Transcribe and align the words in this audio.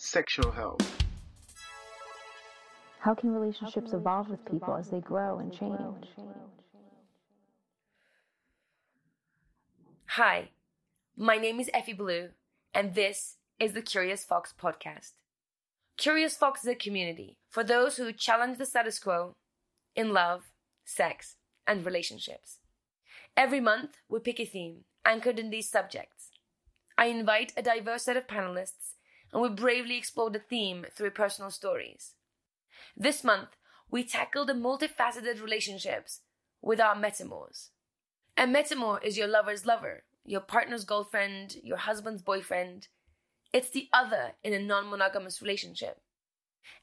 sexual 0.00 0.50
health. 0.50 0.96
How 3.00 3.14
can 3.14 3.32
relationships 3.32 3.92
evolve 3.92 4.30
with 4.30 4.44
people 4.46 4.74
as 4.74 4.88
they 4.88 5.00
grow 5.00 5.38
and 5.38 5.52
change? 5.52 6.06
Hi, 10.06 10.48
my 11.16 11.36
name 11.36 11.60
is 11.60 11.70
Effie 11.74 11.92
Blue, 11.92 12.30
and 12.72 12.94
this 12.94 13.36
is 13.58 13.74
the 13.74 13.82
Curious 13.82 14.24
Fox 14.24 14.54
podcast. 14.58 15.12
Curious 15.98 16.34
Fox 16.34 16.62
is 16.62 16.68
a 16.68 16.74
community 16.74 17.36
for 17.50 17.62
those 17.62 17.98
who 17.98 18.10
challenge 18.10 18.56
the 18.56 18.64
status 18.64 18.98
quo 18.98 19.36
in 19.94 20.14
love, 20.14 20.44
sex, 20.82 21.36
and 21.66 21.84
relationships. 21.84 22.60
Every 23.36 23.60
month, 23.60 23.98
we 24.08 24.18
pick 24.20 24.40
a 24.40 24.46
theme 24.46 24.84
anchored 25.04 25.38
in 25.38 25.50
these 25.50 25.68
subjects. 25.68 26.30
I 26.96 27.06
invite 27.06 27.52
a 27.54 27.62
diverse 27.62 28.04
set 28.04 28.16
of 28.16 28.26
panelists, 28.26 28.94
and 29.32 29.42
we 29.42 29.48
bravely 29.48 29.96
explore 29.96 30.30
the 30.30 30.38
theme 30.38 30.86
through 30.94 31.10
personal 31.10 31.50
stories. 31.50 32.14
This 32.96 33.22
month, 33.22 33.50
we 33.90 34.04
tackle 34.04 34.44
the 34.44 34.52
multifaceted 34.52 35.42
relationships 35.42 36.20
with 36.62 36.80
our 36.80 36.94
metamors. 36.94 37.68
A 38.36 38.44
metamor 38.44 39.02
is 39.04 39.18
your 39.18 39.28
lover's 39.28 39.66
lover, 39.66 40.04
your 40.24 40.40
partner's 40.40 40.84
girlfriend, 40.84 41.56
your 41.62 41.78
husband's 41.78 42.22
boyfriend. 42.22 42.88
It's 43.52 43.70
the 43.70 43.88
other 43.92 44.32
in 44.42 44.52
a 44.52 44.60
non 44.60 44.88
monogamous 44.88 45.42
relationship. 45.42 46.00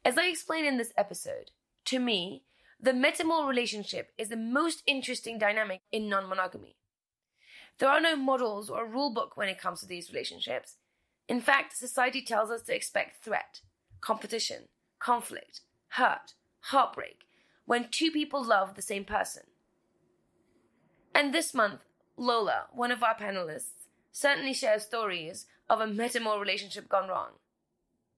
As 0.04 0.18
I 0.18 0.28
explain 0.28 0.66
in 0.66 0.78
this 0.78 0.94
episode, 0.98 1.52
to 1.86 2.00
me, 2.00 2.44
the 2.80 2.92
metamor 2.92 3.48
relationship 3.48 4.12
is 4.18 4.30
the 4.30 4.36
most 4.36 4.84
interesting 4.86 5.40
dynamic 5.40 5.82
in 5.92 6.10
non 6.10 6.28
monogamy. 6.28 6.76
There 7.80 7.90
are 7.90 8.02
no 8.02 8.16
models 8.16 8.70
or 8.70 8.86
rule 8.86 9.14
book 9.14 9.38
when 9.38 9.50
it 9.50 9.60
comes 9.60 9.80
to 9.82 9.88
these 9.88 10.12
relationships. 10.12 10.78
In 11.28 11.42
fact, 11.42 11.76
society 11.76 12.22
tells 12.22 12.50
us 12.50 12.62
to 12.64 12.76
expect 12.76 13.24
threat, 13.24 13.62
competition, 14.02 14.70
conflict, 15.00 15.62
hurt, 15.90 16.34
heartbreak 16.60 17.26
when 17.66 17.90
two 17.92 18.12
people 18.12 18.44
love 18.44 18.76
the 18.76 18.82
same 18.82 19.04
person. 19.04 19.44
And 21.14 21.34
this 21.34 21.54
month, 21.54 21.82
Lola, 22.16 22.68
one 22.72 22.92
of 22.92 23.04
our 23.04 23.16
panelists, 23.16 23.88
certainly 24.12 24.54
shares 24.54 24.84
stories 24.84 25.46
of 25.70 25.82
a 25.82 25.86
metamor 25.86 26.40
relationship 26.40 26.88
gone 26.88 27.10
wrong. 27.10 27.32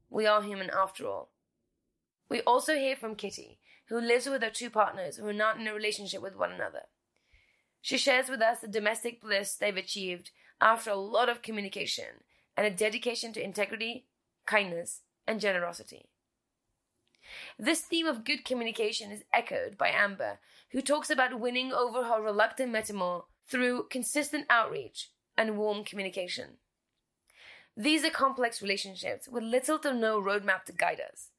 We 0.10 0.26
are 0.28 0.44
human 0.44 0.70
after 0.70 1.08
all. 1.08 1.32
We 2.30 2.42
also 2.42 2.76
hear 2.76 2.96
from 2.96 3.16
Kitty, 3.16 3.60
who 3.88 4.00
lives 4.00 4.28
with 4.28 4.44
her 4.44 4.52
two 4.52 4.70
partners 4.70 5.18
who 5.18 5.28
are 5.28 5.34
not 5.34 5.60
in 5.60 5.68
a 5.68 5.74
relationship 5.74 6.22
with 6.22 6.36
one 6.36 6.52
another. 6.52 6.84
She 7.82 7.98
shares 7.98 8.30
with 8.30 8.42
us 8.42 8.60
the 8.60 8.68
domestic 8.68 9.20
bliss 9.20 9.56
they've 9.56 9.76
achieved 9.76 10.30
after 10.62 10.92
a 10.92 10.96
lot 10.96 11.30
of 11.30 11.42
communication 11.42 12.24
and 12.60 12.68
a 12.68 12.72
dedication 12.72 13.32
to 13.32 13.42
integrity, 13.42 14.04
kindness, 14.46 15.04
and 15.26 15.40
generosity. 15.40 16.10
This 17.58 17.80
theme 17.80 18.06
of 18.06 18.26
good 18.26 18.44
communication 18.44 19.12
is 19.12 19.24
echoed 19.34 19.78
by 19.78 19.92
Amber, 19.92 20.40
who 20.72 20.82
talks 20.82 21.10
about 21.10 21.40
winning 21.40 21.72
over 21.72 22.04
her 22.04 22.22
reluctant 22.22 22.74
metamor 22.74 23.24
through 23.48 23.88
consistent 23.90 24.46
outreach 24.50 25.10
and 25.38 25.58
warm 25.58 25.86
communication. 25.86 26.58
These 27.78 28.04
are 28.04 28.10
complex 28.10 28.62
relationships 28.62 29.30
with 29.30 29.44
little 29.44 29.80
to 29.80 29.94
no 29.94 30.22
roadmap 30.22 30.66
to 30.66 30.74
guide 30.74 31.00
us. 31.00 31.30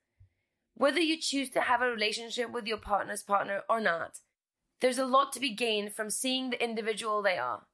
Whether 0.72 1.00
you 1.00 1.18
choose 1.18 1.50
to 1.50 1.60
have 1.60 1.82
a 1.82 1.90
relationship 1.90 2.50
with 2.50 2.66
your 2.66 2.78
partner's 2.78 3.22
partner 3.22 3.60
or 3.68 3.78
not, 3.78 4.20
there's 4.80 4.96
a 4.96 5.04
lot 5.04 5.34
to 5.34 5.40
be 5.40 5.54
gained 5.54 5.92
from 5.92 6.08
seeing 6.08 6.48
the 6.48 6.64
individual 6.64 7.20
they 7.20 7.36
are, 7.36 7.66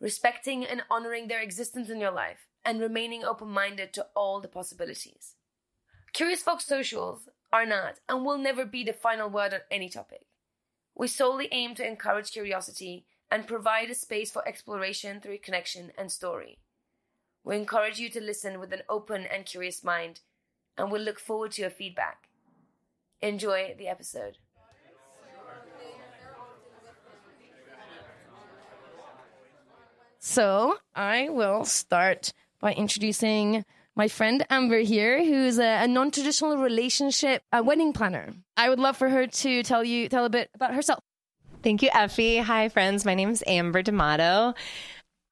respecting 0.00 0.64
and 0.64 0.84
honoring 0.90 1.28
their 1.28 1.42
existence 1.42 1.90
in 1.90 2.00
your 2.00 2.10
life, 2.10 2.46
and 2.64 2.80
remaining 2.80 3.24
open 3.24 3.48
minded 3.48 3.92
to 3.92 4.06
all 4.14 4.40
the 4.40 4.48
possibilities. 4.48 5.34
Curious 6.12 6.42
Fox 6.42 6.64
socials 6.64 7.28
are 7.52 7.66
not 7.66 8.00
and 8.08 8.24
will 8.24 8.38
never 8.38 8.64
be 8.64 8.84
the 8.84 8.92
final 8.92 9.28
word 9.28 9.52
on 9.52 9.60
any 9.70 9.88
topic. 9.88 10.26
We 10.94 11.08
solely 11.08 11.48
aim 11.50 11.74
to 11.74 11.86
encourage 11.86 12.32
curiosity 12.32 13.04
and 13.30 13.46
provide 13.46 13.90
a 13.90 13.94
space 13.94 14.30
for 14.30 14.46
exploration 14.46 15.20
through 15.20 15.38
connection 15.38 15.92
and 15.98 16.10
story. 16.10 16.58
We 17.42 17.56
encourage 17.56 17.98
you 17.98 18.08
to 18.10 18.20
listen 18.20 18.60
with 18.60 18.72
an 18.72 18.82
open 18.88 19.26
and 19.26 19.44
curious 19.44 19.84
mind, 19.84 20.20
and 20.78 20.90
we 20.90 20.98
look 20.98 21.18
forward 21.18 21.52
to 21.52 21.62
your 21.62 21.70
feedback. 21.70 22.28
Enjoy 23.20 23.74
the 23.76 23.88
episode. 23.88 24.38
So 30.20 30.78
I 30.94 31.28
will 31.28 31.64
start 31.64 32.32
by 32.60 32.72
introducing 32.72 33.64
my 33.96 34.08
friend 34.08 34.44
Amber 34.50 34.80
here, 34.80 35.24
who's 35.24 35.58
a, 35.58 35.84
a 35.84 35.88
non-traditional 35.88 36.56
relationship 36.56 37.42
a 37.52 37.62
wedding 37.62 37.92
planner. 37.92 38.32
I 38.56 38.68
would 38.68 38.78
love 38.78 38.96
for 38.96 39.08
her 39.08 39.26
to 39.26 39.62
tell 39.62 39.84
you 39.84 40.08
tell 40.08 40.24
a 40.24 40.30
bit 40.30 40.50
about 40.54 40.74
herself. 40.74 41.00
Thank 41.62 41.82
you, 41.82 41.90
Effie. 41.92 42.38
Hi, 42.38 42.68
friends. 42.68 43.04
My 43.04 43.14
name 43.14 43.30
is 43.30 43.42
Amber 43.46 43.82
D'Amato. 43.82 44.54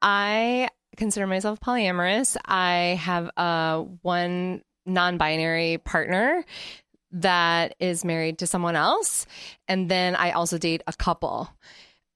I 0.00 0.68
consider 0.96 1.26
myself 1.26 1.60
polyamorous. 1.60 2.36
I 2.44 2.98
have 3.00 3.30
uh, 3.36 3.80
one 4.02 4.62
non 4.86 5.18
binary 5.18 5.78
partner 5.78 6.44
that 7.12 7.74
is 7.78 8.04
married 8.04 8.38
to 8.38 8.46
someone 8.46 8.76
else. 8.76 9.26
And 9.68 9.90
then 9.90 10.16
I 10.16 10.30
also 10.30 10.58
date 10.58 10.82
a 10.86 10.92
couple. 10.92 11.50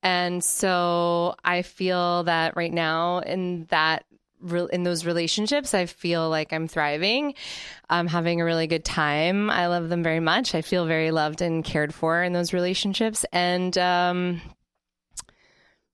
And 0.02 0.42
so 0.42 1.34
I 1.44 1.62
feel 1.62 2.24
that 2.24 2.56
right 2.56 2.72
now 2.72 3.18
in 3.18 3.66
that 3.66 4.04
in 4.70 4.82
those 4.82 5.04
relationships, 5.04 5.74
I 5.74 5.86
feel 5.86 6.28
like 6.28 6.52
I'm 6.52 6.68
thriving. 6.68 7.34
I'm 7.88 8.06
having 8.06 8.40
a 8.40 8.44
really 8.44 8.66
good 8.66 8.84
time. 8.84 9.50
I 9.50 9.66
love 9.66 9.88
them 9.88 10.02
very 10.02 10.20
much. 10.20 10.54
I 10.54 10.62
feel 10.62 10.86
very 10.86 11.10
loved 11.10 11.42
and 11.42 11.64
cared 11.64 11.94
for 11.94 12.22
in 12.22 12.32
those 12.32 12.52
relationships. 12.52 13.24
And 13.32 13.76
um, 13.78 14.40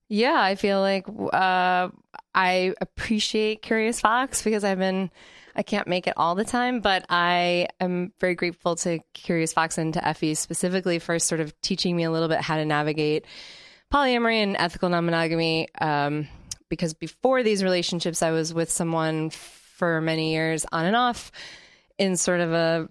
yeah, 0.08 0.40
I 0.40 0.56
feel 0.56 0.80
like 0.80 1.06
uh, 1.08 1.88
I 2.34 2.74
appreciate 2.80 3.62
Curious 3.62 4.00
Fox 4.00 4.42
because 4.42 4.64
I've 4.64 4.78
been. 4.78 5.10
I 5.54 5.62
can't 5.62 5.86
make 5.86 6.06
it 6.06 6.14
all 6.16 6.34
the 6.34 6.46
time, 6.46 6.80
but 6.80 7.04
I 7.10 7.68
am 7.78 8.14
very 8.18 8.34
grateful 8.34 8.74
to 8.76 9.00
Curious 9.12 9.52
Fox 9.52 9.76
and 9.76 9.92
to 9.92 10.06
Effie 10.06 10.34
specifically 10.34 10.98
for 10.98 11.18
sort 11.18 11.42
of 11.42 11.58
teaching 11.60 11.94
me 11.94 12.04
a 12.04 12.10
little 12.10 12.28
bit 12.28 12.40
how 12.40 12.56
to 12.56 12.64
navigate 12.64 13.26
polyamory 13.92 14.42
and 14.42 14.56
ethical 14.58 14.88
non 14.88 15.04
monogamy. 15.04 15.68
Um, 15.78 16.26
because 16.72 16.94
before 16.94 17.42
these 17.42 17.62
relationships, 17.62 18.22
I 18.22 18.30
was 18.30 18.54
with 18.54 18.70
someone 18.70 19.28
for 19.28 20.00
many 20.00 20.32
years 20.32 20.64
on 20.72 20.86
and 20.86 20.96
off 20.96 21.30
in 21.98 22.16
sort 22.16 22.40
of 22.40 22.50
a 22.50 22.88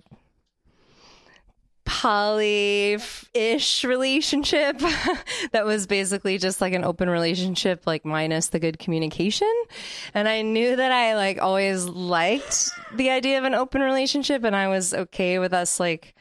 poly-ish 1.83 3.83
relationship 3.83 4.77
that 5.51 5.65
was 5.65 5.87
basically 5.87 6.37
just 6.37 6.61
like 6.61 6.73
an 6.73 6.83
open 6.83 7.09
relationship 7.09 7.87
like 7.87 8.05
minus 8.05 8.49
the 8.49 8.59
good 8.59 8.77
communication. 8.77 9.51
And 10.13 10.27
i 10.27 10.43
knew 10.43 10.75
that 10.75 10.91
i 10.91 11.15
like 11.15 11.41
always 11.41 11.85
liked 11.85 12.69
the 12.93 13.09
idea 13.09 13.39
of 13.39 13.45
an 13.45 13.55
open 13.55 13.81
relationship 13.81 14.43
and 14.43 14.55
i 14.55 14.67
was 14.67 14.93
okay 14.93 15.39
with 15.39 15.53
us 15.53 15.79
like 15.79 16.13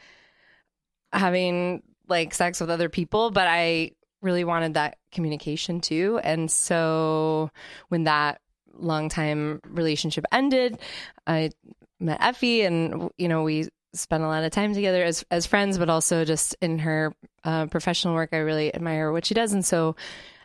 having 1.13 1.83
like 2.09 2.33
sex 2.33 2.59
with 2.59 2.71
other 2.71 2.89
people 2.89 3.29
but 3.29 3.47
i 3.47 3.91
really 4.21 4.43
wanted 4.43 4.73
that 4.75 4.97
communication 5.11 5.81
too 5.81 6.19
and 6.23 6.49
so 6.51 7.49
when 7.89 8.03
that 8.03 8.39
long 8.73 9.09
time 9.09 9.59
relationship 9.67 10.25
ended 10.31 10.79
i 11.27 11.49
met 11.99 12.17
effie 12.21 12.61
and 12.61 13.09
you 13.17 13.27
know 13.27 13.43
we 13.43 13.67
spent 13.93 14.23
a 14.23 14.27
lot 14.27 14.43
of 14.43 14.51
time 14.51 14.73
together 14.73 15.03
as 15.03 15.25
as 15.31 15.45
friends, 15.45 15.77
but 15.77 15.89
also 15.89 16.25
just 16.25 16.55
in 16.61 16.79
her 16.79 17.13
uh, 17.43 17.65
professional 17.67 18.13
work. 18.13 18.29
I 18.33 18.37
really 18.37 18.73
admire 18.73 19.11
what 19.11 19.25
she 19.25 19.33
does, 19.33 19.53
and 19.53 19.65
so 19.65 19.95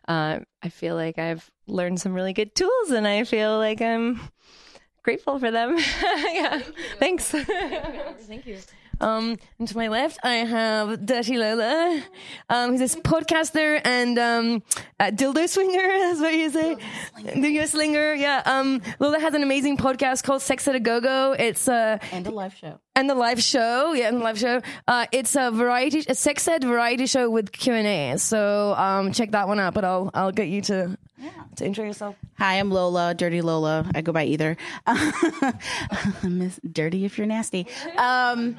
uh, 0.08 0.40
I 0.62 0.69
feel 0.69 0.94
like 0.94 1.19
I've 1.19 1.49
learned 1.67 2.00
some 2.00 2.14
really 2.14 2.32
good 2.32 2.55
tools, 2.55 2.90
and 2.90 3.06
I 3.06 3.25
feel 3.25 3.58
like 3.58 3.81
I'm 3.81 4.20
grateful 5.02 5.38
for 5.38 5.50
them. 5.50 5.76
yeah, 6.32 6.61
Thanks. 6.99 7.31
Thank 7.31 8.46
you. 8.46 8.58
Um, 9.00 9.37
and 9.58 9.69
to 9.69 9.76
my 9.76 9.88
left, 9.88 10.19
I 10.25 10.37
have 10.37 11.04
Dirty 11.04 11.37
Lola, 11.38 12.02
um, 12.48 12.70
who's 12.70 12.81
this 12.81 12.96
podcaster 12.96 13.81
and 13.84 14.19
um, 14.19 14.62
a 14.98 15.12
dildo 15.12 15.48
swinger. 15.48 15.87
That's 15.87 16.20
what 16.20 16.34
you 16.34 16.50
say. 16.50 16.76
Dildo 17.19 17.66
slinger. 17.69 18.14
Yeah. 18.14 18.43
Um, 18.44 18.81
Lola 18.98 19.19
has 19.19 19.34
an 19.34 19.43
amazing 19.43 19.76
podcast 19.76 20.22
called 20.22 20.43
Sex 20.43 20.66
Ed 20.66 20.76
A 20.76 20.81
Go 20.81 21.00
Go. 21.00 21.32
It's 21.38 21.69
uh, 21.69 21.98
and 22.12 22.26
a 22.26 22.31
live 22.31 22.54
show. 22.54 22.81
and 22.94 23.08
the 23.10 23.14
live 23.14 23.43
show. 23.43 23.93
Yeah, 23.93 24.08
and 24.08 24.19
the 24.20 24.25
live 24.25 24.38
show. 24.38 24.62
Uh, 24.88 25.06
it's 25.12 25.37
a 25.37 25.50
variety, 25.50 26.04
a 26.08 26.14
sex 26.14 26.46
ed 26.49 26.64
variety 26.64 27.06
show 27.06 27.28
with 27.31 27.52
Q 27.52 27.75
and 27.75 27.87
A. 27.87 28.19
So 28.19 28.75
um, 28.75 29.12
check 29.12 29.32
that 29.32 29.49
one 29.49 29.60
out. 29.60 29.75
But 29.75 29.84
I'll 29.84 30.10
I'll 30.14 30.32
get 30.32 30.49
you 30.49 30.62
to 30.62 30.96
yeah. 31.19 31.31
to 31.56 31.64
intro 31.64 31.84
yourself. 31.84 32.16
Hi, 32.38 32.54
I'm 32.58 32.70
Lola, 32.70 33.14
Dirty 33.14 33.40
Lola. 33.42 33.90
I 33.94 34.00
go 34.02 34.12
by 34.12 34.25
either. 34.25 34.56
Miss 36.22 36.60
Dirty 36.70 37.04
if 37.04 37.19
you're 37.19 37.26
nasty. 37.26 37.66
Um, 37.96 38.56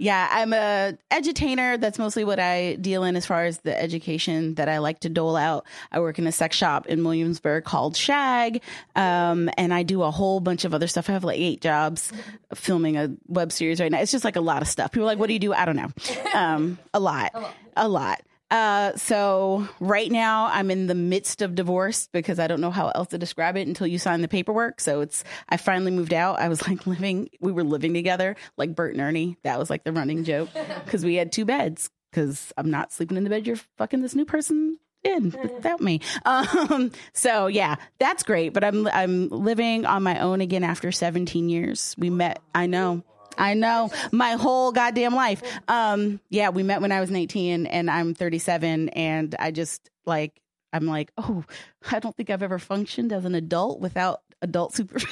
yeah, 0.00 0.28
I'm 0.30 0.54
a 0.54 0.96
edutainer. 1.10 1.78
That's 1.78 1.98
mostly 1.98 2.24
what 2.24 2.40
I 2.40 2.76
deal 2.76 3.04
in 3.04 3.16
as 3.16 3.26
far 3.26 3.44
as 3.44 3.58
the 3.58 3.78
education 3.78 4.54
that 4.54 4.66
I 4.66 4.78
like 4.78 5.00
to 5.00 5.10
dole 5.10 5.36
out. 5.36 5.66
I 5.92 6.00
work 6.00 6.18
in 6.18 6.26
a 6.26 6.32
sex 6.32 6.56
shop 6.56 6.86
in 6.86 7.04
Williamsburg 7.04 7.64
called 7.64 7.98
Shag, 7.98 8.62
um, 8.96 9.50
and 9.58 9.74
I 9.74 9.82
do 9.82 10.02
a 10.02 10.10
whole 10.10 10.40
bunch 10.40 10.64
of 10.64 10.72
other 10.72 10.86
stuff. 10.86 11.10
I 11.10 11.12
have 11.12 11.22
like 11.22 11.38
eight 11.38 11.60
jobs 11.60 12.14
filming 12.54 12.96
a 12.96 13.10
web 13.28 13.52
series 13.52 13.78
right 13.78 13.92
now. 13.92 14.00
It's 14.00 14.10
just 14.10 14.24
like 14.24 14.36
a 14.36 14.40
lot 14.40 14.62
of 14.62 14.68
stuff. 14.68 14.90
People 14.90 15.04
are 15.04 15.06
like, 15.12 15.18
"What 15.18 15.26
do 15.26 15.34
you 15.34 15.38
do?" 15.38 15.52
I 15.52 15.66
don't 15.66 15.76
know. 15.76 15.90
Um, 16.34 16.78
a 16.94 17.00
lot, 17.00 17.34
a 17.76 17.86
lot. 17.86 18.22
Uh, 18.50 18.96
so 18.96 19.68
right 19.78 20.10
now 20.10 20.46
I'm 20.46 20.70
in 20.70 20.86
the 20.86 20.94
midst 20.94 21.42
of 21.42 21.54
divorce 21.54 22.08
because 22.12 22.38
I 22.38 22.46
don't 22.46 22.60
know 22.60 22.70
how 22.70 22.88
else 22.88 23.08
to 23.08 23.18
describe 23.18 23.56
it 23.56 23.68
until 23.68 23.86
you 23.86 23.98
sign 23.98 24.22
the 24.22 24.28
paperwork. 24.28 24.80
So 24.80 25.00
it's, 25.00 25.22
I 25.48 25.56
finally 25.56 25.92
moved 25.92 26.12
out. 26.12 26.40
I 26.40 26.48
was 26.48 26.66
like 26.68 26.86
living, 26.86 27.30
we 27.40 27.52
were 27.52 27.64
living 27.64 27.94
together 27.94 28.36
like 28.56 28.74
Bert 28.74 28.92
and 28.92 29.00
Ernie. 29.00 29.36
That 29.44 29.58
was 29.58 29.70
like 29.70 29.84
the 29.84 29.92
running 29.92 30.24
joke 30.24 30.48
because 30.84 31.04
we 31.04 31.14
had 31.14 31.32
two 31.32 31.44
beds 31.44 31.90
because 32.10 32.52
I'm 32.56 32.70
not 32.70 32.92
sleeping 32.92 33.16
in 33.16 33.24
the 33.24 33.30
bed. 33.30 33.46
You're 33.46 33.56
fucking 33.78 34.02
this 34.02 34.14
new 34.14 34.24
person 34.24 34.78
in 35.04 35.30
without 35.30 35.80
me. 35.80 36.00
Um, 36.24 36.92
so 37.12 37.46
yeah, 37.46 37.76
that's 37.98 38.22
great. 38.22 38.52
But 38.52 38.64
I'm, 38.64 38.86
I'm 38.88 39.28
living 39.28 39.86
on 39.86 40.02
my 40.02 40.18
own 40.18 40.40
again 40.40 40.64
after 40.64 40.92
17 40.92 41.48
years. 41.48 41.94
We 41.98 42.10
met, 42.10 42.40
I 42.54 42.66
know. 42.66 43.04
I 43.40 43.54
know 43.54 43.90
my 44.12 44.32
whole 44.32 44.70
goddamn 44.70 45.14
life. 45.14 45.42
Um, 45.66 46.20
yeah, 46.28 46.50
we 46.50 46.62
met 46.62 46.80
when 46.80 46.92
I 46.92 47.00
was 47.00 47.10
19 47.10 47.66
and 47.66 47.90
I'm 47.90 48.14
37 48.14 48.90
and 48.90 49.34
I 49.38 49.50
just 49.50 49.90
like 50.06 50.40
I'm 50.72 50.86
like, 50.86 51.10
"Oh, 51.18 51.44
I 51.90 51.98
don't 51.98 52.16
think 52.16 52.30
I've 52.30 52.42
ever 52.42 52.58
functioned 52.58 53.12
as 53.12 53.24
an 53.24 53.34
adult 53.34 53.80
without 53.80 54.22
adult 54.42 54.74
supervision." 54.76 55.08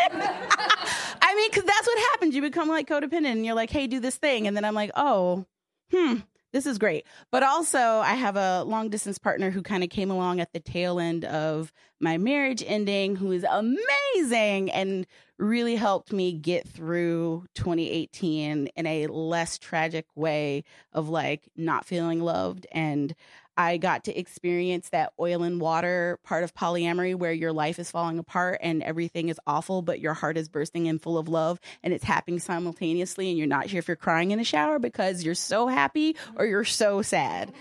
I 0.00 1.34
mean, 1.36 1.50
cuz 1.50 1.64
that's 1.64 1.86
what 1.86 1.98
happens. 2.12 2.34
You 2.34 2.42
become 2.42 2.68
like 2.68 2.88
codependent 2.88 3.32
and 3.32 3.44
you're 3.44 3.54
like, 3.54 3.70
"Hey, 3.70 3.86
do 3.86 4.00
this 4.00 4.16
thing." 4.16 4.46
And 4.46 4.56
then 4.56 4.64
I'm 4.64 4.74
like, 4.74 4.92
"Oh, 4.94 5.44
hmm, 5.90 6.16
this 6.54 6.66
is 6.66 6.78
great. 6.78 7.04
But 7.32 7.42
also, 7.42 7.78
I 7.78 8.14
have 8.14 8.36
a 8.36 8.62
long 8.62 8.88
distance 8.88 9.18
partner 9.18 9.50
who 9.50 9.60
kind 9.60 9.82
of 9.82 9.90
came 9.90 10.08
along 10.08 10.40
at 10.40 10.52
the 10.52 10.60
tail 10.60 11.00
end 11.00 11.24
of 11.24 11.72
my 12.00 12.16
marriage 12.16 12.62
ending, 12.64 13.16
who 13.16 13.32
is 13.32 13.44
amazing 13.44 14.70
and 14.70 15.04
really 15.38 15.76
helped 15.76 16.12
me 16.12 16.32
get 16.32 16.68
through 16.68 17.44
2018 17.54 18.66
in 18.68 18.86
a 18.86 19.06
less 19.08 19.58
tragic 19.58 20.06
way 20.14 20.64
of 20.92 21.08
like 21.08 21.48
not 21.56 21.84
feeling 21.84 22.20
loved 22.20 22.66
and 22.72 23.14
I 23.56 23.76
got 23.76 24.04
to 24.04 24.18
experience 24.18 24.88
that 24.90 25.12
oil 25.18 25.42
and 25.42 25.60
water 25.60 26.18
part 26.24 26.44
of 26.44 26.54
polyamory 26.54 27.14
where 27.14 27.32
your 27.32 27.52
life 27.52 27.78
is 27.78 27.90
falling 27.90 28.18
apart 28.18 28.58
and 28.62 28.82
everything 28.82 29.28
is 29.28 29.38
awful, 29.46 29.82
but 29.82 30.00
your 30.00 30.14
heart 30.14 30.36
is 30.36 30.48
bursting 30.48 30.88
and 30.88 31.00
full 31.00 31.18
of 31.18 31.28
love 31.28 31.60
and 31.82 31.94
it's 31.94 32.04
happening 32.04 32.40
simultaneously. 32.40 33.28
And 33.28 33.38
you're 33.38 33.46
not 33.46 33.70
sure 33.70 33.78
if 33.78 33.86
you're 33.86 33.96
crying 33.96 34.32
in 34.32 34.38
the 34.38 34.44
shower 34.44 34.78
because 34.78 35.22
you're 35.22 35.34
so 35.34 35.68
happy 35.68 36.14
mm-hmm. 36.14 36.40
or 36.40 36.46
you're 36.46 36.64
so 36.64 37.02
sad. 37.02 37.52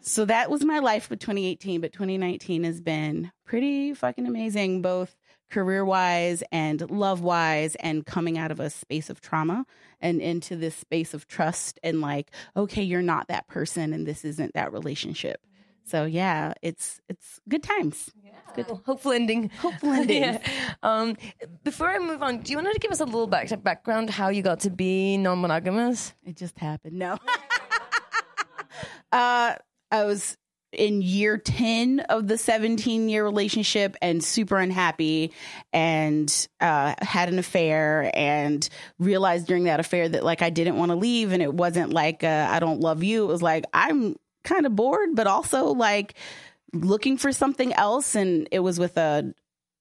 So 0.00 0.24
that 0.24 0.50
was 0.50 0.64
my 0.64 0.80
life 0.80 1.10
with 1.10 1.20
2018, 1.20 1.80
but 1.80 1.92
2019 1.92 2.64
has 2.64 2.80
been 2.80 3.30
pretty 3.44 3.94
fucking 3.94 4.26
amazing, 4.26 4.82
both 4.82 5.14
career 5.52 5.84
wise 5.84 6.42
and 6.50 6.90
love 6.90 7.20
wise, 7.20 7.74
and 7.76 8.06
coming 8.06 8.38
out 8.38 8.50
of 8.50 8.58
a 8.58 8.70
space 8.70 9.10
of 9.10 9.20
trauma 9.20 9.66
and 10.00 10.20
into 10.20 10.56
this 10.56 10.74
space 10.74 11.14
of 11.14 11.28
trust 11.28 11.78
and 11.82 12.00
like, 12.00 12.30
okay, 12.56 12.82
you're 12.82 13.02
not 13.02 13.28
that 13.28 13.46
person 13.46 13.92
and 13.92 14.06
this 14.06 14.24
isn't 14.24 14.54
that 14.54 14.72
relationship. 14.72 15.44
So 15.84 16.04
yeah, 16.04 16.54
it's 16.62 17.00
it's 17.08 17.40
good 17.48 17.62
times. 17.62 18.10
Good. 18.54 18.66
Hopeful 18.84 19.12
ending. 19.12 19.50
Hopeful 19.60 19.90
ending. 19.90 20.22
yeah. 20.22 20.38
Um, 20.82 21.16
before 21.64 21.88
I 21.88 21.98
move 21.98 22.22
on, 22.22 22.38
do 22.38 22.50
you 22.50 22.58
want 22.58 22.72
to 22.72 22.78
give 22.80 22.90
us 22.90 23.00
a 23.00 23.04
little 23.04 23.26
back 23.26 23.48
background 23.62 24.10
how 24.10 24.30
you 24.30 24.42
got 24.42 24.60
to 24.60 24.70
be 24.70 25.16
non-monogamous? 25.16 26.12
It 26.24 26.36
just 26.36 26.58
happened. 26.58 26.98
No. 26.98 27.12
uh, 29.12 29.54
I 29.92 30.04
was 30.04 30.36
in 30.72 31.02
year 31.02 31.36
10 31.36 32.00
of 32.00 32.26
the 32.28 32.38
17 32.38 33.08
year 33.08 33.24
relationship 33.24 33.96
and 34.00 34.22
super 34.24 34.58
unhappy 34.58 35.32
and 35.72 36.48
uh, 36.60 36.94
had 37.02 37.28
an 37.28 37.38
affair 37.38 38.10
and 38.14 38.68
realized 38.98 39.46
during 39.46 39.64
that 39.64 39.80
affair 39.80 40.08
that 40.08 40.24
like 40.24 40.42
I 40.42 40.50
didn't 40.50 40.76
want 40.76 40.90
to 40.90 40.96
leave 40.96 41.32
and 41.32 41.42
it 41.42 41.52
wasn't 41.52 41.92
like 41.92 42.24
uh, 42.24 42.48
I 42.50 42.58
don't 42.58 42.80
love 42.80 43.02
you. 43.02 43.24
It 43.24 43.28
was 43.28 43.42
like 43.42 43.64
I'm 43.72 44.16
kind 44.44 44.66
of 44.66 44.74
bored 44.74 45.10
but 45.14 45.26
also 45.26 45.66
like 45.66 46.14
looking 46.72 47.16
for 47.16 47.32
something 47.32 47.72
else 47.74 48.14
and 48.14 48.48
it 48.50 48.60
was 48.60 48.78
with 48.78 48.96
a 48.96 49.34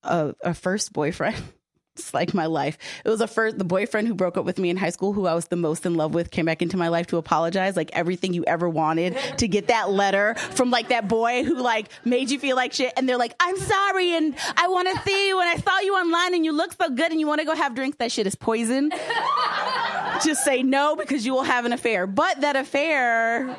a, 0.03 0.35
a 0.41 0.53
first 0.53 0.93
boyfriend 0.93 1.35
it's 1.95 2.13
like 2.13 2.33
my 2.33 2.45
life. 2.45 2.77
It 3.03 3.09
was 3.09 3.21
a 3.21 3.27
first 3.27 3.57
the 3.57 3.63
boyfriend 3.63 4.07
who 4.07 4.13
broke 4.13 4.37
up 4.37 4.45
with 4.45 4.57
me 4.57 4.69
in 4.69 4.77
high 4.77 4.89
school, 4.89 5.13
who 5.13 5.27
I 5.27 5.33
was 5.33 5.47
the 5.47 5.55
most 5.55 5.85
in 5.85 5.95
love 5.95 6.13
with, 6.13 6.31
came 6.31 6.45
back 6.45 6.61
into 6.61 6.77
my 6.77 6.87
life 6.87 7.07
to 7.07 7.17
apologize. 7.17 7.75
Like 7.75 7.89
everything 7.93 8.33
you 8.33 8.43
ever 8.45 8.69
wanted 8.69 9.17
to 9.37 9.47
get 9.47 9.67
that 9.67 9.91
letter 9.91 10.35
from 10.35 10.71
like 10.71 10.89
that 10.89 11.07
boy 11.07 11.43
who 11.43 11.61
like 11.61 11.89
made 12.05 12.29
you 12.29 12.39
feel 12.39 12.55
like 12.55 12.73
shit, 12.73 12.93
and 12.95 13.07
they're 13.07 13.17
like, 13.17 13.33
"I'm 13.39 13.57
sorry, 13.57 14.15
and 14.15 14.35
I 14.57 14.67
want 14.67 14.87
to 14.89 15.01
see 15.03 15.27
you, 15.27 15.39
and 15.39 15.49
I 15.49 15.55
saw 15.57 15.79
you 15.79 15.93
online, 15.95 16.33
and 16.33 16.45
you 16.45 16.53
look 16.53 16.73
so 16.73 16.89
good, 16.89 17.11
and 17.11 17.19
you 17.19 17.27
want 17.27 17.39
to 17.39 17.45
go 17.45 17.55
have 17.55 17.75
drinks." 17.75 17.97
That 17.97 18.11
shit 18.11 18.27
is 18.27 18.35
poison. 18.35 18.91
Just 20.23 20.43
say 20.45 20.63
no 20.63 20.95
because 20.95 21.25
you 21.25 21.33
will 21.33 21.43
have 21.43 21.65
an 21.65 21.73
affair. 21.73 22.07
But 22.07 22.41
that 22.41 22.55
affair 22.55 23.55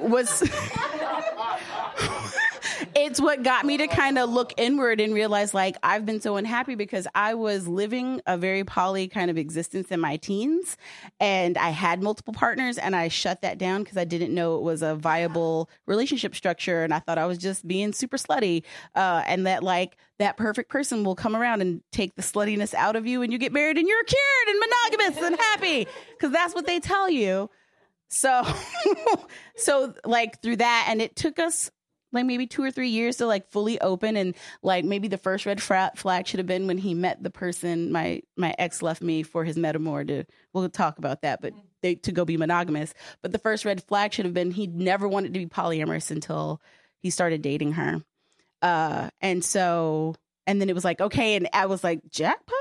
was. 0.00 0.42
It's 2.96 3.20
what 3.20 3.42
got 3.42 3.64
me 3.64 3.76
to 3.76 3.86
kind 3.86 4.18
of 4.18 4.30
look 4.30 4.52
inward 4.56 5.00
and 5.00 5.14
realize 5.14 5.52
like 5.52 5.76
I've 5.82 6.06
been 6.06 6.20
so 6.20 6.36
unhappy 6.36 6.74
because 6.74 7.06
I 7.14 7.34
was 7.34 7.66
living 7.66 8.20
a 8.26 8.38
very 8.38 8.64
poly 8.64 9.08
kind 9.08 9.30
of 9.30 9.38
existence 9.38 9.90
in 9.90 10.00
my 10.00 10.16
teens 10.16 10.76
and 11.18 11.58
I 11.58 11.70
had 11.70 12.02
multiple 12.02 12.32
partners 12.34 12.78
and 12.78 12.94
I 12.94 13.08
shut 13.08 13.42
that 13.42 13.58
down 13.58 13.82
because 13.82 13.96
I 13.96 14.04
didn't 14.04 14.34
know 14.34 14.56
it 14.56 14.62
was 14.62 14.82
a 14.82 14.94
viable 14.94 15.68
relationship 15.86 16.34
structure 16.34 16.84
and 16.84 16.94
I 16.94 17.00
thought 17.00 17.18
I 17.18 17.26
was 17.26 17.38
just 17.38 17.66
being 17.66 17.92
super 17.92 18.16
slutty 18.16 18.62
uh, 18.94 19.22
and 19.26 19.46
that 19.46 19.62
like 19.62 19.96
that 20.18 20.36
perfect 20.36 20.70
person 20.70 21.04
will 21.04 21.16
come 21.16 21.34
around 21.34 21.60
and 21.60 21.82
take 21.90 22.14
the 22.14 22.22
sluttiness 22.22 22.74
out 22.74 22.96
of 22.96 23.06
you 23.06 23.22
and 23.22 23.32
you 23.32 23.38
get 23.38 23.52
married 23.52 23.76
and 23.76 23.88
you're 23.88 24.04
cured 24.04 24.48
and 24.48 24.60
monogamous 24.60 25.22
and 25.24 25.36
happy 25.36 25.86
because 26.12 26.32
that's 26.32 26.54
what 26.54 26.66
they 26.66 26.78
tell 26.78 27.10
you. 27.10 27.50
So, 28.08 28.46
so 29.56 29.94
like 30.04 30.40
through 30.40 30.56
that, 30.56 30.86
and 30.88 31.02
it 31.02 31.16
took 31.16 31.40
us 31.40 31.70
like 32.14 32.26
maybe 32.26 32.46
two 32.46 32.62
or 32.62 32.70
three 32.70 32.88
years 32.88 33.16
to 33.16 33.26
like 33.26 33.50
fully 33.50 33.80
open 33.80 34.16
and 34.16 34.34
like 34.62 34.84
maybe 34.84 35.08
the 35.08 35.18
first 35.18 35.46
red 35.46 35.60
flag 35.60 36.26
should 36.26 36.38
have 36.38 36.46
been 36.46 36.66
when 36.66 36.78
he 36.78 36.94
met 36.94 37.22
the 37.22 37.30
person 37.30 37.92
my 37.92 38.22
my 38.36 38.54
ex 38.58 38.80
left 38.82 39.02
me 39.02 39.22
for 39.22 39.44
his 39.44 39.56
metamor 39.56 40.06
to 40.06 40.24
we'll 40.52 40.68
talk 40.68 40.98
about 40.98 41.22
that 41.22 41.42
but 41.42 41.52
they, 41.82 41.96
to 41.96 42.12
go 42.12 42.24
be 42.24 42.38
monogamous. 42.38 42.94
But 43.20 43.32
the 43.32 43.38
first 43.38 43.66
red 43.66 43.82
flag 43.82 44.14
should 44.14 44.24
have 44.24 44.32
been 44.32 44.50
he 44.50 44.66
never 44.66 45.06
wanted 45.06 45.34
to 45.34 45.38
be 45.38 45.46
polyamorous 45.46 46.10
until 46.10 46.62
he 47.00 47.10
started 47.10 47.42
dating 47.42 47.72
her. 47.72 48.02
Uh 48.62 49.10
and 49.20 49.44
so 49.44 50.14
and 50.46 50.60
then 50.60 50.70
it 50.70 50.74
was 50.74 50.84
like 50.84 51.00
okay 51.00 51.36
and 51.36 51.48
i 51.52 51.66
was 51.66 51.84
like 51.84 52.00
jackpot 52.08 52.56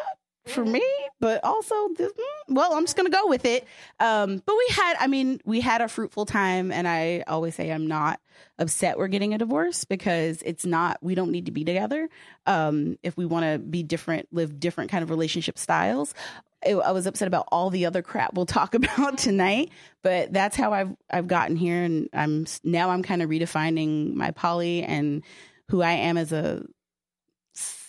for 0.48 0.66
me, 0.66 0.84
but 1.24 1.42
also, 1.42 1.88
mm, 1.88 2.10
well, 2.50 2.74
I'm 2.74 2.84
just 2.84 2.98
gonna 2.98 3.10
go 3.10 3.28
with 3.28 3.46
it. 3.46 3.66
Um, 4.02 4.44
but 4.46 4.54
we 4.58 4.76
had, 4.76 4.98
I 5.00 5.08
mean, 5.08 5.40
we 5.46 5.62
had 5.62 5.80
a 5.80 5.88
fruitful 5.88 6.26
time, 6.26 6.70
and 6.70 6.86
I 6.86 7.24
always 7.28 7.56
say 7.56 7.72
I'm 7.72 7.88
not 7.88 8.20
upset 8.60 8.98
we're 8.98 9.08
getting 9.08 9.34
a 9.34 9.38
divorce 9.38 9.86
because 9.86 10.44
it's 10.46 10.66
not. 10.66 10.98
We 11.02 11.16
don't 11.16 11.32
need 11.32 11.46
to 11.46 11.54
be 11.54 11.64
together. 11.64 12.10
Um, 12.46 13.00
if 13.04 13.16
we 13.16 13.26
want 13.26 13.46
to 13.46 13.58
be 13.58 13.84
different, 13.84 14.28
live 14.34 14.60
different 14.60 14.92
kind 14.92 15.02
of 15.02 15.10
relationship 15.10 15.58
styles. 15.58 16.14
It, 16.62 16.76
I 16.76 16.92
was 16.92 17.08
upset 17.08 17.30
about 17.30 17.48
all 17.54 17.70
the 17.70 17.86
other 17.86 18.02
crap 18.02 18.34
we'll 18.34 18.46
talk 18.46 18.74
about 18.76 19.18
tonight, 19.18 19.70
but 20.02 20.34
that's 20.34 20.58
how 20.58 20.74
I've 20.74 20.94
I've 21.10 21.28
gotten 21.28 21.56
here, 21.56 21.84
and 21.84 22.10
I'm 22.12 22.48
now 22.66 22.90
I'm 22.90 23.02
kind 23.02 23.22
of 23.22 23.30
redefining 23.30 24.14
my 24.14 24.32
poly 24.32 24.84
and 24.84 25.24
who 25.70 25.82
I 25.82 25.94
am 25.94 26.18
as 26.18 26.34
a 26.34 26.66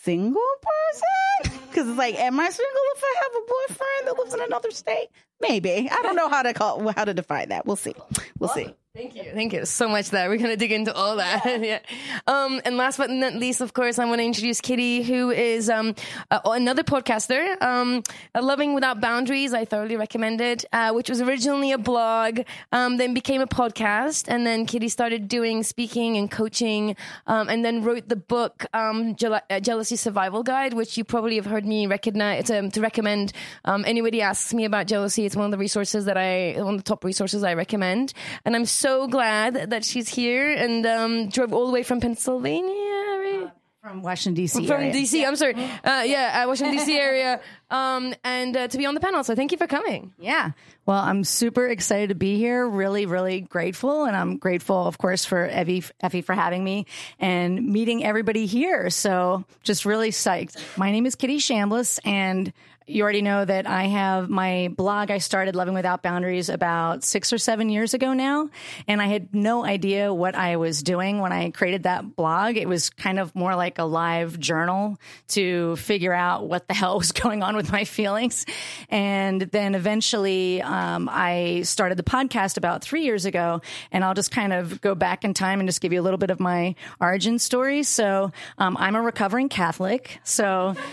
single 0.05 0.43
person 0.61 1.59
because 1.69 1.89
it's 1.89 1.99
like, 1.99 2.15
am 2.17 2.39
I 2.39 2.51
single 2.51 2.83
if 2.95 3.03
I 3.03 3.15
have 3.23 3.33
a 3.43 3.47
boyfriend 3.47 4.07
that 4.07 4.19
lives 4.19 4.35
in 4.35 4.41
another 4.43 4.71
state? 4.71 5.09
Maybe. 5.41 5.89
I 5.91 6.03
don't 6.03 6.17
know 6.17 6.29
how 6.29 6.43
to 6.43 6.55
call 6.55 6.89
how 6.93 7.05
to 7.05 7.15
define 7.15 7.49
that. 7.51 7.67
We'll 7.67 7.77
see. 7.77 7.95
We'll 8.39 8.51
see. 8.51 8.75
Thank 8.97 9.17
you. 9.17 9.25
Thank 9.35 9.53
you 9.53 9.65
so 9.65 9.89
much 9.89 10.11
that 10.11 10.29
We're 10.29 10.37
going 10.37 10.51
to 10.51 10.57
dig 10.57 10.71
into 10.71 10.95
all 10.95 11.17
that. 11.17 11.45
yeah. 11.61 11.81
Um, 12.29 12.61
and 12.65 12.77
last 12.77 12.97
but 12.97 13.11
not 13.11 13.35
least, 13.35 13.61
of 13.61 13.75
course, 13.75 13.99
I 13.99 14.05
want 14.05 14.21
to 14.21 14.25
introduce 14.25 14.61
Kitty, 14.61 15.03
who 15.03 15.33
is 15.33 15.69
um, 15.69 15.97
uh, 16.31 16.39
another 16.45 16.85
podcaster, 16.85 17.61
um, 17.61 18.05
Loving 18.41 18.73
Without 18.73 19.01
Boundaries. 19.01 19.53
I 19.53 19.65
thoroughly 19.65 19.97
recommend 19.97 20.41
it, 20.41 20.65
uh, 20.73 20.93
which 20.93 21.09
was 21.11 21.21
originally 21.21 21.73
a 21.73 21.79
blog, 21.79 22.43
um, 22.71 22.97
then 22.99 23.15
became 23.15 23.41
a 23.41 23.49
podcast. 23.49 24.27
And 24.29 24.47
then 24.47 24.65
Kitty 24.65 24.89
started 24.89 25.27
doing 25.27 25.65
speaking 25.65 26.17
and 26.17 26.31
coaching, 26.31 26.95
um, 27.27 27.49
and 27.49 27.65
then 27.65 27.83
wrote 27.83 28.09
the 28.09 28.15
book, 28.15 28.65
um, 28.75 29.17
Jel- 29.17 29.43
uh, 29.51 29.59
Jealousy 29.59 29.97
Survival 29.97 30.45
Guide, 30.45 30.73
which 30.73 30.97
you 30.97 31.03
probably 31.03 31.35
have 31.35 31.47
heard 31.47 31.67
me 31.67 31.89
recognize, 31.89 32.45
to, 32.45 32.71
to 32.71 32.81
recommend 32.81 33.33
anyone 33.67 34.05
anybody 34.05 34.21
asks 34.21 34.53
me 34.53 34.67
about 34.67 34.87
jealousy, 34.87 35.24
it's 35.27 35.37
one 35.37 35.45
of 35.45 35.51
the 35.51 35.59
resources 35.59 36.07
that 36.07 36.17
I, 36.17 36.55
one 36.59 36.75
of 36.75 36.81
the 36.81 36.89
top 36.89 37.05
resources 37.05 37.43
I 37.45 37.55
recommend. 37.55 38.13
And 38.45 38.55
I'm 38.55 38.67
so 38.67 39.07
glad 39.07 39.71
that 39.71 39.85
she's 39.85 40.09
here 40.09 40.51
and 40.51 40.85
um, 40.87 41.29
drove 41.29 41.53
all 41.53 41.67
the 41.67 41.73
way 41.73 41.83
from 41.83 42.01
Pennsylvania. 42.01 42.71
Right? 42.71 43.51
From 43.85 44.01
Washington 44.01 44.33
D.C. 44.33 44.67
From 44.67 44.81
area. 44.81 44.95
DC, 44.95 45.29
I'm 45.29 45.37
sorry. 45.37 45.53
Uh, 45.55 46.05
yeah, 46.07 46.43
uh, 46.43 46.49
Washington 46.49 46.79
DC 46.79 46.89
area, 46.89 47.39
um, 47.71 48.15
and 48.25 48.57
uh, 48.57 48.67
to 48.69 48.79
be 48.79 48.87
on 48.87 48.95
the 48.95 49.01
panel. 49.01 49.23
So 49.23 49.35
thank 49.35 49.53
you 49.53 49.59
for 49.59 49.67
coming. 49.67 50.15
Yeah. 50.19 50.53
Well, 50.87 51.01
I'm 51.01 51.23
super 51.23 51.69
excited 51.69 52.09
to 52.09 52.15
be 52.15 52.39
here. 52.39 52.67
Really, 52.67 53.05
really 53.05 53.43
grateful. 53.43 54.05
And 54.05 54.17
I'm 54.17 54.39
grateful, 54.39 54.87
of 54.87 54.97
course, 54.97 55.27
for 55.27 55.47
Evie, 55.49 55.85
Effie 56.01 56.23
for 56.23 56.35
having 56.35 56.65
me 56.65 56.87
and 57.19 57.73
meeting 57.73 58.03
everybody 58.03 58.47
here. 58.47 58.89
So 58.89 59.45
just 59.63 59.85
really 59.85 60.11
psyched. 60.11 60.59
My 60.79 60.91
name 60.91 61.05
is 61.05 61.15
Kitty 61.15 61.37
Chambliss 61.37 61.99
and 62.07 62.55
you 62.87 63.03
already 63.03 63.23
know 63.23 63.45
that 63.45 63.67
I 63.67 63.85
have 63.85 64.29
my 64.29 64.69
blog. 64.77 65.11
I 65.11 65.19
started 65.19 65.57
Loving 65.57 65.73
Without 65.75 66.03
Boundaries 66.03 66.51
about 66.51 67.03
six 67.03 67.33
or 67.33 67.39
seven 67.39 67.71
years 67.71 67.95
ago 67.95 68.13
now. 68.13 68.51
And 68.87 69.01
I 69.01 69.07
had 69.07 69.35
no 69.35 69.65
idea 69.65 70.13
what 70.13 70.35
I 70.35 70.57
was 70.57 70.83
doing 70.83 71.21
when 71.21 71.33
I 71.33 71.51
created 71.51 71.85
that 71.85 72.15
blog. 72.15 72.57
It 72.57 72.69
was 72.69 72.91
kind 72.91 73.19
of 73.19 73.35
more 73.35 73.57
like 73.57 73.79
a 73.79 73.85
live 73.85 74.39
journal 74.39 74.99
to 75.29 75.77
figure 75.77 76.13
out 76.13 76.47
what 76.47 76.69
the 76.69 76.75
hell 76.85 76.99
was 76.99 77.13
going 77.13 77.43
on 77.43 77.57
with 77.57 77.73
my 77.73 77.85
feelings. 77.85 78.45
And 78.91 79.41
then 79.41 79.75
eventually, 79.75 80.61
um, 80.61 81.09
I 81.11 81.63
started 81.63 81.99
the 81.99 82.03
podcast 82.03 82.59
about 82.59 82.83
three 82.83 83.05
years 83.05 83.25
ago. 83.25 83.63
And 83.93 84.05
I'll 84.05 84.15
just 84.15 84.31
kind 84.31 84.53
of 84.53 84.83
go 84.83 84.95
back 84.95 85.25
in 85.25 85.33
time 85.33 85.59
and 85.59 85.69
just 85.69 85.81
give 85.81 85.93
you 85.93 86.01
a 86.01 86.05
little 86.05 86.19
bit 86.19 86.31
of 86.31 86.39
my 86.39 86.75
origin 87.01 87.39
story. 87.39 87.83
So, 87.83 88.31
um, 88.59 88.77
I'm 88.79 88.95
a 88.95 89.01
recovering 89.01 89.49
Catholic. 89.49 90.21
So, 90.23 90.75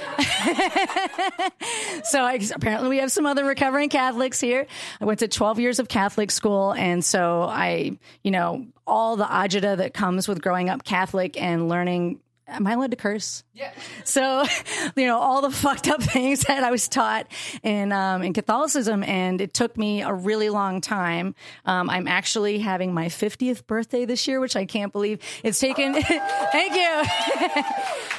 so 2.03 2.21
I, 2.21 2.39
apparently 2.53 2.89
we 2.89 2.97
have 2.99 3.11
some 3.11 3.25
other 3.25 3.45
recovering 3.45 3.89
Catholics 3.89 4.39
here. 4.39 4.67
I 4.99 5.05
went 5.05 5.19
to 5.19 5.27
12 5.27 5.59
years 5.59 5.79
of 5.79 5.87
Catholic 5.87 6.31
school. 6.31 6.73
And 6.73 7.03
so 7.03 7.43
I, 7.43 7.97
you 8.23 8.31
know, 8.31 8.65
all 8.85 9.15
the 9.15 9.25
agita 9.25 9.77
that 9.77 9.93
comes 9.93 10.27
with 10.27 10.41
growing 10.41 10.69
up 10.69 10.83
Catholic 10.83 11.41
and 11.41 11.69
learning. 11.69 12.19
Am 12.51 12.67
I 12.67 12.73
allowed 12.73 12.91
to 12.91 12.97
curse? 12.97 13.43
Yeah. 13.53 13.71
So, 14.03 14.43
you 14.95 15.05
know, 15.05 15.17
all 15.17 15.41
the 15.41 15.51
fucked 15.51 15.87
up 15.87 16.01
things 16.01 16.41
that 16.41 16.63
I 16.63 16.71
was 16.71 16.87
taught 16.87 17.27
in 17.63 17.91
um, 17.91 18.23
in 18.23 18.33
Catholicism, 18.33 19.03
and 19.03 19.41
it 19.41 19.53
took 19.53 19.77
me 19.77 20.01
a 20.01 20.13
really 20.13 20.49
long 20.49 20.81
time. 20.81 21.35
Um, 21.65 21.89
I'm 21.89 22.07
actually 22.07 22.59
having 22.59 22.93
my 22.93 23.07
50th 23.07 23.65
birthday 23.67 24.05
this 24.05 24.27
year, 24.27 24.39
which 24.39 24.55
I 24.55 24.65
can't 24.65 24.91
believe. 24.91 25.19
It's 25.43 25.59
taken. 25.59 25.93
thank 26.01 26.75
you. 26.75 27.63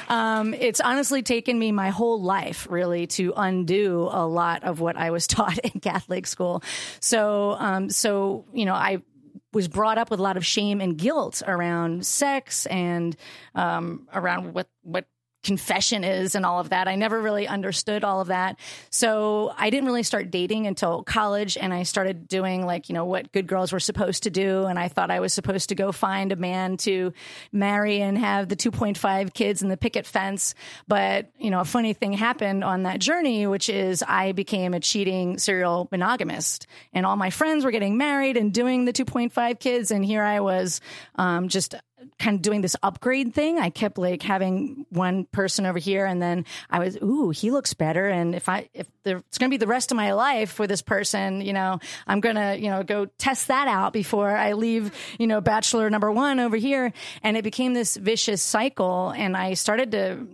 um, 0.09 0.53
it's 0.53 0.79
honestly 0.79 1.21
taken 1.23 1.57
me 1.57 1.71
my 1.71 1.89
whole 1.89 2.21
life, 2.21 2.67
really, 2.69 3.07
to 3.07 3.33
undo 3.35 4.09
a 4.11 4.25
lot 4.25 4.63
of 4.63 4.79
what 4.79 4.97
I 4.97 5.11
was 5.11 5.27
taught 5.27 5.59
in 5.59 5.79
Catholic 5.79 6.27
school. 6.27 6.63
So, 6.99 7.55
um, 7.59 7.89
so 7.89 8.45
you 8.53 8.65
know, 8.65 8.73
I 8.73 9.01
was 9.53 9.67
brought 9.67 9.97
up 9.97 10.09
with 10.09 10.19
a 10.19 10.23
lot 10.23 10.37
of 10.37 10.45
shame 10.45 10.81
and 10.81 10.97
guilt 10.97 11.41
around 11.47 12.05
sex 12.05 12.65
and 12.67 13.15
um, 13.55 14.07
around 14.13 14.53
what 14.53 14.67
what 14.81 15.05
confession 15.43 16.03
is 16.03 16.35
and 16.35 16.45
all 16.45 16.59
of 16.59 16.69
that. 16.69 16.87
I 16.87 16.95
never 16.95 17.21
really 17.21 17.47
understood 17.47 18.03
all 18.03 18.21
of 18.21 18.27
that. 18.27 18.59
So 18.89 19.53
I 19.57 19.69
didn't 19.69 19.85
really 19.85 20.03
start 20.03 20.31
dating 20.31 20.67
until 20.67 21.03
college 21.03 21.57
and 21.57 21.73
I 21.73 21.83
started 21.83 22.27
doing 22.27 22.65
like, 22.65 22.89
you 22.89 22.93
know, 22.93 23.05
what 23.05 23.31
good 23.31 23.45
girls 23.45 23.71
were 23.71 23.79
supposed 23.79 24.23
to 24.23 24.29
do. 24.29 24.65
And 24.65 24.79
I 24.79 24.87
thought 24.87 25.11
I 25.11 25.19
was 25.19 25.33
supposed 25.33 25.69
to 25.69 25.75
go 25.75 25.91
find 25.91 26.31
a 26.31 26.35
man 26.35 26.77
to 26.77 27.13
marry 27.51 28.01
and 28.01 28.17
have 28.17 28.47
the 28.47 28.55
2.5 28.55 29.33
kids 29.33 29.61
and 29.61 29.69
the 29.69 29.77
picket 29.77 30.05
fence. 30.05 30.55
But, 30.87 31.29
you 31.37 31.51
know, 31.51 31.59
a 31.59 31.65
funny 31.65 31.93
thing 31.93 32.13
happened 32.13 32.63
on 32.63 32.83
that 32.83 32.99
journey, 32.99 33.45
which 33.45 33.69
is 33.69 34.03
I 34.07 34.31
became 34.31 34.73
a 34.73 34.79
cheating 34.79 35.37
serial 35.37 35.87
monogamist 35.91 36.67
and 36.93 37.05
all 37.05 37.17
my 37.17 37.29
friends 37.29 37.65
were 37.65 37.71
getting 37.71 37.97
married 37.97 38.37
and 38.37 38.53
doing 38.53 38.85
the 38.85 38.93
2.5 38.93 39.59
kids. 39.59 39.91
And 39.91 40.05
here 40.05 40.23
I 40.23 40.39
was, 40.39 40.79
um, 41.15 41.49
just 41.49 41.75
kind 42.19 42.35
of 42.35 42.41
doing 42.41 42.61
this 42.61 42.75
upgrade 42.83 43.33
thing. 43.33 43.59
I 43.59 43.69
kept 43.69 43.97
like 43.97 44.21
having 44.21 44.85
one 44.89 45.25
person 45.25 45.65
over 45.65 45.79
here 45.79 46.05
and 46.05 46.21
then 46.21 46.45
I 46.69 46.79
was, 46.79 46.97
ooh, 46.97 47.29
he 47.29 47.51
looks 47.51 47.73
better. 47.73 48.07
And 48.07 48.35
if 48.35 48.49
I, 48.49 48.69
if 48.73 48.87
there, 49.03 49.17
it's 49.17 49.37
going 49.37 49.49
to 49.49 49.53
be 49.53 49.59
the 49.59 49.67
rest 49.67 49.91
of 49.91 49.97
my 49.97 50.13
life 50.13 50.59
with 50.59 50.69
this 50.69 50.81
person, 50.81 51.41
you 51.41 51.53
know, 51.53 51.79
I'm 52.07 52.19
going 52.19 52.35
to, 52.35 52.57
you 52.59 52.69
know, 52.69 52.83
go 52.83 53.05
test 53.17 53.47
that 53.47 53.67
out 53.67 53.93
before 53.93 54.35
I 54.35 54.53
leave, 54.53 54.91
you 55.19 55.27
know, 55.27 55.41
bachelor 55.41 55.89
number 55.89 56.11
one 56.11 56.39
over 56.39 56.57
here. 56.57 56.93
And 57.21 57.37
it 57.37 57.43
became 57.43 57.73
this 57.73 57.95
vicious 57.95 58.41
cycle. 58.41 59.09
And 59.09 59.35
I 59.35 59.53
started 59.53 59.91
to 59.91 60.27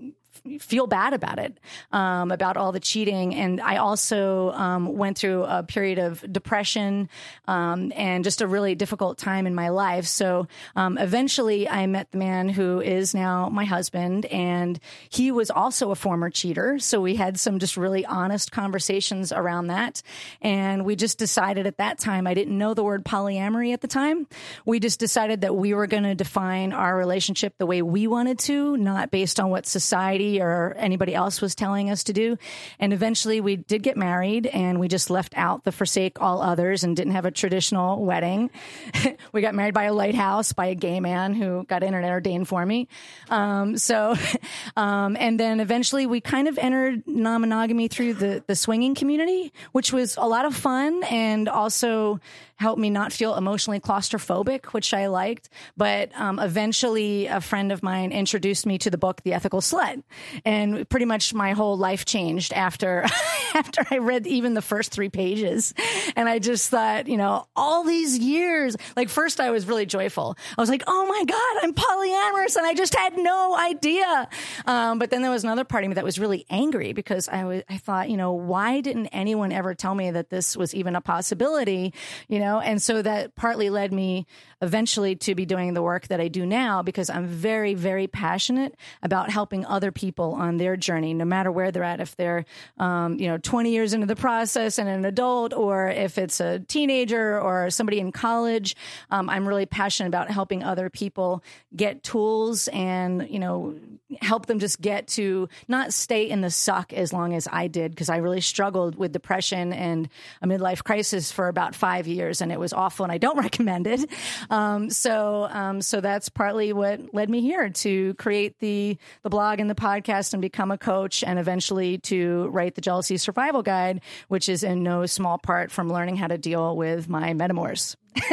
feel 0.60 0.88
bad 0.88 1.14
about 1.14 1.40
it, 1.40 1.60
um, 1.92 2.32
about 2.32 2.58
all 2.58 2.72
the 2.72 2.80
cheating. 2.80 3.36
And 3.36 3.62
I 3.62 3.78
also 3.78 4.52
um, 4.52 4.98
went 4.98 5.18
through 5.18 5.44
a 5.44 5.64
period 5.64 6.00
of 6.00 6.26
depression 6.32 7.10
um, 7.48 7.92
and 7.96 8.24
just 8.24 8.42
a 8.42 8.48
really 8.48 8.76
difficult 8.76 9.18
time 9.18 9.48
in 9.48 9.56
my 9.56 9.70
life. 9.70 10.06
So 10.06 10.48
um, 10.76 10.98
eventually 10.98 11.68
I 11.68 11.88
met 11.88 12.12
the 12.12 12.18
man 12.18 12.50
who 12.50 12.82
is 12.82 13.14
now 13.14 13.50
my 13.50 13.66
husband, 13.66 14.26
and 14.28 14.80
he 15.10 15.32
was 15.32 15.50
also 15.50 15.92
a 15.92 15.96
former 15.96 16.30
cheater. 16.30 16.80
So 16.80 17.02
we 17.02 17.16
had 17.16 17.40
some 17.40 17.60
just 17.60 17.78
really 17.78 18.06
honest 18.06 18.52
conversations 18.52 19.32
around 19.32 19.68
that. 19.68 20.02
And 20.42 20.86
we 20.86 20.96
just 20.96 21.18
decided 21.18 21.66
at 21.68 21.78
that 21.78 22.00
time, 22.00 22.28
I 22.28 22.34
didn't 22.34 22.58
know 22.58 22.74
the 22.74 22.84
word 22.84 23.04
polyamory 23.04 23.74
at 23.74 23.82
the 23.82 23.88
time. 23.88 24.28
We 24.66 24.80
just 24.80 25.00
decided 25.00 25.42
that 25.42 25.56
we 25.56 25.74
were 25.74 25.88
going 25.88 26.04
to 26.04 26.16
define 26.16 26.74
our 26.74 26.96
relationship 26.96 27.58
the 27.58 27.66
way 27.66 27.82
we 27.82 28.08
wanted 28.08 28.40
to, 28.40 28.78
not 28.78 29.12
based 29.12 29.40
on 29.40 29.50
what 29.50 29.66
society 29.66 30.29
or 30.38 30.76
anybody 30.78 31.16
else 31.16 31.42
was 31.42 31.56
telling 31.56 31.90
us 31.90 32.04
to 32.06 32.14
do. 32.14 32.38
And 32.80 32.94
eventually 32.94 33.42
we 33.42 33.56
did 33.56 33.82
get 33.84 33.98
married 33.98 34.46
and 34.46 34.80
we 34.80 34.88
just 34.88 35.10
left 35.10 35.34
out 35.36 35.64
the 35.64 35.72
forsake 35.72 36.22
all 36.22 36.42
others 36.42 36.84
and 36.84 36.96
didn't 36.96 37.14
have 37.14 37.26
a 37.26 37.32
traditional 37.32 38.04
wedding. 38.04 38.52
we 39.34 39.42
got 39.42 39.56
married 39.56 39.74
by 39.74 39.86
a 39.86 39.94
lighthouse 39.94 40.54
by 40.54 40.68
a 40.68 40.76
gay 40.76 41.00
man 41.00 41.34
who 41.34 41.64
got 41.66 41.84
internet 41.84 42.12
ordained 42.12 42.48
for 42.48 42.66
me. 42.66 42.88
Um, 43.30 43.78
so, 43.78 44.16
um, 44.78 45.18
and 45.20 45.40
then 45.40 45.60
eventually 45.60 46.06
we 46.06 46.22
kind 46.22 46.48
of 46.48 46.58
entered 46.58 47.04
non-monogamy 47.08 47.88
through 47.88 48.14
the, 48.16 48.44
the 48.46 48.56
swinging 48.56 48.96
community, 48.96 49.52
which 49.72 49.92
was 49.92 50.18
a 50.18 50.26
lot 50.26 50.46
of 50.46 50.56
fun 50.56 51.04
and 51.04 51.50
also 51.50 52.20
helped 52.60 52.80
me 52.80 52.90
not 52.90 53.14
feel 53.14 53.36
emotionally 53.36 53.80
claustrophobic, 53.80 54.66
which 54.68 54.94
I 54.94 55.08
liked. 55.08 55.50
But 55.78 56.12
um, 56.20 56.40
eventually, 56.40 57.28
a 57.28 57.40
friend 57.40 57.72
of 57.72 57.82
mine 57.82 58.12
introduced 58.12 58.66
me 58.66 58.78
to 58.80 58.90
the 58.90 58.98
book 58.98 59.22
The 59.24 59.34
Ethical 59.34 59.62
Slut, 59.62 60.04
and 60.44 60.88
pretty 60.90 61.06
much 61.06 61.34
my 61.34 61.54
whole 61.54 61.78
life 61.78 62.04
changed 62.06 62.52
after 62.54 63.06
after 63.56 63.86
I 63.90 64.00
read 64.00 64.28
even 64.28 64.54
the 64.54 64.62
first 64.62 64.92
three 64.92 65.10
pages. 65.10 65.74
And 66.16 66.28
I 66.28 66.40
just 66.40 66.70
thought, 66.70 67.08
you 67.08 67.18
know, 67.18 67.48
all 67.56 67.86
these 67.86 68.18
years, 68.18 68.76
like 68.98 69.08
first 69.10 69.40
I 69.40 69.52
was 69.52 69.66
really 69.66 69.86
joyful. 69.86 70.38
I 70.58 70.62
was 70.62 70.70
like, 70.70 70.84
oh 70.86 71.06
my 71.06 71.24
god, 71.26 71.64
I'm 71.64 71.74
polyamorous, 71.74 72.58
and 72.58 72.66
I 72.66 72.74
just 72.74 72.94
had 72.94 73.18
no 73.18 73.58
idea. 73.58 74.28
Um, 74.66 75.00
but 75.00 75.12
then 75.12 75.22
there 75.22 75.32
was 75.32 75.46
another 75.46 75.64
part 75.64 75.86
of 75.86 75.90
me 75.90 75.94
that 75.96 76.04
was 76.04 76.20
really 76.20 76.46
angry 76.50 76.92
because 76.92 77.30
I 77.30 77.46
was 77.46 77.64
I 77.70 77.78
thought, 77.78 78.10
you 78.10 78.18
know, 78.18 78.34
why 78.34 78.82
didn't 78.82 79.08
anyone 79.08 79.54
ever 79.54 79.74
tell 79.74 79.96
me 79.96 80.12
that 80.12 80.30
this 80.30 80.58
was 80.58 80.76
even 80.76 80.98
a 80.98 81.02
possibility? 81.02 81.94
You 82.28 82.40
know, 82.40 82.49
and 82.58 82.82
so 82.82 83.04
that 83.04 83.36
partly 83.36 83.70
led 83.70 83.94
me 83.94 84.26
eventually 84.62 85.16
to 85.16 85.36
be 85.36 85.46
doing 85.46 85.74
the 85.74 85.82
work 85.82 86.08
that 86.08 86.20
I 86.20 86.28
do 86.28 86.46
now 86.46 86.82
because 86.82 87.10
I'm 87.10 87.28
very, 87.28 87.76
very 87.76 88.08
passionate 88.08 88.76
about 89.02 89.30
helping 89.30 89.66
other 89.66 89.92
people 89.92 90.34
on 90.34 90.58
their 90.58 90.76
journey, 90.76 91.14
no 91.14 91.26
matter 91.26 91.52
where 91.52 91.72
they're 91.72 91.84
at. 91.84 92.02
If 92.02 92.18
they're, 92.18 92.46
um, 92.78 93.20
you 93.20 93.28
know, 93.28 93.38
20 93.38 93.72
years 93.72 93.94
into 93.94 94.08
the 94.08 94.16
process 94.16 94.78
and 94.78 94.90
an 94.90 95.06
adult, 95.06 95.54
or 95.54 95.88
if 95.88 96.18
it's 96.18 96.40
a 96.40 96.60
teenager 96.60 97.40
or 97.40 97.70
somebody 97.70 98.00
in 98.00 98.12
college, 98.12 98.76
um, 99.12 99.30
I'm 99.30 99.48
really 99.48 99.66
passionate 99.66 100.08
about 100.08 100.30
helping 100.30 100.64
other 100.64 100.90
people 100.90 101.44
get 101.76 102.04
tools 102.04 102.68
and, 102.70 103.30
you 103.30 103.40
know, 103.40 103.76
help 104.22 104.48
them 104.48 104.60
just 104.60 104.82
get 104.82 105.08
to 105.08 105.48
not 105.68 105.94
stay 105.94 106.30
in 106.30 106.42
the 106.42 106.50
suck 106.50 106.92
as 106.94 107.14
long 107.14 107.34
as 107.34 107.48
I 107.52 107.68
did 107.68 107.92
because 107.92 108.10
I 108.10 108.18
really 108.18 108.42
struggled 108.42 108.96
with 108.96 109.12
depression 109.12 109.72
and 109.72 110.10
a 110.42 110.48
midlife 110.48 110.84
crisis 110.84 111.32
for 111.32 111.48
about 111.48 111.76
five 111.76 112.08
years 112.08 112.39
and 112.42 112.52
it 112.52 112.60
was 112.60 112.74
awful 112.74 113.04
and 113.04 113.12
I 113.12 113.18
don't 113.18 113.38
recommend 113.44 113.88
it. 113.88 114.10
Um, 114.50 114.90
so, 114.90 115.48
um, 115.50 115.82
so 115.82 116.02
that's 116.02 116.30
partly 116.30 116.74
what 116.74 117.14
led 117.14 117.30
me 117.30 117.42
here 117.42 117.70
to 117.70 118.14
create 118.16 118.58
the, 118.60 118.98
the 119.24 119.30
blog 119.30 119.60
and 119.60 119.70
the 119.70 119.76
podcast 119.76 120.34
and 120.34 120.42
become 120.42 120.72
a 120.72 120.78
coach 120.78 121.24
and 121.24 121.40
eventually 121.40 121.98
to 122.00 122.48
write 122.50 122.76
the 122.76 122.82
jealousy 122.82 123.18
survival 123.18 123.62
guide, 123.62 124.02
which 124.28 124.50
is 124.50 124.64
in 124.64 124.84
no 124.84 125.06
small 125.06 125.38
part 125.38 125.72
from 125.72 125.90
learning 125.90 126.18
how 126.18 126.28
to 126.28 126.38
deal 126.38 126.76
with 126.76 127.10
my 127.10 127.34
metamors. 127.34 127.96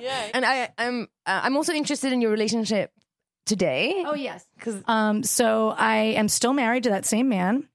yeah. 0.00 0.28
And 0.34 0.44
I, 0.44 0.70
I'm, 0.76 1.08
uh, 1.26 1.40
I'm 1.44 1.56
also 1.56 1.72
interested 1.72 2.12
in 2.12 2.20
your 2.20 2.30
relationship 2.30 2.92
today. 3.46 4.04
Oh 4.06 4.14
yes, 4.14 4.44
because 4.56 4.82
um, 4.86 5.22
so 5.22 5.70
I 5.70 6.14
am 6.16 6.28
still 6.28 6.52
married 6.52 6.84
to 6.84 6.90
that 6.90 7.04
same 7.04 7.28
man. 7.28 7.68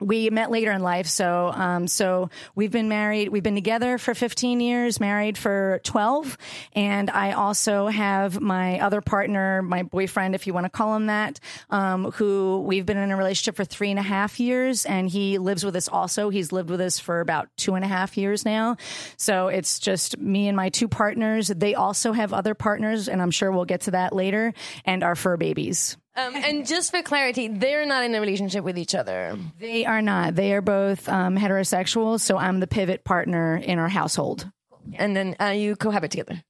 We 0.00 0.28
met 0.30 0.50
later 0.50 0.72
in 0.72 0.82
life. 0.82 1.06
So, 1.06 1.50
um, 1.54 1.86
so 1.86 2.30
we've 2.54 2.70
been 2.70 2.88
married. 2.88 3.28
We've 3.28 3.42
been 3.42 3.54
together 3.54 3.96
for 3.98 4.14
15 4.14 4.60
years, 4.60 5.00
married 5.00 5.38
for 5.38 5.80
12. 5.84 6.36
And 6.74 7.10
I 7.10 7.32
also 7.32 7.86
have 7.86 8.40
my 8.40 8.80
other 8.80 9.00
partner, 9.00 9.62
my 9.62 9.84
boyfriend, 9.84 10.34
if 10.34 10.46
you 10.46 10.52
want 10.52 10.64
to 10.64 10.70
call 10.70 10.96
him 10.96 11.06
that, 11.06 11.38
um, 11.70 12.10
who 12.12 12.64
we've 12.66 12.84
been 12.84 12.96
in 12.96 13.10
a 13.10 13.16
relationship 13.16 13.56
for 13.56 13.64
three 13.64 13.90
and 13.90 13.98
a 13.98 14.02
half 14.02 14.40
years. 14.40 14.84
And 14.84 15.08
he 15.08 15.38
lives 15.38 15.64
with 15.64 15.76
us 15.76 15.88
also. 15.88 16.28
He's 16.28 16.52
lived 16.52 16.70
with 16.70 16.80
us 16.80 16.98
for 16.98 17.20
about 17.20 17.48
two 17.56 17.74
and 17.74 17.84
a 17.84 17.88
half 17.88 18.18
years 18.18 18.44
now. 18.44 18.76
So 19.16 19.48
it's 19.48 19.78
just 19.78 20.18
me 20.18 20.48
and 20.48 20.56
my 20.56 20.70
two 20.70 20.88
partners. 20.88 21.48
They 21.48 21.74
also 21.74 22.12
have 22.12 22.32
other 22.32 22.54
partners, 22.54 23.08
and 23.08 23.22
I'm 23.22 23.30
sure 23.30 23.50
we'll 23.50 23.64
get 23.64 23.82
to 23.82 23.92
that 23.92 24.12
later, 24.12 24.52
and 24.84 25.02
our 25.02 25.14
fur 25.14 25.36
babies. 25.36 25.96
Um, 26.16 26.34
and 26.36 26.66
just 26.66 26.90
for 26.90 27.02
clarity, 27.02 27.48
they're 27.48 27.86
not 27.86 28.04
in 28.04 28.14
a 28.14 28.20
relationship 28.20 28.64
with 28.64 28.78
each 28.78 28.94
other. 28.94 29.36
They 29.58 29.84
are 29.84 30.02
not. 30.02 30.34
They 30.34 30.52
are 30.52 30.62
both 30.62 31.08
um, 31.08 31.36
heterosexual. 31.36 32.20
So 32.20 32.36
I'm 32.36 32.60
the 32.60 32.66
pivot 32.66 33.04
partner 33.04 33.56
in 33.56 33.78
our 33.78 33.88
household. 33.88 34.50
And 34.94 35.16
then 35.16 35.36
uh, 35.40 35.46
you 35.46 35.76
cohabit 35.76 36.10
together. 36.10 36.42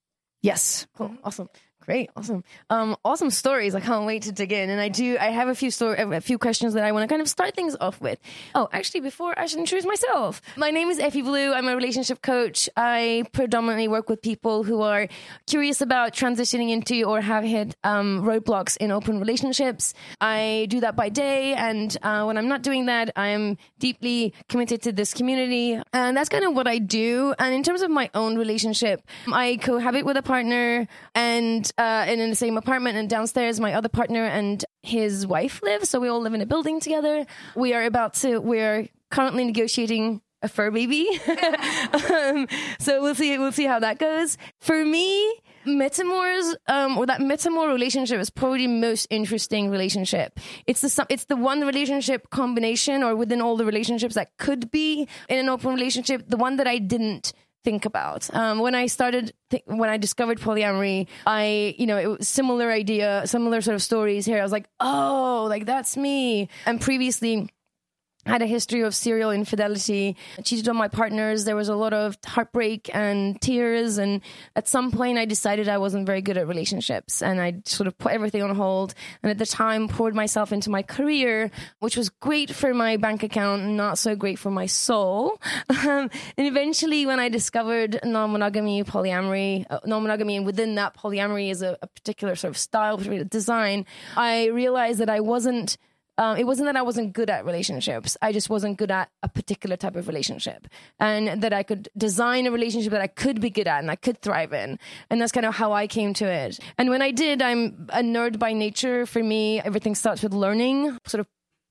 Yes. 0.43 0.87
Cool. 0.97 1.17
Awesome. 1.25 1.49
Great, 1.85 2.09
awesome, 2.17 2.45
um, 2.71 2.97
awesome 3.05 3.29
stories. 3.29 3.75
I 3.75 3.81
can't 3.81 4.07
wait 4.07 4.23
to 4.23 4.33
dig 4.33 4.53
in. 4.53 4.71
And 4.71 4.81
I 4.81 4.89
do. 4.89 5.19
I 5.21 5.27
have 5.27 5.49
a 5.49 5.55
few 5.55 5.71
story, 5.71 5.99
a 5.99 6.21
few 6.23 6.39
questions 6.39 6.73
that 6.73 6.83
I 6.83 6.93
want 6.93 7.07
to 7.07 7.13
kind 7.13 7.21
of 7.21 7.29
start 7.29 7.55
things 7.55 7.77
off 7.79 8.01
with. 8.01 8.19
Oh, 8.55 8.71
actually, 8.73 9.01
before 9.01 9.39
I 9.39 9.45
should 9.45 9.59
introduce 9.59 9.85
myself. 9.85 10.41
My 10.57 10.71
name 10.71 10.89
is 10.89 10.99
Effie 10.99 11.21
Blue. 11.21 11.53
I'm 11.53 11.69
a 11.69 11.77
relationship 11.77 12.23
coach. 12.23 12.71
I 12.75 13.25
predominantly 13.33 13.89
work 13.89 14.09
with 14.09 14.23
people 14.23 14.63
who 14.63 14.81
are 14.81 15.09
curious 15.47 15.83
about 15.83 16.15
transitioning 16.15 16.71
into 16.71 17.03
or 17.03 17.21
have 17.21 17.45
hit 17.45 17.77
um, 17.85 18.23
roadblocks 18.23 18.79
in 18.79 18.91
open 18.91 19.19
relationships. 19.21 19.93
I 20.23 20.67
do 20.71 20.81
that 20.81 20.97
by 20.97 21.11
day, 21.11 21.53
and 21.53 21.95
uh, 22.03 22.25
when 22.25 22.39
I'm 22.39 22.49
not 22.49 22.63
doing 22.63 22.87
that, 22.87 23.11
I'm 23.15 23.59
deeply 23.79 24.33
committed 24.49 24.81
to 24.83 24.93
this 24.93 25.13
community, 25.13 25.79
and 25.93 26.17
that's 26.17 26.31
kind 26.31 26.47
of 26.47 26.55
what 26.55 26.67
I 26.67 26.79
do. 26.79 27.35
And 27.39 27.55
in 27.55 27.63
terms 27.63 27.83
of 27.83 27.91
my 27.91 28.09
own 28.15 28.39
relationship, 28.39 29.03
I 29.31 29.59
cohabit 29.61 30.07
with 30.07 30.17
a 30.17 30.23
partner 30.23 30.89
and 31.15 31.71
uh, 31.79 32.05
and 32.07 32.21
in 32.21 32.31
the 32.31 32.37
same 32.37 32.57
apartment. 32.57 32.97
And 32.97 33.09
downstairs, 33.09 33.61
my 33.61 33.75
other 33.75 33.89
partner 33.89 34.25
and 34.25 34.65
his 34.83 35.27
wife 35.27 35.61
live. 35.63 35.85
So 35.85 36.01
we 36.01 36.09
all 36.09 36.21
live 36.21 36.35
in 36.35 36.41
a 36.41 36.47
building 36.47 36.81
together. 36.81 37.27
We 37.57 37.75
are 37.75 37.85
about 37.85 38.15
to, 38.15 38.39
we're 38.39 38.89
currently 39.11 39.45
negotiating 39.45 40.21
a 40.43 40.49
fur 40.49 40.71
baby. 40.71 41.09
um, 42.13 42.47
so 42.79 43.03
we'll 43.03 43.15
see, 43.15 43.39
we'll 43.39 43.53
see 43.53 43.65
how 43.65 43.81
that 43.81 43.99
goes. 43.99 44.37
For 44.61 44.85
me, 44.85 45.41
Metamors, 45.67 46.55
um, 46.69 46.99
or 46.99 47.07
that 47.07 47.21
Metamor 47.21 47.73
relationship 47.73 48.21
is 48.21 48.31
probably 48.31 48.67
the 48.67 48.73
most 48.73 49.07
interesting 49.11 49.71
relationship. 49.71 50.39
It's 50.67 50.83
the 50.83 51.07
it's 51.09 51.25
the 51.25 51.37
one 51.37 51.63
relationship 51.63 52.29
combination, 52.31 53.03
or 53.03 53.17
within 53.17 53.41
all 53.41 53.57
the 53.57 53.65
relationships 53.65 54.15
that 54.15 54.37
could 54.39 54.71
be 54.71 55.09
in 55.29 55.39
an 55.39 55.49
open 55.49 55.75
relationship, 55.75 56.25
the 56.29 56.37
one 56.37 56.57
that 56.57 56.67
I 56.67 56.79
didn't 56.79 57.33
think 57.65 57.85
about. 57.87 58.33
Um, 58.35 58.59
when 58.61 58.75
I 58.75 58.87
started, 58.87 59.33
th- 59.51 59.65
when 59.67 59.89
I 59.91 59.97
discovered 59.97 60.39
polyamory, 60.39 61.09
I, 61.27 61.75
you 61.79 61.87
know, 61.87 61.99
it 61.99 62.07
was 62.07 62.29
similar 62.29 62.71
idea, 62.71 63.23
similar 63.27 63.61
sort 63.61 63.75
of 63.75 63.83
stories 63.83 64.27
here. 64.27 64.39
I 64.39 64.43
was 64.43 64.53
like, 64.53 64.69
oh, 64.81 65.47
like 65.49 65.65
that's 65.67 65.97
me. 65.97 66.49
And 66.67 66.81
previously, 66.81 67.49
had 68.27 68.43
a 68.43 68.47
history 68.47 68.83
of 68.83 68.95
serial 68.95 69.31
infidelity, 69.31 70.17
cheated 70.43 70.69
on 70.69 70.77
my 70.77 70.89
partners. 70.89 71.45
There 71.45 71.57
was 71.57 71.69
a 71.69 71.77
lot 71.77 71.93
of 71.93 72.17
heartbreak 72.25 72.91
and 72.95 73.41
tears. 73.41 73.99
And 73.99 74.21
at 74.57 74.69
some 74.69 74.91
point, 74.91 75.19
I 75.19 75.25
decided 75.25 75.69
I 75.69 75.79
wasn't 75.79 76.07
very 76.07 76.23
good 76.23 76.37
at 76.37 76.49
relationships 76.49 77.23
and 77.23 77.41
I 77.41 77.63
sort 77.65 77.87
of 77.87 77.97
put 77.99 78.13
everything 78.13 78.43
on 78.43 78.55
hold. 78.55 78.95
And 79.23 79.31
at 79.31 79.39
the 79.39 79.47
time, 79.47 79.89
poured 79.89 80.15
myself 80.15 80.53
into 80.53 80.71
my 80.71 80.83
career, 80.83 81.51
which 81.81 81.97
was 81.97 82.09
great 82.09 82.55
for 82.55 82.75
my 82.75 82.97
bank 82.97 83.23
account, 83.23 83.65
not 83.65 83.99
so 83.99 84.17
great 84.17 84.39
for 84.39 84.51
my 84.51 84.67
soul. 84.67 85.41
Um, 85.85 86.09
and 86.39 86.47
eventually, 86.47 87.05
when 87.05 87.21
I 87.21 87.29
discovered 87.29 88.01
non 88.05 88.33
monogamy, 88.33 88.85
polyamory, 88.85 89.67
uh, 89.69 89.81
non 89.85 90.03
monogamy, 90.03 90.37
and 90.37 90.47
within 90.47 90.77
that, 90.77 90.97
polyamory 90.97 91.51
is 91.51 91.61
a, 91.61 91.77
a 91.83 91.87
particular 91.87 92.37
sort 92.37 92.51
of 92.51 92.57
style, 92.57 92.97
particular 92.97 93.25
design, 93.25 93.85
I 94.17 94.47
realized 94.47 95.01
that 95.01 95.11
I 95.11 95.21
wasn't 95.21 95.77
um, 96.19 96.37
it 96.37 96.45
wasn't 96.45 96.67
that 96.67 96.77
I 96.77 96.83
wasn't 96.83 97.13
good 97.13 97.31
at 97.31 97.45
relationships. 97.45 98.17
I 98.23 98.33
just 98.33 98.49
wasn't 98.49 98.79
good 98.79 98.91
at 98.91 99.11
a 99.23 99.29
particular 99.29 99.77
type 99.77 99.97
of 99.97 100.07
relationship, 100.07 100.67
and 101.01 101.43
that 101.43 101.53
I 101.53 101.63
could 101.63 101.89
design 101.97 102.47
a 102.47 102.51
relationship 102.51 102.93
that 102.93 103.01
I 103.01 103.07
could 103.07 103.41
be 103.41 103.51
good 103.51 103.67
at 103.67 103.81
and 103.81 103.91
I 103.91 103.97
could 103.97 104.21
thrive 104.21 104.53
in. 104.53 104.79
And 105.11 105.21
that's 105.21 105.33
kind 105.33 105.47
of 105.47 105.55
how 105.55 105.73
I 105.73 105.87
came 105.87 106.15
to 106.15 106.27
it. 106.27 106.59
And 106.79 106.91
when 106.91 107.03
I 107.03 107.11
did, 107.11 107.43
I'm 107.43 107.89
a 107.91 108.03
nerd 108.03 108.39
by 108.39 108.53
nature. 108.53 109.07
For 109.07 109.23
me, 109.23 109.61
everything 109.61 109.95
starts 109.95 110.23
with 110.23 110.33
learning, 110.33 110.99
sort 111.07 111.21
of 111.21 111.27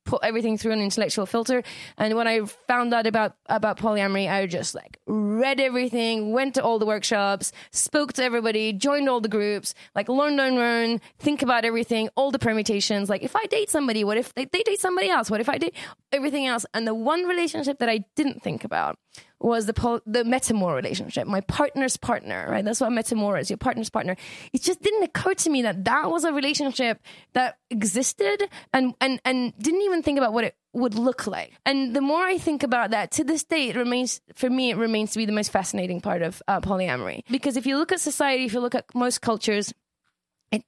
put 0.06 0.24
everything 0.24 0.58
through 0.58 0.74
an 0.74 0.82
intellectual 0.82 1.26
filter. 1.26 1.64
And 1.98 2.16
when 2.16 2.28
I 2.28 2.46
found 2.46 2.94
out 2.94 3.08
about 3.08 3.36
about 3.48 3.78
polyamory, 3.78 4.30
I 4.30 4.46
just 4.46 4.76
like 4.76 5.00
read 5.06 5.60
everything, 5.60 6.32
went 6.32 6.56
to 6.56 6.64
all 6.64 6.80
the 6.80 6.86
workshops, 6.86 7.52
spoke 7.72 8.14
to 8.14 8.24
everybody, 8.24 8.74
joined 8.74 9.10
all 9.10 9.22
the 9.22 9.30
groups, 9.30 9.74
like 9.96 10.10
learn, 10.10 10.36
learn, 10.36 10.56
learn, 10.56 11.02
think 11.20 11.42
about 11.42 11.66
everything, 11.66 12.10
all 12.16 12.32
the 12.32 12.40
permutations. 12.40 13.10
Like 13.10 13.24
if 13.24 13.36
I 13.36 13.46
date 13.46 13.70
somebody, 13.70 14.04
what 14.04 14.18
if 14.18 14.34
they, 14.34 14.46
they 14.46 14.64
date 14.64 14.80
somebody 14.80 15.10
else? 15.10 15.30
What 15.30 15.42
if 15.42 15.50
I 15.50 15.58
date 15.58 15.76
everything 16.12 16.46
else? 16.46 16.66
And 16.74 16.88
the 16.88 16.94
one 16.94 17.24
relationship 17.24 17.80
that 17.80 17.90
I 17.90 18.06
didn't 18.16 18.44
think 18.44 18.64
about 18.64 18.98
was 19.44 19.66
the 19.66 20.02
the 20.06 20.24
metamor 20.24 20.76
relationship, 20.76 21.28
my 21.28 21.42
partner's 21.42 21.98
partner, 21.98 22.48
right? 22.50 22.64
That's 22.64 22.82
what 22.82 22.92
metamor 22.92 23.40
is, 23.40 23.50
your 23.50 23.58
partner's 23.58 23.90
partner. 23.90 24.16
It 24.54 24.62
just 24.62 24.82
didn't 24.82 25.04
occur 25.04 25.34
to 25.34 25.50
me 25.50 25.62
that 25.64 25.84
that 25.86 26.10
was 26.10 26.24
a 26.24 26.32
relationship 26.32 27.02
that 27.34 27.58
existed 27.70 28.50
and, 28.74 28.94
and, 29.02 29.20
and 29.26 29.54
didn't 29.58 29.82
even 29.82 30.02
think 30.02 30.18
about 30.18 30.34
what 30.34 30.46
it 30.46 30.56
would 30.74 30.96
look 30.96 31.28
like. 31.28 31.54
And 31.66 31.96
the 31.96 32.02
more 32.02 32.24
I 32.24 32.38
think 32.38 32.64
about 32.64 32.92
that, 32.92 33.12
to 33.12 33.24
this 33.24 33.44
day, 33.44 33.70
it 33.70 33.76
remains, 33.76 34.22
for 34.34 34.50
me, 34.50 34.72
it 34.72 34.78
remains 34.78 35.12
to 35.12 35.20
be 35.20 35.26
the 35.26 35.32
most 35.32 35.52
fascinating 35.52 36.02
part 36.02 36.22
of 36.22 36.42
uh, 36.48 36.62
polyamory. 36.62 37.24
Because 37.30 37.58
if 37.58 37.66
you 37.66 37.78
look 37.78 37.92
at 37.92 38.00
society, 38.00 38.46
if 38.46 38.54
you 38.54 38.60
look 38.60 38.76
at 38.76 38.86
most 38.96 39.22
cultures, 39.22 39.74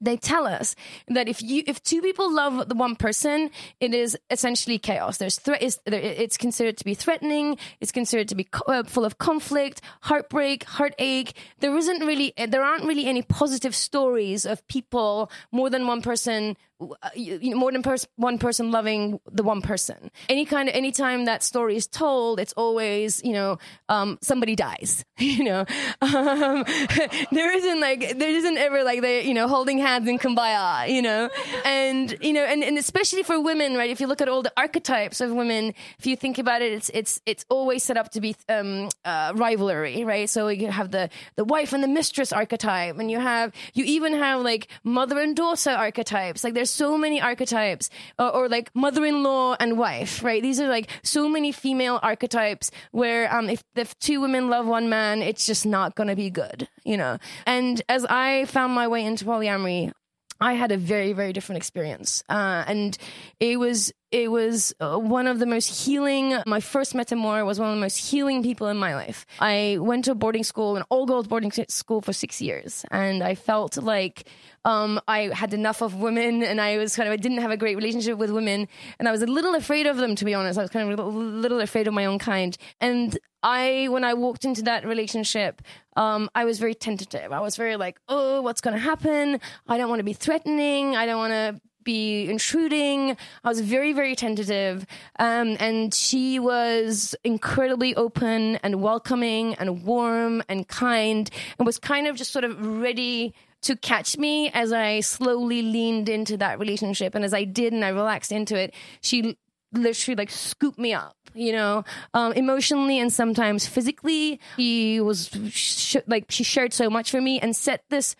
they 0.02 0.18
tell 0.18 0.48
us 0.48 0.76
that 1.08 1.28
if 1.28 1.42
you 1.42 1.64
if 1.68 1.82
two 1.84 2.02
people 2.02 2.34
love 2.34 2.70
the 2.70 2.76
one 2.76 2.96
person, 2.96 3.50
it 3.80 3.94
is 3.94 4.18
essentially 4.30 4.80
chaos. 4.80 5.18
There's 5.18 5.40
threat. 5.40 5.62
It's, 5.62 5.80
it's 5.86 6.38
considered 6.38 6.78
to 6.78 6.86
be 6.86 6.94
threatening. 6.94 7.58
It's 7.80 7.92
considered 7.92 8.28
to 8.30 8.36
be 8.36 8.46
co- 8.46 8.72
uh, 8.72 8.84
full 8.84 9.06
of 9.06 9.18
conflict, 9.18 9.82
heartbreak, 10.02 10.64
heartache. 10.64 11.34
There 11.60 11.76
isn't 11.76 12.06
really 12.06 12.34
there 12.48 12.64
aren't 12.64 12.86
really 12.86 13.06
any 13.06 13.22
positive 13.22 13.76
stories 13.76 14.46
of 14.46 14.66
people 14.68 15.32
more 15.52 15.70
than 15.70 15.88
one 15.88 16.02
person 16.02 16.58
uh, 16.82 17.10
more 17.56 17.72
than 17.72 17.82
pers- 17.82 18.08
one 18.18 18.38
person 18.38 18.72
loving 18.72 19.20
the 19.32 19.44
one 19.44 19.62
person. 19.62 20.12
Any 20.28 20.46
kind 20.46 20.68
of 20.68 20.76
anytime 20.76 21.26
that 21.26 21.42
story 21.42 21.76
is 21.78 21.88
told, 21.88 22.40
it's 22.40 22.54
always 22.54 23.24
you 23.24 23.34
know 23.34 23.58
um, 23.90 24.18
somebody 24.22 24.56
dies. 24.56 25.04
You 25.36 25.44
know, 25.44 25.66
um, 26.02 26.64
there 27.32 27.56
isn't 27.58 27.80
like 27.80 28.18
there 28.20 28.30
isn't 28.30 28.58
ever 28.58 28.84
like 28.84 29.02
they 29.02 29.26
you 29.26 29.34
know 29.34 29.48
holding 29.48 29.80
hands 29.80 30.08
in 30.08 30.20
kumbaya. 30.20 30.88
You 30.90 31.02
know, 31.02 31.30
and 31.66 32.16
you 32.22 32.32
know, 32.34 32.44
and, 32.44 32.64
and 32.64 32.78
especially 32.78 33.24
for 33.24 33.40
women, 33.42 33.76
right? 33.76 33.90
If 33.90 34.00
you 34.00 34.08
look 34.08 34.22
at 34.22 34.30
all 34.30 34.44
the 34.44 34.54
archetypes 34.56 35.22
of 35.22 35.32
women, 35.32 35.74
if 36.00 36.06
you 36.06 36.16
think 36.16 36.38
about 36.38 36.62
it, 36.62 36.74
it's 36.74 36.90
it's 36.94 37.22
it's 37.26 37.46
always 37.50 37.84
set 37.84 37.98
up 37.98 38.12
to 38.12 38.22
be 38.22 38.36
um, 38.50 38.90
uh, 39.04 39.34
rivalry, 39.36 40.04
right? 40.04 40.30
So 40.30 40.48
you 40.50 40.70
have 40.72 40.92
the 40.92 41.10
the 41.36 41.44
wife 41.44 41.74
and 41.74 41.84
the 41.84 41.88
mistress 41.88 42.32
archetype, 42.32 43.00
and 43.00 43.10
you 43.10 43.20
have 43.20 43.54
you 43.74 43.84
even 43.86 44.14
have 44.14 44.42
like 44.42 44.68
mother 44.84 45.20
and 45.20 45.36
daughter 45.36 45.72
archetypes. 45.72 46.44
Like 46.44 46.54
there's 46.54 46.65
so 46.70 46.98
many 46.98 47.22
archetypes, 47.22 47.90
or, 48.18 48.30
or 48.30 48.50
like 48.50 48.70
mother-in-law 48.76 49.58
and 49.60 49.78
wife, 49.78 50.24
right? 50.24 50.42
These 50.42 50.60
are 50.60 50.68
like 50.68 50.90
so 51.04 51.30
many 51.30 51.52
female 51.52 52.00
archetypes 52.02 52.72
where 52.92 53.34
um, 53.34 53.50
if 53.50 53.64
if 53.76 53.98
two 54.00 54.22
women 54.22 54.50
love 54.50 54.66
one 54.66 54.90
man, 54.90 55.22
it's 55.22 55.46
just 55.46 55.66
not 55.66 55.96
going 55.96 56.10
to 56.10 56.16
be 56.16 56.30
good, 56.30 56.68
you 56.84 56.98
know. 56.98 57.18
And 57.46 57.82
as 57.90 58.06
I 58.06 58.46
found 58.46 58.74
my 58.74 58.88
way 58.88 59.06
into 59.06 59.26
polyamory, 59.26 59.92
I 60.40 60.54
had 60.54 60.72
a 60.72 60.78
very, 60.78 61.14
very 61.14 61.32
different 61.32 61.58
experience, 61.58 62.24
uh, 62.30 62.64
and 62.68 62.98
it 63.40 63.58
was 63.58 63.94
it 64.16 64.32
was 64.32 64.74
uh, 64.80 64.98
one 64.98 65.28
of 65.28 65.40
the 65.40 65.46
most 65.46 65.86
healing. 65.86 66.38
My 66.48 66.62
first 66.62 66.94
metamor 66.94 67.46
was 67.46 67.60
one 67.60 67.68
of 67.68 67.76
the 67.76 67.82
most 67.82 67.98
healing 67.98 68.44
people 68.44 68.68
in 68.70 68.78
my 68.78 68.96
life. 68.96 69.26
I 69.42 69.78
went 69.82 70.06
to 70.06 70.12
a 70.12 70.16
boarding 70.16 70.46
school, 70.46 70.78
an 70.78 70.84
all 70.90 71.06
girls 71.06 71.28
boarding 71.28 71.52
school 71.68 72.00
for 72.00 72.14
six 72.14 72.42
years, 72.42 72.86
and 72.92 73.22
I 73.22 73.36
felt 73.36 73.76
like 73.76 74.30
um, 74.64 75.02
I 75.06 75.32
had 75.34 75.54
enough 75.54 75.82
of 75.82 75.96
women, 75.96 76.44
and 76.44 76.62
I 76.62 76.78
was 76.78 76.96
kind 76.96 77.10
of 77.10 77.14
I 77.14 77.18
didn't 77.18 77.40
have 77.40 77.52
a 77.52 77.58
great 77.58 77.76
relationship 77.76 78.18
with 78.18 78.32
women, 78.32 78.70
and 79.00 79.10
I 79.10 79.12
was 79.12 79.22
a 79.22 79.28
little 79.28 79.54
afraid 79.54 79.86
of 79.86 79.98
them, 79.98 80.16
to 80.16 80.24
be 80.24 80.34
honest. 80.34 80.58
I 80.58 80.62
was 80.62 80.72
kind 80.72 80.90
of 80.90 80.98
a 80.98 81.04
little, 81.04 81.60
afraid 81.60 81.86
of 81.86 81.94
my 81.94 82.06
own 82.06 82.18
kind, 82.18 82.58
and 82.80 83.18
I, 83.44 83.90
when 83.90 84.06
I 84.06 84.14
walked 84.14 84.46
into 84.46 84.62
that 84.64 84.86
relationship, 84.86 85.62
um, 85.98 86.30
I 86.34 86.46
was 86.46 86.58
very 86.58 86.74
tentative. 86.74 87.34
I 87.34 87.42
was 87.42 87.58
very 87.58 87.76
like, 87.76 88.00
oh, 88.08 88.42
what's 88.42 88.62
going 88.62 88.76
to 88.76 88.80
happen? 88.80 89.42
I 89.68 89.78
don't 89.78 89.90
want 89.90 90.00
to 90.00 90.06
be 90.06 90.14
threatening. 90.14 90.96
I 90.96 91.06
don't 91.06 91.20
want 91.20 91.34
to 91.34 91.62
be 91.86 92.30
intruding. 92.30 93.16
I 93.44 93.48
was 93.48 93.62
very, 93.62 93.94
very 93.94 94.16
tentative. 94.16 94.86
Um, 95.18 95.56
and 95.62 95.94
she 95.94 96.38
was 96.38 97.16
incredibly 97.24 97.96
open 97.96 98.58
and 98.58 98.82
welcoming 98.82 99.54
and 99.56 99.86
warm 99.86 100.44
and 100.50 100.68
kind 100.68 101.30
and 101.58 101.66
was 101.66 101.80
kind 101.80 102.08
of 102.08 102.18
just 102.18 102.34
sort 102.34 102.44
of 102.44 102.60
ready 102.82 103.34
to 103.62 103.76
catch 103.78 104.18
me 104.18 104.52
as 104.54 104.74
I 104.74 105.00
slowly 105.00 105.62
leaned 105.62 106.10
into 106.10 106.38
that 106.38 106.60
relationship. 106.60 107.16
And 107.16 107.24
as 107.24 107.34
I 107.34 107.46
did 107.46 107.72
and 107.72 107.86
I 107.86 107.90
relaxed 107.90 108.32
into 108.32 108.56
it, 108.56 108.74
she 109.02 109.38
literally 109.72 110.16
like 110.16 110.30
scooped 110.30 110.78
me 110.78 110.94
up, 110.94 111.16
you 111.34 111.52
know, 111.52 111.84
um, 112.14 112.34
emotionally 112.34 113.00
and 113.00 113.12
sometimes 113.12 113.66
physically. 113.66 114.40
He 114.58 115.00
was 115.00 115.30
sh- 115.50 115.98
like, 116.08 116.26
she 116.30 116.44
shared 116.44 116.74
so 116.74 116.90
much 116.90 117.10
for 117.10 117.22
me 117.22 117.40
and 117.40 117.56
set 117.56 117.84
this 117.90 118.16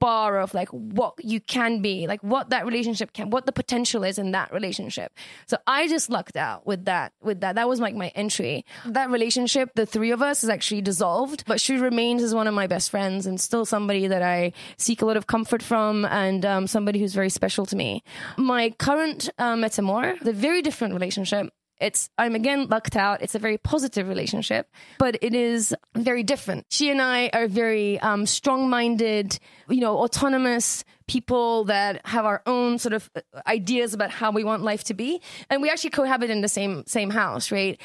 bar 0.00 0.40
of 0.40 0.52
like 0.54 0.68
what 0.70 1.14
you 1.22 1.40
can 1.40 1.80
be, 1.80 2.06
like 2.06 2.22
what 2.22 2.50
that 2.50 2.66
relationship 2.66 3.12
can, 3.12 3.30
what 3.30 3.46
the 3.46 3.52
potential 3.52 4.02
is 4.02 4.18
in 4.18 4.32
that 4.32 4.52
relationship. 4.52 5.12
So 5.46 5.58
I 5.66 5.86
just 5.86 6.10
lucked 6.10 6.36
out 6.36 6.66
with 6.66 6.86
that, 6.86 7.12
with 7.22 7.40
that. 7.42 7.54
That 7.54 7.68
was 7.68 7.78
like 7.80 7.94
my 7.94 8.08
entry. 8.08 8.64
That 8.86 9.10
relationship, 9.10 9.70
the 9.74 9.86
three 9.86 10.10
of 10.10 10.22
us 10.22 10.42
is 10.42 10.50
actually 10.50 10.80
dissolved, 10.80 11.44
but 11.46 11.60
she 11.60 11.76
remains 11.76 12.22
as 12.22 12.34
one 12.34 12.46
of 12.46 12.54
my 12.54 12.66
best 12.66 12.90
friends 12.90 13.26
and 13.26 13.40
still 13.40 13.64
somebody 13.64 14.08
that 14.08 14.22
I 14.22 14.52
seek 14.76 15.02
a 15.02 15.06
lot 15.06 15.16
of 15.16 15.26
comfort 15.26 15.62
from 15.62 16.04
and 16.06 16.44
um, 16.44 16.66
somebody 16.66 16.98
who's 16.98 17.14
very 17.14 17.30
special 17.30 17.66
to 17.66 17.76
me. 17.76 18.02
My 18.36 18.70
current 18.70 19.28
uh, 19.38 19.54
metamor, 19.54 20.18
the 20.20 20.32
very 20.32 20.62
different 20.62 20.94
relationship 20.94 21.52
it's 21.80 22.10
I'm 22.18 22.34
again 22.34 22.68
lucked 22.68 22.96
out. 22.96 23.22
It's 23.22 23.34
a 23.34 23.38
very 23.38 23.58
positive 23.58 24.08
relationship, 24.08 24.70
but 24.98 25.18
it 25.22 25.34
is 25.34 25.74
very 25.94 26.22
different. 26.22 26.66
She 26.68 26.90
and 26.90 27.00
I 27.00 27.30
are 27.32 27.48
very 27.48 27.98
um, 28.00 28.26
strong-minded, 28.26 29.38
you 29.68 29.80
know, 29.80 29.98
autonomous 29.98 30.84
people 31.08 31.64
that 31.64 32.06
have 32.06 32.24
our 32.24 32.42
own 32.46 32.78
sort 32.78 32.92
of 32.92 33.10
uh, 33.16 33.20
ideas 33.46 33.94
about 33.94 34.10
how 34.10 34.30
we 34.30 34.44
want 34.44 34.62
life 34.62 34.84
to 34.84 34.94
be, 34.94 35.20
and 35.48 35.62
we 35.62 35.70
actually 35.70 35.90
cohabit 35.90 36.30
in 36.30 36.40
the 36.40 36.48
same 36.48 36.84
same 36.86 37.10
house, 37.10 37.50
right? 37.50 37.80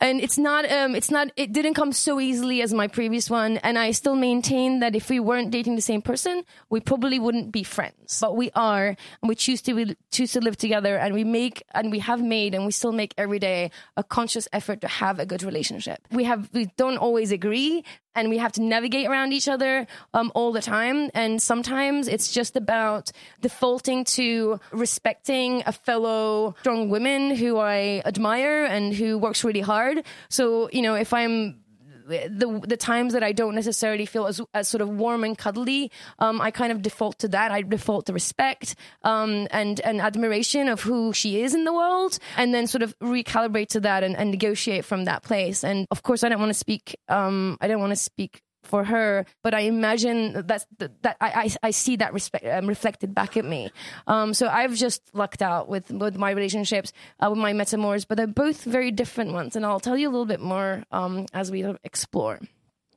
And 0.00 0.20
it's 0.20 0.38
not 0.38 0.70
um 0.70 0.94
it's 0.94 1.10
not 1.10 1.30
it 1.36 1.52
didn't 1.52 1.74
come 1.74 1.92
so 1.92 2.20
easily 2.20 2.62
as 2.62 2.72
my 2.72 2.88
previous 2.88 3.28
one. 3.30 3.58
And 3.58 3.78
i 3.78 3.90
still 3.90 4.16
maintain 4.16 4.80
that 4.80 4.94
if 4.94 5.10
we 5.10 5.20
weren't 5.20 5.50
dating 5.50 5.76
the 5.76 5.82
same 5.82 6.02
person 6.02 6.44
we 6.70 6.80
probably 6.80 7.18
wouldn't 7.18 7.52
be 7.52 7.62
friends. 7.62 8.18
But 8.20 8.36
we 8.36 8.50
are 8.54 8.88
and 8.88 9.28
we 9.28 9.34
choose 9.34 9.62
to 9.62 9.72
we 9.72 9.96
choose 10.10 10.32
to 10.32 10.40
live 10.40 10.56
together. 10.56 10.96
And 10.96 11.14
we 11.14 11.24
make 11.24 11.62
and 11.72 11.90
we 11.90 11.98
have 12.00 12.22
made 12.22 12.54
and 12.54 12.64
we 12.64 12.72
still 12.72 12.92
make 12.92 13.14
every 13.16 13.38
day 13.38 13.70
a 13.96 14.04
conscious 14.04 14.48
effort 14.52 14.80
to 14.82 14.88
have 14.88 15.18
a 15.18 15.26
good 15.26 15.42
relationship. 15.42 16.06
We 16.10 16.24
have 16.24 16.48
we 16.52 16.66
don't 16.76 16.98
always 16.98 17.32
agree 17.32 17.84
and 18.18 18.28
we 18.28 18.38
have 18.38 18.52
to 18.52 18.62
navigate 18.62 19.06
around 19.06 19.32
each 19.32 19.48
other 19.48 19.86
um, 20.14 20.32
all 20.34 20.52
the 20.52 20.62
time. 20.62 21.10
And 21.14 21.40
sometimes 21.40 22.08
it's 22.08 22.32
just 22.32 22.56
about 22.56 23.10
defaulting 23.40 24.04
to 24.04 24.60
respecting 24.72 25.62
a 25.66 25.72
fellow 25.72 26.54
strong 26.60 26.90
woman 26.90 27.34
who 27.36 27.58
I 27.58 28.02
admire 28.04 28.64
and 28.64 28.92
who 28.92 29.18
works 29.18 29.44
really 29.44 29.60
hard. 29.60 30.04
So, 30.28 30.68
you 30.72 30.82
know, 30.82 30.94
if 30.94 31.12
I'm 31.12 31.60
the 32.08 32.60
the 32.66 32.76
times 32.76 33.12
that 33.12 33.22
I 33.22 33.32
don't 33.32 33.54
necessarily 33.54 34.06
feel 34.06 34.26
as, 34.26 34.40
as 34.54 34.68
sort 34.68 34.80
of 34.80 34.88
warm 34.88 35.24
and 35.24 35.36
cuddly, 35.36 35.90
um, 36.18 36.40
I 36.40 36.50
kind 36.50 36.72
of 36.72 36.82
default 36.82 37.18
to 37.20 37.28
that. 37.28 37.52
I 37.52 37.62
default 37.62 38.06
to 38.06 38.12
respect 38.12 38.74
um, 39.04 39.46
and 39.50 39.80
and 39.80 40.00
admiration 40.00 40.68
of 40.68 40.80
who 40.80 41.12
she 41.12 41.40
is 41.42 41.54
in 41.54 41.64
the 41.64 41.72
world, 41.72 42.18
and 42.36 42.54
then 42.54 42.66
sort 42.66 42.82
of 42.82 42.98
recalibrate 42.98 43.68
to 43.68 43.80
that 43.80 44.02
and, 44.02 44.16
and 44.16 44.30
negotiate 44.30 44.84
from 44.84 45.04
that 45.04 45.22
place. 45.22 45.62
And 45.64 45.86
of 45.90 46.02
course, 46.02 46.24
I 46.24 46.28
don't 46.28 46.40
want 46.40 46.50
to 46.50 46.58
speak. 46.58 46.96
Um, 47.08 47.58
I 47.60 47.68
don't 47.68 47.80
want 47.80 47.92
to 47.92 47.96
speak 47.96 48.42
for 48.68 48.84
her, 48.84 49.26
but 49.42 49.54
I 49.54 49.60
imagine 49.60 50.44
that's 50.46 50.66
that 50.78 51.16
I, 51.20 51.30
I, 51.62 51.68
I 51.68 51.70
see 51.70 51.96
that 51.96 52.12
respect 52.12 52.46
um, 52.46 52.66
reflected 52.66 53.14
back 53.14 53.36
at 53.36 53.44
me. 53.44 53.70
Um, 54.06 54.34
so 54.34 54.48
I've 54.48 54.74
just 54.74 55.02
lucked 55.14 55.42
out 55.42 55.68
with 55.68 55.90
with 55.90 56.16
my 56.16 56.30
relationships 56.30 56.92
uh, 57.20 57.30
with 57.30 57.38
my 57.38 57.52
metamors, 57.52 58.06
but 58.06 58.16
they're 58.16 58.26
both 58.26 58.62
very 58.64 58.90
different 58.90 59.32
ones, 59.32 59.56
and 59.56 59.64
I'll 59.64 59.80
tell 59.80 59.96
you 59.96 60.08
a 60.08 60.12
little 60.12 60.26
bit 60.26 60.40
more 60.40 60.84
um, 60.92 61.26
as 61.32 61.50
we 61.50 61.64
explore 61.84 62.40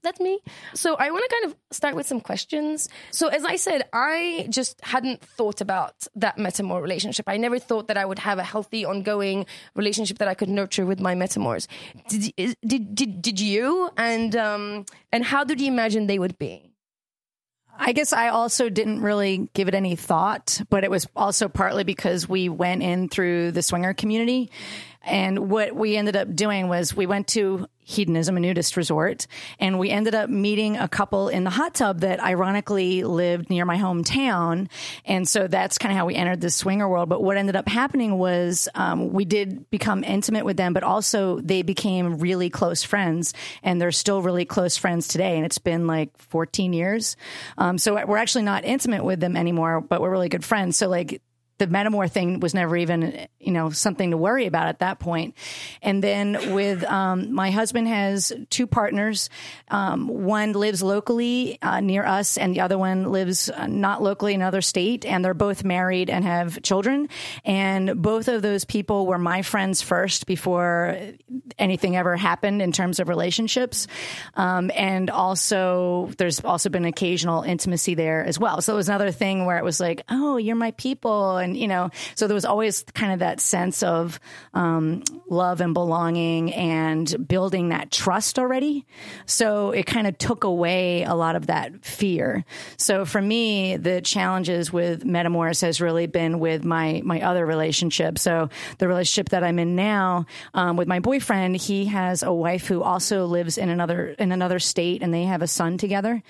that's 0.04 0.20
me. 0.20 0.40
So 0.74 0.96
I 0.96 1.12
want 1.12 1.24
to 1.30 1.36
kind 1.36 1.46
of 1.46 1.76
start 1.76 1.96
with 1.96 2.08
some 2.08 2.22
questions. 2.22 2.90
So 3.12 3.28
as 3.28 3.46
I 3.46 3.56
said, 3.56 3.84
I 3.94 4.48
just 4.50 4.80
hadn't 4.84 5.22
thought 5.22 5.62
about 5.62 6.08
that 6.16 6.38
metamor 6.38 6.82
relationship. 6.82 7.26
I 7.28 7.38
never 7.38 7.60
thought 7.60 7.88
that 7.88 7.98
I 7.98 8.06
would 8.06 8.20
have 8.20 8.40
a 8.40 8.44
healthy, 8.44 8.86
ongoing 8.86 9.46
relationship 9.76 10.18
that 10.20 10.28
I 10.28 10.34
could 10.34 10.50
nurture 10.50 10.86
with 10.86 11.00
my 11.00 11.16
metamors. 11.16 11.68
Did 12.08 12.34
did 12.66 12.96
did, 12.96 13.22
did 13.22 13.40
you? 13.40 13.90
And 13.98 14.36
um 14.36 14.86
and 15.12 15.24
how 15.24 15.44
did 15.44 15.62
you 15.62 15.68
imagine 15.68 16.08
they 16.08 16.20
would 16.20 16.38
be? 16.38 16.72
I 17.78 17.94
guess 17.94 18.14
I 18.14 18.28
also 18.28 18.70
didn't 18.70 19.02
really 19.02 19.50
give 19.54 19.68
it 19.68 19.74
any 19.74 19.96
thought, 19.96 20.62
but 20.70 20.84
it 20.84 20.92
was 20.92 21.08
also 21.16 21.48
partly 21.48 21.84
because 21.84 22.30
we 22.30 22.48
went 22.48 22.84
in 22.84 23.10
through 23.10 23.54
the 23.54 23.64
swinger 23.64 23.94
community 23.94 24.52
and 25.04 25.50
what 25.50 25.76
we 25.76 25.98
ended 25.98 26.16
up 26.16 26.34
doing 26.36 26.68
was 26.68 26.96
we 26.96 27.06
went 27.06 27.28
to 27.30 27.68
hedonism, 27.84 28.38
a 28.38 28.40
nudist 28.40 28.78
resort, 28.78 29.28
and 29.60 29.80
we 29.80 29.90
ended 29.90 30.16
up 30.16 30.30
meeting 30.30 30.78
a 30.78 30.88
couple 30.88 31.28
in 31.28 31.44
the 31.44 31.50
hot 31.50 31.74
tub 31.74 32.02
that 32.02 32.20
ironically 32.20 33.04
lived 33.04 33.50
near 33.50 33.66
my 33.66 33.78
hometown. 33.78 34.70
And 35.06 35.28
so 35.28 35.48
that's 35.48 35.78
kind 35.78 35.92
of 35.92 35.98
how 35.98 36.06
we 36.06 36.16
entered 36.16 36.42
the 36.42 36.52
swinger 36.52 36.88
world. 36.88 37.10
But 37.10 37.24
what 37.24 37.38
ended 37.38 37.56
up 37.56 37.68
happening 37.68 38.18
was 38.18 38.70
um, 38.76 39.12
we 39.12 39.26
did 39.26 39.70
become 39.72 40.04
intimate 40.04 40.46
with 40.46 40.58
them, 40.58 40.74
but 40.74 40.84
also 40.84 41.40
they 41.42 41.64
became 41.64 42.20
really 42.20 42.50
close 42.50 42.84
friends, 42.84 43.34
and 43.64 43.82
they're 43.82 43.92
still 43.92 44.22
really 44.22 44.46
close 44.46 44.78
friends 44.78 45.08
today. 45.08 45.36
And 45.36 45.46
it's 45.46 45.58
been 45.58 45.88
like 45.88 46.16
14 46.18 46.74
years. 46.74 47.18
Um, 47.58 47.78
so 47.78 48.06
we're 48.06 48.18
actually 48.18 48.44
not 48.44 48.64
intimate 48.64 49.04
with 49.04 49.20
them 49.20 49.36
anymore, 49.36 49.82
but 49.82 50.02
we're 50.02 50.12
really 50.12 50.30
good 50.30 50.46
friends. 50.46 50.78
So 50.78 50.88
like 50.88 51.22
the 51.62 51.68
metamor 51.68 52.10
thing 52.10 52.40
was 52.40 52.56
never 52.56 52.76
even 52.76 53.28
you 53.40 53.52
know 53.52 53.70
something 53.70 54.12
to 54.12 54.18
worry 54.18 54.48
about 54.48 54.68
at 54.68 54.80
that 54.80 55.00
point. 55.00 55.12
point. 55.12 55.36
And 55.82 56.02
then 56.02 56.54
with 56.54 56.86
um, 56.86 57.34
my 57.34 57.52
husband 57.52 57.88
has 57.90 58.32
two 58.50 58.66
partners. 58.66 59.30
Um, 59.70 60.08
one 60.08 60.54
lives 60.54 60.82
locally 60.82 61.58
uh, 61.62 61.82
near 61.82 62.06
us 62.06 62.38
and 62.38 62.56
the 62.56 62.62
other 62.62 62.78
one 62.78 63.12
lives 63.12 63.50
uh, 63.50 63.68
not 63.68 64.02
locally 64.02 64.34
in 64.34 64.42
another 64.42 64.62
state 64.62 65.06
and 65.06 65.24
they're 65.24 65.34
both 65.34 65.66
married 65.66 66.10
and 66.10 66.24
have 66.24 66.62
children. 66.62 67.10
And 67.44 68.02
both 68.02 68.30
of 68.30 68.42
those 68.42 68.64
people 68.64 69.06
were 69.06 69.18
my 69.18 69.42
friends 69.42 69.82
first 69.82 70.28
before 70.28 70.98
anything 71.60 71.98
ever 71.98 72.16
happened 72.16 72.62
in 72.62 72.72
terms 72.72 73.02
of 73.02 73.10
relationships. 73.10 73.88
Um, 74.36 74.72
and 74.74 75.10
also 75.10 76.12
there's 76.18 76.40
also 76.40 76.70
been 76.70 76.86
occasional 76.86 77.44
intimacy 77.44 77.96
there 77.96 78.24
as 78.24 78.40
well. 78.40 78.62
So 78.62 78.74
it 78.74 78.78
was 78.78 78.88
another 78.88 79.12
thing 79.12 79.46
where 79.46 79.58
it 79.58 79.64
was 79.66 79.82
like 79.82 80.04
oh 80.08 80.38
you're 80.38 80.56
my 80.56 80.72
people 80.72 81.38
and 81.38 81.51
and 81.52 81.60
you 81.60 81.68
know, 81.68 81.90
so 82.16 82.28
there 82.28 82.36
was 82.36 82.46
always 82.46 82.84
kind 82.94 83.14
of 83.14 83.20
that 83.20 83.40
sense 83.40 83.84
of 83.84 84.20
um, 84.54 85.04
love 85.30 85.62
and 85.62 85.74
belonging 85.74 86.54
and 86.54 87.28
building 87.28 87.70
that 87.70 87.92
trust 87.92 88.40
already. 88.40 88.86
So 89.26 89.72
it 89.72 89.86
kind 89.86 90.08
of 90.08 90.18
took 90.18 90.44
away 90.44 91.04
a 91.04 91.14
lot 91.14 91.36
of 91.36 91.48
that 91.48 91.86
fear. 91.86 92.46
So 92.78 93.06
for 93.06 93.22
me, 93.22 93.78
the 93.78 94.02
challenges 94.02 94.72
with 94.72 95.04
Metamors 95.04 95.62
has 95.62 95.82
really 95.82 96.08
been 96.08 96.40
with 96.40 96.64
my 96.64 97.02
my 97.04 97.22
other 97.22 97.46
relationship. 97.46 98.18
So 98.18 98.50
the 98.78 98.88
relationship 98.88 99.30
that 99.30 99.44
I'm 99.44 99.60
in 99.60 99.76
now 99.76 100.26
um, 100.54 100.78
with 100.78 100.88
my 100.88 101.00
boyfriend, 101.00 101.58
he 101.58 101.86
has 101.86 102.24
a 102.24 102.34
wife 102.34 102.68
who 102.68 102.82
also 102.82 103.26
lives 103.26 103.58
in 103.58 103.70
another 103.70 104.16
in 104.20 104.32
another 104.32 104.60
state, 104.60 105.04
and 105.04 105.14
they 105.14 105.24
have 105.24 105.42
a 105.42 105.48
son 105.48 105.78
together. 105.78 106.24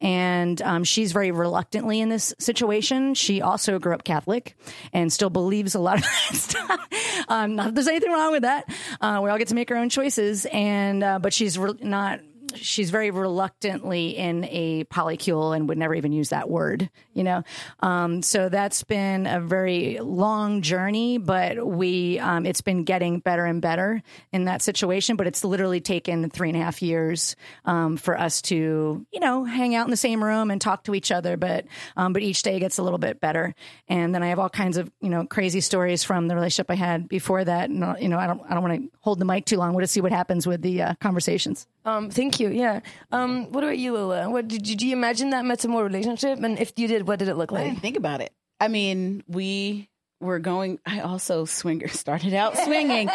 And 0.00 0.60
um, 0.62 0.84
she's 0.84 1.12
very 1.12 1.30
reluctantly 1.30 2.00
in 2.00 2.08
this 2.08 2.34
situation. 2.38 3.14
She 3.14 3.42
also 3.42 3.78
grew 3.78 3.94
up 3.94 4.04
Catholic, 4.04 4.56
and 4.92 5.12
still 5.12 5.30
believes 5.30 5.74
a 5.74 5.78
lot 5.78 5.98
of 5.98 6.02
that 6.30 6.34
stuff. 6.34 6.88
Um, 7.28 7.56
not 7.56 7.66
that 7.66 7.74
there's 7.74 7.88
anything 7.88 8.12
wrong 8.12 8.32
with 8.32 8.42
that. 8.42 8.64
Uh, 9.00 9.20
we 9.22 9.30
all 9.30 9.38
get 9.38 9.48
to 9.48 9.54
make 9.54 9.70
our 9.70 9.76
own 9.76 9.88
choices, 9.88 10.46
and 10.52 11.02
uh, 11.02 11.18
but 11.18 11.32
she's 11.32 11.58
re- 11.58 11.74
not 11.80 12.20
she's 12.58 12.90
very 12.90 13.10
reluctantly 13.10 14.16
in 14.16 14.44
a 14.44 14.84
polycule 14.84 15.54
and 15.54 15.68
would 15.68 15.78
never 15.78 15.94
even 15.94 16.12
use 16.12 16.30
that 16.30 16.48
word, 16.48 16.90
you 17.14 17.24
know. 17.24 17.42
Um, 17.80 18.22
so 18.22 18.48
that's 18.48 18.84
been 18.84 19.26
a 19.26 19.40
very 19.40 19.98
long 20.00 20.62
journey, 20.62 21.18
but 21.18 21.66
we 21.66 22.18
um, 22.18 22.46
it's 22.46 22.60
been 22.60 22.84
getting 22.84 23.20
better 23.20 23.44
and 23.44 23.62
better 23.62 24.02
in 24.32 24.44
that 24.44 24.62
situation. 24.62 25.16
But 25.16 25.26
it's 25.26 25.44
literally 25.44 25.80
taken 25.80 26.30
three 26.30 26.48
and 26.50 26.56
a 26.56 26.60
half 26.60 26.82
years 26.82 27.36
um, 27.64 27.96
for 27.96 28.18
us 28.18 28.42
to, 28.42 29.06
you 29.10 29.20
know, 29.20 29.44
hang 29.44 29.74
out 29.74 29.86
in 29.86 29.90
the 29.90 29.96
same 29.96 30.22
room 30.22 30.50
and 30.50 30.60
talk 30.60 30.84
to 30.84 30.94
each 30.94 31.10
other. 31.10 31.36
But 31.36 31.66
um, 31.96 32.12
but 32.12 32.22
each 32.22 32.42
day 32.42 32.58
gets 32.58 32.78
a 32.78 32.82
little 32.82 32.98
bit 32.98 33.20
better. 33.20 33.54
And 33.88 34.14
then 34.14 34.22
I 34.22 34.28
have 34.28 34.38
all 34.38 34.50
kinds 34.50 34.76
of 34.76 34.90
you 35.00 35.10
know 35.10 35.26
crazy 35.26 35.60
stories 35.60 36.04
from 36.04 36.28
the 36.28 36.34
relationship 36.34 36.70
I 36.70 36.74
had 36.74 37.08
before 37.08 37.44
that. 37.44 37.70
And 37.70 37.96
you 38.00 38.08
know, 38.08 38.18
I 38.18 38.26
don't 38.26 38.42
I 38.48 38.54
don't 38.54 38.62
want 38.62 38.82
to 38.82 38.98
hold 39.00 39.18
the 39.18 39.24
mic 39.24 39.44
too 39.46 39.56
long. 39.56 39.74
We'll 39.74 39.82
just 39.82 39.94
see 39.94 40.00
what 40.00 40.12
happens 40.12 40.46
with 40.46 40.62
the 40.62 40.82
uh, 40.82 40.94
conversations. 41.00 41.66
Um, 41.88 42.10
thank 42.10 42.38
you. 42.40 42.50
Yeah. 42.50 42.80
Um, 43.10 43.50
what 43.52 43.64
about 43.64 43.78
you, 43.78 43.94
Lola? 43.94 44.28
What 44.28 44.48
did, 44.48 44.62
did 44.62 44.82
you 44.82 44.92
imagine 44.92 45.30
that 45.30 45.44
metamor 45.44 45.82
relationship? 45.82 46.38
And 46.42 46.58
if 46.58 46.72
you 46.76 46.86
did, 46.86 47.08
what 47.08 47.18
did 47.18 47.28
it 47.28 47.36
look 47.36 47.50
like? 47.50 47.62
I 47.62 47.68
didn't 47.68 47.80
think 47.80 47.96
about 47.96 48.20
it. 48.20 48.32
I 48.60 48.68
mean, 48.68 49.22
we 49.26 49.88
were 50.20 50.38
going. 50.38 50.80
I 50.84 51.00
also 51.00 51.44
swinger 51.44 51.88
started 52.04 52.34
out 52.34 52.56
swinging 52.58 53.08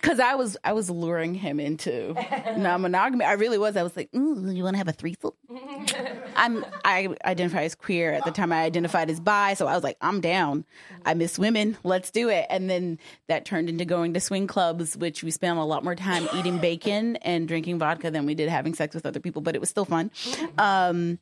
because 0.00 0.20
I 0.20 0.34
was 0.34 0.56
I 0.64 0.72
was 0.72 0.88
luring 0.90 1.34
him 1.34 1.60
into 1.60 2.14
non 2.56 2.82
monogamy. 2.82 3.24
I 3.24 3.32
really 3.32 3.58
was. 3.58 3.76
I 3.76 3.82
was 3.82 3.96
like, 3.96 4.08
"Ooh, 4.14 4.50
you 4.50 4.64
want 4.64 4.74
to 4.74 4.78
have 4.78 4.88
a 4.88 4.92
threesome?" 4.92 5.32
I'm 6.36 6.64
I 6.84 7.14
identify 7.24 7.62
as 7.64 7.74
queer 7.74 8.12
at 8.12 8.24
the 8.24 8.30
time. 8.30 8.52
I 8.52 8.62
identified 8.62 9.10
as 9.10 9.20
bi, 9.20 9.54
so 9.54 9.66
I 9.66 9.74
was 9.74 9.84
like, 9.84 9.96
"I'm 10.00 10.20
down. 10.20 10.64
I 11.04 11.14
miss 11.14 11.38
women. 11.38 11.76
Let's 11.84 12.10
do 12.10 12.28
it." 12.28 12.46
And 12.50 12.70
then 12.70 12.98
that 13.28 13.44
turned 13.44 13.68
into 13.68 13.84
going 13.84 14.14
to 14.14 14.20
swing 14.20 14.46
clubs, 14.46 14.96
which 14.96 15.22
we 15.22 15.30
spent 15.30 15.58
a 15.58 15.64
lot 15.64 15.84
more 15.84 15.94
time 15.94 16.28
eating 16.34 16.58
bacon 16.58 17.16
and 17.16 17.46
drinking 17.46 17.78
vodka 17.78 18.10
than 18.10 18.26
we 18.26 18.34
did 18.34 18.48
having 18.48 18.74
sex 18.74 18.94
with 18.94 19.06
other 19.06 19.20
people. 19.20 19.42
But 19.42 19.54
it 19.54 19.60
was 19.60 19.70
still 19.70 19.84
fun. 19.84 20.10
Um, 20.58 21.18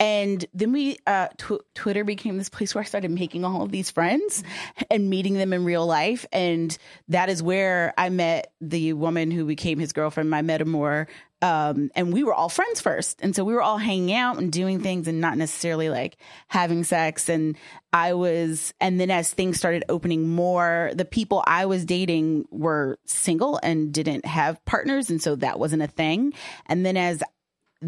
And 0.00 0.44
then 0.52 0.72
we, 0.72 0.98
uh, 1.06 1.28
tw- 1.38 1.64
Twitter 1.74 2.04
became 2.04 2.36
this 2.36 2.48
place 2.48 2.74
where 2.74 2.82
I 2.82 2.86
started 2.86 3.10
making 3.12 3.44
all 3.44 3.62
of 3.62 3.70
these 3.70 3.90
friends 3.90 4.42
and 4.90 5.08
meeting 5.08 5.34
them 5.34 5.52
in 5.52 5.64
real 5.64 5.86
life. 5.86 6.26
And 6.32 6.76
that 7.08 7.28
is 7.28 7.42
where 7.42 7.94
I 7.96 8.08
met 8.08 8.52
the 8.60 8.92
woman 8.94 9.30
who 9.30 9.44
became 9.44 9.78
his 9.78 9.92
girlfriend, 9.92 10.30
my 10.30 10.42
metamor. 10.42 11.06
Um, 11.42 11.90
and 11.94 12.12
we 12.12 12.24
were 12.24 12.34
all 12.34 12.48
friends 12.48 12.80
first. 12.80 13.20
And 13.22 13.36
so 13.36 13.44
we 13.44 13.54
were 13.54 13.62
all 13.62 13.78
hanging 13.78 14.14
out 14.14 14.38
and 14.38 14.50
doing 14.50 14.80
things 14.80 15.06
and 15.06 15.20
not 15.20 15.36
necessarily 15.36 15.90
like 15.90 16.16
having 16.48 16.84
sex. 16.84 17.28
And 17.28 17.56
I 17.92 18.14
was, 18.14 18.74
and 18.80 18.98
then 18.98 19.10
as 19.10 19.32
things 19.32 19.58
started 19.58 19.84
opening 19.88 20.28
more, 20.28 20.90
the 20.94 21.04
people 21.04 21.44
I 21.46 21.66
was 21.66 21.84
dating 21.84 22.46
were 22.50 22.98
single 23.04 23.60
and 23.62 23.92
didn't 23.92 24.24
have 24.24 24.64
partners. 24.64 25.10
And 25.10 25.22
so 25.22 25.36
that 25.36 25.58
wasn't 25.58 25.82
a 25.82 25.86
thing. 25.86 26.32
And 26.66 26.84
then 26.84 26.96
as 26.96 27.22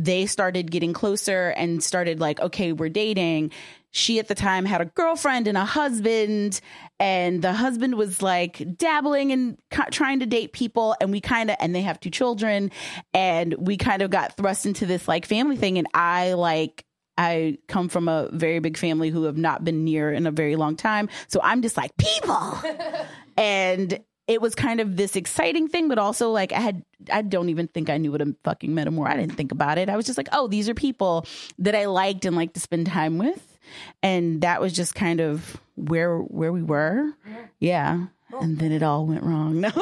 they 0.05 0.27
started 0.27 0.71
getting 0.71 0.93
closer 0.93 1.51
and 1.57 1.83
started 1.83 2.21
like, 2.21 2.41
okay, 2.41 2.73
we're 2.73 2.89
dating. 2.89 3.53
She 3.91 4.19
at 4.19 4.29
the 4.29 4.35
time 4.35 4.67
had 4.67 4.81
a 4.81 4.85
girlfriend 4.85 5.49
and 5.49 5.57
a 5.57 5.65
husband, 5.65 6.61
and 7.01 7.41
the 7.41 7.53
husband 7.53 7.95
was 7.95 8.21
like 8.21 8.77
dabbling 8.77 9.33
and 9.33 9.59
trying 9.91 10.21
to 10.21 10.27
date 10.27 10.53
people. 10.53 10.95
And 11.01 11.11
we 11.11 11.21
kind 11.21 11.51
of, 11.51 11.57
and 11.61 11.75
they 11.75 11.83
have 11.83 11.99
two 11.99 12.11
children, 12.11 12.71
and 13.15 13.55
we 13.55 13.77
kind 13.79 14.03
of 14.03 14.11
got 14.11 14.37
thrust 14.37 14.67
into 14.67 14.85
this 14.85 15.09
like 15.09 15.25
family 15.25 15.57
thing. 15.57 15.79
And 15.79 15.87
I 15.95 16.35
like, 16.35 16.85
I 17.17 17.57
come 17.69 17.89
from 17.89 18.09
a 18.09 18.29
very 18.33 18.59
big 18.59 18.77
family 18.77 19.09
who 19.09 19.25
have 19.25 19.39
not 19.39 19.65
been 19.65 19.85
near 19.85 20.13
in 20.13 20.27
a 20.27 20.31
very 20.31 20.57
long 20.57 20.77
time. 20.77 21.09
So 21.29 21.41
I'm 21.43 21.63
just 21.63 21.79
like, 21.79 21.97
people. 21.97 22.61
and 23.39 23.99
it 24.29 24.41
was 24.41 24.55
kind 24.55 24.81
of 24.81 24.97
this 24.97 25.15
exciting 25.15 25.69
thing, 25.69 25.89
but 25.89 25.99
also 25.99 26.31
like 26.31 26.53
I 26.53 26.61
had, 26.61 26.85
I 27.13 27.23
don't 27.23 27.49
even 27.49 27.69
think 27.69 27.89
I 27.89 27.97
knew 27.97 28.11
what 28.11 28.21
a 28.21 28.35
fucking 28.45 28.71
metamor. 28.71 29.07
I 29.07 29.17
didn't 29.17 29.37
think 29.37 29.53
about 29.53 29.79
it. 29.79 29.89
I 29.89 29.97
was 29.97 30.05
just 30.07 30.19
like, 30.19 30.29
oh, 30.33 30.49
these 30.49 30.69
are 30.69 30.75
people 30.75 31.27
that 31.59 31.75
I 31.75 31.87
liked 31.87 32.25
and 32.25 32.35
liked 32.35 32.55
to 32.55 32.61
spend 32.61 32.87
time 32.87 33.19
with. 33.19 33.59
And 34.03 34.41
that 34.43 34.61
was 34.61 34.73
just 34.73 34.95
kind 34.95 35.21
of 35.21 35.57
where, 35.77 36.19
where 36.19 36.53
we 36.53 36.63
were. 36.63 37.13
Yeah. 37.61 38.07
And 38.41 38.59
then 38.59 38.73
it 38.73 38.83
all 38.83 39.07
went 39.07 39.23
wrong. 39.23 39.61
No. 39.61 39.69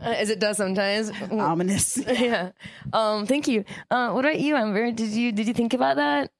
As 0.00 0.30
it 0.30 0.40
does 0.40 0.56
sometimes. 0.56 1.12
Ominous. 1.30 1.96
yeah. 2.06 2.50
Um, 2.92 3.26
thank 3.26 3.46
you. 3.46 3.64
Uh, 3.90 4.10
what 4.10 4.24
about 4.24 4.40
you, 4.40 4.56
Amber? 4.56 4.90
Did 4.90 5.10
you, 5.10 5.30
did 5.32 5.46
you 5.46 5.54
think 5.54 5.74
about 5.74 5.96
that? 5.96 6.30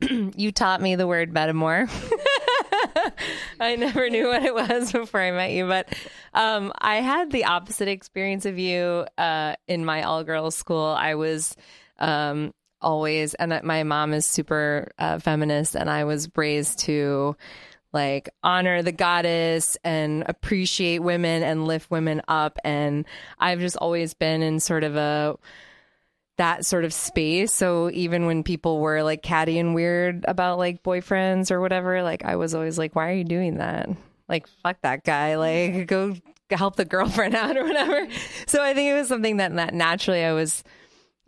you 0.36 0.52
taught 0.52 0.80
me 0.80 0.94
the 0.94 1.06
word 1.06 1.32
metamor. 1.32 1.90
I 3.60 3.76
never 3.76 4.08
knew 4.10 4.28
what 4.28 4.42
it 4.42 4.54
was 4.54 4.92
before 4.92 5.20
I 5.20 5.30
met 5.30 5.52
you, 5.52 5.66
but 5.66 5.88
um, 6.34 6.72
I 6.78 6.96
had 6.96 7.30
the 7.30 7.44
opposite 7.44 7.88
experience 7.88 8.46
of 8.46 8.58
you 8.58 9.06
uh, 9.18 9.54
in 9.66 9.84
my 9.84 10.02
all 10.02 10.24
girls 10.24 10.54
school. 10.56 10.84
I 10.84 11.14
was 11.14 11.56
um, 11.98 12.52
always, 12.80 13.34
and 13.34 13.60
my 13.64 13.82
mom 13.82 14.12
is 14.12 14.26
super 14.26 14.92
uh, 14.98 15.18
feminist, 15.18 15.74
and 15.74 15.90
I 15.90 16.04
was 16.04 16.28
raised 16.36 16.80
to 16.80 17.36
like 17.92 18.28
honor 18.42 18.82
the 18.82 18.92
goddess 18.92 19.76
and 19.82 20.22
appreciate 20.26 21.00
women 21.00 21.42
and 21.42 21.66
lift 21.66 21.90
women 21.90 22.22
up. 22.28 22.58
And 22.64 23.04
I've 23.38 23.60
just 23.60 23.76
always 23.76 24.14
been 24.14 24.42
in 24.42 24.60
sort 24.60 24.84
of 24.84 24.96
a 24.96 25.36
that 26.40 26.64
sort 26.64 26.86
of 26.86 26.94
space. 26.94 27.52
So 27.52 27.90
even 27.90 28.24
when 28.24 28.42
people 28.42 28.80
were 28.80 29.02
like 29.02 29.22
catty 29.22 29.58
and 29.58 29.74
weird 29.74 30.24
about 30.26 30.56
like 30.56 30.82
boyfriends 30.82 31.50
or 31.50 31.60
whatever, 31.60 32.02
like 32.02 32.24
I 32.24 32.36
was 32.36 32.54
always 32.54 32.78
like, 32.78 32.96
why 32.96 33.10
are 33.10 33.14
you 33.14 33.24
doing 33.24 33.58
that? 33.58 33.90
Like, 34.26 34.46
fuck 34.62 34.80
that 34.80 35.04
guy. 35.04 35.36
Like, 35.36 35.86
go 35.86 36.16
help 36.50 36.76
the 36.76 36.86
girlfriend 36.86 37.34
out 37.36 37.58
or 37.58 37.64
whatever. 37.64 38.08
So 38.46 38.62
I 38.62 38.72
think 38.72 38.88
it 38.88 38.94
was 38.94 39.06
something 39.06 39.36
that, 39.36 39.54
that 39.56 39.74
naturally 39.74 40.24
I 40.24 40.32
was, 40.32 40.64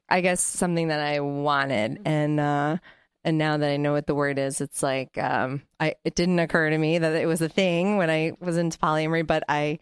I 0.08 0.22
guess, 0.22 0.42
something 0.42 0.88
that 0.88 1.00
I 1.00 1.20
wanted. 1.20 2.00
And, 2.06 2.40
uh, 2.40 2.78
and 3.22 3.36
now 3.36 3.58
that 3.58 3.68
I 3.70 3.76
know 3.76 3.92
what 3.92 4.06
the 4.06 4.14
word 4.14 4.38
is, 4.38 4.62
it's 4.62 4.82
like, 4.82 5.18
um, 5.18 5.60
I, 5.78 5.96
it 6.04 6.14
didn't 6.14 6.38
occur 6.38 6.70
to 6.70 6.78
me 6.78 6.96
that 6.96 7.14
it 7.16 7.26
was 7.26 7.42
a 7.42 7.50
thing 7.50 7.98
when 7.98 8.08
I 8.08 8.32
was 8.40 8.56
into 8.56 8.78
polyamory, 8.78 9.26
but 9.26 9.44
I, 9.46 9.78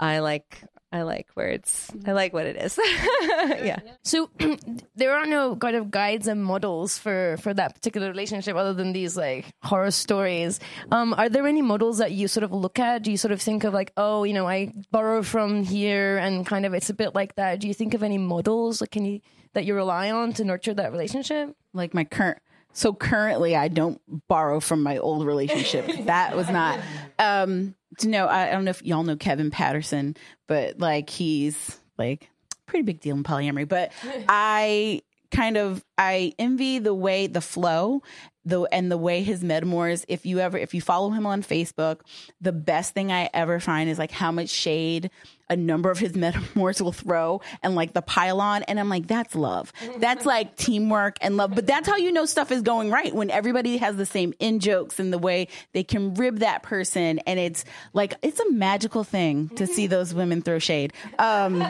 I 0.00 0.18
like 0.18 0.60
I 0.92 1.02
like 1.02 1.28
where 1.34 1.48
it's 1.48 1.90
I 2.06 2.12
like 2.12 2.32
what 2.32 2.46
it 2.46 2.56
is. 2.56 2.78
yeah. 3.28 3.80
So 4.04 4.30
there 4.94 5.16
are 5.16 5.26
no 5.26 5.56
kind 5.56 5.74
of 5.74 5.90
guides 5.90 6.28
and 6.28 6.44
models 6.44 6.96
for 6.96 7.36
for 7.40 7.52
that 7.54 7.74
particular 7.74 8.08
relationship 8.08 8.56
other 8.56 8.72
than 8.72 8.92
these 8.92 9.16
like 9.16 9.46
horror 9.62 9.90
stories. 9.90 10.60
Um, 10.92 11.12
are 11.14 11.28
there 11.28 11.46
any 11.46 11.62
models 11.62 11.98
that 11.98 12.12
you 12.12 12.28
sort 12.28 12.44
of 12.44 12.52
look 12.52 12.78
at? 12.78 13.02
Do 13.02 13.10
you 13.10 13.16
sort 13.16 13.32
of 13.32 13.42
think 13.42 13.64
of 13.64 13.74
like, 13.74 13.92
oh, 13.96 14.24
you 14.24 14.32
know, 14.32 14.46
I 14.48 14.72
borrow 14.92 15.22
from 15.22 15.64
here 15.64 16.18
and 16.18 16.46
kind 16.46 16.64
of 16.64 16.72
it's 16.72 16.88
a 16.88 16.94
bit 16.94 17.14
like 17.14 17.34
that. 17.34 17.60
Do 17.60 17.68
you 17.68 17.74
think 17.74 17.92
of 17.94 18.02
any 18.02 18.18
models 18.18 18.80
like 18.80 18.92
can 18.92 19.04
you 19.04 19.20
that 19.54 19.64
you 19.64 19.74
rely 19.74 20.10
on 20.10 20.32
to 20.34 20.44
nurture 20.44 20.74
that 20.74 20.92
relationship? 20.92 21.54
Like 21.74 21.94
my 21.94 22.04
current 22.04 22.38
so 22.72 22.92
currently 22.92 23.56
I 23.56 23.68
don't 23.68 24.00
borrow 24.28 24.60
from 24.60 24.82
my 24.82 24.98
old 24.98 25.26
relationship. 25.26 25.90
that 26.06 26.36
was 26.36 26.48
not 26.48 26.78
um 27.18 27.74
to 27.98 28.08
know, 28.08 28.26
I, 28.26 28.48
I 28.48 28.52
don't 28.52 28.64
know 28.64 28.70
if 28.70 28.82
y'all 28.82 29.02
know 29.02 29.16
Kevin 29.16 29.50
Patterson, 29.50 30.16
but 30.46 30.78
like 30.78 31.10
he's 31.10 31.78
like 31.98 32.30
pretty 32.66 32.82
big 32.82 33.00
deal 33.00 33.16
in 33.16 33.24
polyamory. 33.24 33.68
But 33.68 33.92
I 34.28 35.02
kind 35.30 35.56
of 35.56 35.84
I 35.98 36.32
envy 36.38 36.78
the 36.78 36.94
way 36.94 37.26
the 37.26 37.40
flow 37.40 38.02
the 38.44 38.62
and 38.72 38.90
the 38.90 38.96
way 38.96 39.22
his 39.22 39.42
metamors 39.42 40.04
if 40.08 40.24
you 40.24 40.38
ever 40.38 40.56
if 40.56 40.72
you 40.72 40.80
follow 40.80 41.10
him 41.10 41.26
on 41.26 41.42
Facebook 41.42 42.00
the 42.40 42.52
best 42.52 42.94
thing 42.94 43.10
I 43.10 43.28
ever 43.34 43.58
find 43.58 43.90
is 43.90 43.98
like 43.98 44.12
how 44.12 44.30
much 44.30 44.48
shade 44.48 45.10
a 45.48 45.56
number 45.56 45.90
of 45.90 45.98
his 45.98 46.12
metamors 46.16 46.80
will 46.80 46.92
throw 46.92 47.40
and 47.62 47.74
like 47.74 47.92
the 47.92 48.02
pylon. 48.02 48.62
And 48.64 48.78
I'm 48.80 48.88
like, 48.88 49.06
that's 49.06 49.34
love. 49.34 49.72
That's 49.98 50.26
like 50.26 50.56
teamwork 50.56 51.18
and 51.20 51.36
love. 51.36 51.54
But 51.54 51.66
that's 51.66 51.88
how 51.88 51.96
you 51.96 52.12
know 52.12 52.24
stuff 52.26 52.50
is 52.52 52.62
going 52.62 52.90
right 52.90 53.14
when 53.14 53.30
everybody 53.30 53.76
has 53.78 53.96
the 53.96 54.06
same 54.06 54.34
in 54.38 54.60
jokes 54.60 54.98
and 54.98 55.12
the 55.12 55.18
way 55.18 55.48
they 55.72 55.84
can 55.84 56.14
rib 56.14 56.40
that 56.40 56.62
person. 56.62 57.18
And 57.20 57.38
it's 57.38 57.64
like, 57.92 58.14
it's 58.22 58.40
a 58.40 58.50
magical 58.50 59.04
thing 59.04 59.48
to 59.50 59.66
see 59.66 59.86
those 59.86 60.14
women 60.14 60.42
throw 60.42 60.58
shade. 60.58 60.92
Um, 61.18 61.62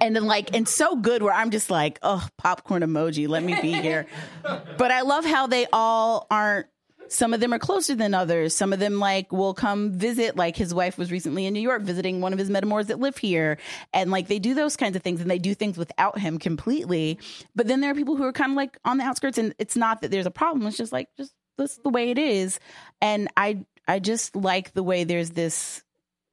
and 0.00 0.14
then 0.14 0.24
like, 0.24 0.54
and 0.54 0.68
so 0.68 0.96
good 0.96 1.22
where 1.22 1.34
I'm 1.34 1.50
just 1.50 1.70
like, 1.70 1.98
oh, 2.02 2.26
popcorn 2.38 2.82
emoji, 2.82 3.28
let 3.28 3.42
me 3.42 3.60
be 3.60 3.72
here. 3.72 4.06
But 4.76 4.90
I 4.90 5.02
love 5.02 5.24
how 5.24 5.46
they 5.46 5.66
all 5.72 6.26
aren't 6.30 6.66
some 7.08 7.34
of 7.34 7.40
them 7.40 7.52
are 7.52 7.58
closer 7.58 7.94
than 7.94 8.14
others. 8.14 8.54
Some 8.54 8.72
of 8.72 8.78
them 8.78 8.98
like 8.98 9.32
will 9.32 9.54
come 9.54 9.92
visit. 9.92 10.36
Like 10.36 10.56
his 10.56 10.74
wife 10.74 10.98
was 10.98 11.10
recently 11.10 11.46
in 11.46 11.54
New 11.54 11.60
York 11.60 11.82
visiting 11.82 12.20
one 12.20 12.32
of 12.32 12.38
his 12.38 12.50
metamors 12.50 12.86
that 12.86 12.98
live 12.98 13.16
here, 13.16 13.58
and 13.92 14.10
like 14.10 14.28
they 14.28 14.38
do 14.38 14.54
those 14.54 14.76
kinds 14.76 14.96
of 14.96 15.02
things, 15.02 15.20
and 15.20 15.30
they 15.30 15.38
do 15.38 15.54
things 15.54 15.76
without 15.76 16.18
him 16.18 16.38
completely. 16.38 17.18
But 17.54 17.66
then 17.66 17.80
there 17.80 17.90
are 17.90 17.94
people 17.94 18.16
who 18.16 18.24
are 18.24 18.32
kind 18.32 18.52
of 18.52 18.56
like 18.56 18.78
on 18.84 18.98
the 18.98 19.04
outskirts, 19.04 19.38
and 19.38 19.54
it's 19.58 19.76
not 19.76 20.00
that 20.02 20.10
there's 20.10 20.26
a 20.26 20.30
problem. 20.30 20.66
It's 20.66 20.76
just 20.76 20.92
like 20.92 21.08
just 21.16 21.34
that's 21.58 21.78
the 21.78 21.90
way 21.90 22.10
it 22.10 22.18
is. 22.18 22.58
And 23.00 23.28
I 23.36 23.64
I 23.86 23.98
just 23.98 24.34
like 24.34 24.72
the 24.72 24.82
way 24.82 25.04
there's 25.04 25.30
this 25.30 25.82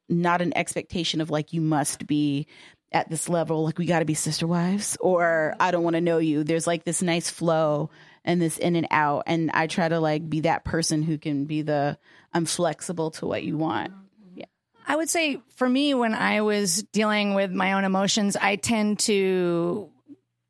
not 0.10 0.42
an 0.42 0.56
expectation 0.58 1.22
of 1.22 1.30
like 1.30 1.54
you 1.54 1.62
must 1.62 2.06
be 2.06 2.48
at 2.92 3.10
this 3.10 3.30
level 3.30 3.64
like 3.64 3.78
we 3.78 3.86
got 3.86 4.00
to 4.00 4.06
be 4.06 4.14
sister 4.14 4.46
wives 4.46 4.98
or 5.00 5.56
I 5.60 5.72
don't 5.72 5.84
want 5.84 5.96
to 5.96 6.02
know 6.02 6.18
you. 6.18 6.44
There's 6.44 6.68
like 6.68 6.84
this 6.84 7.02
nice 7.02 7.30
flow 7.30 7.90
and 8.24 8.42
this 8.42 8.58
in 8.58 8.76
and 8.76 8.88
out. 8.92 9.24
And 9.28 9.52
I 9.52 9.68
try 9.68 9.88
to 9.88 10.00
like 10.00 10.30
be 10.30 10.42
that 10.42 10.64
person 10.64 11.04
who 11.04 11.18
can 11.18 11.46
be 11.46 11.62
the 11.62 11.98
I'm 12.34 12.46
flexible 12.46 13.12
to 13.12 13.26
what 13.26 13.44
you 13.44 13.58
want. 13.58 13.94
Yeah. 14.36 14.46
I 14.88 14.96
would 14.96 15.10
say 15.10 15.42
for 15.56 15.68
me, 15.68 15.94
when 15.94 16.14
I 16.14 16.42
was 16.42 16.84
dealing 16.92 17.34
with 17.34 17.52
my 17.52 17.74
own 17.74 17.84
emotions, 17.84 18.36
I 18.36 18.56
tend 18.56 19.00
to 19.00 19.90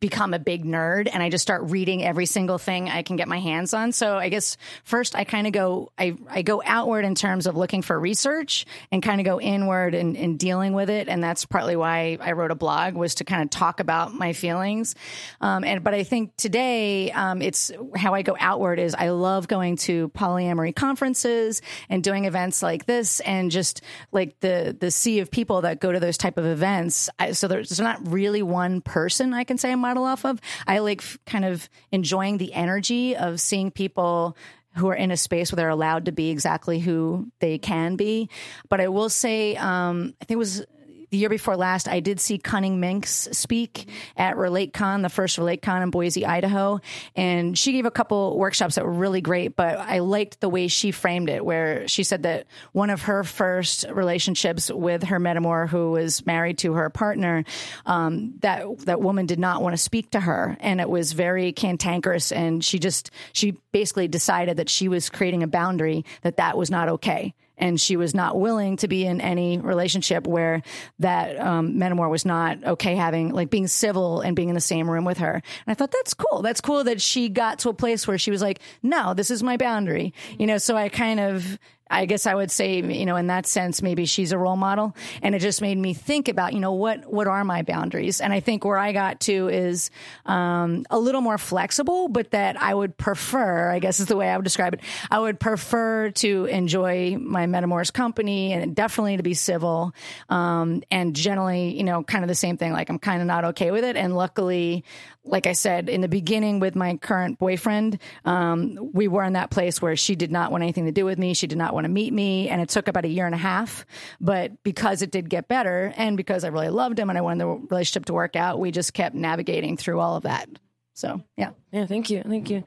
become 0.01 0.33
a 0.33 0.39
big 0.39 0.65
nerd 0.65 1.07
and 1.13 1.21
I 1.21 1.29
just 1.29 1.43
start 1.43 1.69
reading 1.69 2.03
every 2.03 2.25
single 2.25 2.57
thing 2.57 2.89
I 2.89 3.03
can 3.03 3.17
get 3.17 3.27
my 3.27 3.39
hands 3.39 3.71
on. 3.71 3.91
So 3.91 4.17
I 4.17 4.29
guess 4.29 4.57
first 4.83 5.15
I 5.15 5.25
kind 5.25 5.45
of 5.45 5.53
go, 5.53 5.91
I, 5.95 6.17
I 6.27 6.41
go 6.41 6.63
outward 6.65 7.05
in 7.05 7.13
terms 7.13 7.45
of 7.45 7.55
looking 7.55 7.83
for 7.83 7.97
research 7.99 8.65
and 8.91 9.03
kind 9.03 9.21
of 9.21 9.25
go 9.25 9.39
inward 9.39 9.93
and, 9.93 10.17
and 10.17 10.39
dealing 10.39 10.73
with 10.73 10.89
it. 10.89 11.07
And 11.07 11.23
that's 11.23 11.45
partly 11.45 11.75
why 11.75 12.17
I 12.19 12.31
wrote 12.31 12.49
a 12.49 12.55
blog 12.55 12.95
was 12.95 13.15
to 13.15 13.23
kind 13.23 13.43
of 13.43 13.51
talk 13.51 13.79
about 13.79 14.11
my 14.11 14.33
feelings. 14.33 14.95
Um, 15.39 15.63
and, 15.63 15.83
but 15.83 15.93
I 15.93 16.01
think 16.01 16.35
today, 16.35 17.11
um, 17.11 17.43
it's 17.43 17.71
how 17.95 18.15
I 18.15 18.23
go 18.23 18.35
outward 18.39 18.79
is 18.79 18.95
I 18.95 19.09
love 19.09 19.47
going 19.47 19.75
to 19.77 20.09
polyamory 20.09 20.75
conferences 20.75 21.61
and 21.89 22.03
doing 22.03 22.25
events 22.25 22.63
like 22.63 22.87
this 22.87 23.19
and 23.19 23.51
just 23.51 23.83
like 24.11 24.39
the, 24.39 24.75
the 24.79 24.89
sea 24.89 25.19
of 25.19 25.29
people 25.29 25.61
that 25.61 25.79
go 25.79 25.91
to 25.91 25.99
those 25.99 26.17
type 26.17 26.39
of 26.39 26.45
events. 26.47 27.07
I, 27.19 27.33
so 27.33 27.47
there's, 27.47 27.69
there's 27.69 27.79
not 27.79 28.11
really 28.11 28.41
one 28.41 28.81
person 28.81 29.35
I 29.35 29.43
can 29.43 29.59
say 29.59 29.71
I'm 29.71 29.90
model 29.91 30.05
off 30.05 30.25
of. 30.25 30.39
I 30.65 30.79
like 30.79 31.03
kind 31.25 31.43
of 31.43 31.69
enjoying 31.91 32.37
the 32.37 32.53
energy 32.53 33.15
of 33.15 33.41
seeing 33.41 33.71
people 33.71 34.37
who 34.75 34.87
are 34.87 34.95
in 34.95 35.11
a 35.11 35.17
space 35.17 35.51
where 35.51 35.57
they're 35.57 35.69
allowed 35.69 36.05
to 36.05 36.13
be 36.13 36.29
exactly 36.29 36.79
who 36.79 37.29
they 37.39 37.57
can 37.57 37.97
be. 37.97 38.29
But 38.69 38.79
I 38.79 38.87
will 38.87 39.09
say, 39.09 39.57
um, 39.57 40.13
I 40.21 40.25
think 40.25 40.35
it 40.35 40.37
was 40.37 40.65
the 41.11 41.17
year 41.17 41.29
before 41.29 41.57
last, 41.57 41.89
I 41.89 41.99
did 41.99 42.21
see 42.21 42.37
Cunning 42.37 42.79
Minx 42.79 43.27
speak 43.33 43.89
at 44.15 44.37
RelateCon, 44.37 45.01
the 45.01 45.09
first 45.09 45.37
RelateCon 45.37 45.83
in 45.83 45.89
Boise, 45.89 46.25
Idaho, 46.25 46.79
and 47.17 47.57
she 47.57 47.73
gave 47.73 47.85
a 47.85 47.91
couple 47.91 48.37
workshops 48.37 48.75
that 48.75 48.85
were 48.85 48.93
really 48.93 49.19
great. 49.19 49.57
But 49.57 49.77
I 49.77 49.99
liked 49.99 50.39
the 50.39 50.47
way 50.47 50.69
she 50.69 50.91
framed 50.91 51.29
it, 51.29 51.43
where 51.43 51.85
she 51.89 52.03
said 52.03 52.23
that 52.23 52.47
one 52.71 52.89
of 52.89 53.03
her 53.03 53.25
first 53.25 53.85
relationships 53.91 54.71
with 54.71 55.03
her 55.03 55.19
metamor, 55.19 55.67
who 55.67 55.91
was 55.91 56.25
married 56.25 56.57
to 56.59 56.73
her 56.73 56.89
partner, 56.89 57.43
um, 57.85 58.35
that 58.39 58.65
that 58.85 59.01
woman 59.01 59.25
did 59.25 59.39
not 59.39 59.61
want 59.61 59.73
to 59.73 59.77
speak 59.77 60.11
to 60.11 60.21
her, 60.21 60.55
and 60.61 60.79
it 60.79 60.89
was 60.89 61.11
very 61.11 61.51
cantankerous, 61.51 62.31
and 62.31 62.63
she 62.63 62.79
just 62.79 63.11
she 63.33 63.57
basically 63.73 64.07
decided 64.07 64.55
that 64.57 64.69
she 64.69 64.87
was 64.87 65.09
creating 65.09 65.43
a 65.43 65.47
boundary 65.47 66.05
that 66.21 66.37
that 66.37 66.57
was 66.57 66.71
not 66.71 66.87
okay 66.87 67.33
and 67.61 67.79
she 67.79 67.95
was 67.95 68.13
not 68.13 68.37
willing 68.37 68.75
to 68.77 68.87
be 68.87 69.05
in 69.05 69.21
any 69.21 69.59
relationship 69.59 70.27
where 70.27 70.63
that 70.99 71.39
um, 71.39 71.79
was 72.09 72.25
not 72.25 72.63
okay 72.63 72.95
having 72.95 73.29
like 73.29 73.49
being 73.49 73.67
civil 73.67 74.21
and 74.21 74.35
being 74.35 74.49
in 74.49 74.55
the 74.55 74.61
same 74.61 74.89
room 74.89 75.05
with 75.05 75.19
her. 75.19 75.33
And 75.33 75.43
I 75.67 75.73
thought 75.75 75.91
that's 75.91 76.13
cool. 76.13 76.41
That's 76.41 76.59
cool 76.59 76.83
that 76.85 77.01
she 77.01 77.29
got 77.29 77.59
to 77.59 77.69
a 77.69 77.73
place 77.73 78.07
where 78.07 78.17
she 78.17 78.31
was 78.31 78.41
like, 78.41 78.59
no, 78.81 79.13
this 79.13 79.31
is 79.31 79.43
my 79.43 79.57
boundary. 79.57 80.13
You 80.37 80.47
know, 80.47 80.57
so 80.57 80.75
I 80.75 80.89
kind 80.89 81.19
of 81.19 81.59
I 81.91 82.05
guess 82.05 82.25
I 82.25 82.33
would 82.33 82.49
say, 82.49 82.81
you 82.81 83.05
know, 83.05 83.17
in 83.17 83.27
that 83.27 83.45
sense, 83.45 83.81
maybe 83.81 84.05
she's 84.05 84.31
a 84.31 84.37
role 84.37 84.55
model. 84.55 84.95
And 85.21 85.35
it 85.35 85.39
just 85.39 85.61
made 85.61 85.77
me 85.77 85.93
think 85.93 86.27
about, 86.27 86.53
you 86.53 86.59
know, 86.59 86.73
what, 86.73 87.11
what 87.11 87.27
are 87.27 87.43
my 87.43 87.61
boundaries? 87.61 88.21
And 88.21 88.31
I 88.31 88.39
think 88.39 88.63
where 88.63 88.77
I 88.77 88.93
got 88.93 89.19
to 89.21 89.49
is, 89.49 89.91
um, 90.25 90.85
a 90.89 90.97
little 90.97 91.21
more 91.21 91.37
flexible, 91.37 92.07
but 92.07 92.31
that 92.31 92.59
I 92.59 92.73
would 92.73 92.97
prefer, 92.97 93.69
I 93.69 93.79
guess 93.79 93.99
is 93.99 94.07
the 94.07 94.15
way 94.15 94.29
I 94.29 94.37
would 94.37 94.43
describe 94.43 94.73
it. 94.73 94.81
I 95.09 95.19
would 95.19 95.39
prefer 95.39 96.11
to 96.11 96.45
enjoy 96.45 97.17
my 97.17 97.45
metamor's 97.45 97.91
company 97.91 98.53
and 98.53 98.75
definitely 98.75 99.17
to 99.17 99.23
be 99.23 99.33
civil. 99.33 99.93
Um, 100.29 100.83
and 100.89 101.15
generally, 101.15 101.75
you 101.75 101.83
know, 101.83 102.03
kind 102.03 102.23
of 102.23 102.29
the 102.29 102.35
same 102.35 102.57
thing. 102.57 102.71
Like 102.71 102.89
I'm 102.89 102.99
kind 102.99 103.21
of 103.21 103.27
not 103.27 103.45
okay 103.45 103.71
with 103.71 103.83
it. 103.83 103.97
And 103.97 104.15
luckily, 104.15 104.85
like 105.23 105.45
I 105.45 105.53
said 105.53 105.89
in 105.89 106.01
the 106.01 106.07
beginning 106.07 106.59
with 106.59 106.75
my 106.75 106.97
current 106.97 107.37
boyfriend, 107.37 107.99
um, 108.25 108.89
we 108.93 109.07
were 109.07 109.23
in 109.23 109.33
that 109.33 109.51
place 109.51 109.81
where 109.81 109.95
she 109.95 110.15
did 110.15 110.31
not 110.31 110.51
want 110.51 110.63
anything 110.63 110.85
to 110.85 110.91
do 110.91 111.05
with 111.05 111.19
me. 111.19 111.33
She 111.33 111.47
did 111.47 111.57
not 111.57 111.73
want 111.73 111.85
to 111.85 111.89
meet 111.89 112.11
me, 112.11 112.49
and 112.49 112.61
it 112.61 112.69
took 112.69 112.87
about 112.87 113.05
a 113.05 113.09
year 113.09 113.25
and 113.25 113.35
a 113.35 113.39
half. 113.39 113.85
But 114.19 114.63
because 114.63 115.01
it 115.01 115.11
did 115.11 115.29
get 115.29 115.47
better, 115.47 115.93
and 115.95 116.17
because 116.17 116.43
I 116.43 116.47
really 116.47 116.69
loved 116.69 116.97
him 116.97 117.09
and 117.09 117.17
I 117.17 117.21
wanted 117.21 117.41
the 117.41 117.47
relationship 117.47 118.05
to 118.05 118.13
work 118.13 118.35
out, 118.35 118.59
we 118.59 118.71
just 118.71 118.93
kept 118.93 119.15
navigating 119.15 119.77
through 119.77 119.99
all 119.99 120.15
of 120.15 120.23
that. 120.23 120.49
So 120.93 121.21
yeah, 121.37 121.51
yeah. 121.71 121.85
Thank 121.85 122.09
you, 122.09 122.23
thank 122.23 122.49
you. 122.49 122.63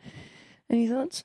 Any 0.70 0.88
thoughts? 0.88 1.24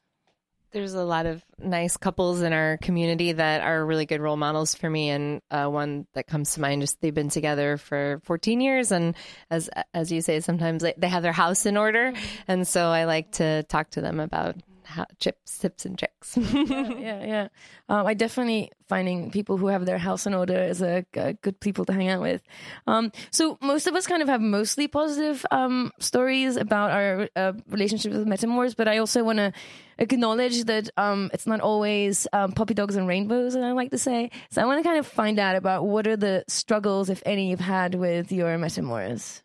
There's 0.72 0.94
a 0.94 1.04
lot 1.04 1.26
of 1.26 1.44
nice 1.58 1.98
couples 1.98 2.42
in 2.42 2.54
our 2.54 2.78
community 2.78 3.32
that 3.32 3.62
are 3.62 3.86
really 3.86 4.06
good 4.06 4.22
role 4.22 4.38
models 4.38 4.76
for 4.76 4.90
me, 4.90 5.10
and 5.10 5.42
uh, 5.50 5.68
one 5.68 6.06
that 6.14 6.28
comes 6.28 6.54
to 6.54 6.62
mind 6.62 6.82
just 6.82 7.02
they've 7.02 7.14
been 7.14 7.30
together 7.30 7.78
for 7.78 8.22
14 8.26 8.62
years, 8.62 8.92
and 8.92 9.16
as 9.50 9.70
as 9.94 10.12
you 10.12 10.22
say, 10.22 10.40
sometimes 10.42 10.84
they, 10.84 10.94
they 10.98 11.10
have 11.10 11.24
their 11.24 11.32
house 11.32 11.66
in 11.66 11.76
order, 11.76 12.14
and 12.48 12.68
so 12.68 12.90
I 12.90 13.06
like 13.06 13.32
to 13.34 13.64
talk 13.64 13.90
to 13.92 14.02
them 14.02 14.20
about 14.20 14.56
how, 14.90 15.06
chips, 15.20 15.58
tips, 15.58 15.86
and 15.86 15.98
tricks. 15.98 16.36
yeah, 16.36 16.64
yeah. 17.00 17.26
yeah. 17.26 17.48
Um, 17.88 18.08
I 18.08 18.14
definitely 18.14 18.72
finding 18.88 19.30
people 19.30 19.58
who 19.58 19.68
have 19.68 19.86
their 19.86 20.00
house 20.00 20.26
in 20.26 20.34
order 20.34 20.58
is 20.58 20.82
a, 20.82 21.06
a 21.14 21.34
good 21.34 21.60
people 21.60 21.86
to 21.86 21.94
hang 21.94 22.10
out 22.10 22.22
with. 22.22 22.42
Um, 22.88 23.12
so 23.30 23.58
most 23.62 23.86
of 23.88 23.96
us 23.96 24.08
kind 24.08 24.22
of 24.22 24.28
have 24.28 24.42
mostly 24.42 24.88
positive 24.88 25.46
um, 25.52 25.92
stories 26.00 26.58
about 26.58 26.92
our 26.92 27.30
uh, 27.36 27.54
relationship 27.70 28.12
with 28.12 28.28
metamors, 28.28 28.76
but 28.76 28.88
I 28.88 28.98
also 28.98 29.24
want 29.24 29.38
to 29.38 29.54
acknowledge 30.00 30.64
that 30.64 30.90
um, 30.98 31.30
it's 31.34 31.46
not 31.46 31.62
always 31.62 32.28
um, 32.34 32.52
puppy 32.54 32.74
dogs 32.74 32.96
and 32.96 33.08
rainbows, 33.08 33.56
as 33.56 33.64
I 33.64 33.72
like 33.72 33.92
to 33.92 33.98
say. 33.98 34.32
So 34.50 34.62
I 34.62 34.66
want 34.66 34.80
to 34.80 34.88
kind 34.88 34.98
of 34.98 35.06
find 35.06 35.38
out 35.38 35.56
about 35.56 35.86
what 35.86 36.08
are 36.08 36.18
the 36.18 36.44
struggles, 36.48 37.10
if 37.10 37.22
any, 37.26 37.52
you've 37.52 37.60
had 37.60 37.94
with 37.94 38.32
your 38.32 38.58
metamors. 38.58 39.44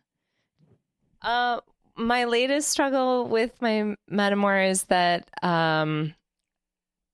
Uh, 1.21 1.61
my 1.97 2.25
latest 2.25 2.69
struggle 2.69 3.29
with 3.29 3.51
my 3.61 3.97
metamor 4.11 4.71
is 4.71 4.85
that 4.85 5.29
um, 5.43 6.15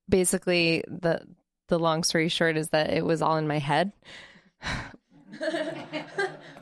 basically 0.09 0.85
the 0.88 1.23
the 1.69 1.79
long 1.79 2.03
story 2.03 2.29
short 2.29 2.57
is 2.57 2.71
that 2.71 2.90
it 2.90 3.05
was 3.05 3.23
all 3.23 3.37
in 3.37 3.47
my 3.47 3.59
head. 3.59 3.93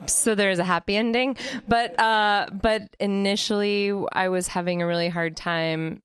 so 0.05 0.35
there's 0.35 0.59
a 0.59 0.63
happy 0.63 0.95
ending, 0.95 1.37
but 1.67 1.99
uh, 1.99 2.47
but 2.51 2.95
initially 2.99 3.93
I 4.11 4.29
was 4.29 4.47
having 4.47 4.81
a 4.81 4.87
really 4.87 5.09
hard 5.09 5.35
time 5.35 6.01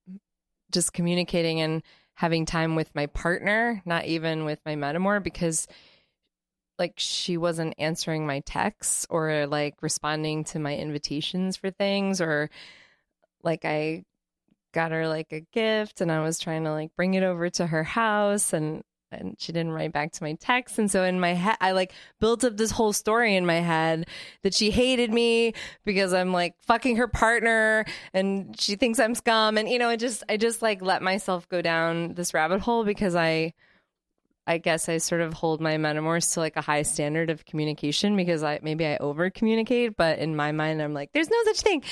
just 0.72 0.92
communicating 0.92 1.60
and 1.60 1.82
having 2.14 2.46
time 2.46 2.76
with 2.76 2.94
my 2.94 3.06
partner, 3.06 3.82
not 3.84 4.06
even 4.06 4.44
with 4.44 4.60
my 4.64 4.74
metamor, 4.74 5.22
because 5.22 5.66
like 6.78 6.94
she 6.96 7.36
wasn't 7.36 7.74
answering 7.78 8.26
my 8.26 8.40
texts 8.40 9.06
or 9.10 9.46
like 9.46 9.74
responding 9.80 10.44
to 10.44 10.58
my 10.58 10.76
invitations 10.76 11.56
for 11.56 11.70
things 11.70 12.20
or 12.20 12.50
like 13.42 13.64
I 13.64 14.04
got 14.72 14.90
her 14.90 15.06
like 15.06 15.32
a 15.32 15.40
gift 15.52 16.00
and 16.00 16.10
I 16.10 16.22
was 16.22 16.38
trying 16.38 16.64
to 16.64 16.72
like 16.72 16.90
bring 16.96 17.14
it 17.14 17.22
over 17.22 17.48
to 17.50 17.66
her 17.66 17.84
house 17.84 18.52
and 18.52 18.82
and 19.12 19.36
she 19.38 19.52
didn't 19.52 19.70
write 19.70 19.92
back 19.92 20.10
to 20.10 20.24
my 20.24 20.32
text 20.40 20.76
and 20.78 20.90
so 20.90 21.04
in 21.04 21.20
my 21.20 21.34
head 21.34 21.56
I 21.60 21.70
like 21.70 21.92
built 22.18 22.42
up 22.42 22.56
this 22.56 22.72
whole 22.72 22.92
story 22.92 23.36
in 23.36 23.46
my 23.46 23.60
head 23.60 24.08
that 24.42 24.54
she 24.54 24.72
hated 24.72 25.12
me 25.12 25.54
because 25.84 26.12
I'm 26.12 26.32
like 26.32 26.54
fucking 26.62 26.96
her 26.96 27.06
partner 27.06 27.84
and 28.12 28.58
she 28.60 28.74
thinks 28.74 28.98
I'm 28.98 29.14
scum. 29.14 29.56
And 29.56 29.68
you 29.68 29.78
know 29.78 29.88
I 29.88 29.94
just 29.94 30.24
I 30.28 30.36
just 30.36 30.62
like 30.62 30.82
let 30.82 31.02
myself 31.02 31.48
go 31.48 31.62
down 31.62 32.14
this 32.14 32.34
rabbit 32.34 32.60
hole 32.60 32.84
because 32.84 33.14
I 33.14 33.52
I 34.46 34.58
guess 34.58 34.88
I 34.88 34.98
sort 34.98 35.22
of 35.22 35.32
hold 35.32 35.60
my 35.60 35.76
metamors 35.76 36.34
to 36.34 36.40
like 36.40 36.56
a 36.56 36.60
high 36.60 36.82
standard 36.82 37.30
of 37.30 37.44
communication 37.46 38.14
because 38.14 38.42
I 38.42 38.60
maybe 38.62 38.84
I 38.84 38.96
over 38.98 39.30
communicate, 39.30 39.96
but 39.96 40.18
in 40.18 40.36
my 40.36 40.52
mind 40.52 40.82
I'm 40.82 40.92
like, 40.92 41.12
there's 41.12 41.30
no 41.30 41.36
such 41.44 41.60
thing. 41.60 41.82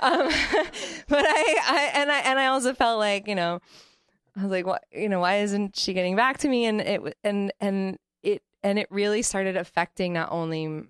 Um, 0.00 0.28
but 1.08 1.24
I, 1.26 1.56
I 1.66 1.90
and 1.94 2.10
I 2.10 2.18
and 2.20 2.38
I 2.38 2.46
also 2.46 2.72
felt 2.72 2.98
like 2.98 3.28
you 3.28 3.34
know, 3.34 3.60
I 4.36 4.42
was 4.42 4.50
like, 4.50 4.66
what 4.66 4.84
you 4.90 5.08
know, 5.08 5.20
why 5.20 5.40
isn't 5.40 5.76
she 5.76 5.92
getting 5.92 6.16
back 6.16 6.38
to 6.38 6.48
me? 6.48 6.64
And 6.64 6.80
it 6.80 7.16
and 7.22 7.52
and 7.60 7.98
it 8.22 8.42
and 8.62 8.78
it 8.78 8.86
really 8.90 9.22
started 9.22 9.56
affecting 9.56 10.14
not 10.14 10.30
only 10.32 10.84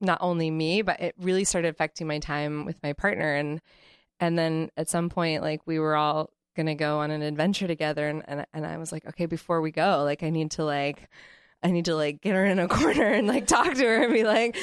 not 0.00 0.18
only 0.20 0.50
me, 0.50 0.82
but 0.82 1.00
it 1.00 1.14
really 1.18 1.44
started 1.44 1.68
affecting 1.68 2.06
my 2.06 2.20
time 2.20 2.64
with 2.64 2.80
my 2.82 2.92
partner 2.92 3.34
and 3.34 3.60
and 4.20 4.38
then 4.38 4.70
at 4.76 4.88
some 4.88 5.08
point 5.08 5.42
like 5.42 5.60
we 5.66 5.78
were 5.78 5.96
all 5.96 6.30
gonna 6.58 6.74
go 6.74 6.98
on 6.98 7.10
an 7.10 7.22
adventure 7.22 7.66
together 7.66 8.08
and, 8.08 8.22
and 8.26 8.44
and 8.52 8.66
I 8.66 8.76
was 8.76 8.92
like, 8.92 9.06
okay, 9.06 9.24
before 9.24 9.62
we 9.62 9.70
go, 9.70 10.02
like 10.04 10.22
I 10.22 10.30
need 10.30 10.50
to 10.52 10.64
like 10.64 11.08
I 11.62 11.70
need 11.70 11.86
to 11.86 11.94
like 11.94 12.20
get 12.20 12.34
her 12.34 12.44
in 12.44 12.58
a 12.58 12.68
corner 12.78 13.06
and 13.06 13.26
like 13.26 13.46
talk 13.46 13.72
to 13.72 13.84
her 13.84 14.02
and 14.02 14.12
be 14.12 14.24
like, 14.24 14.56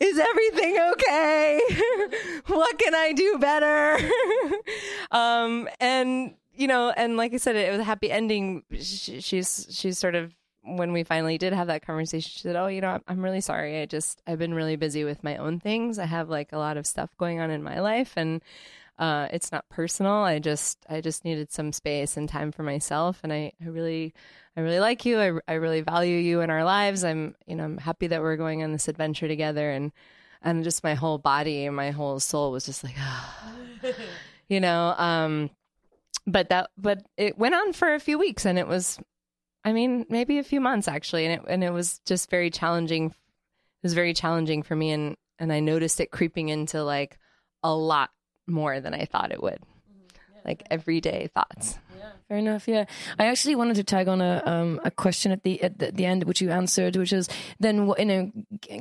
is 0.00 0.18
everything 0.18 0.78
okay? 0.92 1.60
what 2.46 2.78
can 2.78 2.94
I 2.94 3.12
do 3.12 3.38
better? 3.38 4.10
um 5.12 5.68
and 5.78 6.34
you 6.54 6.66
know, 6.66 6.90
and 6.96 7.18
like 7.18 7.34
I 7.34 7.36
said, 7.36 7.54
it 7.54 7.70
was 7.70 7.80
a 7.80 7.84
happy 7.84 8.10
ending. 8.10 8.62
She, 8.80 9.20
she's 9.20 9.66
she's 9.70 9.98
sort 9.98 10.14
of 10.14 10.34
when 10.62 10.92
we 10.92 11.04
finally 11.04 11.38
did 11.38 11.52
have 11.52 11.66
that 11.66 11.86
conversation, 11.86 12.30
she 12.32 12.40
said, 12.40 12.56
"Oh, 12.56 12.66
you 12.66 12.80
know, 12.80 12.98
I'm 13.06 13.22
really 13.22 13.42
sorry. 13.42 13.82
I 13.82 13.86
just 13.86 14.22
I've 14.26 14.38
been 14.38 14.54
really 14.54 14.76
busy 14.76 15.04
with 15.04 15.22
my 15.22 15.36
own 15.36 15.60
things. 15.60 15.98
I 15.98 16.06
have 16.06 16.30
like 16.30 16.52
a 16.52 16.58
lot 16.58 16.78
of 16.78 16.86
stuff 16.86 17.10
going 17.18 17.40
on 17.40 17.50
in 17.50 17.62
my 17.62 17.80
life, 17.80 18.14
and 18.16 18.42
uh, 18.98 19.28
it's 19.30 19.52
not 19.52 19.68
personal. 19.68 20.12
I 20.12 20.38
just 20.38 20.78
I 20.88 21.00
just 21.00 21.24
needed 21.24 21.52
some 21.52 21.72
space 21.72 22.16
and 22.16 22.28
time 22.28 22.52
for 22.52 22.62
myself, 22.62 23.20
and 23.22 23.32
I, 23.32 23.52
I 23.62 23.66
really 23.66 24.14
I 24.56 24.60
really 24.60 24.80
like 24.80 25.04
you. 25.04 25.20
I, 25.20 25.32
I 25.46 25.54
really 25.54 25.82
value 25.82 26.16
you 26.16 26.40
in 26.40 26.50
our 26.50 26.64
lives. 26.64 27.04
I'm 27.04 27.34
you 27.46 27.56
know 27.56 27.64
I'm 27.64 27.78
happy 27.78 28.06
that 28.06 28.22
we're 28.22 28.36
going 28.36 28.62
on 28.62 28.72
this 28.72 28.88
adventure 28.88 29.28
together, 29.28 29.70
and 29.70 29.92
and 30.42 30.64
just 30.64 30.82
my 30.82 30.94
whole 30.94 31.18
body 31.18 31.68
my 31.68 31.90
whole 31.90 32.20
soul 32.20 32.52
was 32.52 32.64
just 32.64 32.84
like, 32.84 32.94
oh. 32.98 33.92
you 34.48 34.60
know. 34.60 34.94
Um, 34.96 35.50
but 36.26 36.48
that 36.48 36.70
but 36.78 37.02
it 37.16 37.38
went 37.38 37.54
on 37.54 37.72
for 37.72 37.94
a 37.94 38.00
few 38.00 38.18
weeks, 38.18 38.46
and 38.46 38.58
it 38.58 38.66
was, 38.66 38.98
I 39.64 39.72
mean, 39.72 40.06
maybe 40.08 40.38
a 40.38 40.44
few 40.44 40.60
months 40.60 40.88
actually, 40.88 41.26
and 41.26 41.34
it 41.34 41.48
and 41.48 41.62
it 41.62 41.70
was 41.70 42.00
just 42.06 42.30
very 42.30 42.50
challenging. 42.50 43.06
It 43.06 43.82
was 43.82 43.94
very 43.94 44.14
challenging 44.14 44.62
for 44.62 44.74
me, 44.74 44.90
and 44.90 45.16
and 45.38 45.52
I 45.52 45.60
noticed 45.60 46.00
it 46.00 46.10
creeping 46.10 46.48
into 46.48 46.82
like 46.82 47.18
a 47.62 47.74
lot 47.74 48.10
more 48.46 48.80
than 48.80 48.94
I 48.94 49.04
thought 49.04 49.32
it 49.32 49.42
would. 49.42 49.58
Like 50.44 50.62
everyday 50.70 51.28
thoughts. 51.34 51.76
Yeah, 51.98 52.10
fair 52.28 52.38
enough. 52.38 52.68
Yeah, 52.68 52.84
I 53.18 53.26
actually 53.26 53.56
wanted 53.56 53.74
to 53.76 53.82
tag 53.82 54.06
on 54.06 54.20
a 54.20 54.44
um, 54.46 54.80
a 54.84 54.92
question 54.92 55.32
at 55.32 55.42
the 55.42 55.60
at 55.60 55.80
the, 55.80 55.90
the 55.90 56.04
end, 56.04 56.22
which 56.22 56.40
you 56.40 56.52
answered, 56.52 56.94
which 56.94 57.12
is 57.12 57.28
then 57.58 57.92
you 57.98 58.04
know, 58.04 58.32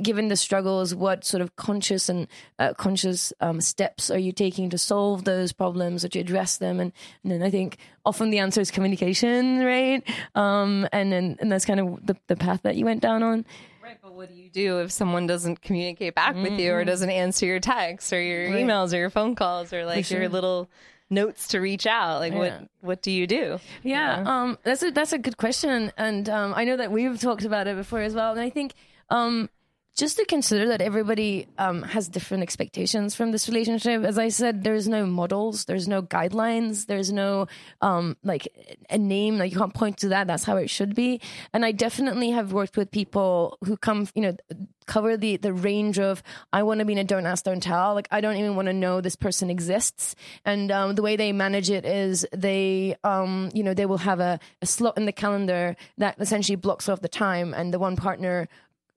given 0.04 0.28
the 0.28 0.36
struggles, 0.36 0.93
what 0.93 1.25
sort 1.25 1.41
of 1.41 1.56
conscious 1.56 2.08
and 2.08 2.28
uh, 2.60 2.75
conscious 2.75 3.34
um, 3.41 3.62
steps 3.62 4.12
are 4.12 4.19
you 4.19 4.32
taking 4.32 4.69
to 4.69 4.78
solve 4.78 5.23
those 5.23 5.54
problems 5.54 6.06
or 6.06 6.10
to 6.10 6.19
address 6.19 6.58
them? 6.58 6.80
And, 6.80 6.93
and 7.23 7.32
then 7.32 7.41
I 7.41 7.49
think 7.49 7.80
often 8.06 8.30
the 8.30 8.38
answer 8.38 8.62
is 8.62 8.69
communication, 8.69 9.63
right? 9.65 10.04
Um, 10.36 10.88
and 10.91 11.12
then 11.12 11.38
and 11.39 11.51
that's 11.51 11.65
kind 11.65 11.80
of 11.80 12.06
the, 12.06 12.15
the 12.28 12.36
path 12.36 12.62
that 12.62 12.75
you 12.75 12.86
went 12.86 13.01
down 13.01 13.23
on. 13.23 13.43
Right, 13.86 14.00
but 14.02 14.15
what 14.15 14.30
do 14.30 14.36
you 14.36 14.50
do 14.50 14.80
if 14.80 14.91
someone 14.91 15.28
doesn't 15.28 15.62
communicate 15.62 16.15
back 16.15 16.34
mm-hmm. 16.34 16.41
with 16.41 16.60
you 16.60 16.74
or 16.74 16.80
mm-hmm. 16.80 16.88
doesn't 16.88 17.12
answer 17.12 17.45
your 17.45 17.60
texts 17.60 18.12
or 18.12 18.19
your 18.19 18.50
right. 18.50 18.65
emails 18.65 18.93
or 18.93 18.98
your 18.98 19.12
phone 19.12 19.36
calls 19.36 19.71
or 19.74 19.86
like 19.86 20.06
sure. 20.06 20.21
your 20.21 20.30
little 20.30 20.67
notes 21.12 21.50
to 21.50 21.60
reach 21.60 21.86
out 21.86 22.19
like 22.19 22.34
yeah. 22.34 22.39
what 22.39 22.70
what 22.82 23.01
do 23.03 23.12
you 23.12 23.28
do 23.28 23.59
yeah 23.84 24.24
know? 24.24 24.30
um 24.30 24.57
that's 24.64 24.82
a 24.82 24.89
that's 24.89 25.14
a 25.14 25.20
good 25.20 25.38
question 25.38 25.91
and 25.99 26.28
um 26.30 26.51
i 26.55 26.64
know 26.64 26.76
that 26.76 26.91
we've 26.91 27.22
talked 27.22 27.45
about 27.45 27.68
it 27.68 27.76
before 27.76 27.99
as 27.99 28.16
well 28.16 28.32
and 28.32 28.41
i 28.41 28.49
think 28.49 28.74
um 29.12 29.47
just 29.96 30.18
to 30.18 30.26
consider 30.26 30.68
that 30.68 30.82
everybody 30.82 31.48
um, 31.58 31.82
has 31.82 32.10
different 32.10 32.43
expectations 32.43 33.16
from 33.16 33.32
this 33.32 33.48
relationship. 33.48 34.04
As 34.04 34.20
I 34.20 34.28
said, 34.28 34.64
there's 34.64 34.88
no 34.89 35.06
models, 35.06 35.66
there's 35.66 35.88
no 35.88 36.02
guidelines, 36.02 36.86
there's 36.86 37.14
no 37.14 37.48
um, 37.82 38.18
like 38.24 38.48
a 38.89 38.98
name. 38.98 39.38
Like 39.38 39.54
you 39.54 39.58
can't 39.58 39.74
point 39.74 39.98
to 40.00 40.10
that. 40.10 40.28
That's 40.28 40.43
how 40.43 40.58
it 40.58 40.70
should 40.70 40.96
be. 40.96 41.22
And 41.54 41.66
I 41.66 41.72
definitely 41.72 42.32
have 42.32 42.52
worked 42.52 42.76
with 42.76 42.91
people 42.91 43.58
who 43.64 43.78
come, 43.78 44.08
you 44.16 44.22
know, 44.22 44.38
cover 44.86 45.18
the 45.18 45.38
the 45.38 45.54
range 45.54 45.98
of 45.98 46.22
I 46.54 46.64
want 46.64 46.80
to 46.80 46.86
be 46.86 46.93
in 46.93 47.00
a 47.00 47.04
don't 47.04 47.26
ask, 47.26 47.46
don't 47.46 47.64
tell. 47.64 47.93
Like 47.93 48.08
I 48.12 48.22
don't 48.22 48.36
even 48.36 48.56
want 48.56 48.68
to 48.68 48.74
know 48.74 49.02
this 49.02 49.16
person 49.16 49.50
exists. 49.50 50.16
And 50.43 50.72
um, 50.72 50.96
the 50.96 51.02
way 51.02 51.16
they 51.16 51.32
manage 51.32 51.70
it 51.70 51.86
is 51.86 52.26
they, 52.32 52.96
um, 53.04 53.50
you 53.54 53.64
know, 53.64 53.74
they 53.74 53.86
will 53.86 53.98
have 54.00 54.20
a, 54.20 54.39
a 54.62 54.66
slot 54.66 54.98
in 54.98 55.06
the 55.06 55.12
calendar 55.12 55.76
that 55.98 56.16
essentially 56.20 56.56
blocks 56.56 56.89
off 56.89 57.02
the 57.02 57.08
time, 57.08 57.54
and 57.54 57.74
the 57.74 57.80
one 57.80 57.96
partner 57.96 58.48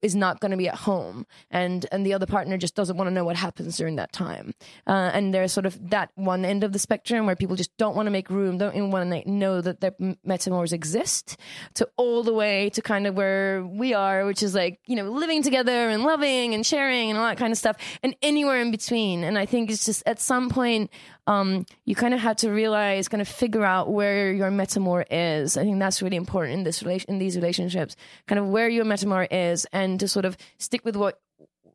is 0.01 0.15
not 0.15 0.39
going 0.39 0.51
to 0.51 0.57
be 0.57 0.67
at 0.67 0.75
home. 0.75 1.25
And 1.51 1.85
and 1.91 2.05
the 2.05 2.13
other 2.13 2.25
partner 2.25 2.57
just 2.57 2.75
doesn't 2.75 2.97
want 2.97 3.07
to 3.07 3.13
know 3.13 3.23
what 3.23 3.35
happens 3.35 3.77
during 3.77 3.95
that 3.97 4.11
time. 4.11 4.53
Uh, 4.87 5.11
and 5.13 5.33
there's 5.33 5.51
sort 5.51 5.65
of 5.65 5.89
that 5.89 6.11
one 6.15 6.45
end 6.45 6.63
of 6.63 6.73
the 6.73 6.79
spectrum 6.79 7.25
where 7.25 7.35
people 7.35 7.55
just 7.55 7.75
don't 7.77 7.95
want 7.95 8.07
to 8.07 8.11
make 8.11 8.29
room 8.29 8.57
don't 8.57 8.75
even 8.75 8.91
want 8.91 9.09
to 9.09 9.29
know 9.29 9.61
that 9.61 9.81
their 9.81 9.91
metamors 10.25 10.73
exist 10.73 11.37
to 11.73 11.87
all 11.97 12.23
the 12.23 12.33
way 12.33 12.69
to 12.71 12.81
kind 12.81 13.07
of 13.07 13.15
where 13.15 13.63
we 13.63 13.93
are 13.93 14.25
which 14.25 14.43
is 14.43 14.53
like 14.55 14.79
you 14.85 14.95
know 14.95 15.09
living 15.09 15.43
together 15.43 15.89
and 15.89 16.03
loving 16.03 16.53
and 16.53 16.65
sharing 16.65 17.09
and 17.09 17.17
all 17.17 17.25
that 17.25 17.37
kind 17.37 17.51
of 17.51 17.57
stuff 17.57 17.77
and 18.03 18.15
anywhere 18.21 18.61
in 18.61 18.71
between. 18.71 19.23
And 19.23 19.37
i 19.37 19.45
think 19.45 19.69
it's 19.69 19.85
just 19.85 20.03
at 20.05 20.19
some 20.19 20.49
point 20.49 20.89
um, 21.29 21.67
you 21.85 21.93
kind 21.93 22.15
of 22.15 22.19
have 22.19 22.37
to 22.37 22.49
realize, 22.49 23.07
kind 23.07 23.21
of 23.21 23.27
figure 23.27 23.63
out 23.63 23.91
where 23.91 24.33
your 24.33 24.49
metamor 24.49 25.05
is. 25.11 25.57
I 25.57 25.63
think 25.63 25.77
that's 25.77 26.01
really 26.01 26.17
important 26.17 26.55
in 26.55 26.63
this 26.63 26.81
relation, 26.81 27.07
in 27.07 27.19
these 27.19 27.35
relationships, 27.35 27.95
kind 28.27 28.39
of 28.39 28.47
where 28.47 28.67
your 28.67 28.83
metamor 28.83 29.27
is, 29.29 29.67
and 29.71 29.99
to 29.99 30.07
sort 30.07 30.25
of 30.25 30.35
stick 30.57 30.83
with 30.83 30.95
what 30.95 31.19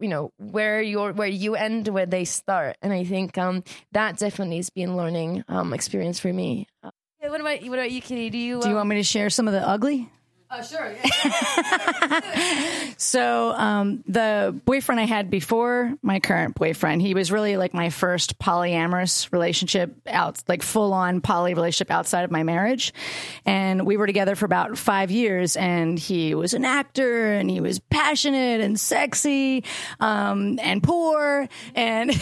you 0.01 0.09
know 0.09 0.33
where 0.39 0.83
your 0.83 1.13
where 1.13 1.29
you 1.29 1.55
end 1.55 1.87
where 1.87 2.05
they 2.05 2.25
start 2.25 2.77
and 2.83 2.93
i 2.93 3.05
think 3.05 3.39
um 3.39 3.63
that 3.93 4.19
definitely 4.19 4.57
has 4.57 4.69
been 4.69 4.97
learning 4.97 5.45
um 5.47 5.73
experience 5.73 6.19
for 6.19 6.33
me 6.33 6.67
uh, 6.83 6.91
what 7.21 7.41
about 7.41 7.63
what 7.63 7.79
about 7.79 7.93
you 7.93 8.03
Kitty 8.03 8.29
do 8.29 8.37
you 8.37 8.61
Do 8.61 8.69
you 8.69 8.75
want 8.75 8.89
me 8.89 8.97
to 8.97 9.05
share 9.05 9.31
some 9.31 9.47
of 9.47 9.55
the 9.55 9.67
ugly? 9.67 10.11
Uh, 10.55 10.63
sure 10.63 10.95
So, 12.97 13.53
um, 13.53 14.05
the 14.07 14.59
boyfriend 14.65 15.01
I 15.01 15.05
had 15.05 15.31
before 15.31 15.95
my 16.03 16.21
current 16.21 16.55
boyfriend, 16.55 17.03
he 17.03 17.15
was 17.15 17.33
really 17.33 17.57
like 17.57 17.75
my 17.75 17.91
first 17.91 18.39
polyamorous 18.39 19.33
relationship 19.33 19.97
out, 20.07 20.43
like 20.49 20.63
full 20.63 20.93
on 20.93 21.21
poly 21.21 21.55
relationship 21.55 21.91
outside 21.91 22.25
of 22.25 22.31
my 22.31 22.45
marriage. 22.45 22.93
And 23.45 23.87
we 23.87 23.97
were 23.97 24.07
together 24.07 24.37
for 24.37 24.45
about 24.45 24.79
five 24.79 25.11
years 25.11 25.57
and 25.57 25.99
he 25.99 26.35
was 26.35 26.55
an 26.55 26.65
actor 26.65 27.33
and 27.33 27.51
he 27.51 27.61
was 27.61 27.79
passionate 27.79 28.61
and 28.61 28.79
sexy, 28.79 29.65
um, 30.01 30.59
and 30.61 30.83
poor 30.83 31.49
and, 31.75 32.11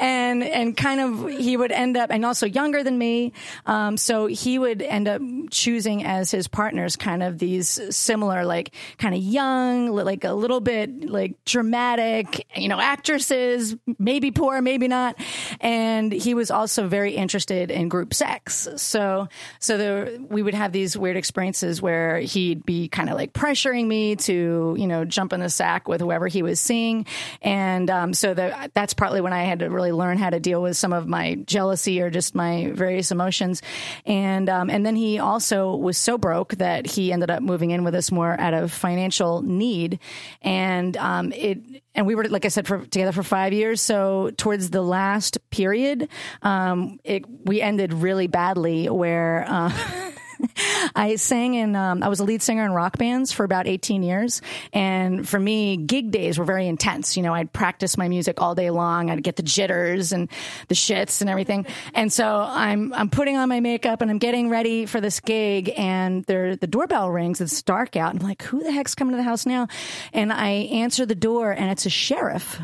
and, 0.00 0.42
and 0.42 0.76
kind 0.76 1.00
of, 1.00 1.30
he 1.30 1.56
would 1.56 1.72
end 1.72 1.96
up, 1.96 2.10
and 2.10 2.24
also 2.24 2.46
younger 2.46 2.82
than 2.82 2.98
me. 2.98 3.32
Um, 3.64 3.96
so 3.96 4.26
he 4.26 4.58
would 4.58 4.82
end 4.82 5.05
up 5.08 5.22
choosing 5.50 6.04
as 6.04 6.30
his 6.30 6.48
partners 6.48 6.96
kind 6.96 7.22
of 7.22 7.38
these 7.38 7.80
similar, 7.94 8.44
like 8.44 8.74
kind 8.98 9.14
of 9.14 9.20
young, 9.20 9.88
like 9.88 10.24
a 10.24 10.32
little 10.32 10.60
bit 10.60 11.08
like 11.08 11.44
dramatic, 11.44 12.46
you 12.56 12.68
know, 12.68 12.80
actresses, 12.80 13.76
maybe 13.98 14.30
poor, 14.30 14.60
maybe 14.62 14.88
not. 14.88 15.16
And 15.60 16.12
he 16.12 16.34
was 16.34 16.50
also 16.50 16.88
very 16.88 17.12
interested 17.12 17.70
in 17.70 17.88
group 17.88 18.14
sex. 18.14 18.68
So, 18.76 19.28
so 19.60 19.78
there, 19.78 20.18
we 20.28 20.42
would 20.42 20.54
have 20.54 20.72
these 20.72 20.96
weird 20.96 21.16
experiences 21.16 21.80
where 21.80 22.18
he'd 22.18 22.64
be 22.66 22.88
kind 22.88 23.08
of 23.08 23.16
like 23.16 23.32
pressuring 23.32 23.86
me 23.86 24.16
to, 24.16 24.74
you 24.78 24.86
know, 24.86 25.04
jump 25.04 25.32
in 25.32 25.40
the 25.40 25.50
sack 25.50 25.88
with 25.88 26.00
whoever 26.00 26.26
he 26.26 26.42
was 26.42 26.60
seeing. 26.60 27.06
And, 27.42 27.90
um, 27.90 28.14
so 28.14 28.34
that, 28.34 28.72
that's 28.74 28.94
partly 28.94 29.20
when 29.20 29.32
I 29.32 29.44
had 29.44 29.60
to 29.60 29.68
really 29.68 29.92
learn 29.92 30.18
how 30.18 30.30
to 30.30 30.40
deal 30.40 30.62
with 30.62 30.76
some 30.76 30.92
of 30.92 31.06
my 31.06 31.34
jealousy 31.46 32.00
or 32.00 32.10
just 32.10 32.34
my 32.34 32.70
various 32.72 33.10
emotions. 33.10 33.62
And, 34.04 34.48
um, 34.48 34.70
and 34.70 34.84
then 34.84 34.95
he 34.96 35.18
also 35.18 35.74
was 35.74 35.98
so 35.98 36.18
broke 36.18 36.54
that 36.56 36.86
he 36.86 37.12
ended 37.12 37.30
up 37.30 37.42
moving 37.42 37.70
in 37.70 37.84
with 37.84 37.94
us 37.94 38.10
more 38.10 38.38
out 38.40 38.54
of 38.54 38.72
financial 38.72 39.42
need. 39.42 39.98
And, 40.42 40.96
um, 40.96 41.32
it, 41.32 41.58
and 41.94 42.06
we 42.06 42.14
were, 42.14 42.24
like 42.24 42.44
I 42.44 42.48
said, 42.48 42.66
for 42.66 42.84
together 42.86 43.12
for 43.12 43.22
five 43.22 43.52
years. 43.52 43.80
So 43.80 44.30
towards 44.36 44.70
the 44.70 44.82
last 44.82 45.38
period, 45.50 46.08
um, 46.42 46.98
it, 47.04 47.24
we 47.44 47.60
ended 47.60 47.92
really 47.92 48.26
badly 48.26 48.88
where, 48.88 49.44
uh, 49.48 49.72
I 50.94 51.16
sang 51.16 51.54
in, 51.54 51.76
um, 51.76 52.02
I 52.02 52.08
was 52.08 52.20
a 52.20 52.24
lead 52.24 52.42
singer 52.42 52.64
in 52.64 52.72
rock 52.72 52.98
bands 52.98 53.32
for 53.32 53.44
about 53.44 53.66
18 53.66 54.02
years. 54.02 54.42
And 54.72 55.28
for 55.28 55.38
me, 55.38 55.76
gig 55.76 56.10
days 56.10 56.38
were 56.38 56.44
very 56.44 56.66
intense. 56.66 57.16
You 57.16 57.22
know, 57.22 57.34
I'd 57.34 57.52
practice 57.52 57.96
my 57.96 58.08
music 58.08 58.40
all 58.40 58.54
day 58.54 58.70
long. 58.70 59.10
I'd 59.10 59.22
get 59.22 59.36
the 59.36 59.42
jitters 59.42 60.12
and 60.12 60.28
the 60.68 60.74
shits 60.74 61.20
and 61.20 61.30
everything. 61.30 61.66
And 61.94 62.12
so 62.12 62.46
I'm, 62.48 62.92
I'm 62.92 63.10
putting 63.10 63.36
on 63.36 63.48
my 63.48 63.60
makeup 63.60 64.00
and 64.02 64.10
I'm 64.10 64.18
getting 64.18 64.50
ready 64.50 64.86
for 64.86 65.00
this 65.00 65.20
gig 65.20 65.72
and 65.76 66.24
there, 66.24 66.56
the 66.56 66.66
doorbell 66.66 67.10
rings. 67.10 67.40
It's 67.40 67.62
dark 67.62 67.96
out. 67.96 68.14
I'm 68.14 68.20
like, 68.20 68.42
who 68.42 68.62
the 68.62 68.72
heck's 68.72 68.94
coming 68.94 69.12
to 69.12 69.16
the 69.16 69.22
house 69.22 69.46
now? 69.46 69.68
And 70.12 70.32
I 70.32 70.48
answer 70.48 71.06
the 71.06 71.14
door 71.14 71.52
and 71.52 71.70
it's 71.70 71.86
a 71.86 71.90
sheriff. 71.90 72.60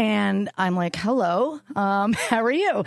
And 0.00 0.48
I'm 0.56 0.76
like, 0.76 0.96
hello, 0.96 1.60
um, 1.76 2.12
how 2.30 2.42
are 2.42 2.50
you? 2.50 2.84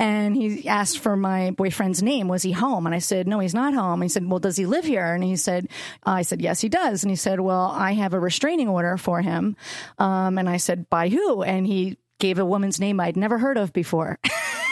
And 0.00 0.34
he 0.34 0.66
asked 0.66 0.98
for 0.98 1.16
my 1.16 1.52
boyfriend's 1.52 2.02
name. 2.02 2.26
Was 2.26 2.42
he 2.42 2.50
home? 2.50 2.86
And 2.86 2.94
I 2.94 2.98
said, 2.98 3.28
no, 3.28 3.38
he's 3.38 3.54
not 3.54 3.72
home. 3.72 4.02
He 4.02 4.08
said, 4.08 4.28
well, 4.28 4.40
does 4.40 4.56
he 4.56 4.66
live 4.66 4.84
here? 4.84 5.14
And 5.14 5.22
he 5.22 5.36
said, 5.36 5.68
I 6.02 6.22
said, 6.22 6.42
yes, 6.42 6.60
he 6.60 6.68
does. 6.68 7.04
And 7.04 7.10
he 7.10 7.16
said, 7.16 7.38
well, 7.38 7.70
I 7.72 7.92
have 7.92 8.14
a 8.14 8.18
restraining 8.18 8.66
order 8.66 8.96
for 8.96 9.22
him. 9.22 9.56
Um, 10.00 10.38
and 10.38 10.48
I 10.48 10.56
said, 10.56 10.90
by 10.90 11.08
who? 11.08 11.44
And 11.44 11.68
he 11.68 11.98
gave 12.18 12.40
a 12.40 12.44
woman's 12.44 12.80
name 12.80 12.98
I'd 12.98 13.16
never 13.16 13.38
heard 13.38 13.58
of 13.58 13.72
before. 13.72 14.18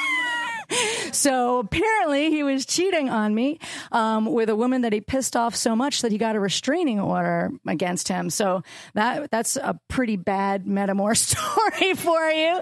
So 1.15 1.61
apparently 1.61 2.31
he 2.31 2.43
was 2.43 2.67
cheating 2.67 3.09
on 3.09 3.35
me 3.35 3.59
um, 3.93 4.27
with 4.27 4.49
a 4.49 4.57
woman 4.57 4.83
that 4.83 4.93
he 4.93 5.01
pissed 5.01 5.37
off 5.37 5.55
so 5.55 5.77
much 5.77 6.03
that 6.03 6.11
he 6.13 6.19
got 6.19 6.37
a 6.37 6.41
restraining 6.41 7.01
order 7.01 7.53
against 7.67 8.09
him. 8.09 8.31
So 8.31 8.63
that 8.95 9.31
that's 9.31 9.57
a 9.57 9.79
pretty 9.89 10.17
bad 10.17 10.67
metamor 10.67 11.17
story 11.17 11.95
for 11.95 12.29
you. 12.31 12.61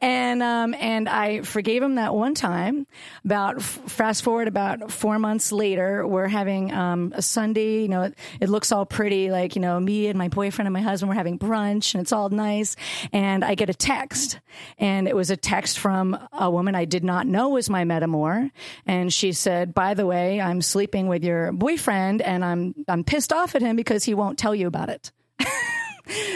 And 0.00 0.42
um, 0.42 0.74
and 0.74 1.08
I 1.08 1.42
forgave 1.42 1.82
him 1.82 1.96
that 1.96 2.14
one 2.14 2.34
time. 2.34 2.86
About 3.24 3.62
fast 3.62 4.22
forward 4.22 4.48
about 4.48 4.90
four 4.92 5.18
months 5.18 5.50
later, 5.50 6.06
we're 6.06 6.28
having 6.28 6.72
um, 6.72 7.12
a 7.16 7.22
Sunday. 7.22 7.82
You 7.82 7.88
know, 7.88 8.02
it, 8.02 8.18
it 8.40 8.48
looks 8.48 8.72
all 8.72 8.86
pretty, 8.86 9.30
like 9.30 9.56
you 9.56 9.62
know, 9.62 9.80
me 9.80 10.06
and 10.08 10.18
my 10.18 10.28
boyfriend 10.28 10.66
and 10.66 10.72
my 10.72 10.82
husband 10.82 11.08
were 11.08 11.14
having 11.14 11.38
brunch, 11.38 11.94
and 11.94 12.02
it's 12.02 12.12
all 12.12 12.28
nice. 12.28 12.76
And 13.12 13.44
I 13.44 13.54
get 13.54 13.70
a 13.70 13.74
text, 13.74 14.38
and 14.78 15.08
it 15.08 15.16
was 15.16 15.30
a 15.30 15.36
text 15.36 15.78
from 15.78 16.18
a 16.32 16.50
woman 16.50 16.74
I 16.74 16.84
did 16.84 17.02
not 17.02 17.26
know 17.26 17.48
was 17.48 17.70
my 17.70 17.85
metamor, 17.86 18.50
and 18.86 19.12
she 19.12 19.32
said, 19.32 19.74
"By 19.74 19.94
the 19.94 20.06
way, 20.06 20.40
I'm 20.40 20.62
sleeping 20.62 21.08
with 21.08 21.24
your 21.24 21.52
boyfriend, 21.52 22.22
and 22.22 22.44
I'm 22.44 22.74
I'm 22.88 23.04
pissed 23.04 23.32
off 23.32 23.54
at 23.54 23.62
him 23.62 23.76
because 23.76 24.04
he 24.04 24.14
won't 24.14 24.38
tell 24.38 24.54
you 24.54 24.66
about 24.66 24.88
it." 24.88 25.12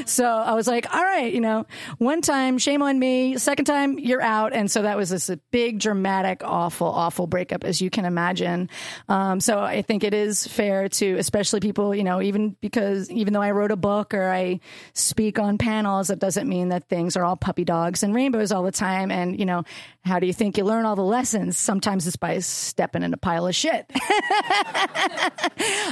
so 0.06 0.26
I 0.26 0.54
was 0.54 0.66
like, 0.66 0.92
all 0.94 1.02
right, 1.02 1.32
you 1.32 1.40
know, 1.40 1.66
one 1.98 2.20
time, 2.22 2.58
shame 2.58 2.82
on 2.82 2.98
me. 2.98 3.36
Second 3.38 3.66
time, 3.66 3.98
you're 3.98 4.22
out. 4.22 4.52
And 4.52 4.70
so 4.70 4.82
that 4.82 4.96
was 4.96 5.10
this 5.10 5.30
big, 5.50 5.78
dramatic, 5.78 6.42
awful, 6.44 6.86
awful 6.86 7.26
breakup, 7.26 7.64
as 7.64 7.80
you 7.80 7.90
can 7.90 8.04
imagine. 8.04 8.68
Um, 9.08 9.40
so 9.40 9.60
I 9.60 9.82
think 9.82 10.04
it 10.04 10.14
is 10.14 10.46
fair 10.46 10.88
to, 10.88 11.16
especially 11.18 11.60
people, 11.60 11.94
you 11.94 12.04
know, 12.04 12.20
even 12.20 12.56
because 12.60 13.10
even 13.10 13.32
though 13.32 13.42
I 13.42 13.52
wrote 13.52 13.70
a 13.70 13.76
book 13.76 14.14
or 14.14 14.30
I 14.30 14.60
speak 14.92 15.38
on 15.38 15.58
panels, 15.58 16.08
that 16.08 16.18
doesn't 16.18 16.48
mean 16.48 16.70
that 16.70 16.88
things 16.88 17.16
are 17.16 17.24
all 17.24 17.36
puppy 17.36 17.64
dogs 17.64 18.02
and 18.02 18.14
rainbows 18.14 18.52
all 18.52 18.62
the 18.62 18.72
time. 18.72 19.10
And, 19.10 19.38
you 19.38 19.46
know, 19.46 19.64
how 20.04 20.18
do 20.18 20.26
you 20.26 20.32
think 20.32 20.56
you 20.56 20.64
learn 20.64 20.84
all 20.86 20.96
the 20.96 21.02
lessons? 21.02 21.58
Sometimes 21.58 22.06
it's 22.06 22.16
by 22.16 22.38
stepping 22.40 23.02
in 23.02 23.12
a 23.12 23.18
pile 23.18 23.46
of 23.46 23.54
shit. 23.54 23.90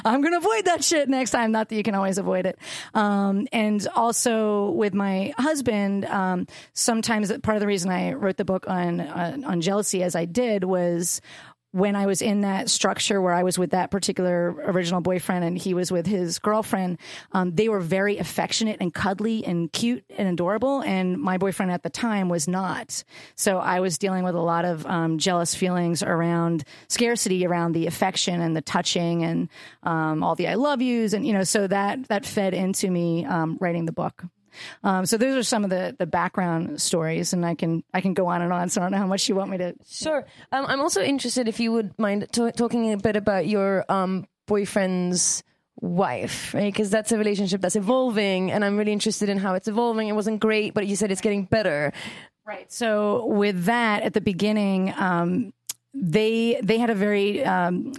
I'm 0.04 0.20
going 0.20 0.32
to 0.32 0.38
avoid 0.38 0.64
that 0.64 0.82
shit 0.82 1.08
next 1.08 1.30
time. 1.30 1.52
Not 1.52 1.68
that 1.68 1.76
you 1.76 1.82
can 1.82 1.94
always 1.94 2.18
avoid 2.18 2.46
it. 2.46 2.58
Um, 2.94 3.46
and 3.52 3.67
also 3.94 4.70
with 4.70 4.94
my 4.94 5.32
husband, 5.38 6.04
um, 6.06 6.46
sometimes 6.72 7.30
part 7.42 7.56
of 7.56 7.60
the 7.60 7.66
reason 7.66 7.90
I 7.90 8.12
wrote 8.12 8.36
the 8.36 8.44
book 8.44 8.64
on, 8.68 9.00
on, 9.00 9.44
on 9.44 9.60
jealousy 9.60 10.02
as 10.02 10.14
I 10.14 10.24
did 10.24 10.64
was 10.64 11.20
when 11.72 11.96
I 11.96 12.06
was 12.06 12.22
in 12.22 12.40
that 12.42 12.70
structure 12.70 13.20
where 13.20 13.34
I 13.34 13.42
was 13.42 13.58
with 13.58 13.70
that 13.70 13.90
particular 13.90 14.50
original 14.66 15.00
boyfriend 15.00 15.44
and 15.44 15.58
he 15.58 15.74
was 15.74 15.92
with 15.92 16.06
his 16.06 16.38
girlfriend, 16.38 16.98
um, 17.32 17.54
they 17.54 17.68
were 17.68 17.80
very 17.80 18.16
affectionate 18.18 18.78
and 18.80 18.92
cuddly 18.92 19.44
and 19.44 19.70
cute 19.70 20.04
and 20.16 20.28
adorable. 20.28 20.80
And 20.80 21.18
my 21.18 21.36
boyfriend 21.36 21.70
at 21.70 21.82
the 21.82 21.90
time 21.90 22.30
was 22.30 22.48
not. 22.48 23.04
So 23.36 23.58
I 23.58 23.80
was 23.80 23.98
dealing 23.98 24.24
with 24.24 24.34
a 24.34 24.40
lot 24.40 24.64
of 24.64 24.86
um, 24.86 25.18
jealous 25.18 25.54
feelings 25.54 26.02
around 26.02 26.64
scarcity, 26.88 27.46
around 27.46 27.72
the 27.72 27.86
affection 27.86 28.40
and 28.40 28.56
the 28.56 28.62
touching 28.62 29.22
and 29.22 29.48
um, 29.82 30.22
all 30.22 30.34
the 30.34 30.48
I 30.48 30.54
love 30.54 30.80
yous. 30.80 31.12
And, 31.12 31.26
you 31.26 31.34
know, 31.34 31.44
so 31.44 31.66
that, 31.66 32.08
that 32.08 32.24
fed 32.24 32.54
into 32.54 32.90
me 32.90 33.26
um, 33.26 33.58
writing 33.60 33.84
the 33.84 33.92
book. 33.92 34.24
Um, 34.82 35.06
so 35.06 35.16
those 35.16 35.36
are 35.36 35.42
some 35.42 35.64
of 35.64 35.70
the 35.70 35.94
the 35.98 36.06
background 36.06 36.80
stories, 36.80 37.32
and 37.32 37.44
I 37.44 37.54
can 37.54 37.82
I 37.92 38.00
can 38.00 38.14
go 38.14 38.26
on 38.26 38.42
and 38.42 38.52
on. 38.52 38.68
So 38.68 38.80
I 38.80 38.84
don't 38.84 38.92
know 38.92 38.98
how 38.98 39.06
much 39.06 39.28
you 39.28 39.34
want 39.34 39.50
me 39.50 39.58
to. 39.58 39.74
Sure. 39.88 40.26
Um, 40.52 40.66
I'm 40.66 40.80
also 40.80 41.02
interested 41.02 41.48
if 41.48 41.60
you 41.60 41.72
would 41.72 41.98
mind 41.98 42.26
t- 42.32 42.50
talking 42.52 42.92
a 42.92 42.96
bit 42.96 43.16
about 43.16 43.46
your 43.46 43.84
um, 43.88 44.26
boyfriend's 44.46 45.42
wife, 45.80 46.54
right? 46.54 46.72
Because 46.72 46.90
that's 46.90 47.12
a 47.12 47.18
relationship 47.18 47.60
that's 47.60 47.76
evolving, 47.76 48.50
and 48.50 48.64
I'm 48.64 48.76
really 48.76 48.92
interested 48.92 49.28
in 49.28 49.38
how 49.38 49.54
it's 49.54 49.68
evolving. 49.68 50.08
It 50.08 50.14
wasn't 50.14 50.40
great, 50.40 50.74
but 50.74 50.86
you 50.86 50.96
said 50.96 51.10
it's 51.10 51.20
getting 51.20 51.44
better. 51.44 51.92
Right. 52.44 52.72
So 52.72 53.26
with 53.26 53.64
that, 53.64 54.02
at 54.02 54.14
the 54.14 54.20
beginning, 54.20 54.94
um, 54.96 55.52
they 55.94 56.58
they 56.62 56.78
had 56.78 56.90
a 56.90 56.94
very 56.94 57.44
um, 57.44 57.92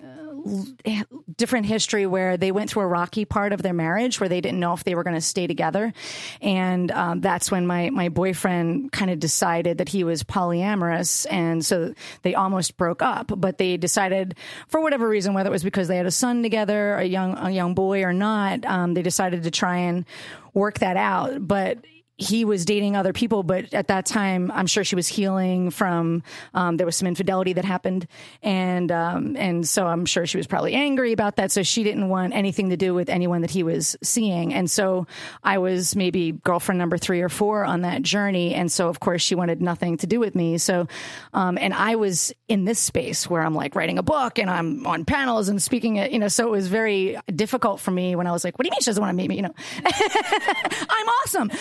different 1.37 1.65
history 1.65 2.05
where 2.05 2.37
they 2.37 2.51
went 2.51 2.69
through 2.69 2.83
a 2.83 2.87
rocky 2.87 3.25
part 3.25 3.53
of 3.53 3.61
their 3.61 3.73
marriage 3.73 4.19
where 4.19 4.29
they 4.29 4.41
didn't 4.41 4.59
know 4.59 4.73
if 4.73 4.83
they 4.83 4.95
were 4.95 5.03
going 5.03 5.15
to 5.15 5.21
stay 5.21 5.47
together, 5.47 5.93
and 6.41 6.91
um, 6.91 7.21
that's 7.21 7.51
when 7.51 7.67
my 7.67 7.89
my 7.89 8.09
boyfriend 8.09 8.91
kind 8.91 9.11
of 9.11 9.19
decided 9.19 9.79
that 9.79 9.89
he 9.89 10.03
was 10.03 10.23
polyamorous, 10.23 11.25
and 11.29 11.65
so 11.65 11.93
they 12.23 12.35
almost 12.35 12.77
broke 12.77 13.01
up. 13.01 13.31
But 13.35 13.57
they 13.57 13.77
decided, 13.77 14.35
for 14.67 14.81
whatever 14.81 15.07
reason, 15.07 15.33
whether 15.33 15.49
it 15.49 15.51
was 15.51 15.63
because 15.63 15.87
they 15.87 15.97
had 15.97 16.05
a 16.05 16.11
son 16.11 16.43
together, 16.43 16.95
a 16.95 17.05
young 17.05 17.37
a 17.37 17.49
young 17.49 17.73
boy 17.73 18.03
or 18.03 18.13
not, 18.13 18.65
um, 18.65 18.93
they 18.93 19.01
decided 19.01 19.43
to 19.43 19.51
try 19.51 19.77
and 19.77 20.05
work 20.53 20.79
that 20.79 20.97
out. 20.97 21.47
But 21.47 21.79
he 22.19 22.43
was 22.43 22.65
dating 22.65 22.97
other 22.97 23.13
people, 23.13 23.43
but 23.43 23.73
at 23.73 23.87
that 23.87 24.05
time, 24.05 24.51
I'm 24.53 24.67
sure 24.67 24.83
she 24.83 24.95
was 24.95 25.07
healing 25.07 25.71
from 25.71 26.21
um, 26.53 26.75
there 26.75 26.85
was 26.85 26.97
some 26.97 27.07
infidelity 27.07 27.53
that 27.53 27.63
happened, 27.63 28.07
and 28.43 28.91
um, 28.91 29.37
and 29.37 29.67
so 29.67 29.87
I'm 29.87 30.05
sure 30.05 30.25
she 30.25 30.35
was 30.35 30.45
probably 30.45 30.73
angry 30.73 31.13
about 31.13 31.37
that. 31.37 31.49
So 31.49 31.63
she 31.63 31.81
didn't 31.83 32.09
want 32.09 32.33
anything 32.33 32.71
to 32.71 32.77
do 32.77 32.93
with 32.93 33.07
anyone 33.07 33.41
that 33.41 33.51
he 33.51 33.63
was 33.63 33.95
seeing, 34.03 34.53
and 34.53 34.69
so 34.69 35.07
I 35.43 35.59
was 35.59 35.95
maybe 35.95 36.33
girlfriend 36.33 36.77
number 36.77 36.97
three 36.97 37.21
or 37.21 37.29
four 37.29 37.63
on 37.63 37.81
that 37.81 38.01
journey, 38.01 38.53
and 38.53 38.69
so 38.69 38.89
of 38.89 38.99
course 38.99 39.21
she 39.21 39.35
wanted 39.35 39.61
nothing 39.61 39.95
to 39.97 40.07
do 40.07 40.19
with 40.19 40.35
me. 40.35 40.57
So, 40.57 40.89
um, 41.33 41.57
and 41.57 41.73
I 41.73 41.95
was 41.95 42.33
in 42.49 42.65
this 42.65 42.79
space 42.79 43.29
where 43.29 43.41
I'm 43.41 43.55
like 43.55 43.75
writing 43.75 43.97
a 43.97 44.03
book 44.03 44.39
and 44.39 44.49
I'm 44.49 44.85
on 44.85 45.05
panels 45.05 45.47
and 45.47 45.61
speaking 45.61 45.99
at 45.99 46.11
you 46.11 46.19
know, 46.19 46.27
so 46.27 46.47
it 46.47 46.51
was 46.51 46.67
very 46.67 47.17
difficult 47.33 47.79
for 47.79 47.91
me 47.91 48.15
when 48.17 48.27
I 48.27 48.31
was 48.31 48.43
like, 48.43 48.59
what 48.59 48.63
do 48.63 48.67
you 48.67 48.71
mean 48.71 48.81
she 48.81 48.87
doesn't 48.87 49.01
want 49.01 49.11
to 49.11 49.15
meet 49.15 49.29
me? 49.29 49.37
You 49.37 49.43
know, 49.43 49.55
I'm 49.85 51.07
awesome. 51.23 51.51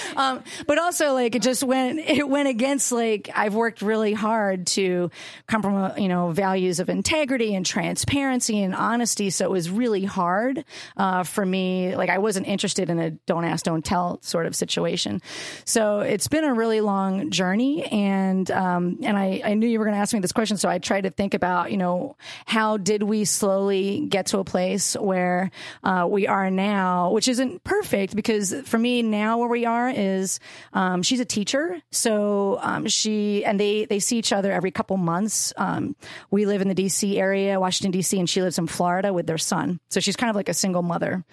But 0.67 0.79
also 0.79 1.13
like 1.15 1.35
it 1.35 1.43
just 1.43 1.63
went 1.63 1.99
it 2.07 2.29
went 2.29 2.49
against 2.49 2.93
like 2.93 3.31
I've 3.35 3.55
worked 3.55 3.83
really 3.83 4.13
hard 4.13 4.67
to 4.69 5.11
compromise 5.47 5.99
you 5.99 6.09
know 6.09 6.31
values 6.31 6.81
of 6.81 6.89
integrity 6.89 7.55
and 7.55 7.65
transparency 7.65 8.63
and 8.63 8.75
honesty. 8.75 9.31
So 9.31 9.45
it 9.45 9.51
was 9.51 9.71
really 9.71 10.05
hard 10.05 10.65
uh, 10.97 11.23
for 11.25 11.45
me. 11.45 11.95
Like 11.97 12.11
I 12.11 12.19
wasn't 12.19 12.47
interested 12.47 12.91
in 12.91 12.99
a 12.99 13.11
don't 13.11 13.45
ask, 13.45 13.65
don't 13.65 13.85
tell 13.85 14.21
sort 14.23 14.47
of 14.47 14.55
situation. 14.55 15.21
So 15.65 16.01
it's 16.01 16.29
been 16.29 16.45
a 16.45 16.55
really 16.55 16.81
long 16.81 17.31
journey, 17.31 17.85
and 17.85 18.51
um, 18.51 18.99
and 19.03 19.17
I, 19.17 19.43
I 19.45 19.55
knew 19.55 19.67
you 19.67 19.79
were 19.79 19.85
going 19.85 19.95
to 19.95 20.01
ask 20.01 20.15
me 20.15 20.21
this 20.21 20.33
question, 20.33 20.57
so 20.57 20.69
I 20.69 20.79
tried 20.79 21.03
to 21.03 21.11
think 21.11 21.35
about 21.35 21.71
you 21.71 21.77
know 21.77 22.17
how 22.47 22.77
did 22.77 23.03
we 23.03 23.25
slowly 23.25 24.07
get 24.09 24.27
to 24.27 24.39
a 24.39 24.45
place 24.45 24.95
where 24.95 25.51
uh, 25.85 26.07
we 26.09 26.27
are 26.27 26.51
now, 26.51 27.11
which 27.13 27.29
isn't 27.29 27.65
perfect 27.65 28.15
because 28.17 28.55
for 28.65 28.79
me 28.79 29.03
now 29.03 29.39
where 29.39 29.49
we 29.49 29.65
are 29.65 29.91
is 29.91 30.38
um, 30.73 31.03
she's 31.03 31.21
a 31.21 31.25
teacher, 31.25 31.81
so 31.91 32.59
um, 32.63 32.87
she 32.87 33.45
and 33.45 33.59
they 33.59 33.85
they 33.85 33.99
see 33.99 34.19
each 34.19 34.33
other 34.33 34.53
every 34.53 34.71
couple 34.71 34.97
months. 34.97 35.53
Um, 35.57 35.97
we 36.31 36.47
live 36.47 36.63
in 36.63 36.69
the 36.69 36.75
D.C. 36.75 37.19
area, 37.19 37.59
Washington 37.61 37.93
D.C., 37.93 38.19
and 38.19 38.29
she 38.29 38.43
lives 38.43 38.59
in 38.59 38.67
Florida 38.67 39.13
with 39.13 39.27
their 39.27 39.39
son. 39.39 39.81
So 39.91 40.01
she's 40.01 40.17
kind 40.17 40.31
of 40.31 40.37
like 40.37 40.49
a 40.49 40.55
single 40.55 40.83
mother 40.83 41.25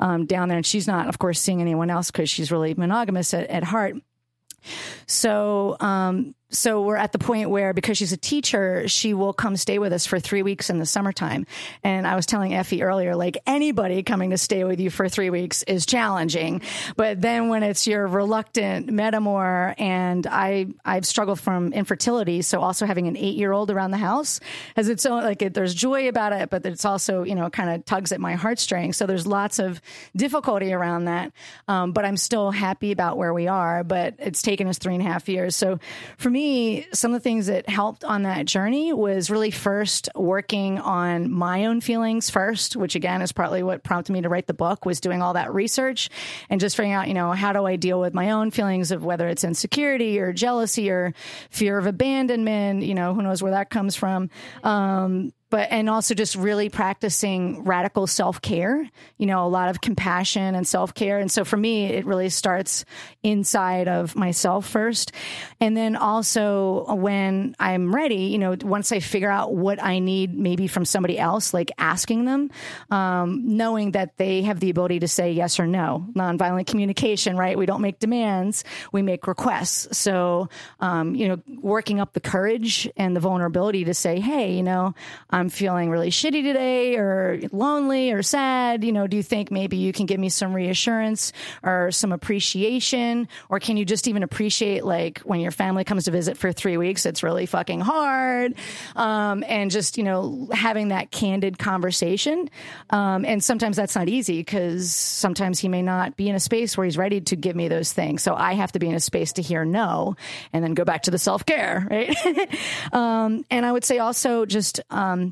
um, 0.00 0.26
down 0.26 0.48
there, 0.48 0.56
and 0.56 0.66
she's 0.66 0.86
not, 0.86 1.08
of 1.08 1.18
course, 1.18 1.40
seeing 1.40 1.60
anyone 1.60 1.90
else 1.90 2.10
because 2.10 2.30
she's 2.30 2.50
really 2.52 2.74
monogamous 2.74 3.34
at, 3.34 3.48
at 3.48 3.64
heart. 3.64 3.96
So, 5.06 5.76
um, 5.80 6.34
so 6.52 6.82
we're 6.82 6.96
at 6.96 7.12
the 7.12 7.18
point 7.18 7.48
where 7.48 7.72
because 7.72 7.96
she's 7.96 8.12
a 8.12 8.16
teacher, 8.16 8.86
she 8.86 9.14
will 9.14 9.32
come 9.32 9.56
stay 9.56 9.78
with 9.78 9.92
us 9.92 10.04
for 10.04 10.20
three 10.20 10.42
weeks 10.42 10.68
in 10.68 10.78
the 10.78 10.86
summertime. 10.86 11.46
And 11.82 12.06
I 12.06 12.14
was 12.14 12.26
telling 12.26 12.54
Effie 12.54 12.82
earlier, 12.82 13.16
like 13.16 13.38
anybody 13.46 14.02
coming 14.02 14.30
to 14.30 14.38
stay 14.38 14.64
with 14.64 14.78
you 14.78 14.90
for 14.90 15.08
three 15.08 15.30
weeks 15.30 15.62
is 15.62 15.86
challenging. 15.86 16.60
But 16.94 17.22
then 17.22 17.48
when 17.48 17.62
it's 17.62 17.86
your 17.86 18.06
reluctant 18.06 18.88
metamor 18.88 19.74
and 19.78 20.26
I, 20.26 20.66
I've 20.84 21.06
struggled 21.06 21.40
from 21.40 21.72
infertility. 21.72 22.42
So 22.42 22.60
also 22.60 22.84
having 22.84 23.08
an 23.08 23.16
eight 23.16 23.36
year 23.36 23.52
old 23.52 23.70
around 23.70 23.90
the 23.90 23.96
house 23.96 24.38
has 24.76 24.90
its 24.90 25.06
own, 25.06 25.22
like 25.22 25.40
it, 25.40 25.54
there's 25.54 25.74
joy 25.74 26.08
about 26.08 26.34
it, 26.34 26.50
but 26.50 26.66
it's 26.66 26.84
also, 26.84 27.22
you 27.22 27.34
know, 27.34 27.48
kind 27.48 27.70
of 27.70 27.84
tugs 27.86 28.12
at 28.12 28.20
my 28.20 28.34
heartstrings. 28.34 28.98
So 28.98 29.06
there's 29.06 29.26
lots 29.26 29.58
of 29.58 29.80
difficulty 30.14 30.74
around 30.74 31.06
that. 31.06 31.32
Um, 31.66 31.92
but 31.92 32.04
I'm 32.04 32.18
still 32.18 32.50
happy 32.50 32.92
about 32.92 33.16
where 33.16 33.32
we 33.32 33.48
are, 33.48 33.84
but 33.84 34.16
it's 34.18 34.42
taken 34.42 34.68
us 34.68 34.76
three 34.76 34.94
and 34.94 35.02
a 35.02 35.06
half 35.06 35.30
years. 35.30 35.56
So 35.56 35.78
for 36.18 36.28
me, 36.28 36.41
me, 36.42 36.86
some 36.92 37.14
of 37.14 37.20
the 37.20 37.22
things 37.22 37.46
that 37.46 37.68
helped 37.68 38.04
on 38.04 38.22
that 38.22 38.46
journey 38.46 38.92
was 38.92 39.30
really 39.30 39.50
first 39.50 40.08
working 40.14 40.78
on 40.80 41.30
my 41.30 41.66
own 41.66 41.80
feelings 41.80 42.30
first, 42.30 42.74
which 42.74 42.94
again 42.96 43.22
is 43.22 43.32
partly 43.32 43.62
what 43.62 43.84
prompted 43.84 44.12
me 44.12 44.22
to 44.22 44.28
write 44.28 44.46
the 44.46 44.54
book 44.54 44.84
was 44.84 45.00
doing 45.00 45.22
all 45.22 45.34
that 45.34 45.54
research 45.54 46.10
and 46.50 46.60
just 46.60 46.76
figuring 46.76 46.92
out, 46.92 47.06
you 47.08 47.14
know, 47.14 47.30
how 47.32 47.52
do 47.52 47.64
I 47.64 47.76
deal 47.76 48.00
with 48.00 48.12
my 48.12 48.32
own 48.32 48.50
feelings 48.50 48.90
of 48.90 49.04
whether 49.04 49.28
it's 49.28 49.44
insecurity 49.44 50.18
or 50.18 50.32
jealousy 50.32 50.90
or 50.90 51.14
fear 51.50 51.78
of 51.78 51.86
abandonment, 51.86 52.82
you 52.82 52.94
know, 52.94 53.14
who 53.14 53.22
knows 53.22 53.42
where 53.42 53.52
that 53.52 53.70
comes 53.70 53.94
from. 53.94 54.28
Um, 54.64 55.32
but 55.52 55.68
and 55.70 55.90
also 55.90 56.14
just 56.14 56.34
really 56.34 56.70
practicing 56.70 57.62
radical 57.64 58.06
self-care 58.06 58.88
you 59.18 59.26
know 59.26 59.46
a 59.46 59.48
lot 59.48 59.68
of 59.68 59.80
compassion 59.80 60.54
and 60.54 60.66
self-care. 60.66 61.18
And 61.18 61.30
so 61.30 61.44
for 61.44 61.58
me 61.58 61.84
it 61.84 62.06
really 62.06 62.30
starts 62.30 62.84
inside 63.22 63.86
of 63.86 64.16
myself 64.16 64.66
first. 64.66 65.12
And 65.60 65.76
then 65.76 65.94
also 65.94 66.94
when 66.94 67.54
i'm 67.60 67.94
ready 67.94 68.24
you 68.32 68.38
know 68.38 68.56
once 68.62 68.92
i 68.92 69.00
figure 69.00 69.30
out 69.30 69.54
what 69.54 69.82
i 69.82 69.98
need 69.98 70.34
maybe 70.34 70.66
from 70.66 70.84
somebody 70.84 71.18
else 71.18 71.52
like 71.52 71.70
asking 71.76 72.24
them 72.24 72.50
um, 72.90 73.56
knowing 73.56 73.92
that 73.92 74.16
they 74.16 74.42
have 74.42 74.58
the 74.58 74.70
ability 74.70 75.00
to 75.00 75.08
say 75.08 75.32
yes 75.32 75.60
or 75.60 75.66
no. 75.66 76.06
Nonviolent 76.14 76.66
communication 76.66 77.36
right? 77.36 77.58
We 77.58 77.66
don't 77.66 77.82
make 77.82 77.98
demands 77.98 78.64
we 78.90 79.02
make 79.02 79.26
requests. 79.26 79.98
So 79.98 80.48
um, 80.80 81.14
you 81.14 81.28
know 81.28 81.42
working 81.60 82.00
up 82.00 82.14
the 82.14 82.20
courage 82.20 82.88
and 82.96 83.14
the 83.14 83.20
vulnerability 83.20 83.84
to 83.84 83.94
say 83.94 84.18
hey 84.18 84.54
you 84.54 84.62
know 84.62 84.94
I'm 85.28 85.41
feeling 85.48 85.90
really 85.90 86.10
shitty 86.10 86.42
today 86.42 86.96
or 86.96 87.40
lonely 87.52 88.12
or 88.12 88.22
sad, 88.22 88.84
you 88.84 88.92
know, 88.92 89.06
do 89.06 89.16
you 89.16 89.22
think 89.22 89.50
maybe 89.50 89.76
you 89.76 89.92
can 89.92 90.06
give 90.06 90.18
me 90.18 90.28
some 90.28 90.54
reassurance 90.54 91.32
or 91.62 91.90
some 91.90 92.12
appreciation? 92.12 93.28
Or 93.48 93.60
can 93.60 93.76
you 93.76 93.84
just 93.84 94.08
even 94.08 94.22
appreciate 94.22 94.84
like 94.84 95.20
when 95.20 95.40
your 95.40 95.50
family 95.50 95.84
comes 95.84 96.04
to 96.04 96.10
visit 96.10 96.36
for 96.36 96.52
three 96.52 96.76
weeks, 96.76 97.06
it's 97.06 97.22
really 97.22 97.46
fucking 97.46 97.80
hard. 97.80 98.54
Um, 98.96 99.44
and 99.48 99.70
just, 99.70 99.98
you 99.98 100.04
know, 100.04 100.48
having 100.52 100.88
that 100.88 101.10
candid 101.10 101.58
conversation. 101.58 102.50
Um, 102.90 103.24
and 103.24 103.42
sometimes 103.42 103.76
that's 103.76 103.96
not 103.96 104.08
easy 104.08 104.38
because 104.38 104.90
sometimes 104.90 105.58
he 105.58 105.68
may 105.68 105.82
not 105.82 106.16
be 106.16 106.28
in 106.28 106.34
a 106.34 106.40
space 106.40 106.76
where 106.76 106.84
he's 106.84 106.98
ready 106.98 107.20
to 107.22 107.36
give 107.36 107.56
me 107.56 107.68
those 107.68 107.92
things. 107.92 108.22
So 108.22 108.34
I 108.34 108.54
have 108.54 108.72
to 108.72 108.78
be 108.78 108.88
in 108.88 108.94
a 108.94 109.00
space 109.00 109.34
to 109.34 109.42
hear 109.42 109.64
no 109.64 110.16
and 110.52 110.64
then 110.64 110.74
go 110.74 110.84
back 110.84 111.02
to 111.02 111.10
the 111.10 111.18
self 111.18 111.46
care, 111.46 111.86
right? 111.90 112.14
um, 112.92 113.44
and 113.50 113.64
I 113.64 113.72
would 113.72 113.84
say 113.84 113.98
also 113.98 114.46
just, 114.46 114.80
um, 114.90 115.31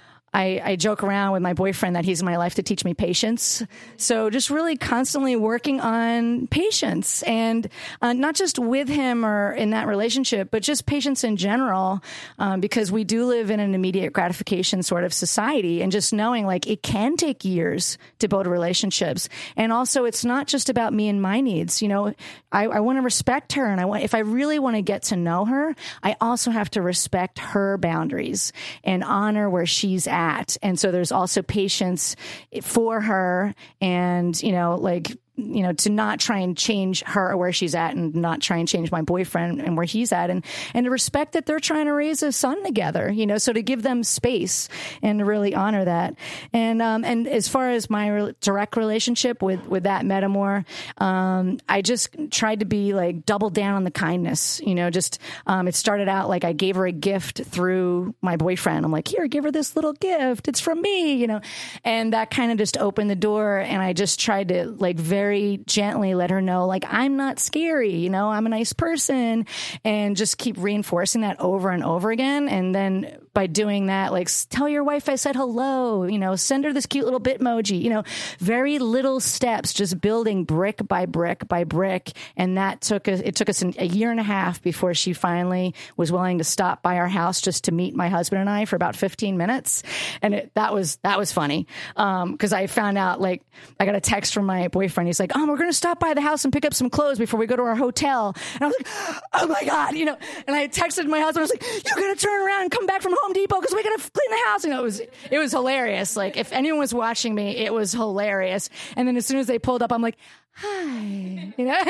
I, 0.33 0.61
I, 0.63 0.75
joke 0.77 1.03
around 1.03 1.33
with 1.33 1.41
my 1.41 1.51
boyfriend 1.51 1.97
that 1.97 2.05
he's 2.05 2.21
in 2.21 2.25
my 2.25 2.37
life 2.37 2.55
to 2.55 2.63
teach 2.63 2.85
me 2.85 2.93
patience. 2.93 3.63
So 3.97 4.29
just 4.29 4.49
really 4.49 4.77
constantly 4.77 5.35
working 5.35 5.81
on 5.81 6.47
patience 6.47 7.21
and 7.23 7.67
uh, 8.01 8.13
not 8.13 8.35
just 8.35 8.57
with 8.57 8.87
him 8.87 9.25
or 9.25 9.51
in 9.51 9.71
that 9.71 9.87
relationship, 9.87 10.49
but 10.49 10.63
just 10.63 10.85
patience 10.85 11.25
in 11.25 11.35
general, 11.35 12.01
um, 12.39 12.61
because 12.61 12.93
we 12.93 13.03
do 13.03 13.25
live 13.25 13.51
in 13.51 13.59
an 13.59 13.75
immediate 13.75 14.13
gratification 14.13 14.83
sort 14.83 15.03
of 15.03 15.13
society 15.13 15.81
and 15.81 15.91
just 15.91 16.13
knowing 16.13 16.45
like 16.45 16.65
it 16.65 16.81
can 16.81 17.17
take 17.17 17.43
years 17.43 17.97
to 18.19 18.29
build 18.29 18.47
relationships. 18.47 19.27
And 19.57 19.73
also 19.73 20.05
it's 20.05 20.23
not 20.23 20.47
just 20.47 20.69
about 20.69 20.93
me 20.93 21.09
and 21.09 21.21
my 21.21 21.41
needs. 21.41 21.81
You 21.81 21.89
know, 21.89 22.13
I, 22.53 22.67
I 22.67 22.79
want 22.79 22.97
to 22.99 23.01
respect 23.01 23.53
her. 23.53 23.65
And 23.65 23.81
I 23.81 23.85
want, 23.85 24.03
if 24.03 24.15
I 24.15 24.19
really 24.19 24.59
want 24.59 24.77
to 24.77 24.81
get 24.81 25.03
to 25.03 25.17
know 25.17 25.43
her, 25.43 25.75
I 26.01 26.15
also 26.21 26.51
have 26.51 26.69
to 26.71 26.81
respect 26.81 27.39
her 27.39 27.77
boundaries 27.77 28.53
and 28.85 29.03
honor 29.03 29.49
where 29.49 29.65
she's 29.65 30.07
at 30.07 30.20
at. 30.21 30.55
And 30.61 30.79
so 30.79 30.91
there's 30.91 31.11
also 31.11 31.41
patience 31.41 32.15
for 32.61 33.01
her 33.01 33.55
and, 33.81 34.41
you 34.43 34.51
know, 34.51 34.75
like 34.75 35.17
you 35.37 35.63
know, 35.63 35.71
to 35.71 35.89
not 35.89 36.19
try 36.19 36.39
and 36.39 36.57
change 36.57 37.03
her 37.03 37.31
or 37.31 37.37
where 37.37 37.53
she's 37.53 37.73
at 37.73 37.95
and 37.95 38.13
not 38.15 38.41
try 38.41 38.57
and 38.57 38.67
change 38.67 38.91
my 38.91 39.01
boyfriend 39.01 39.61
and 39.61 39.77
where 39.77 39.85
he's 39.85 40.11
at 40.11 40.29
and, 40.29 40.43
and 40.73 40.83
to 40.83 40.89
respect 40.89 41.31
that 41.33 41.45
they're 41.45 41.59
trying 41.59 41.85
to 41.85 41.93
raise 41.93 42.21
a 42.21 42.31
son 42.31 42.61
together, 42.63 43.09
you 43.09 43.25
know, 43.25 43.37
so 43.37 43.53
to 43.53 43.63
give 43.63 43.81
them 43.81 44.03
space 44.03 44.67
and 45.01 45.19
to 45.19 45.25
really 45.25 45.55
honor 45.55 45.85
that. 45.85 46.15
And, 46.51 46.81
um, 46.81 47.05
and 47.05 47.27
as 47.27 47.47
far 47.47 47.71
as 47.71 47.89
my 47.89 48.09
re- 48.09 48.35
direct 48.41 48.75
relationship 48.75 49.41
with, 49.41 49.65
with 49.67 49.83
that 49.83 50.03
metamor, 50.03 50.65
um, 50.97 51.59
I 51.67 51.81
just 51.81 52.09
tried 52.29 52.59
to 52.59 52.65
be 52.65 52.93
like 52.93 53.25
double 53.25 53.49
down 53.49 53.75
on 53.75 53.85
the 53.85 53.91
kindness, 53.91 54.59
you 54.63 54.75
know, 54.75 54.89
just, 54.89 55.17
um, 55.47 55.67
it 55.67 55.75
started 55.75 56.09
out 56.09 56.27
like 56.27 56.43
I 56.43 56.51
gave 56.51 56.75
her 56.75 56.85
a 56.85 56.91
gift 56.91 57.45
through 57.45 58.13
my 58.21 58.35
boyfriend. 58.35 58.83
I'm 58.83 58.91
like, 58.91 59.07
here, 59.07 59.27
give 59.27 59.45
her 59.45 59.51
this 59.51 59.77
little 59.77 59.93
gift. 59.93 60.49
It's 60.49 60.59
from 60.59 60.81
me, 60.81 61.13
you 61.13 61.27
know, 61.27 61.39
and 61.85 62.11
that 62.11 62.31
kind 62.31 62.51
of 62.51 62.57
just 62.57 62.77
opened 62.77 63.09
the 63.09 63.15
door. 63.15 63.59
And 63.59 63.81
I 63.81 63.93
just 63.93 64.19
tried 64.19 64.49
to 64.49 64.65
like 64.65 64.97
very 64.97 65.20
very 65.21 65.59
gently 65.67 66.15
let 66.15 66.31
her 66.31 66.41
know, 66.41 66.65
like, 66.65 66.83
I'm 66.87 67.15
not 67.15 67.37
scary, 67.37 67.95
you 67.97 68.09
know, 68.09 68.29
I'm 68.29 68.47
a 68.47 68.49
nice 68.49 68.73
person, 68.73 69.45
and 69.85 70.17
just 70.17 70.39
keep 70.39 70.57
reinforcing 70.57 71.21
that 71.21 71.39
over 71.39 71.69
and 71.69 71.83
over 71.83 72.09
again. 72.09 72.49
And 72.49 72.73
then 72.73 73.19
by 73.33 73.47
doing 73.47 73.87
that. 73.87 74.11
Like, 74.11 74.29
tell 74.49 74.67
your 74.67 74.83
wife 74.83 75.09
I 75.09 75.15
said 75.15 75.35
hello, 75.35 76.03
you 76.03 76.19
know, 76.19 76.35
send 76.35 76.65
her 76.65 76.73
this 76.73 76.85
cute 76.85 77.05
little 77.05 77.19
bitmoji, 77.19 77.81
you 77.81 77.89
know, 77.89 78.03
very 78.39 78.79
little 78.79 79.19
steps, 79.19 79.73
just 79.73 80.01
building 80.01 80.43
brick 80.43 80.85
by 80.87 81.05
brick 81.05 81.47
by 81.47 81.63
brick. 81.63 82.11
And 82.35 82.57
that 82.57 82.81
took 82.81 83.07
us, 83.07 83.21
it 83.23 83.35
took 83.35 83.49
us 83.49 83.61
a 83.61 83.85
year 83.85 84.11
and 84.11 84.19
a 84.19 84.23
half 84.23 84.61
before 84.61 84.93
she 84.93 85.13
finally 85.13 85.73
was 85.97 86.11
willing 86.11 86.39
to 86.39 86.43
stop 86.43 86.81
by 86.81 86.97
our 86.97 87.07
house 87.07 87.41
just 87.41 87.65
to 87.65 87.71
meet 87.71 87.95
my 87.95 88.09
husband 88.09 88.41
and 88.41 88.49
I 88.49 88.65
for 88.65 88.75
about 88.75 88.95
15 88.95 89.37
minutes. 89.37 89.83
And 90.21 90.33
it, 90.33 90.51
that 90.55 90.73
was, 90.73 90.97
that 91.03 91.17
was 91.17 91.31
funny. 91.31 91.67
Um, 91.95 92.37
cause 92.37 92.53
I 92.53 92.67
found 92.67 92.97
out 92.97 93.21
like, 93.21 93.43
I 93.79 93.85
got 93.85 93.95
a 93.95 94.01
text 94.01 94.33
from 94.33 94.45
my 94.45 94.67
boyfriend. 94.67 95.07
He's 95.07 95.19
like, 95.19 95.31
Oh, 95.35 95.47
we're 95.47 95.57
going 95.57 95.69
to 95.69 95.73
stop 95.75 95.99
by 95.99 96.13
the 96.13 96.21
house 96.21 96.43
and 96.43 96.53
pick 96.53 96.65
up 96.65 96.73
some 96.73 96.89
clothes 96.89 97.17
before 97.17 97.39
we 97.39 97.45
go 97.45 97.55
to 97.55 97.63
our 97.63 97.75
hotel. 97.75 98.35
And 98.55 98.63
I 98.63 98.67
was 98.67 98.75
like, 98.77 99.21
Oh 99.33 99.47
my 99.47 99.63
God, 99.65 99.95
you 99.95 100.05
know, 100.05 100.17
and 100.47 100.55
I 100.55 100.67
texted 100.67 101.07
my 101.07 101.19
husband. 101.19 101.39
I 101.39 101.41
was 101.41 101.51
like, 101.51 101.63
You 101.63 101.95
got 101.95 102.17
to 102.17 102.25
turn 102.25 102.45
around 102.45 102.61
and 102.63 102.71
come 102.71 102.85
back 102.85 103.01
from 103.01 103.13
Home 103.21 103.33
Depot 103.33 103.59
because 103.59 103.75
we 103.75 103.83
got 103.83 103.99
to 103.99 104.11
clean 104.11 104.31
the 104.31 104.43
house. 104.45 104.65
Know, 104.65 104.79
it 104.79 104.83
was, 104.83 104.99
it 104.99 105.37
was 105.37 105.51
hilarious. 105.51 106.15
Like 106.15 106.37
if 106.37 106.51
anyone 106.51 106.79
was 106.79 106.93
watching 106.93 107.35
me, 107.35 107.57
it 107.57 107.73
was 107.73 107.91
hilarious. 107.91 108.69
And 108.95 109.07
then 109.07 109.17
as 109.17 109.25
soon 109.25 109.37
as 109.37 109.47
they 109.47 109.59
pulled 109.59 109.81
up, 109.81 109.91
I'm 109.91 110.01
like, 110.01 110.17
Hi, 110.53 111.53
you 111.57 111.65
know, 111.65 111.77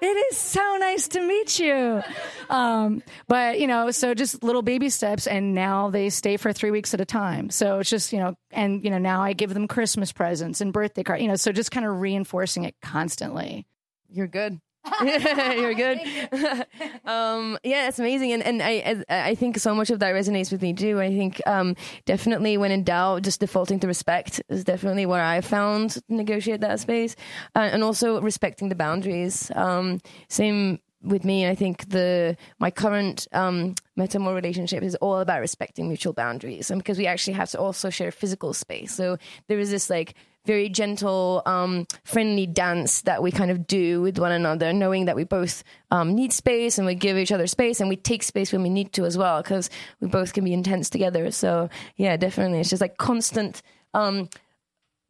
it 0.00 0.04
is 0.32 0.36
so 0.36 0.76
nice 0.80 1.08
to 1.08 1.20
meet 1.20 1.58
you. 1.58 2.02
Um, 2.50 3.02
but 3.28 3.60
you 3.60 3.66
know, 3.66 3.90
so 3.90 4.12
just 4.12 4.42
little 4.42 4.62
baby 4.62 4.90
steps, 4.90 5.26
and 5.26 5.54
now 5.54 5.88
they 5.90 6.10
stay 6.10 6.36
for 6.36 6.52
three 6.52 6.72
weeks 6.72 6.94
at 6.94 7.00
a 7.00 7.04
time. 7.04 7.50
So 7.50 7.78
it's 7.78 7.88
just 7.88 8.12
you 8.12 8.18
know, 8.18 8.34
and 8.50 8.84
you 8.84 8.90
know, 8.90 8.98
now 8.98 9.22
I 9.22 9.34
give 9.34 9.54
them 9.54 9.68
Christmas 9.68 10.10
presents 10.12 10.60
and 10.60 10.72
birthday 10.72 11.04
cards. 11.04 11.22
You 11.22 11.28
know, 11.28 11.36
so 11.36 11.52
just 11.52 11.70
kind 11.70 11.86
of 11.86 12.00
reinforcing 12.00 12.64
it 12.64 12.74
constantly. 12.82 13.66
You're 14.10 14.26
good. 14.26 14.60
You're 15.02 15.74
good. 15.74 15.98
um, 17.04 17.58
yeah, 17.64 17.88
it's 17.88 17.98
amazing, 17.98 18.32
and 18.32 18.42
and 18.42 18.62
I 18.62 19.04
I 19.08 19.30
I 19.30 19.34
think 19.34 19.58
so 19.58 19.74
much 19.74 19.90
of 19.90 19.98
that 20.00 20.14
resonates 20.14 20.52
with 20.52 20.62
me 20.62 20.74
too. 20.74 21.00
I 21.00 21.08
think 21.08 21.40
um, 21.46 21.74
definitely 22.04 22.56
when 22.56 22.70
in 22.70 22.84
doubt, 22.84 23.22
just 23.22 23.40
defaulting 23.40 23.80
to 23.80 23.86
respect 23.86 24.42
is 24.48 24.64
definitely 24.64 25.06
where 25.06 25.24
I 25.24 25.40
found 25.40 25.98
negotiate 26.08 26.60
that 26.60 26.80
space, 26.80 27.16
uh, 27.54 27.70
and 27.72 27.82
also 27.82 28.20
respecting 28.20 28.68
the 28.68 28.74
boundaries. 28.74 29.50
Um, 29.54 30.00
same 30.28 30.80
with 31.02 31.24
me. 31.24 31.46
I 31.46 31.54
think 31.54 31.88
the 31.88 32.36
my 32.58 32.70
current 32.70 33.26
um, 33.32 33.74
metamor 33.98 34.34
relationship 34.34 34.82
is 34.82 34.96
all 34.96 35.18
about 35.20 35.40
respecting 35.40 35.88
mutual 35.88 36.12
boundaries, 36.12 36.70
and 36.70 36.78
because 36.78 36.98
we 36.98 37.06
actually 37.06 37.34
have 37.34 37.50
to 37.50 37.58
also 37.58 37.90
share 37.90 38.10
physical 38.10 38.52
space. 38.52 38.92
So 38.94 39.16
there 39.48 39.58
is 39.58 39.70
this 39.70 39.88
like 39.88 40.14
very 40.44 40.68
gentle, 40.68 41.42
um, 41.46 41.86
friendly 42.04 42.46
dance 42.46 43.02
that 43.02 43.22
we 43.22 43.32
kind 43.32 43.50
of 43.50 43.66
do 43.66 44.02
with 44.02 44.18
one 44.18 44.32
another, 44.32 44.72
knowing 44.72 45.06
that 45.06 45.16
we 45.16 45.24
both 45.24 45.64
um, 45.90 46.14
need 46.14 46.32
space 46.32 46.78
and 46.78 46.86
we 46.86 46.94
give 46.94 47.16
each 47.16 47.32
other 47.32 47.46
space 47.46 47.80
and 47.80 47.88
we 47.88 47.96
take 47.96 48.22
space 48.22 48.52
when 48.52 48.62
we 48.62 48.68
need 48.68 48.92
to 48.92 49.04
as 49.04 49.16
well, 49.16 49.42
because 49.42 49.70
we 50.00 50.08
both 50.08 50.32
can 50.32 50.44
be 50.44 50.52
intense 50.52 50.90
together. 50.90 51.30
So 51.30 51.70
yeah, 51.96 52.16
definitely, 52.16 52.60
it's 52.60 52.70
just 52.70 52.82
like 52.82 52.98
constant. 52.98 53.62
Um, 53.94 54.28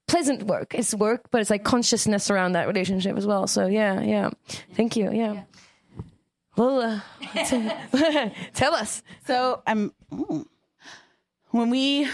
pleasant 0.07 0.43
work. 0.45 0.74
It's 0.74 0.95
work 0.95 1.30
but 1.30 1.41
it's 1.41 1.51
like 1.51 1.64
consciousness 1.64 2.30
around 2.30 2.53
that 2.53 2.66
relationship 2.68 3.16
as 3.16 3.26
well. 3.26 3.47
So 3.47 3.66
yeah 3.66 4.01
yeah. 4.01 4.30
Thank 4.74 4.97
you. 4.97 5.11
Yeah, 5.12 5.45
well 6.57 6.80
uh, 6.80 8.30
tell 8.55 8.74
us. 8.74 9.03
So 9.26 9.62
I'm 9.66 9.93
when 11.51 11.70
we 11.70 12.09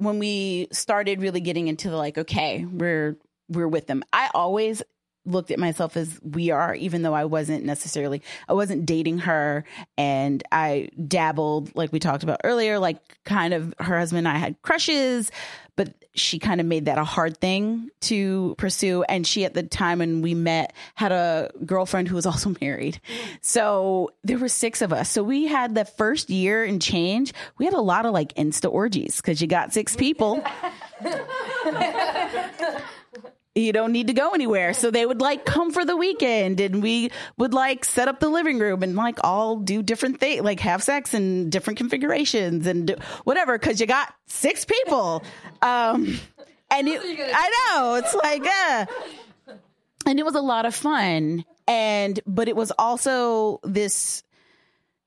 when 0.00 0.18
we 0.18 0.68
started 0.72 1.20
really 1.20 1.40
getting 1.40 1.68
into 1.68 1.90
the 1.90 1.96
like, 1.96 2.18
okay, 2.18 2.64
we're 2.64 3.16
we're 3.48 3.68
with 3.68 3.86
them. 3.86 4.02
I 4.12 4.30
always 4.34 4.82
looked 5.26 5.50
at 5.50 5.58
myself 5.58 5.96
as 5.96 6.18
we 6.22 6.50
are, 6.50 6.74
even 6.74 7.02
though 7.02 7.14
I 7.14 7.24
wasn't 7.24 7.64
necessarily 7.64 8.22
I 8.48 8.54
wasn't 8.54 8.86
dating 8.86 9.18
her 9.18 9.64
and 9.98 10.42
I 10.50 10.88
dabbled, 11.06 11.74
like 11.76 11.92
we 11.92 11.98
talked 11.98 12.22
about 12.22 12.40
earlier, 12.44 12.78
like 12.78 12.98
kind 13.24 13.54
of 13.54 13.74
her 13.78 13.98
husband 13.98 14.26
and 14.26 14.28
I 14.28 14.38
had 14.38 14.60
crushes, 14.62 15.30
but 15.76 15.94
she 16.14 16.38
kind 16.38 16.60
of 16.60 16.66
made 16.66 16.86
that 16.86 16.98
a 16.98 17.04
hard 17.04 17.38
thing 17.38 17.88
to 18.02 18.54
pursue. 18.58 19.02
And 19.04 19.26
she 19.26 19.44
at 19.44 19.54
the 19.54 19.62
time 19.62 20.00
when 20.00 20.20
we 20.22 20.34
met 20.34 20.74
had 20.94 21.12
a 21.12 21.50
girlfriend 21.64 22.08
who 22.08 22.16
was 22.16 22.26
also 22.26 22.54
married. 22.60 23.00
So 23.40 24.10
there 24.24 24.38
were 24.38 24.48
six 24.48 24.82
of 24.82 24.92
us. 24.92 25.08
So 25.10 25.22
we 25.22 25.46
had 25.46 25.74
the 25.74 25.84
first 25.84 26.28
year 26.30 26.64
and 26.64 26.82
change, 26.82 27.32
we 27.58 27.64
had 27.64 27.74
a 27.74 27.80
lot 27.80 28.04
of 28.06 28.12
like 28.12 28.34
insta 28.34 28.70
orgies 28.70 29.16
because 29.16 29.40
you 29.40 29.46
got 29.46 29.72
six 29.72 29.96
people. 29.96 30.44
you 33.54 33.72
don't 33.72 33.92
need 33.92 34.06
to 34.06 34.12
go 34.12 34.30
anywhere. 34.30 34.72
So 34.72 34.90
they 34.90 35.04
would 35.04 35.20
like 35.20 35.44
come 35.44 35.72
for 35.72 35.84
the 35.84 35.96
weekend 35.96 36.60
and 36.60 36.82
we 36.82 37.10
would 37.36 37.52
like 37.52 37.84
set 37.84 38.06
up 38.06 38.20
the 38.20 38.28
living 38.28 38.58
room 38.58 38.82
and 38.82 38.94
like 38.94 39.18
all 39.24 39.56
do 39.56 39.82
different 39.82 40.20
things, 40.20 40.42
like 40.42 40.60
have 40.60 40.82
sex 40.82 41.14
in 41.14 41.50
different 41.50 41.76
configurations 41.76 42.66
and 42.66 42.86
do 42.88 42.96
whatever. 43.24 43.58
Cause 43.58 43.80
you 43.80 43.86
got 43.86 44.14
six 44.26 44.64
people. 44.64 45.24
Um, 45.62 46.18
and 46.70 46.88
it, 46.88 47.00
I 47.02 47.74
know 47.74 47.94
it's 47.94 48.14
like, 48.14 48.46
uh, 48.46 48.86
and 50.06 50.18
it 50.18 50.24
was 50.24 50.36
a 50.36 50.40
lot 50.40 50.64
of 50.64 50.74
fun. 50.74 51.44
And, 51.66 52.20
but 52.26 52.48
it 52.48 52.56
was 52.56 52.72
also 52.78 53.60
this, 53.64 54.22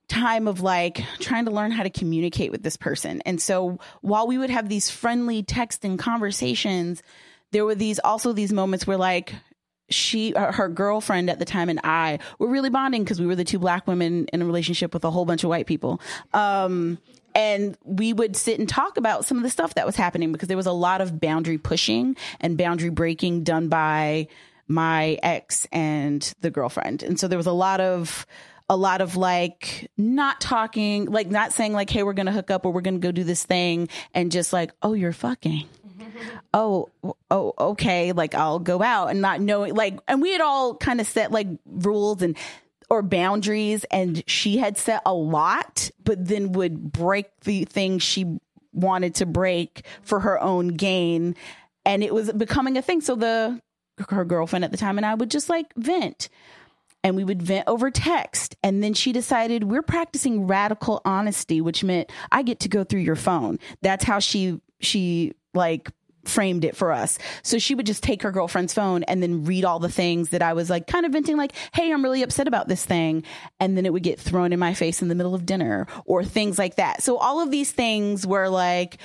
time 0.10 0.48
of 0.48 0.62
like 0.62 1.02
trying 1.20 1.46
to 1.46 1.50
learn 1.52 1.72
how 1.72 1.82
to 1.82 1.90
communicate 1.90 2.52
with 2.52 2.62
this 2.62 2.78
person. 2.78 3.22
And 3.26 3.42
so 3.42 3.80
while 4.02 4.28
we 4.28 4.38
would 4.38 4.52
have 4.52 4.70
these 4.70 4.90
friendly 4.90 5.42
text 5.42 5.84
and 5.86 5.98
conversations, 5.98 7.02
there 7.54 7.64
were 7.66 7.76
these 7.76 8.00
also 8.00 8.34
these 8.34 8.52
moments 8.52 8.86
where 8.86 8.98
like 8.98 9.34
she 9.90 10.34
her 10.36 10.68
girlfriend 10.68 11.30
at 11.30 11.40
the 11.40 11.46
time 11.46 11.70
and 11.70 11.80
I 11.84 12.20
were 12.40 12.48
really 12.48 12.70
bonding 12.70 13.04
because 13.04 13.22
we 13.22 13.28
were 13.28 13.36
the 13.36 13.44
two 13.44 13.60
black 13.60 13.88
women 13.88 14.26
in 14.34 14.42
a 14.42 14.46
relationship 14.46 14.94
with 14.94 15.06
a 15.06 15.12
whole 15.12 15.26
bunch 15.26 15.44
of 15.44 15.50
white 15.50 15.68
people. 15.68 16.02
Um 16.34 16.98
and 17.36 17.78
we 17.84 18.14
would 18.14 18.36
sit 18.36 18.60
and 18.60 18.70
talk 18.70 18.98
about 18.98 19.26
some 19.26 19.38
of 19.38 19.44
the 19.44 19.50
stuff 19.50 19.74
that 19.76 19.86
was 19.86 19.96
happening 19.96 20.32
because 20.32 20.48
there 20.48 20.58
was 20.58 20.68
a 20.68 20.72
lot 20.72 21.02
of 21.02 21.20
boundary 21.20 21.58
pushing 21.58 22.16
and 22.40 22.58
boundary 22.58 22.90
breaking 22.90 23.44
done 23.44 23.70
by 23.70 24.28
my 24.68 25.18
ex 25.24 25.68
and 25.72 26.34
the 26.42 26.52
girlfriend. 26.52 27.04
And 27.04 27.20
so 27.20 27.28
there 27.28 27.38
was 27.38 27.48
a 27.48 27.54
lot 27.54 27.82
of 27.82 28.26
a 28.70 28.78
lot 28.78 29.02
of 29.02 29.16
like 29.18 29.92
not 29.98 30.40
talking, 30.40 31.06
like 31.06 31.30
not 31.30 31.54
saying 31.54 31.74
like, 31.74 31.90
hey, 31.90 32.04
we're 32.04 32.14
gonna 32.14 32.32
hook 32.32 32.50
up 32.50 32.66
or 32.66 32.72
we're 32.72 32.82
gonna 32.82 33.00
go 33.00 33.12
do 33.12 33.24
this 33.24 33.44
thing 33.44 33.90
and 34.14 34.32
just 34.32 34.54
like, 34.54 34.72
oh, 34.82 34.94
you're 34.94 35.14
fucking. 35.14 35.68
Oh, 36.54 36.90
oh, 37.32 37.54
okay. 37.58 38.12
Like 38.12 38.36
I'll 38.36 38.60
go 38.60 38.82
out 38.82 39.10
and 39.10 39.22
not 39.22 39.42
knowing 39.42 39.76
like 39.76 40.00
and 40.08 40.22
we 40.22 40.32
had 40.32 40.42
all 40.42 40.76
kind 40.76 41.02
of 41.02 41.08
set 41.08 41.32
like 41.32 41.48
rules 41.66 42.22
and 42.22 42.38
or 42.90 43.02
boundaries 43.02 43.86
and 43.86 44.24
she 44.28 44.58
had 44.58 44.78
set 44.78 45.02
a 45.06 45.14
lot, 45.14 45.90
but 46.04 46.26
then 46.26 46.52
would 46.52 46.92
break 46.92 47.28
the 47.42 47.66
things 47.66 48.04
she 48.04 48.40
wanted 48.72 49.16
to 49.16 49.26
break 49.26 49.86
for 50.02 50.20
her 50.20 50.42
own 50.42 50.70
gain. 50.70 51.36
And 51.86 52.04
it 52.04 52.14
was 52.14 52.32
becoming 52.32 52.78
a 52.78 52.82
thing. 52.82 53.02
So 53.02 53.16
the 53.16 53.62
her 54.10 54.26
girlfriend 54.26 54.66
at 54.66 54.72
the 54.72 54.78
time 54.78 54.98
and 54.98 55.06
I 55.06 55.14
would 55.14 55.30
just 55.30 55.50
like 55.50 55.74
vent 55.76 56.30
and 57.04 57.16
we 57.16 57.24
would 57.24 57.42
vent 57.42 57.68
over 57.68 57.92
text. 57.92 58.56
And 58.64 58.84
then 58.84 58.94
she 58.94 59.12
decided 59.12 59.66
we're 59.66 59.82
practicing 59.82 60.48
radical 60.48 61.02
honesty, 61.04 61.62
which 61.62 61.84
meant 61.84 62.12
I 62.32 62.44
get 62.44 62.62
to 62.62 62.70
go 62.70 62.84
through 62.84 63.02
your 63.02 63.16
phone. 63.16 63.60
That's 63.82 64.04
how 64.04 64.20
she, 64.20 64.62
she 64.80 65.34
like 65.54 65.92
framed 66.26 66.66
it 66.66 66.76
for 66.76 66.92
us. 66.92 67.18
So 67.42 67.60
she 67.60 67.76
would 67.76 67.86
just 67.86 68.04
take 68.04 68.22
her 68.24 68.32
girlfriend's 68.32 68.74
phone 68.74 69.04
and 69.04 69.22
then 69.22 69.44
read 69.44 69.66
all 69.66 69.80
the 69.80 69.90
things 69.90 70.30
that 70.30 70.42
I 70.42 70.54
was 70.54 70.70
like 70.70 70.88
kind 70.88 71.06
of 71.06 71.12
venting, 71.12 71.38
like, 71.38 71.54
Hey, 71.74 71.92
I'm 71.92 72.04
really 72.04 72.24
upset 72.24 72.48
about 72.48 72.68
this 72.68 72.86
thing. 72.86 73.24
And 73.60 73.78
then 73.78 73.86
it 73.86 73.94
would 73.94 74.04
get 74.04 74.20
thrown 74.20 74.54
in 74.54 74.60
my 74.60 74.74
face 74.74 75.02
in 75.02 75.08
the 75.08 75.16
middle 75.16 75.36
of 75.36 75.46
dinner 75.46 75.88
or 76.06 76.24
things 76.24 76.58
like 76.58 76.76
that. 76.76 77.04
So 77.04 77.18
all 77.18 77.42
of 77.42 77.52
these 77.52 77.72
things 77.72 78.26
were 78.26 78.50
like, 78.50 79.00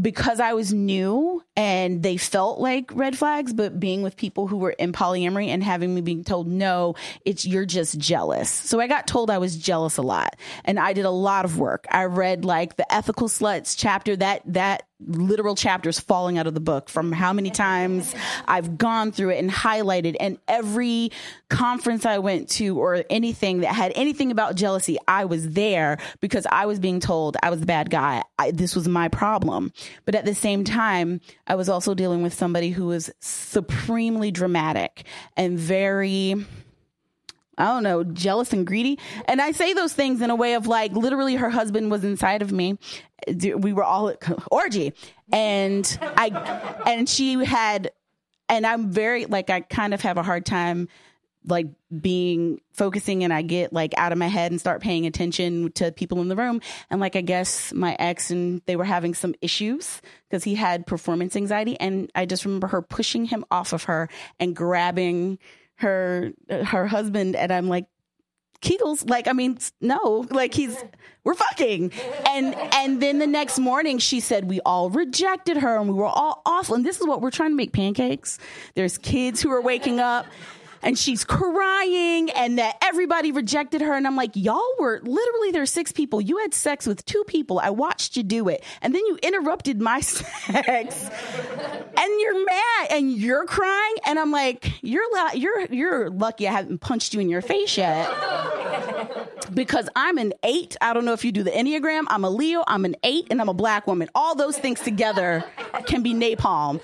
because 0.00 0.40
I 0.40 0.54
was 0.54 0.72
new 0.72 1.42
and 1.56 2.02
they 2.02 2.16
felt 2.16 2.58
like 2.58 2.90
red 2.94 3.18
flags, 3.18 3.52
but 3.52 3.78
being 3.78 4.02
with 4.02 4.16
people 4.16 4.46
who 4.46 4.56
were 4.56 4.70
in 4.70 4.92
polyamory 4.92 5.48
and 5.48 5.62
having 5.62 5.94
me 5.94 6.00
being 6.00 6.24
told, 6.24 6.48
no, 6.48 6.94
it's 7.24 7.44
you're 7.44 7.66
just 7.66 7.98
jealous. 7.98 8.48
So 8.48 8.80
I 8.80 8.86
got 8.86 9.06
told 9.06 9.30
I 9.30 9.38
was 9.38 9.56
jealous 9.56 9.98
a 9.98 10.02
lot 10.02 10.36
and 10.64 10.78
I 10.78 10.92
did 10.92 11.04
a 11.04 11.10
lot 11.10 11.44
of 11.44 11.58
work. 11.58 11.86
I 11.90 12.04
read 12.04 12.44
like 12.44 12.76
the 12.76 12.90
ethical 12.92 13.28
sluts 13.28 13.74
chapter 13.76 14.16
that, 14.16 14.42
that 14.46 14.84
literal 15.06 15.54
chapters 15.54 15.98
falling 15.98 16.38
out 16.38 16.46
of 16.46 16.54
the 16.54 16.60
book 16.60 16.88
from 16.88 17.12
how 17.12 17.32
many 17.32 17.50
times 17.50 18.14
I've 18.46 18.78
gone 18.78 19.12
through 19.12 19.30
it 19.30 19.38
and 19.38 19.50
highlighted 19.50 20.16
and 20.20 20.38
every 20.46 21.10
conference 21.48 22.04
I 22.06 22.18
went 22.18 22.48
to 22.50 22.78
or 22.78 23.04
anything 23.10 23.60
that 23.60 23.74
had 23.74 23.92
anything 23.94 24.30
about 24.30 24.54
jealousy, 24.54 24.98
I 25.08 25.24
was 25.24 25.50
there 25.50 25.98
because 26.20 26.46
I 26.50 26.66
was 26.66 26.78
being 26.78 27.00
told 27.00 27.36
I 27.42 27.50
was 27.50 27.60
the 27.60 27.66
bad 27.66 27.90
guy. 27.90 28.22
I, 28.38 28.50
this 28.50 28.74
was 28.76 28.88
my 28.88 29.08
problem. 29.08 29.72
But 30.04 30.14
at 30.14 30.24
the 30.24 30.34
same 30.34 30.64
time, 30.64 31.20
I 31.46 31.54
was 31.54 31.68
also 31.68 31.94
dealing 31.94 32.22
with 32.22 32.34
somebody 32.34 32.70
who 32.70 32.86
was 32.86 33.10
supremely 33.20 34.30
dramatic 34.30 35.04
and 35.36 35.58
very 35.58 36.36
I 37.60 37.66
don't 37.66 37.82
know, 37.82 38.04
jealous 38.04 38.52
and 38.52 38.66
greedy. 38.66 38.98
And 39.26 39.40
I 39.40 39.52
say 39.52 39.72
those 39.72 39.92
things 39.92 40.20
in 40.20 40.30
a 40.30 40.36
way 40.36 40.54
of 40.54 40.66
like 40.66 40.92
literally 40.92 41.36
her 41.36 41.50
husband 41.50 41.90
was 41.90 42.04
inside 42.04 42.42
of 42.42 42.52
me. 42.52 42.78
We 43.36 43.72
were 43.72 43.84
all 43.84 44.08
at 44.08 44.18
orgy 44.50 44.94
and 45.32 45.98
I 46.02 46.80
and 46.86 47.08
she 47.08 47.44
had 47.44 47.92
and 48.48 48.66
I'm 48.66 48.90
very 48.90 49.26
like 49.26 49.50
I 49.50 49.60
kind 49.60 49.94
of 49.94 50.00
have 50.00 50.16
a 50.16 50.22
hard 50.22 50.46
time 50.46 50.88
like 51.46 51.68
being 52.00 52.60
focusing 52.72 53.24
and 53.24 53.32
I 53.32 53.42
get 53.42 53.72
like 53.72 53.94
out 53.96 54.12
of 54.12 54.18
my 54.18 54.26
head 54.28 54.50
and 54.50 54.60
start 54.60 54.82
paying 54.82 55.06
attention 55.06 55.72
to 55.72 55.90
people 55.90 56.20
in 56.20 56.28
the 56.28 56.36
room. 56.36 56.60
And 56.90 57.00
like, 57.00 57.16
I 57.16 57.22
guess 57.22 57.72
my 57.72 57.96
ex 57.98 58.30
and 58.30 58.60
they 58.66 58.76
were 58.76 58.84
having 58.84 59.14
some 59.14 59.34
issues 59.40 60.02
because 60.28 60.44
he 60.44 60.54
had 60.54 60.86
performance 60.86 61.36
anxiety. 61.36 61.78
And 61.80 62.10
I 62.14 62.26
just 62.26 62.44
remember 62.44 62.66
her 62.68 62.82
pushing 62.82 63.24
him 63.24 63.44
off 63.50 63.72
of 63.72 63.84
her 63.84 64.08
and 64.38 64.54
grabbing 64.54 65.38
her, 65.80 66.32
her 66.48 66.86
husband. 66.86 67.36
And 67.36 67.52
I'm 67.52 67.68
like, 67.68 67.86
Kegels, 68.60 69.08
like, 69.08 69.26
I 69.26 69.32
mean, 69.32 69.58
no, 69.80 70.26
like 70.30 70.52
he's, 70.52 70.76
we're 71.24 71.34
fucking. 71.34 71.92
And, 72.28 72.54
and 72.54 73.00
then 73.00 73.18
the 73.18 73.26
next 73.26 73.58
morning 73.58 73.98
she 73.98 74.20
said, 74.20 74.44
we 74.50 74.60
all 74.66 74.90
rejected 74.90 75.56
her 75.58 75.78
and 75.78 75.88
we 75.88 75.94
were 75.94 76.04
all 76.04 76.42
awful. 76.44 76.74
And 76.74 76.84
this 76.84 77.00
is 77.00 77.06
what 77.06 77.22
we're 77.22 77.30
trying 77.30 77.52
to 77.52 77.56
make 77.56 77.72
pancakes. 77.72 78.38
There's 78.74 78.98
kids 78.98 79.40
who 79.40 79.50
are 79.50 79.62
waking 79.62 79.98
up 79.98 80.26
and 80.82 80.98
she's 80.98 81.24
crying 81.24 82.30
and 82.30 82.58
that 82.58 82.76
everybody 82.82 83.32
rejected 83.32 83.80
her. 83.80 83.94
And 83.94 84.06
I'm 84.06 84.16
like, 84.16 84.32
y'all 84.34 84.60
were 84.78 85.00
literally 85.02 85.50
there's 85.50 85.70
six 85.70 85.92
people. 85.92 86.20
You 86.20 86.38
had 86.38 86.54
sex 86.54 86.86
with 86.86 87.04
two 87.04 87.24
people. 87.26 87.58
I 87.58 87.70
watched 87.70 88.16
you 88.16 88.22
do 88.22 88.48
it. 88.48 88.64
And 88.82 88.94
then 88.94 89.04
you 89.06 89.18
interrupted 89.22 89.80
my 89.80 90.00
sex 90.00 91.10
and 91.10 92.20
you're 92.20 92.44
mad 92.44 92.86
and 92.90 93.12
you're 93.12 93.46
crying. 93.46 93.94
And 94.06 94.18
I'm 94.18 94.30
like, 94.30 94.70
you're, 94.82 95.12
la- 95.14 95.32
you're, 95.32 95.66
you're 95.66 96.10
lucky 96.10 96.48
I 96.48 96.52
haven't 96.52 96.80
punched 96.80 97.14
you 97.14 97.20
in 97.20 97.28
your 97.28 97.42
face 97.42 97.76
yet 97.76 98.08
because 99.52 99.88
I'm 99.96 100.18
an 100.18 100.32
eight. 100.42 100.76
I 100.80 100.92
don't 100.92 101.04
know 101.04 101.12
if 101.12 101.24
you 101.24 101.32
do 101.32 101.42
the 101.42 101.50
Enneagram. 101.50 102.04
I'm 102.08 102.24
a 102.24 102.30
Leo. 102.30 102.64
I'm 102.66 102.84
an 102.84 102.96
eight 103.02 103.26
and 103.30 103.40
I'm 103.40 103.48
a 103.48 103.54
black 103.54 103.86
woman. 103.86 104.08
All 104.14 104.34
those 104.34 104.56
things 104.56 104.80
together 104.80 105.44
can 105.86 106.02
be 106.02 106.14
napalm. 106.14 106.80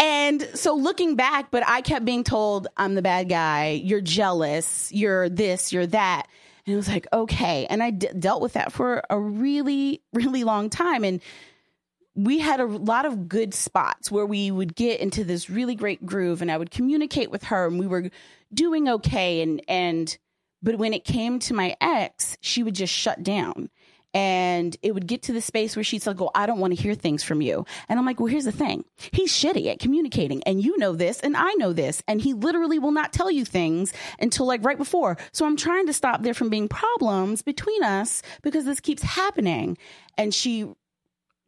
And 0.00 0.48
so 0.54 0.74
looking 0.74 1.16
back, 1.16 1.50
but 1.50 1.62
I 1.66 1.80
kept 1.80 2.04
being 2.04 2.24
told 2.24 2.68
I'm 2.76 2.94
the 2.94 3.02
bad 3.02 3.28
guy. 3.28 3.80
You're 3.82 4.00
jealous. 4.00 4.90
You're 4.92 5.28
this, 5.28 5.72
you're 5.72 5.86
that. 5.86 6.26
And 6.66 6.74
it 6.74 6.76
was 6.76 6.88
like, 6.88 7.06
okay. 7.12 7.66
And 7.66 7.82
I 7.82 7.90
d- 7.90 8.08
dealt 8.18 8.40
with 8.40 8.52
that 8.52 8.72
for 8.72 9.02
a 9.10 9.18
really, 9.18 10.00
really 10.12 10.44
long 10.44 10.70
time. 10.70 11.04
And 11.04 11.20
we 12.14 12.38
had 12.38 12.60
a 12.60 12.66
lot 12.66 13.06
of 13.06 13.28
good 13.28 13.54
spots 13.54 14.10
where 14.10 14.26
we 14.26 14.50
would 14.50 14.74
get 14.76 15.00
into 15.00 15.24
this 15.24 15.50
really 15.50 15.74
great 15.74 16.04
groove 16.04 16.42
and 16.42 16.50
I 16.50 16.58
would 16.58 16.70
communicate 16.70 17.30
with 17.30 17.44
her 17.44 17.66
and 17.66 17.78
we 17.78 17.86
were 17.86 18.10
doing 18.52 18.88
okay. 18.88 19.40
And, 19.40 19.62
and, 19.66 20.16
but 20.62 20.76
when 20.76 20.94
it 20.94 21.04
came 21.04 21.38
to 21.40 21.54
my 21.54 21.74
ex, 21.80 22.36
she 22.40 22.62
would 22.62 22.74
just 22.74 22.92
shut 22.92 23.22
down 23.22 23.70
and 24.14 24.76
it 24.82 24.92
would 24.92 25.06
get 25.06 25.22
to 25.22 25.32
the 25.32 25.40
space 25.40 25.76
where 25.76 25.84
she'd 25.84 26.02
"Go, 26.16 26.30
I 26.34 26.46
don't 26.46 26.58
want 26.58 26.74
to 26.76 26.82
hear 26.82 26.94
things 26.94 27.22
from 27.22 27.40
you." 27.40 27.64
And 27.88 27.98
I'm 27.98 28.06
like, 28.06 28.20
"Well, 28.20 28.26
here's 28.26 28.44
the 28.44 28.52
thing: 28.52 28.84
he's 29.12 29.32
shitty 29.32 29.66
at 29.70 29.78
communicating, 29.78 30.42
and 30.44 30.62
you 30.62 30.76
know 30.78 30.94
this, 30.94 31.20
and 31.20 31.36
I 31.36 31.52
know 31.54 31.72
this, 31.72 32.02
and 32.08 32.20
he 32.20 32.34
literally 32.34 32.78
will 32.78 32.92
not 32.92 33.12
tell 33.12 33.30
you 33.30 33.44
things 33.44 33.92
until 34.20 34.46
like 34.46 34.64
right 34.64 34.78
before. 34.78 35.16
So 35.32 35.46
I'm 35.46 35.56
trying 35.56 35.86
to 35.86 35.92
stop 35.92 36.22
there 36.22 36.34
from 36.34 36.50
being 36.50 36.68
problems 36.68 37.42
between 37.42 37.82
us 37.82 38.22
because 38.42 38.64
this 38.64 38.80
keeps 38.80 39.02
happening." 39.02 39.78
And 40.18 40.34
she 40.34 40.66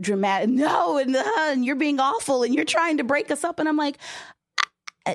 dramatic 0.00 0.48
no 0.50 0.98
and, 0.98 1.14
uh, 1.14 1.22
and 1.38 1.64
you're 1.64 1.76
being 1.76 2.00
awful 2.00 2.42
and 2.42 2.54
you're 2.54 2.64
trying 2.64 2.96
to 2.96 3.04
break 3.04 3.30
us 3.30 3.44
up 3.44 3.60
and 3.60 3.68
i'm 3.68 3.76
like 3.76 3.98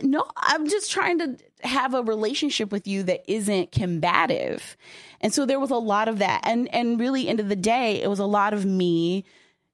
no 0.04 0.26
i'm 0.38 0.70
just 0.70 0.92
trying 0.92 1.20
to 1.20 1.38
have 1.64 1.94
a 1.94 2.02
relationship 2.02 2.72
with 2.72 2.88
you 2.88 3.04
that 3.04 3.24
isn't 3.28 3.72
combative 3.72 4.78
and 5.22 5.34
so 5.34 5.46
there 5.46 5.60
was 5.60 5.72
a 5.72 5.76
lot 5.76 6.08
of 6.08 6.20
that. 6.20 6.42
And 6.44 6.74
and 6.74 7.00
really 7.00 7.28
end 7.28 7.40
of 7.40 7.50
the 7.50 7.56
day, 7.56 8.02
it 8.02 8.10
was 8.10 8.20
a 8.20 8.26
lot 8.26 8.54
of 8.54 8.66
me 8.66 9.26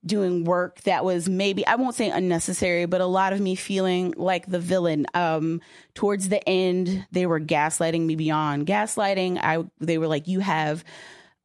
doing 0.06 0.44
work 0.44 0.82
that 0.82 1.04
was 1.04 1.28
maybe 1.28 1.66
I 1.66 1.76
won't 1.76 1.96
say 1.96 2.10
unnecessary, 2.10 2.86
but 2.86 3.02
a 3.02 3.06
lot 3.06 3.34
of 3.34 3.40
me 3.40 3.56
feeling 3.56 4.14
like 4.18 4.46
the 4.48 4.60
villain. 4.60 5.06
Um, 5.14 5.62
towards 5.94 6.30
the 6.30 6.48
end, 6.48 7.06
they 7.12 7.26
were 7.26 7.40
gaslighting 7.40 8.06
me 8.06 8.16
beyond 8.16 8.68
gaslighting. 8.68 9.40
I 9.42 9.66
they 9.80 9.98
were 9.98 10.08
like, 10.08 10.28
you 10.28 10.40
have 10.40 10.84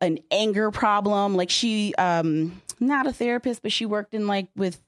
an 0.01 0.19
anger 0.31 0.71
problem. 0.71 1.37
Like 1.37 1.51
she, 1.51 1.95
um, 1.97 2.63
not 2.79 3.07
a 3.07 3.13
therapist, 3.13 3.63
but 3.63 3.73
she 3.73 3.85
worked 3.85 4.15
in 4.15 4.27
like 4.27 4.49
with 4.57 4.81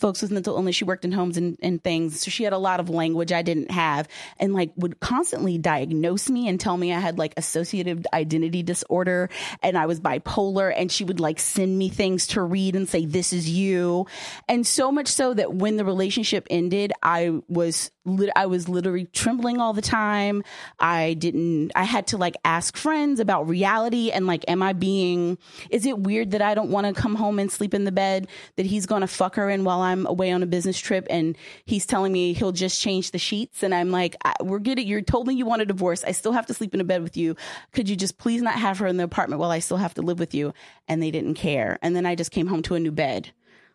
folks 0.00 0.22
with 0.22 0.30
mental 0.30 0.56
illness. 0.56 0.74
She 0.74 0.84
worked 0.84 1.04
in 1.04 1.12
homes 1.12 1.36
and, 1.36 1.58
and 1.62 1.82
things. 1.82 2.20
So 2.20 2.30
she 2.30 2.44
had 2.44 2.52
a 2.52 2.58
lot 2.58 2.80
of 2.80 2.90
language 2.90 3.32
I 3.32 3.42
didn't 3.42 3.70
have 3.70 4.08
and 4.38 4.54
like 4.54 4.72
would 4.76 4.98
constantly 5.00 5.58
diagnose 5.58 6.30
me 6.30 6.48
and 6.48 6.58
tell 6.58 6.76
me 6.76 6.92
I 6.92 6.98
had 6.98 7.18
like 7.18 7.34
associative 7.36 8.06
identity 8.12 8.62
disorder 8.62 9.28
and 9.62 9.76
I 9.76 9.86
was 9.86 10.00
bipolar. 10.00 10.72
And 10.74 10.90
she 10.90 11.04
would 11.04 11.20
like 11.20 11.38
send 11.38 11.78
me 11.78 11.88
things 11.88 12.28
to 12.28 12.42
read 12.42 12.74
and 12.74 12.88
say, 12.88 13.04
this 13.04 13.32
is 13.32 13.48
you. 13.48 14.06
And 14.48 14.66
so 14.66 14.90
much 14.90 15.08
so 15.08 15.34
that 15.34 15.54
when 15.54 15.76
the 15.76 15.84
relationship 15.84 16.46
ended, 16.50 16.92
I 17.02 17.40
was 17.48 17.90
I 18.36 18.46
was 18.46 18.68
literally 18.68 19.06
trembling 19.06 19.60
all 19.60 19.72
the 19.72 19.82
time. 19.82 20.42
I 20.78 21.14
didn't, 21.14 21.72
I 21.74 21.84
had 21.84 22.06
to 22.08 22.16
like 22.16 22.36
ask 22.44 22.76
friends 22.76 23.20
about 23.20 23.48
reality 23.48 24.10
and 24.10 24.26
like, 24.26 24.44
am 24.48 24.62
I 24.62 24.72
being, 24.72 25.38
is 25.70 25.86
it 25.86 25.98
weird 25.98 26.32
that 26.32 26.42
I 26.42 26.54
don't 26.54 26.70
want 26.70 26.86
to 26.86 27.00
come 27.00 27.14
home 27.14 27.38
and 27.38 27.50
sleep 27.50 27.74
in 27.74 27.84
the 27.84 27.92
bed 27.92 28.28
that 28.56 28.66
he's 28.66 28.86
going 28.86 29.02
to 29.02 29.06
fuck 29.06 29.36
her 29.36 29.48
in 29.50 29.64
while 29.64 29.80
I'm 29.80 30.06
away 30.06 30.30
on 30.30 30.42
a 30.42 30.46
business 30.46 30.78
trip 30.78 31.06
and 31.10 31.36
he's 31.64 31.86
telling 31.86 32.12
me 32.12 32.32
he'll 32.32 32.52
just 32.52 32.80
change 32.80 33.10
the 33.10 33.18
sheets? 33.18 33.62
And 33.62 33.74
I'm 33.74 33.90
like, 33.90 34.16
we're 34.40 34.58
good 34.58 34.78
at, 34.78 34.84
you 34.84 35.02
told 35.02 35.26
me 35.26 35.34
you 35.34 35.46
want 35.46 35.62
a 35.62 35.66
divorce. 35.66 36.04
I 36.04 36.12
still 36.12 36.32
have 36.32 36.46
to 36.46 36.54
sleep 36.54 36.74
in 36.74 36.80
a 36.80 36.84
bed 36.84 37.02
with 37.02 37.16
you. 37.16 37.36
Could 37.72 37.88
you 37.88 37.96
just 37.96 38.18
please 38.18 38.42
not 38.42 38.54
have 38.54 38.78
her 38.78 38.86
in 38.86 38.96
the 38.96 39.04
apartment 39.04 39.40
while 39.40 39.50
I 39.50 39.58
still 39.60 39.78
have 39.78 39.94
to 39.94 40.02
live 40.02 40.18
with 40.18 40.34
you? 40.34 40.52
And 40.88 41.02
they 41.02 41.10
didn't 41.10 41.34
care. 41.34 41.78
And 41.82 41.94
then 41.94 42.06
I 42.06 42.14
just 42.14 42.30
came 42.30 42.46
home 42.46 42.62
to 42.62 42.74
a 42.74 42.80
new 42.80 42.92
bed. 42.92 43.32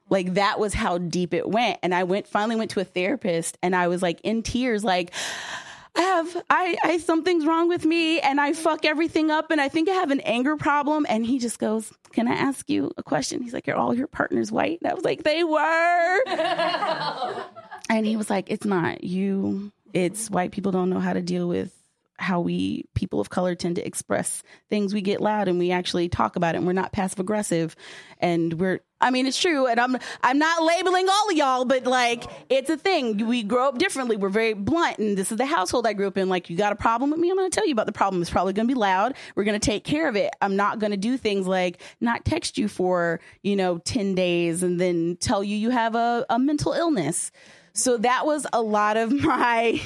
Like 0.10 0.36
that 0.36 0.60
was 0.60 0.74
how 0.74 0.98
deep 0.98 1.34
it 1.34 1.50
went. 1.50 1.80
And 1.82 1.94
I 1.94 2.04
went 2.04 2.28
finally 2.28 2.56
went 2.56 2.72
to 2.72 2.80
a 2.80 2.84
therapist 2.84 3.58
and 3.64 3.76
I 3.76 3.88
was 3.88 4.02
like 4.02 4.22
in 4.22 4.44
tears, 4.44 4.84
like, 4.84 5.12
I 5.96 6.02
have 6.02 6.44
I, 6.50 6.78
I 6.84 6.98
something's 6.98 7.46
wrong 7.46 7.70
with 7.70 7.86
me 7.86 8.20
and 8.20 8.40
I 8.40 8.54
fuck 8.54 8.86
everything 8.86 9.32
up 9.32 9.50
and 9.50 9.62
I 9.62 9.70
think 9.70 9.90
I 9.90 9.94
have 9.94 10.12
an 10.12 10.20
anger 10.22 10.58
problem. 10.58 11.06
And 11.08 11.26
he 11.26 11.40
just 11.40 11.58
goes, 11.58 11.92
Can 12.12 12.28
I 12.28 12.34
ask 12.34 12.70
you 12.70 12.92
a 12.98 13.04
question? 13.04 13.42
He's 13.42 13.54
like, 13.54 13.68
Are 13.68 13.76
all 13.76 13.96
your 13.96 14.08
partners 14.08 14.52
white? 14.52 14.80
And 14.82 14.92
I 14.92 14.94
was 14.94 15.06
like, 15.06 15.24
They 15.24 15.44
were. 15.44 16.24
and 17.90 18.06
he 18.06 18.18
was 18.18 18.30
like, 18.30 18.52
It's 18.52 18.66
not 18.66 19.04
you. 19.04 19.72
It's 19.94 20.30
white 20.30 20.52
people 20.52 20.74
don't 20.74 20.90
know 20.90 21.00
how 21.00 21.14
to 21.14 21.22
deal 21.22 21.48
with 21.48 21.72
how 22.18 22.40
we 22.40 22.86
people 22.94 23.20
of 23.20 23.30
color 23.30 23.56
tend 23.56 23.76
to 23.76 23.86
express 23.86 24.44
things. 24.70 24.94
We 24.94 25.02
get 25.02 25.22
loud 25.22 25.48
and 25.48 25.60
we 25.60 25.72
actually 25.72 26.08
talk 26.10 26.36
about 26.36 26.56
it 26.56 26.60
and 26.60 26.68
we're 26.68 26.74
not 26.74 26.92
passive 26.92 27.20
aggressive. 27.20 27.76
And 28.20 28.54
we're 28.54 28.80
I 29.02 29.12
mean 29.12 29.26
it's 29.26 29.40
true. 29.40 29.68
And 29.68 29.80
I'm 29.80 29.98
I'm 30.24 30.38
not 30.38 30.64
labeling 30.64 31.10
all 31.10 31.30
of 31.30 31.36
y'all 31.36 31.66
but 31.66 31.86
like 31.86 32.24
it's 32.50 32.70
a 32.70 32.78
thing. 32.78 33.28
We 33.28 33.44
grow 33.44 33.68
up 33.68 33.78
differently. 33.78 34.16
We're 34.16 34.30
very 34.30 34.54
blunt. 34.54 34.98
And 34.98 35.18
this 35.18 35.32
is 35.32 35.38
the 35.38 35.46
household 35.46 35.86
I 35.86 35.94
grew 35.94 36.08
up 36.08 36.18
in. 36.18 36.30
Like 36.30 36.50
you 36.50 36.56
got 36.56 36.72
a 36.72 36.78
problem 36.78 37.12
with 37.12 37.20
me? 37.20 37.30
I'm 37.30 37.36
going 37.36 37.50
to 37.50 37.56
tell 37.56 37.66
you 37.66 37.74
about 37.74 37.86
the 37.86 37.92
problem. 37.92 38.22
It's 38.22 38.32
probably 38.32 38.54
going 38.54 38.68
to 38.68 38.74
be 38.74 38.80
loud. 38.80 39.16
We're 39.36 39.44
going 39.44 39.60
to 39.60 39.66
take 39.66 39.84
care 39.84 40.08
of 40.08 40.16
it. 40.16 40.34
I'm 40.42 40.56
not 40.56 40.80
going 40.80 40.92
to 40.92 40.98
do 40.98 41.18
things 41.18 41.48
like 41.48 41.82
not 42.00 42.24
text 42.24 42.58
you 42.58 42.68
for 42.68 43.20
you 43.42 43.56
know 43.56 43.80
10 43.80 44.16
days 44.16 44.64
and 44.64 44.80
then 44.80 45.18
tell 45.20 45.44
you 45.44 45.58
you 45.58 45.70
have 45.72 45.96
a, 45.96 46.26
a 46.30 46.40
mental 46.40 46.72
illness. 46.72 47.32
So 47.74 47.98
that 47.98 48.26
was 48.26 48.48
a 48.54 48.62
lot 48.62 48.96
of 48.96 49.12
my 49.22 49.82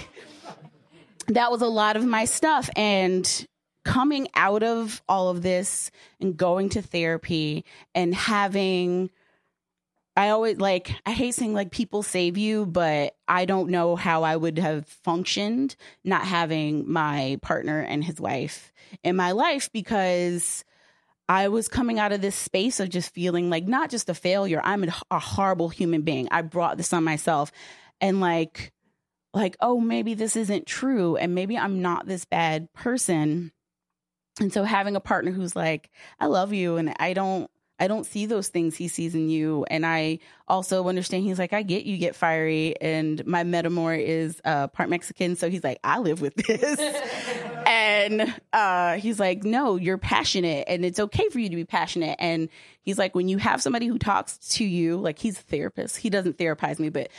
that 1.30 1.52
was 1.52 1.62
a 1.62 1.68
lot 1.68 1.96
of 1.96 2.06
my 2.06 2.26
stuff. 2.26 2.70
And 2.76 3.48
coming 3.86 4.28
out 4.36 4.64
of 4.64 5.02
all 5.08 5.30
of 5.30 5.42
this 5.42 5.90
and 6.20 6.38
going 6.38 6.70
to 6.70 6.82
therapy 6.82 7.66
and 7.96 8.14
having 8.14 9.10
I 10.18 10.30
always 10.30 10.58
like 10.58 10.94
I 11.06 11.12
hate 11.12 11.34
saying 11.36 11.54
like 11.54 11.72
people 11.72 12.04
save 12.04 12.38
you, 12.38 12.66
but 12.66 13.16
I 13.28 13.46
don't 13.46 13.70
know 13.70 13.96
how 13.96 14.24
I 14.24 14.36
would 14.36 14.58
have 14.60 14.86
functioned 14.86 15.78
not 16.04 16.24
having 16.24 16.92
my 16.92 17.40
partner 17.42 17.80
and 17.80 18.04
his 18.04 18.20
wife 18.20 18.74
in 19.02 19.16
my 19.16 19.32
life 19.32 19.72
because 19.72 20.66
I 21.30 21.48
was 21.48 21.70
coming 21.70 22.00
out 22.00 22.12
of 22.12 22.22
this 22.22 22.36
space 22.36 22.80
of 22.80 22.90
just 22.90 23.14
feeling 23.14 23.50
like 23.50 23.66
not 23.66 23.90
just 23.90 24.10
a 24.10 24.14
failure, 24.14 24.60
I'm 24.64 24.84
a, 25.10 25.20
horrible 25.20 25.70
human 25.70 26.02
being. 26.02 26.28
I 26.32 26.42
brought 26.42 26.76
this 26.76 26.92
on 26.92 27.04
myself 27.04 27.52
and 28.02 28.20
like 28.20 28.74
like, 29.34 29.58
oh, 29.62 29.80
maybe 29.80 30.14
this 30.14 30.36
isn't 30.36 30.66
true 30.66 31.16
and 31.16 31.36
maybe 31.36 31.58
I'm 31.58 31.82
not 31.82 32.06
this 32.06 32.26
bad 32.26 32.72
person. 32.74 33.52
And 34.40 34.52
so 34.54 34.64
having 34.64 34.96
a 34.96 35.02
partner 35.02 35.32
who's 35.32 35.56
like, 35.56 35.90
I 36.20 36.28
love 36.28 36.54
you 36.54 36.78
and 36.78 36.94
I 37.00 37.14
don't 37.14 37.50
I 37.80 37.88
don't 37.88 38.06
see 38.06 38.26
those 38.26 38.50
things 38.50 38.76
he 38.76 38.90
sees 38.90 39.16
in 39.16 39.30
you. 39.30 39.66
And 39.70 39.86
I 39.86 40.20
also 40.48 40.88
understand 40.90 41.24
he's 41.24 41.40
like, 41.40 41.54
I 41.54 41.64
get 41.64 41.86
you 41.86 41.98
get 41.98 42.16
fiery. 42.16 42.76
And 42.82 43.26
my 43.26 43.44
metamor 43.44 43.98
is 43.98 44.42
uh, 44.44 44.68
part 44.68 44.90
Mexican. 44.90 45.38
So 45.38 45.50
he's 45.50 45.64
like, 45.64 45.80
I 45.84 46.00
live 46.00 46.20
with 46.20 46.36
this. 46.36 46.80
and 47.66 48.36
uh, 48.52 48.96
he's 48.96 49.20
like, 49.20 49.44
no, 49.44 49.78
you're 49.78 49.98
passionate 49.98 50.66
and 50.68 50.84
it's 50.84 51.00
okay 51.00 51.30
for 51.30 51.40
you 51.40 51.50
to 51.50 51.56
be 51.56 51.66
passionate. 51.66 52.18
And 52.20 52.50
he's 52.82 52.98
like, 52.98 53.16
when 53.16 53.30
you 53.30 53.38
have 53.38 53.62
somebody 53.62 53.88
who 53.88 53.98
talks 53.98 54.38
to 54.56 54.66
you, 54.66 54.98
like 54.98 55.18
he's 55.18 55.40
a 55.40 55.44
therapist, 55.44 55.98
he 55.98 56.10
doesn't 56.10 56.38
therapize 56.38 56.80
me, 56.80 56.90
but 56.90 57.10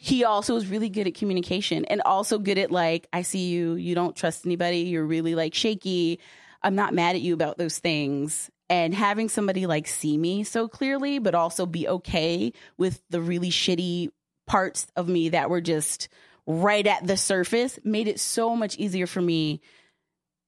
he 0.00 0.24
also 0.24 0.54
is 0.54 0.68
really 0.68 0.88
good 0.88 1.08
at 1.08 1.14
communication 1.14 1.84
and 1.86 2.00
also 2.02 2.38
good 2.38 2.56
at 2.56 2.70
like 2.70 3.06
i 3.12 3.20
see 3.20 3.48
you 3.48 3.74
you 3.74 3.94
don't 3.94 4.16
trust 4.16 4.46
anybody 4.46 4.78
you're 4.78 5.04
really 5.04 5.34
like 5.34 5.52
shaky 5.52 6.18
i'm 6.62 6.76
not 6.76 6.94
mad 6.94 7.16
at 7.16 7.20
you 7.20 7.34
about 7.34 7.58
those 7.58 7.78
things. 7.78 8.50
And 8.70 8.92
having 8.92 9.30
somebody 9.30 9.66
like 9.66 9.88
see 9.88 10.18
me 10.18 10.44
so 10.44 10.68
clearly 10.68 11.18
but 11.18 11.34
also 11.34 11.64
be 11.64 11.88
okay 11.88 12.52
with 12.76 13.00
the 13.08 13.20
really 13.20 13.48
shitty 13.48 14.10
parts 14.46 14.86
of 14.94 15.08
me 15.08 15.30
that 15.30 15.48
were 15.48 15.62
just 15.62 16.08
right 16.46 16.86
at 16.86 17.06
the 17.06 17.16
surface 17.16 17.78
made 17.82 18.08
it 18.08 18.20
so 18.20 18.54
much 18.54 18.76
easier 18.76 19.06
for 19.06 19.22
me 19.22 19.62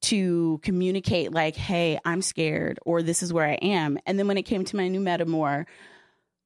to 0.02 0.60
communicate 0.62 1.32
like 1.32 1.56
hey 1.56 1.98
i'm 2.04 2.20
scared 2.20 2.78
or 2.84 3.02
this 3.02 3.22
is 3.22 3.32
where 3.32 3.46
i 3.46 3.54
am. 3.54 3.98
And 4.04 4.18
then 4.18 4.28
when 4.28 4.36
it 4.36 4.42
came 4.42 4.66
to 4.66 4.76
my 4.76 4.88
new 4.88 5.00
metamor 5.00 5.64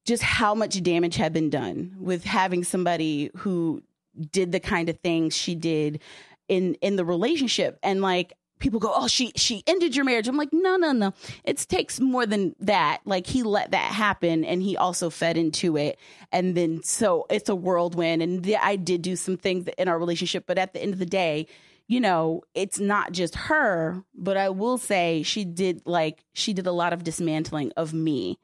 just 0.05 0.23
how 0.23 0.55
much 0.55 0.83
damage 0.83 1.17
had 1.17 1.33
been 1.33 1.51
done 1.51 1.97
with 1.99 2.25
having 2.25 2.65
somebody 2.65 3.31
who 3.37 3.83
did 4.31 4.53
the 4.53 4.61
kind 4.61 4.89
of 4.89 4.99
things 5.01 5.37
she 5.37 5.55
did 5.55 6.01
in 6.49 6.75
in 6.75 6.97
the 6.97 7.05
relationship. 7.05 7.79
And 7.83 8.03
like 8.03 8.35
people 8.59 8.81
go 8.81 8.93
oh 8.95 9.09
she 9.09 9.33
she 9.35 9.63
ended 9.67 9.97
your 9.97 10.05
marriage. 10.05 10.29
I'm 10.29 10.37
like 10.37 10.53
no 10.53 10.77
no 10.77 10.93
no. 10.93 11.15
It 11.45 11.59
takes 11.69 12.01
more 12.01 12.27
than 12.27 12.55
that. 12.61 13.01
Like 13.05 13.27
he 13.27 13.43
let 13.43 13.71
that 13.73 13.93
happen 13.93 14.45
and 14.45 14.63
he 14.63 14.77
also 14.77 15.11
fed 15.11 15.37
into 15.37 15.77
it. 15.77 15.99
And 16.33 16.55
then 16.55 16.83
so 16.83 17.27
it's 17.31 17.49
a 17.49 17.55
whirlwind. 17.55 18.23
And 18.23 18.45
the, 18.45 18.57
i 18.57 18.77
did 18.77 19.03
do 19.03 19.17
some 19.17 19.37
things 19.37 19.69
in 19.79 19.89
our 19.89 19.99
relationship 19.99 20.45
but 20.47 20.59
at 20.59 20.75
the 20.75 20.83
end 20.83 20.93
of 20.93 20.99
the 20.99 21.07
day 21.07 21.47
you 21.87 22.01
know 22.01 22.43
it's 22.55 22.79
not 22.79 23.13
just 23.13 23.35
her 23.35 24.03
but 24.15 24.37
i 24.37 24.49
will 24.49 24.79
say 24.79 25.23
she 25.23 25.45
did 25.45 25.83
like 25.85 26.25
she 26.33 26.53
did 26.53 26.67
a 26.67 26.73
lot 26.73 26.93
of 26.93 27.05
dismantling 27.05 27.73
of 27.77 27.93
me 27.93 28.39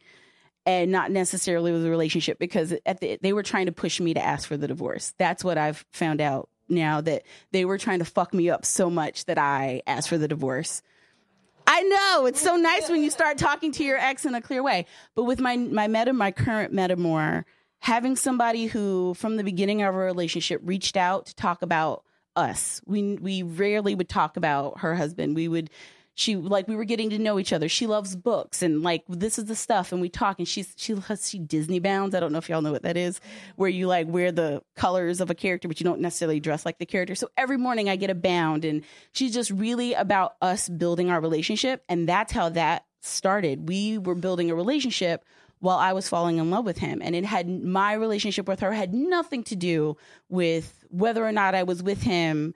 and 0.67 0.93
not 0.93 1.11
necessarily 1.11 1.73
with 1.73 1.83
the 1.83 1.91
relationship 1.91 2.39
because 2.39 2.75
at 2.85 3.01
the, 3.01 3.19
they 3.23 3.33
were 3.33 3.43
trying 3.43 3.67
to 3.67 3.73
push 3.73 4.01
me 4.01 4.15
to 4.15 4.25
ask 4.25 4.47
for 4.47 4.57
the 4.57 4.69
divorce 4.69 5.15
that's 5.19 5.43
what 5.43 5.59
i've 5.59 5.85
found 5.93 6.21
out 6.21 6.49
now 6.71 7.01
that 7.01 7.25
they 7.51 7.65
were 7.65 7.79
trying 7.79 7.99
to 7.99 8.05
fuck 8.05 8.33
me 8.33 8.49
up 8.49 8.65
so 8.65 8.89
much 8.89 9.27
that 9.27 9.39
I 9.39 9.83
asked 9.87 10.09
for 10.09 10.19
the 10.19 10.29
divorce. 10.29 10.83
I 11.67 11.83
know 11.83 12.27
it's 12.27 12.41
so 12.41 12.57
nice 12.57 12.89
when 12.89 13.03
you 13.03 13.11
start 13.11 13.39
talking 13.39 13.73
to 13.73 13.85
your 13.85 13.99
ex 13.99 14.25
in 14.25 14.35
a 14.35 14.41
clear 14.41 14.63
way. 14.63 14.87
But 15.15 15.25
with 15.25 15.41
my 15.41 15.57
my 15.57 15.89
meta, 15.89 16.13
my 16.13 16.31
current 16.31 16.73
metamor, 16.73 17.45
having 17.81 18.17
somebody 18.17 18.67
who 18.67 19.15
from 19.15 19.37
the 19.37 19.45
beginning 19.45 19.83
of 19.83 19.95
our 19.95 20.05
relationship 20.05 20.61
reached 20.65 20.97
out 20.97 21.27
to 21.27 21.35
talk 21.35 21.63
about 21.63 22.05
us. 22.35 22.81
We 22.87 23.17
we 23.17 23.43
rarely 23.43 23.95
would 23.95 24.09
talk 24.09 24.37
about 24.37 24.81
her 24.81 24.95
husband. 24.95 25.37
We 25.37 25.49
would 25.49 25.71
she 26.21 26.37
like 26.37 26.69
we 26.69 26.77
were 26.77 26.85
getting 26.85 27.09
to 27.09 27.19
know 27.19 27.39
each 27.39 27.51
other. 27.51 27.67
She 27.67 27.87
loves 27.87 28.15
books 28.15 28.61
and 28.63 28.83
like 28.83 29.05
this 29.09 29.39
is 29.39 29.47
the 29.47 29.57
stuff 29.57 29.91
and 29.91 30.03
we 30.03 30.11
talk 30.11 30.39
and 30.39 30.47
she's 30.47 30.75
she 30.77 30.95
she 31.23 31.39
Disney 31.39 31.79
bounds. 31.79 32.15
I 32.15 32.21
don't 32.21 32.31
know 32.31 32.39
if 32.39 32.51
y'all 32.51 32.61
know 32.61 32.73
what 32.73 32.83
that 32.83 32.99
is, 32.99 33.21
where 33.57 33.71
you 33.71 33.87
like 33.87 34.07
wear 34.07 34.31
the 34.31 34.63
colors 34.77 35.23
of 35.23 35.31
a 35.31 35.35
character 35.35 35.67
but 35.67 35.81
you 35.81 35.85
don't 35.85 36.01
necessarily 36.01 36.39
dress 36.39 36.67
like 36.67 36.79
the 36.79 36.85
character. 36.85 37.15
So 37.15 37.31
every 37.39 37.57
morning 37.57 37.89
I 37.89 37.97
get 37.97 38.11
a 38.11 38.15
bound 38.15 38.67
and 38.67 38.83
she's 39.13 39.33
just 39.33 39.51
really 39.51 39.95
about 39.95 40.35
us 40.43 40.69
building 40.69 41.11
our 41.11 41.23
relationship 41.23 41.83
and 41.89 42.07
that's 42.07 42.35
how 42.35 42.51
that 42.51 42.85
started. 43.01 43.67
We 43.67 43.97
were 43.97 44.15
building 44.15 44.51
a 44.51 44.55
relationship 44.55 45.25
while 45.61 45.79
I 45.79 45.95
was 45.95 46.07
falling 46.07 46.37
in 46.37 46.51
love 46.51 46.67
with 46.67 46.79
him. 46.79 47.01
And 47.03 47.17
it 47.17 47.25
had 47.25 47.49
my 47.49 47.95
relationship 47.95 48.47
with 48.47 48.61
her 48.61 48.73
had 48.73 48.93
nothing 48.93 49.43
to 49.45 49.57
do 49.57 49.97
with 50.29 50.85
whether 50.91 51.27
or 51.27 51.33
not 51.33 51.55
I 51.55 51.63
was 51.63 51.83
with 51.83 52.03
him. 52.03 52.53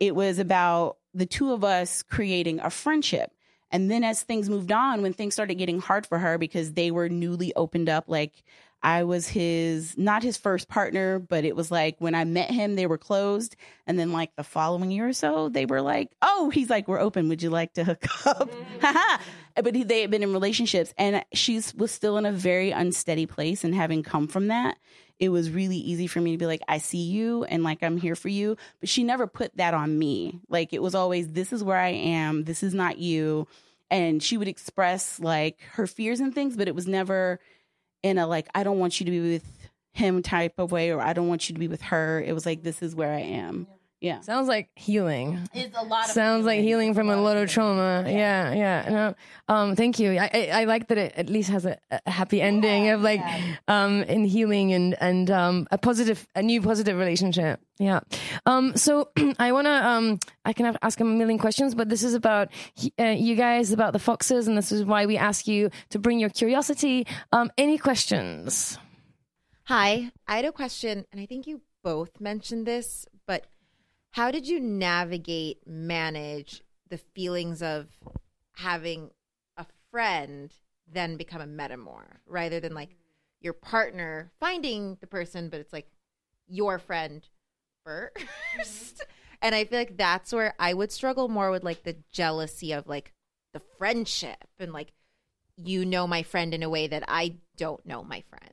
It 0.00 0.14
was 0.14 0.38
about 0.38 0.96
the 1.14 1.26
two 1.26 1.52
of 1.52 1.64
us 1.64 2.02
creating 2.02 2.60
a 2.60 2.70
friendship. 2.70 3.32
And 3.70 3.90
then 3.90 4.04
as 4.04 4.22
things 4.22 4.50
moved 4.50 4.70
on, 4.70 5.00
when 5.02 5.14
things 5.14 5.34
started 5.34 5.54
getting 5.54 5.80
hard 5.80 6.06
for 6.06 6.18
her 6.18 6.36
because 6.36 6.74
they 6.74 6.90
were 6.90 7.08
newly 7.08 7.54
opened 7.54 7.88
up, 7.88 8.04
like 8.06 8.44
I 8.82 9.04
was 9.04 9.28
his, 9.28 9.96
not 9.96 10.22
his 10.22 10.36
first 10.36 10.68
partner, 10.68 11.18
but 11.20 11.44
it 11.44 11.54
was 11.54 11.70
like 11.70 11.96
when 11.98 12.14
I 12.14 12.24
met 12.24 12.50
him, 12.50 12.74
they 12.74 12.86
were 12.86 12.98
closed. 12.98 13.54
And 13.86 13.98
then, 13.98 14.12
like 14.12 14.34
the 14.34 14.42
following 14.42 14.90
year 14.90 15.08
or 15.08 15.12
so, 15.12 15.48
they 15.48 15.66
were 15.66 15.80
like, 15.80 16.10
oh, 16.20 16.50
he's 16.50 16.68
like, 16.68 16.88
we're 16.88 16.98
open. 16.98 17.28
Would 17.28 17.42
you 17.42 17.50
like 17.50 17.74
to 17.74 17.84
hook 17.84 18.04
up? 18.26 18.50
Mm-hmm. 18.50 19.22
but 19.62 19.74
he, 19.74 19.84
they 19.84 20.00
had 20.00 20.10
been 20.10 20.24
in 20.24 20.32
relationships. 20.32 20.92
And 20.98 21.24
she 21.32 21.60
was 21.76 21.92
still 21.92 22.18
in 22.18 22.26
a 22.26 22.32
very 22.32 22.72
unsteady 22.72 23.26
place. 23.26 23.62
And 23.62 23.74
having 23.74 24.02
come 24.02 24.26
from 24.26 24.48
that, 24.48 24.76
it 25.22 25.28
was 25.28 25.52
really 25.52 25.76
easy 25.76 26.08
for 26.08 26.20
me 26.20 26.32
to 26.32 26.36
be 26.36 26.46
like, 26.46 26.62
I 26.66 26.78
see 26.78 27.04
you 27.04 27.44
and 27.44 27.62
like 27.62 27.84
I'm 27.84 27.96
here 27.96 28.16
for 28.16 28.28
you. 28.28 28.56
But 28.80 28.88
she 28.88 29.04
never 29.04 29.28
put 29.28 29.56
that 29.56 29.72
on 29.72 29.96
me. 29.96 30.40
Like 30.48 30.72
it 30.72 30.82
was 30.82 30.96
always, 30.96 31.28
this 31.28 31.52
is 31.52 31.62
where 31.62 31.78
I 31.78 31.90
am, 31.90 32.42
this 32.42 32.64
is 32.64 32.74
not 32.74 32.98
you. 32.98 33.46
And 33.88 34.20
she 34.20 34.36
would 34.36 34.48
express 34.48 35.20
like 35.20 35.60
her 35.74 35.86
fears 35.86 36.18
and 36.18 36.34
things, 36.34 36.56
but 36.56 36.66
it 36.66 36.74
was 36.74 36.88
never 36.88 37.38
in 38.02 38.18
a 38.18 38.26
like, 38.26 38.48
I 38.52 38.64
don't 38.64 38.80
want 38.80 38.98
you 38.98 39.04
to 39.04 39.12
be 39.12 39.20
with 39.20 39.68
him 39.92 40.24
type 40.24 40.58
of 40.58 40.72
way 40.72 40.90
or 40.90 41.00
I 41.00 41.12
don't 41.12 41.28
want 41.28 41.48
you 41.48 41.52
to 41.52 41.60
be 41.60 41.68
with 41.68 41.82
her. 41.82 42.20
It 42.20 42.32
was 42.32 42.44
like, 42.44 42.64
this 42.64 42.82
is 42.82 42.92
where 42.92 43.12
I 43.12 43.20
am. 43.20 43.68
Yeah. 43.70 43.76
Yeah. 44.02 44.18
Sounds 44.20 44.48
like 44.48 44.68
healing. 44.74 45.48
It's 45.54 45.78
a 45.78 45.84
lot 45.84 46.06
of 46.06 46.10
Sounds 46.10 46.40
healing. 46.40 46.44
like 46.44 46.60
healing 46.60 46.94
from 46.94 47.08
a 47.08 47.16
lot 47.22 47.36
of 47.36 47.48
trauma. 47.48 48.02
Yeah, 48.04 48.52
yeah. 48.52 48.54
yeah. 48.54 48.90
No, 48.90 49.14
um, 49.46 49.76
thank 49.76 50.00
you. 50.00 50.18
I, 50.18 50.28
I, 50.34 50.50
I, 50.62 50.64
like 50.64 50.88
that 50.88 50.98
it 50.98 51.12
at 51.16 51.30
least 51.30 51.50
has 51.50 51.64
a, 51.64 51.78
a 51.88 52.10
happy 52.10 52.42
ending 52.42 52.86
yeah, 52.86 52.94
of 52.94 53.02
like 53.02 53.20
yeah. 53.20 53.54
um 53.68 54.02
in 54.02 54.24
healing 54.24 54.72
and 54.72 54.96
and 55.00 55.30
um 55.30 55.68
a 55.70 55.78
positive 55.78 56.26
a 56.34 56.42
new 56.42 56.60
positive 56.60 56.98
relationship. 56.98 57.60
Yeah. 57.78 58.00
Um 58.44 58.76
so 58.76 59.10
I 59.38 59.52
want 59.52 59.66
to 59.66 59.86
um 59.86 60.18
I 60.44 60.52
can 60.52 60.66
have, 60.66 60.76
ask 60.82 60.98
a 60.98 61.04
million 61.04 61.38
questions 61.38 61.76
but 61.76 61.88
this 61.88 62.02
is 62.02 62.14
about 62.14 62.48
uh, 62.98 63.04
you 63.04 63.36
guys 63.36 63.70
about 63.70 63.92
the 63.92 64.00
foxes 64.00 64.48
and 64.48 64.58
this 64.58 64.72
is 64.72 64.84
why 64.84 65.06
we 65.06 65.16
ask 65.16 65.46
you 65.46 65.70
to 65.90 66.00
bring 66.00 66.18
your 66.18 66.30
curiosity. 66.30 67.06
Um 67.30 67.52
any 67.56 67.78
questions? 67.78 68.78
Hi, 69.66 70.10
I 70.26 70.36
had 70.36 70.44
a 70.44 70.50
question 70.50 71.06
and 71.12 71.20
I 71.20 71.26
think 71.26 71.46
you 71.46 71.60
both 71.84 72.20
mentioned 72.20 72.66
this, 72.66 73.06
but 73.26 73.46
how 74.12 74.30
did 74.30 74.46
you 74.46 74.60
navigate, 74.60 75.66
manage 75.66 76.62
the 76.88 76.98
feelings 76.98 77.62
of 77.62 77.88
having 78.56 79.10
a 79.56 79.66
friend 79.90 80.52
then 80.90 81.16
become 81.16 81.40
a 81.40 81.46
metamor 81.46 82.18
rather 82.26 82.60
than 82.60 82.74
like 82.74 82.96
your 83.40 83.54
partner 83.54 84.30
finding 84.38 84.98
the 85.00 85.06
person, 85.06 85.48
but 85.48 85.60
it's 85.60 85.72
like 85.72 85.88
your 86.46 86.78
friend 86.78 87.26
first? 87.84 89.04
and 89.42 89.54
I 89.54 89.64
feel 89.64 89.78
like 89.78 89.96
that's 89.96 90.32
where 90.32 90.54
I 90.58 90.74
would 90.74 90.92
struggle 90.92 91.28
more 91.28 91.50
with 91.50 91.64
like 91.64 91.82
the 91.82 91.96
jealousy 92.12 92.72
of 92.72 92.86
like 92.86 93.12
the 93.54 93.62
friendship 93.78 94.44
and 94.58 94.72
like 94.72 94.92
you 95.56 95.84
know 95.84 96.06
my 96.06 96.22
friend 96.22 96.52
in 96.52 96.62
a 96.62 96.68
way 96.70 96.86
that 96.86 97.04
I 97.08 97.36
don't 97.56 97.84
know 97.86 98.04
my 98.04 98.22
friend. 98.28 98.52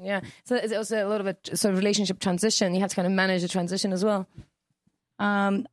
Yeah. 0.00 0.20
So 0.44 0.56
it's 0.56 0.72
also 0.72 1.06
a 1.06 1.08
lot 1.08 1.20
of 1.20 1.26
a 1.26 1.56
sort 1.56 1.72
of 1.72 1.78
relationship 1.78 2.20
transition. 2.20 2.74
You 2.74 2.80
have 2.80 2.90
to 2.90 2.96
kind 2.96 3.06
of 3.06 3.12
manage 3.12 3.42
the 3.42 3.48
transition 3.48 3.92
as 3.92 4.04
well. 4.04 4.26
Um, 5.22 5.66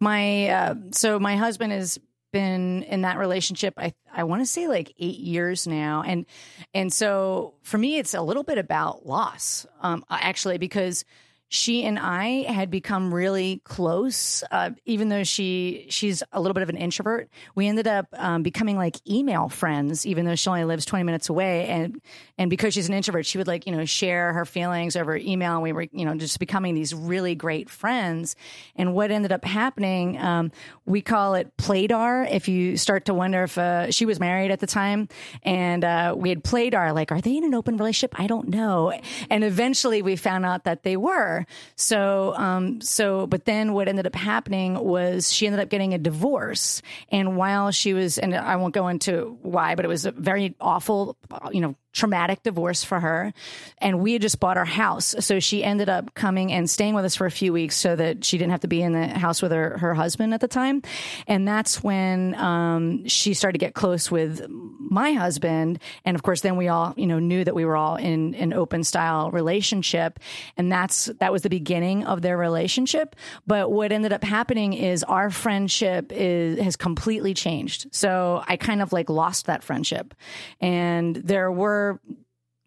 my 0.00 0.48
uh, 0.48 0.74
so 0.92 1.18
my 1.18 1.36
husband 1.36 1.72
has 1.72 1.98
been 2.32 2.84
in 2.84 3.02
that 3.02 3.18
relationship. 3.18 3.74
I 3.76 3.94
I 4.12 4.24
want 4.24 4.42
to 4.42 4.46
say 4.46 4.68
like 4.68 4.92
eight 4.98 5.18
years 5.18 5.66
now, 5.66 6.02
and 6.06 6.26
and 6.72 6.92
so 6.92 7.54
for 7.62 7.78
me, 7.78 7.98
it's 7.98 8.14
a 8.14 8.22
little 8.22 8.44
bit 8.44 8.58
about 8.58 9.04
loss. 9.04 9.66
Um, 9.80 10.04
actually, 10.08 10.58
because 10.58 11.04
she 11.50 11.84
and 11.84 11.98
I 11.98 12.42
had 12.42 12.70
become 12.70 13.12
really 13.12 13.62
close, 13.64 14.44
uh, 14.50 14.70
even 14.84 15.08
though 15.08 15.24
she 15.24 15.86
she's 15.88 16.22
a 16.32 16.40
little 16.40 16.52
bit 16.52 16.62
of 16.62 16.68
an 16.68 16.76
introvert. 16.76 17.30
We 17.54 17.66
ended 17.68 17.86
up 17.86 18.06
um, 18.12 18.42
becoming 18.42 18.76
like 18.76 18.96
email 19.08 19.48
friends, 19.48 20.04
even 20.04 20.26
though 20.26 20.34
she 20.34 20.50
only 20.50 20.64
lives 20.64 20.84
twenty 20.84 21.04
minutes 21.04 21.30
away. 21.30 21.66
And 21.66 22.02
and 22.36 22.50
because 22.50 22.74
she's 22.74 22.88
an 22.88 22.94
introvert, 22.94 23.24
she 23.24 23.38
would 23.38 23.46
like 23.46 23.66
you 23.66 23.72
know 23.74 23.86
share 23.86 24.34
her 24.34 24.44
feelings 24.44 24.94
over 24.94 25.16
email, 25.16 25.54
and 25.54 25.62
we 25.62 25.72
were 25.72 25.86
you 25.90 26.04
know 26.04 26.14
just 26.16 26.38
becoming 26.38 26.74
these 26.74 26.92
really 26.92 27.34
great 27.34 27.70
friends. 27.70 28.36
And 28.76 28.92
what 28.92 29.10
ended 29.10 29.32
up 29.32 29.44
happening, 29.44 30.18
um, 30.18 30.52
we 30.84 31.00
call 31.00 31.34
it 31.34 31.56
playdar. 31.56 32.30
If 32.30 32.48
you 32.48 32.76
start 32.76 33.06
to 33.06 33.14
wonder 33.14 33.44
if 33.44 33.56
uh, 33.56 33.90
she 33.90 34.04
was 34.04 34.20
married 34.20 34.50
at 34.50 34.60
the 34.60 34.66
time, 34.66 35.08
and 35.42 35.82
uh, 35.82 36.14
we 36.14 36.28
had 36.28 36.44
playdar, 36.44 36.94
like 36.94 37.10
are 37.10 37.22
they 37.22 37.38
in 37.38 37.44
an 37.44 37.54
open 37.54 37.78
relationship? 37.78 38.20
I 38.20 38.26
don't 38.26 38.48
know. 38.48 38.92
And 39.30 39.44
eventually, 39.44 40.02
we 40.02 40.16
found 40.16 40.44
out 40.44 40.64
that 40.64 40.82
they 40.82 40.98
were. 40.98 41.37
So, 41.76 42.34
um, 42.36 42.80
so, 42.80 43.26
but 43.26 43.44
then 43.44 43.72
what 43.72 43.88
ended 43.88 44.06
up 44.06 44.14
happening 44.14 44.74
was 44.74 45.32
she 45.32 45.46
ended 45.46 45.60
up 45.60 45.68
getting 45.68 45.94
a 45.94 45.98
divorce. 45.98 46.82
And 47.10 47.36
while 47.36 47.70
she 47.70 47.94
was, 47.94 48.18
and 48.18 48.34
I 48.34 48.56
won't 48.56 48.74
go 48.74 48.88
into 48.88 49.38
why, 49.42 49.74
but 49.74 49.84
it 49.84 49.88
was 49.88 50.06
a 50.06 50.12
very 50.12 50.54
awful, 50.60 51.16
you 51.52 51.60
know, 51.60 51.74
traumatic 51.98 52.42
divorce 52.44 52.84
for 52.84 53.00
her. 53.00 53.32
And 53.78 54.00
we 54.00 54.12
had 54.14 54.22
just 54.22 54.38
bought 54.40 54.56
our 54.56 54.64
house. 54.64 55.14
So 55.18 55.40
she 55.40 55.64
ended 55.64 55.88
up 55.88 56.14
coming 56.14 56.52
and 56.52 56.70
staying 56.70 56.94
with 56.94 57.04
us 57.04 57.16
for 57.16 57.26
a 57.26 57.30
few 57.30 57.52
weeks 57.52 57.76
so 57.76 57.96
that 57.96 58.24
she 58.24 58.38
didn't 58.38 58.52
have 58.52 58.60
to 58.60 58.68
be 58.68 58.80
in 58.80 58.92
the 58.92 59.08
house 59.08 59.42
with 59.42 59.52
her, 59.52 59.76
her 59.78 59.94
husband 59.94 60.32
at 60.32 60.40
the 60.40 60.48
time. 60.48 60.82
And 61.26 61.46
that's 61.46 61.82
when 61.82 62.34
um, 62.36 63.06
she 63.08 63.34
started 63.34 63.58
to 63.58 63.64
get 63.64 63.74
close 63.74 64.10
with 64.10 64.46
my 64.48 65.12
husband. 65.12 65.80
And 66.04 66.14
of 66.14 66.22
course, 66.22 66.40
then 66.40 66.56
we 66.56 66.68
all, 66.68 66.94
you 66.96 67.06
know, 67.06 67.18
knew 67.18 67.44
that 67.44 67.54
we 67.54 67.64
were 67.64 67.76
all 67.76 67.96
in 67.96 68.34
an 68.36 68.52
open 68.52 68.84
style 68.84 69.30
relationship. 69.30 70.20
And 70.56 70.70
that's, 70.70 71.06
that 71.18 71.32
was 71.32 71.42
the 71.42 71.50
beginning 71.50 72.04
of 72.04 72.22
their 72.22 72.36
relationship. 72.36 73.16
But 73.46 73.72
what 73.72 73.90
ended 73.90 74.12
up 74.12 74.22
happening 74.22 74.72
is 74.72 75.02
our 75.02 75.30
friendship 75.30 76.12
is, 76.12 76.58
has 76.60 76.76
completely 76.76 77.34
changed. 77.34 77.88
So 77.90 78.42
I 78.46 78.56
kind 78.56 78.80
of 78.80 78.92
like 78.92 79.10
lost 79.10 79.46
that 79.46 79.64
friendship. 79.64 80.14
And 80.60 81.16
there 81.16 81.50
were 81.50 81.87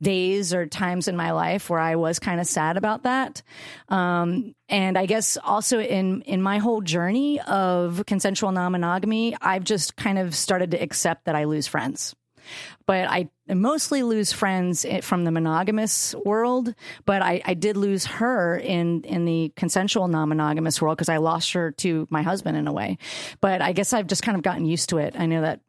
days 0.01 0.53
or 0.53 0.65
times 0.65 1.07
in 1.07 1.15
my 1.15 1.32
life 1.32 1.69
where 1.69 1.80
I 1.80 1.95
was 1.95 2.17
kind 2.19 2.39
of 2.41 2.47
sad 2.47 2.76
about 2.76 3.03
that. 3.03 3.43
Um, 3.89 4.55
and 4.67 4.97
I 4.97 5.05
guess 5.05 5.38
also 5.43 5.80
in 5.80 6.24
in 6.24 6.41
my 6.41 6.57
whole 6.57 6.82
journey 6.82 7.39
of 7.41 8.03
consensual 8.07 8.51
non 8.51 8.72
monogamy, 8.72 9.36
I've 9.39 9.63
just 9.63 9.95
kind 9.95 10.17
of 10.17 10.34
started 10.36 10.72
to 10.72 10.82
accept 10.82 11.26
that 11.26 11.36
I 11.36 11.43
lose 11.45 11.67
friends. 11.67 12.15
but 12.88 13.07
I 13.07 13.30
mostly 13.47 14.03
lose 14.03 14.34
friends 14.34 14.86
from 15.01 15.24
the 15.24 15.32
monogamous 15.32 16.15
world. 16.26 16.74
But 17.05 17.22
I, 17.22 17.41
I 17.45 17.53
did 17.53 17.78
lose 17.78 18.05
her 18.05 18.57
in 18.57 19.03
in 19.03 19.26
the 19.26 19.53
consensual 19.55 20.07
non 20.07 20.30
monogamous 20.30 20.82
world 20.82 20.97
because 20.97 21.09
I 21.09 21.17
lost 21.17 21.53
her 21.53 21.72
to 21.72 22.07
my 22.09 22.24
husband 22.24 22.57
in 22.57 22.67
a 22.67 22.74
way. 22.74 22.97
But 23.39 23.61
I 23.61 23.74
guess 23.74 23.93
I've 23.93 24.07
just 24.07 24.24
kind 24.24 24.36
of 24.36 24.43
gotten 24.43 24.65
used 24.65 24.89
to 24.89 24.97
it. 24.97 25.15
I 25.17 25.26
know 25.26 25.41
that 25.41 25.61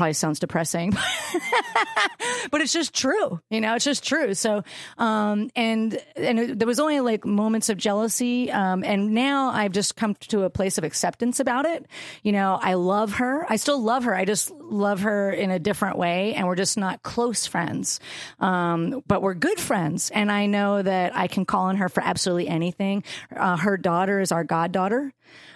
probably 0.00 0.14
sounds 0.14 0.38
depressing 0.38 0.92
but 2.50 2.62
it's 2.62 2.72
just 2.72 2.94
true 2.94 3.38
you 3.50 3.60
know 3.60 3.74
it's 3.74 3.84
just 3.84 4.02
true. 4.02 4.32
So 4.32 4.64
um 4.96 5.50
and 5.54 6.00
and 6.16 6.38
it, 6.38 6.58
there 6.58 6.66
was 6.66 6.80
only 6.80 7.00
like 7.00 7.26
moments 7.26 7.68
of 7.68 7.76
jealousy 7.76 8.50
um 8.50 8.82
and 8.82 9.12
now 9.12 9.50
i've 9.50 9.72
just 9.72 9.96
come 9.96 10.14
to 10.28 10.44
a 10.44 10.50
place 10.50 10.78
of 10.78 10.84
acceptance 10.84 11.38
about 11.38 11.66
it. 11.66 11.84
You 12.22 12.32
know 12.32 12.58
i 12.62 12.74
love 12.74 13.14
her. 13.14 13.44
I 13.52 13.56
still 13.56 13.82
love 13.82 14.04
her. 14.04 14.14
I 14.14 14.24
just 14.24 14.50
love 14.52 15.02
her 15.02 15.30
in 15.30 15.50
a 15.50 15.58
different 15.58 15.98
way 15.98 16.32
and 16.32 16.46
we're 16.46 16.56
just 16.56 16.78
not 16.78 17.02
close 17.02 17.46
friends. 17.46 18.00
Um 18.38 19.02
but 19.06 19.20
we're 19.20 19.34
good 19.34 19.60
friends 19.60 20.08
and 20.08 20.32
i 20.32 20.46
know 20.46 20.80
that 20.80 21.14
i 21.14 21.26
can 21.26 21.44
call 21.44 21.66
on 21.66 21.76
her 21.76 21.90
for 21.90 22.02
absolutely 22.02 22.48
anything. 22.48 23.04
Uh, 23.36 23.58
her 23.58 23.76
daughter 23.76 24.18
is 24.20 24.32
our 24.32 24.44
goddaughter 24.44 25.12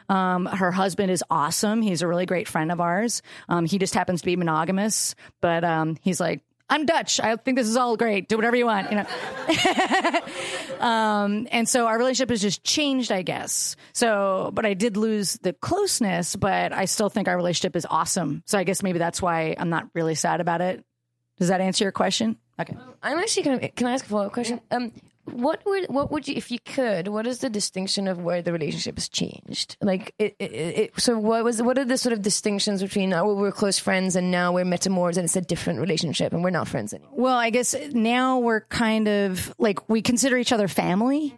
um, 0.09 0.47
her 0.47 0.71
husband 0.71 1.11
is 1.11 1.25
awesome. 1.31 1.83
He's 1.83 2.03
a 2.03 2.09
really 2.09 2.27
great 2.27 2.49
friend 2.49 2.71
of 2.71 2.81
ours. 2.81 3.23
Um, 3.49 3.67
he 3.67 3.79
just 3.79 3.95
happens 3.95 4.21
to 4.21 4.27
be 4.27 4.37
monogamous, 4.37 5.15
but 5.41 5.65
um, 5.65 5.97
he's 6.03 6.21
like, 6.21 6.43
I'm 6.69 6.87
Dutch. 6.87 7.21
I 7.21 7.37
think 7.37 7.59
this 7.59 7.69
is 7.69 7.77
all 7.77 7.97
great. 7.97 8.29
Do 8.29 8.37
whatever 8.37 8.57
you 8.57 8.65
want, 8.65 8.91
you 8.91 8.97
know. 8.97 10.81
um, 10.85 11.47
and 11.51 11.69
so 11.69 11.87
our 11.87 11.99
relationship 11.99 12.31
has 12.31 12.41
just 12.41 12.65
changed, 12.65 13.13
I 13.13 13.23
guess. 13.23 13.77
So, 13.93 14.51
but 14.55 14.65
I 14.65 14.73
did 14.73 14.97
lose 14.97 15.35
the 15.43 15.53
closeness, 15.53 16.37
but 16.37 16.73
I 16.73 16.87
still 16.87 17.11
think 17.11 17.29
our 17.29 17.37
relationship 17.37 17.77
is 17.77 17.87
awesome. 17.89 18.43
So 18.47 18.59
I 18.59 18.65
guess 18.65 18.83
maybe 18.83 18.99
that's 18.99 19.21
why 19.21 19.55
I'm 19.59 19.69
not 19.69 19.89
really 19.95 20.15
sad 20.15 20.41
about 20.41 20.63
it. 20.63 20.83
Does 21.39 21.49
that 21.49 21.61
answer 21.61 21.85
your 21.85 21.93
question? 21.93 22.39
Okay. 22.59 22.77
I'm 23.03 23.19
actually 23.19 23.43
to. 23.43 23.69
Can 23.71 23.87
I 23.87 23.93
ask 23.93 24.07
a 24.07 24.09
follow 24.09 24.27
up 24.27 24.33
question? 24.33 24.61
Um, 24.71 24.93
what 25.27 25.65
would 25.65 25.87
what 25.89 26.11
would 26.11 26.29
you 26.29 26.35
if 26.35 26.51
you 26.51 26.59
could? 26.59 27.09
What 27.09 27.27
is 27.27 27.39
the 27.39 27.51
distinction 27.51 28.09
of 28.09 28.21
where 28.21 28.43
the 28.43 28.53
relationship 28.53 28.97
has 28.97 29.09
changed? 29.09 29.77
Like, 29.81 30.15
it, 30.19 30.37
it, 30.39 30.53
it, 30.53 31.01
so 31.01 31.19
what 31.19 31.45
was 31.45 31.63
what 31.63 31.79
are 31.79 31.85
the 31.85 31.99
sort 31.99 32.13
of 32.13 32.23
distinctions 32.23 32.83
between 32.83 33.11
now 33.11 33.33
we're 33.33 33.53
close 33.53 33.79
friends 33.79 34.17
and 34.17 34.31
now 34.31 34.53
we're 34.53 34.65
metamors 34.65 35.17
and 35.17 35.25
it's 35.25 35.37
a 35.37 35.41
different 35.41 35.81
relationship 35.81 36.33
and 36.33 36.45
we're 36.45 36.51
not 36.51 36.69
friends 36.69 36.93
anymore? 36.93 37.13
Well, 37.15 37.37
I 37.37 37.51
guess 37.51 37.75
now 37.93 38.39
we're 38.39 38.63
kind 38.63 39.09
of 39.09 39.55
like 39.59 39.89
we 39.89 40.03
consider 40.03 40.37
each 40.37 40.53
other 40.53 40.69
family. 40.69 41.35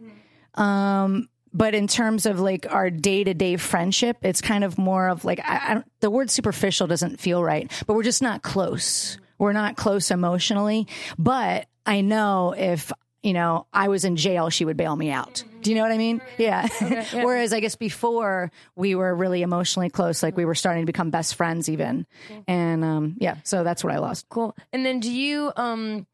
Um, 0.55 1.28
but 1.53 1.74
in 1.74 1.87
terms 1.87 2.26
of 2.26 2.41
like 2.41 2.66
our 2.70 2.91
day 2.91 3.24
to 3.24 3.34
day 3.34 3.57
friendship, 3.57 4.18
it's 4.22 4.41
kind 4.41 4.64
of 4.64 4.78
more 4.78 5.09
of 5.09 5.24
like 5.24 5.41
I, 5.41 5.57
I, 5.57 5.82
the 6.01 6.11
word 6.11 6.30
superficial 6.30 6.87
doesn't 6.87 7.20
feel 7.20 7.43
right, 7.43 7.70
but 7.87 7.95
we're 7.95 8.03
just 8.03 8.22
not 8.22 8.43
close. 8.43 9.18
We're 9.39 9.53
not 9.53 9.76
close 9.76 10.11
emotionally. 10.11 10.87
But 11.18 11.68
I 11.87 12.01
know 12.01 12.55
if 12.57 12.93
you 13.22 13.32
know 13.32 13.66
I 13.72 13.88
was 13.88 14.04
in 14.04 14.16
jail, 14.16 14.50
she 14.50 14.64
would 14.64 14.76
bail 14.76 14.94
me 14.96 15.10
out. 15.10 15.44
Do 15.62 15.70
you 15.70 15.76
know 15.76 15.82
what 15.82 15.92
I 15.92 15.98
mean? 15.98 16.20
Yeah. 16.38 16.68
yeah. 16.80 17.04
Whereas 17.24 17.52
I 17.52 17.60
guess 17.60 17.74
before 17.74 18.52
we 18.76 18.94
were 18.94 19.14
really 19.14 19.42
emotionally 19.42 19.90
close, 19.90 20.22
like 20.22 20.36
we 20.36 20.44
were 20.44 20.54
starting 20.54 20.82
to 20.82 20.86
become 20.86 21.10
best 21.10 21.34
friends 21.34 21.68
even. 21.68 22.06
And 22.46 22.84
um, 22.84 23.16
yeah, 23.18 23.38
so 23.42 23.64
that's 23.64 23.82
what 23.82 23.92
I 23.92 23.98
lost. 23.98 24.28
Cool. 24.28 24.56
And 24.72 24.86
then 24.86 25.00
do 25.00 25.12
you 25.12 25.52
um 25.56 26.06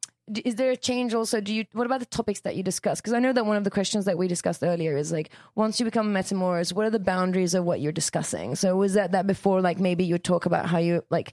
is 0.44 0.54
there 0.54 0.70
a 0.70 0.76
change 0.76 1.14
also 1.14 1.40
do 1.40 1.52
you 1.52 1.64
what 1.72 1.84
about 1.84 2.00
the 2.00 2.06
topics 2.06 2.40
that 2.40 2.54
you 2.54 2.62
discuss 2.62 3.00
because 3.00 3.12
i 3.12 3.18
know 3.18 3.32
that 3.32 3.44
one 3.44 3.56
of 3.56 3.64
the 3.64 3.70
questions 3.70 4.04
that 4.04 4.16
we 4.16 4.28
discussed 4.28 4.62
earlier 4.62 4.96
is 4.96 5.10
like 5.10 5.30
once 5.56 5.80
you 5.80 5.84
become 5.84 6.14
metamors 6.14 6.72
what 6.72 6.86
are 6.86 6.90
the 6.90 7.00
boundaries 7.00 7.54
of 7.54 7.64
what 7.64 7.80
you're 7.80 7.92
discussing 7.92 8.54
so 8.54 8.76
was 8.76 8.94
that 8.94 9.12
that 9.12 9.26
before 9.26 9.60
like 9.60 9.80
maybe 9.80 10.04
you 10.04 10.18
talk 10.18 10.46
about 10.46 10.66
how 10.66 10.78
you 10.78 11.04
like 11.10 11.32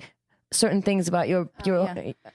certain 0.52 0.82
things 0.82 1.08
about 1.08 1.30
your 1.30 1.50
your 1.66 1.88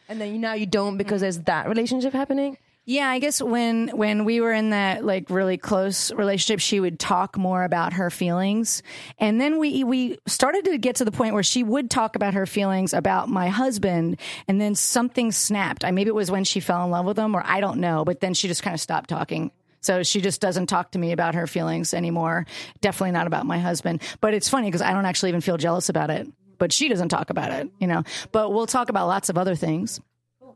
and 0.08 0.20
then 0.20 0.32
you, 0.32 0.38
now 0.38 0.54
you 0.54 0.64
don't 0.66 0.96
because 0.96 1.20
there's 1.20 1.40
that 1.40 1.68
relationship 1.68 2.12
happening 2.12 2.56
Yeah, 2.86 3.08
I 3.08 3.18
guess 3.18 3.40
when 3.40 3.88
when 3.88 4.26
we 4.26 4.42
were 4.42 4.52
in 4.52 4.70
that 4.70 5.04
like 5.04 5.30
really 5.30 5.56
close 5.56 6.12
relationship, 6.12 6.60
she 6.60 6.80
would 6.80 6.98
talk 6.98 7.38
more 7.38 7.64
about 7.64 7.94
her 7.94 8.10
feelings, 8.10 8.82
and 9.18 9.40
then 9.40 9.58
we 9.58 9.84
we 9.84 10.18
started 10.26 10.66
to 10.66 10.76
get 10.76 10.96
to 10.96 11.06
the 11.06 11.12
point 11.12 11.32
where 11.32 11.42
she 11.42 11.62
would 11.62 11.90
talk 11.90 12.14
about 12.14 12.34
her 12.34 12.44
feelings 12.44 12.92
about 12.92 13.30
my 13.30 13.48
husband, 13.48 14.20
and 14.48 14.60
then 14.60 14.74
something 14.74 15.32
snapped. 15.32 15.82
I 15.82 15.92
maybe 15.92 16.08
it 16.08 16.14
was 16.14 16.30
when 16.30 16.44
she 16.44 16.60
fell 16.60 16.84
in 16.84 16.90
love 16.90 17.06
with 17.06 17.18
him, 17.18 17.34
or 17.34 17.42
I 17.42 17.60
don't 17.60 17.80
know, 17.80 18.04
but 18.04 18.20
then 18.20 18.34
she 18.34 18.48
just 18.48 18.62
kind 18.62 18.74
of 18.74 18.80
stopped 18.80 19.08
talking. 19.08 19.50
So 19.80 20.02
she 20.02 20.20
just 20.20 20.40
doesn't 20.40 20.66
talk 20.66 20.92
to 20.92 20.98
me 20.98 21.12
about 21.12 21.34
her 21.34 21.46
feelings 21.46 21.92
anymore. 21.92 22.46
Definitely 22.80 23.12
not 23.12 23.26
about 23.26 23.44
my 23.44 23.58
husband. 23.58 24.00
But 24.20 24.32
it's 24.32 24.48
funny 24.48 24.66
because 24.68 24.80
I 24.80 24.94
don't 24.94 25.04
actually 25.04 25.28
even 25.28 25.42
feel 25.42 25.58
jealous 25.58 25.90
about 25.90 26.08
it. 26.08 26.26
But 26.56 26.72
she 26.72 26.88
doesn't 26.88 27.10
talk 27.10 27.28
about 27.28 27.50
it, 27.50 27.70
you 27.78 27.86
know. 27.86 28.02
But 28.32 28.50
we'll 28.50 28.66
talk 28.66 28.88
about 28.88 29.08
lots 29.08 29.28
of 29.28 29.36
other 29.36 29.54
things. 29.54 30.00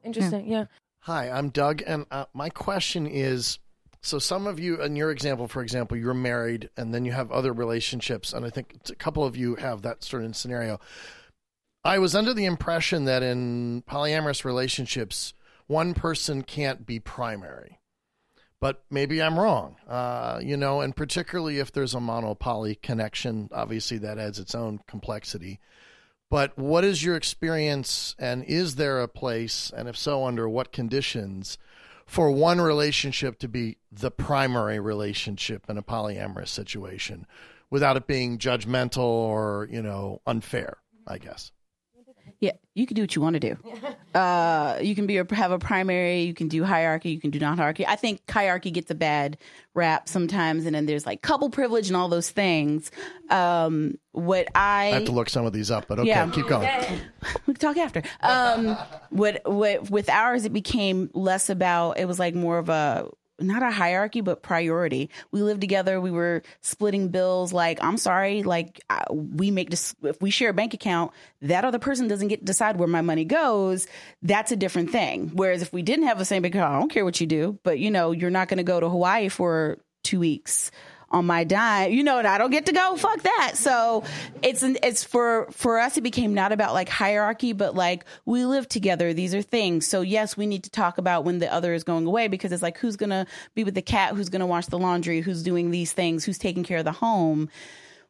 interesting 0.02 0.46
yeah. 0.46 0.64
Hi, 1.08 1.30
I'm 1.30 1.48
Doug, 1.48 1.82
and 1.86 2.04
uh, 2.10 2.26
my 2.34 2.50
question 2.50 3.06
is 3.06 3.60
so 4.02 4.18
some 4.18 4.46
of 4.46 4.60
you, 4.60 4.82
in 4.82 4.94
your 4.94 5.10
example, 5.10 5.48
for 5.48 5.62
example, 5.62 5.96
you're 5.96 6.12
married 6.12 6.68
and 6.76 6.92
then 6.92 7.06
you 7.06 7.12
have 7.12 7.32
other 7.32 7.50
relationships, 7.50 8.34
and 8.34 8.44
I 8.44 8.50
think 8.50 8.74
a 8.90 8.94
couple 8.94 9.24
of 9.24 9.34
you 9.34 9.54
have 9.54 9.80
that 9.80 10.04
of 10.04 10.36
scenario. 10.36 10.78
I 11.82 11.98
was 11.98 12.14
under 12.14 12.34
the 12.34 12.44
impression 12.44 13.06
that 13.06 13.22
in 13.22 13.84
polyamorous 13.88 14.44
relationships, 14.44 15.32
one 15.66 15.94
person 15.94 16.42
can't 16.42 16.84
be 16.84 17.00
primary. 17.00 17.80
But 18.60 18.84
maybe 18.90 19.22
I'm 19.22 19.38
wrong, 19.38 19.76
uh, 19.88 20.40
you 20.42 20.58
know, 20.58 20.82
and 20.82 20.94
particularly 20.94 21.58
if 21.58 21.72
there's 21.72 21.94
a 21.94 22.00
mono-poly 22.00 22.74
connection, 22.82 23.48
obviously 23.50 23.96
that 23.96 24.18
adds 24.18 24.38
its 24.38 24.54
own 24.54 24.80
complexity. 24.86 25.58
But 26.30 26.58
what 26.58 26.84
is 26.84 27.02
your 27.02 27.16
experience, 27.16 28.14
and 28.18 28.44
is 28.44 28.74
there 28.74 29.00
a 29.00 29.08
place, 29.08 29.72
and 29.74 29.88
if 29.88 29.96
so, 29.96 30.24
under 30.26 30.48
what 30.48 30.72
conditions, 30.72 31.56
for 32.06 32.30
one 32.30 32.60
relationship 32.60 33.38
to 33.38 33.48
be 33.48 33.78
the 33.90 34.10
primary 34.10 34.78
relationship 34.78 35.64
in 35.68 35.78
a 35.78 35.82
polyamorous 35.82 36.48
situation 36.48 37.26
without 37.70 37.96
it 37.96 38.06
being 38.06 38.38
judgmental 38.38 38.98
or, 38.98 39.68
you 39.70 39.82
know, 39.82 40.20
unfair, 40.26 40.78
I 41.06 41.18
guess? 41.18 41.52
Yeah, 42.40 42.52
you 42.74 42.86
can 42.86 42.94
do 42.94 43.02
what 43.02 43.16
you 43.16 43.22
want 43.22 43.34
to 43.34 43.40
do. 43.40 43.56
Uh, 44.14 44.78
you 44.80 44.94
can 44.94 45.06
be 45.06 45.18
a, 45.18 45.34
have 45.34 45.52
a 45.52 45.58
primary. 45.58 46.22
You 46.22 46.32
can 46.34 46.48
do 46.48 46.64
hierarchy. 46.64 47.10
You 47.10 47.20
can 47.20 47.30
do 47.30 47.38
non 47.38 47.58
hierarchy. 47.58 47.86
I 47.86 47.94
think 47.94 48.28
hierarchy 48.28 48.70
gets 48.70 48.90
a 48.90 48.94
bad 48.94 49.36
rap 49.74 50.08
sometimes, 50.08 50.64
and 50.64 50.74
then 50.74 50.86
there's 50.86 51.04
like 51.04 51.20
couple 51.20 51.50
privilege 51.50 51.88
and 51.88 51.96
all 51.96 52.08
those 52.08 52.30
things. 52.30 52.90
Um, 53.28 53.96
what 54.12 54.48
I, 54.54 54.86
I 54.86 54.94
have 54.94 55.04
to 55.04 55.12
look 55.12 55.28
some 55.28 55.44
of 55.44 55.52
these 55.52 55.70
up, 55.70 55.86
but 55.88 55.98
okay, 56.00 56.08
Yeah. 56.08 56.28
keep 56.30 56.48
going. 56.48 56.68
we 57.46 57.54
can 57.54 57.54
talk 57.60 57.76
after. 57.76 58.02
Um, 58.22 58.76
what 59.10 59.42
what 59.44 59.90
with 59.90 60.08
ours, 60.08 60.46
it 60.46 60.54
became 60.54 61.10
less 61.12 61.50
about. 61.50 61.98
It 61.98 62.06
was 62.06 62.18
like 62.18 62.34
more 62.34 62.56
of 62.58 62.70
a 62.70 63.08
not 63.40 63.62
a 63.62 63.70
hierarchy, 63.70 64.20
but 64.20 64.42
priority. 64.42 65.10
We 65.30 65.42
lived 65.42 65.60
together. 65.60 66.00
We 66.00 66.10
were 66.10 66.42
splitting 66.60 67.08
bills. 67.08 67.52
Like, 67.52 67.78
I'm 67.82 67.96
sorry, 67.96 68.42
like 68.42 68.80
I, 68.90 69.04
we 69.10 69.50
make 69.50 69.70
this. 69.70 69.94
If 70.02 70.20
we 70.20 70.30
share 70.30 70.50
a 70.50 70.54
bank 70.54 70.74
account, 70.74 71.12
that 71.42 71.64
other 71.64 71.78
person 71.78 72.08
doesn't 72.08 72.28
get 72.28 72.44
decide 72.44 72.78
where 72.78 72.88
my 72.88 73.02
money 73.02 73.24
goes. 73.24 73.86
That's 74.22 74.52
a 74.52 74.56
different 74.56 74.90
thing. 74.90 75.32
Whereas 75.34 75.62
if 75.62 75.72
we 75.72 75.82
didn't 75.82 76.06
have 76.06 76.18
the 76.18 76.24
same 76.24 76.42
bank 76.42 76.54
account, 76.54 76.74
I 76.74 76.78
don't 76.78 76.92
care 76.92 77.04
what 77.04 77.20
you 77.20 77.26
do, 77.26 77.58
but 77.62 77.78
you 77.78 77.90
know, 77.90 78.12
you're 78.12 78.30
not 78.30 78.48
going 78.48 78.58
to 78.58 78.64
go 78.64 78.80
to 78.80 78.88
Hawaii 78.88 79.28
for 79.28 79.78
two 80.02 80.20
weeks 80.20 80.70
on 81.10 81.24
my 81.24 81.42
dime, 81.42 81.90
you 81.90 82.04
know, 82.04 82.18
and 82.18 82.28
I 82.28 82.36
don't 82.36 82.50
get 82.50 82.66
to 82.66 82.72
go. 82.72 82.96
Fuck 82.96 83.22
that. 83.22 83.52
So 83.54 84.04
it's 84.42 84.62
it's 84.62 85.04
for 85.04 85.48
for 85.50 85.78
us. 85.78 85.96
It 85.96 86.02
became 86.02 86.34
not 86.34 86.52
about 86.52 86.74
like 86.74 86.88
hierarchy, 86.88 87.52
but 87.52 87.74
like 87.74 88.04
we 88.26 88.44
live 88.44 88.68
together. 88.68 89.14
These 89.14 89.34
are 89.34 89.42
things. 89.42 89.86
So 89.86 90.02
yes, 90.02 90.36
we 90.36 90.46
need 90.46 90.64
to 90.64 90.70
talk 90.70 90.98
about 90.98 91.24
when 91.24 91.38
the 91.38 91.52
other 91.52 91.72
is 91.72 91.84
going 91.84 92.06
away 92.06 92.28
because 92.28 92.52
it's 92.52 92.62
like 92.62 92.78
who's 92.78 92.96
gonna 92.96 93.26
be 93.54 93.64
with 93.64 93.74
the 93.74 93.82
cat, 93.82 94.14
who's 94.14 94.28
gonna 94.28 94.46
wash 94.46 94.66
the 94.66 94.78
laundry, 94.78 95.20
who's 95.20 95.42
doing 95.42 95.70
these 95.70 95.92
things, 95.92 96.24
who's 96.24 96.38
taking 96.38 96.62
care 96.62 96.78
of 96.78 96.84
the 96.84 96.92
home. 96.92 97.48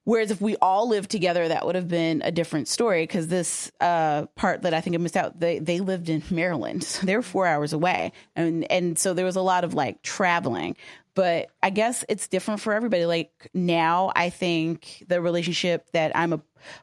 Whereas 0.08 0.30
if 0.30 0.40
we 0.40 0.56
all 0.62 0.88
lived 0.88 1.10
together, 1.10 1.48
that 1.48 1.66
would 1.66 1.74
have 1.74 1.86
been 1.86 2.22
a 2.24 2.32
different 2.32 2.66
story. 2.66 3.02
Because 3.02 3.28
this 3.28 3.70
uh, 3.78 4.24
part 4.36 4.62
that 4.62 4.72
I 4.72 4.80
think 4.80 4.96
I 4.96 4.96
missed 4.96 5.18
out, 5.18 5.38
they 5.38 5.58
they 5.58 5.80
lived 5.80 6.08
in 6.08 6.22
Maryland, 6.30 6.82
so 6.82 7.04
they 7.04 7.14
were 7.14 7.20
four 7.20 7.46
hours 7.46 7.74
away, 7.74 8.12
and 8.34 8.64
and 8.72 8.98
so 8.98 9.12
there 9.12 9.26
was 9.26 9.36
a 9.36 9.42
lot 9.42 9.64
of 9.64 9.74
like 9.74 10.00
traveling. 10.00 10.76
But 11.14 11.50
I 11.62 11.68
guess 11.68 12.06
it's 12.08 12.26
different 12.26 12.62
for 12.62 12.72
everybody. 12.72 13.04
Like 13.04 13.50
now, 13.52 14.10
I 14.16 14.30
think 14.30 15.04
the 15.08 15.20
relationship 15.20 15.90
that 15.92 16.16
I'm 16.16 16.32
a 16.32 16.40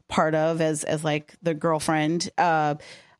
part 0.07 0.35
of 0.35 0.61
as 0.61 0.83
as 0.83 1.03
like 1.03 1.33
the 1.41 1.55
girlfriend. 1.55 2.29
Uh, 2.37 2.75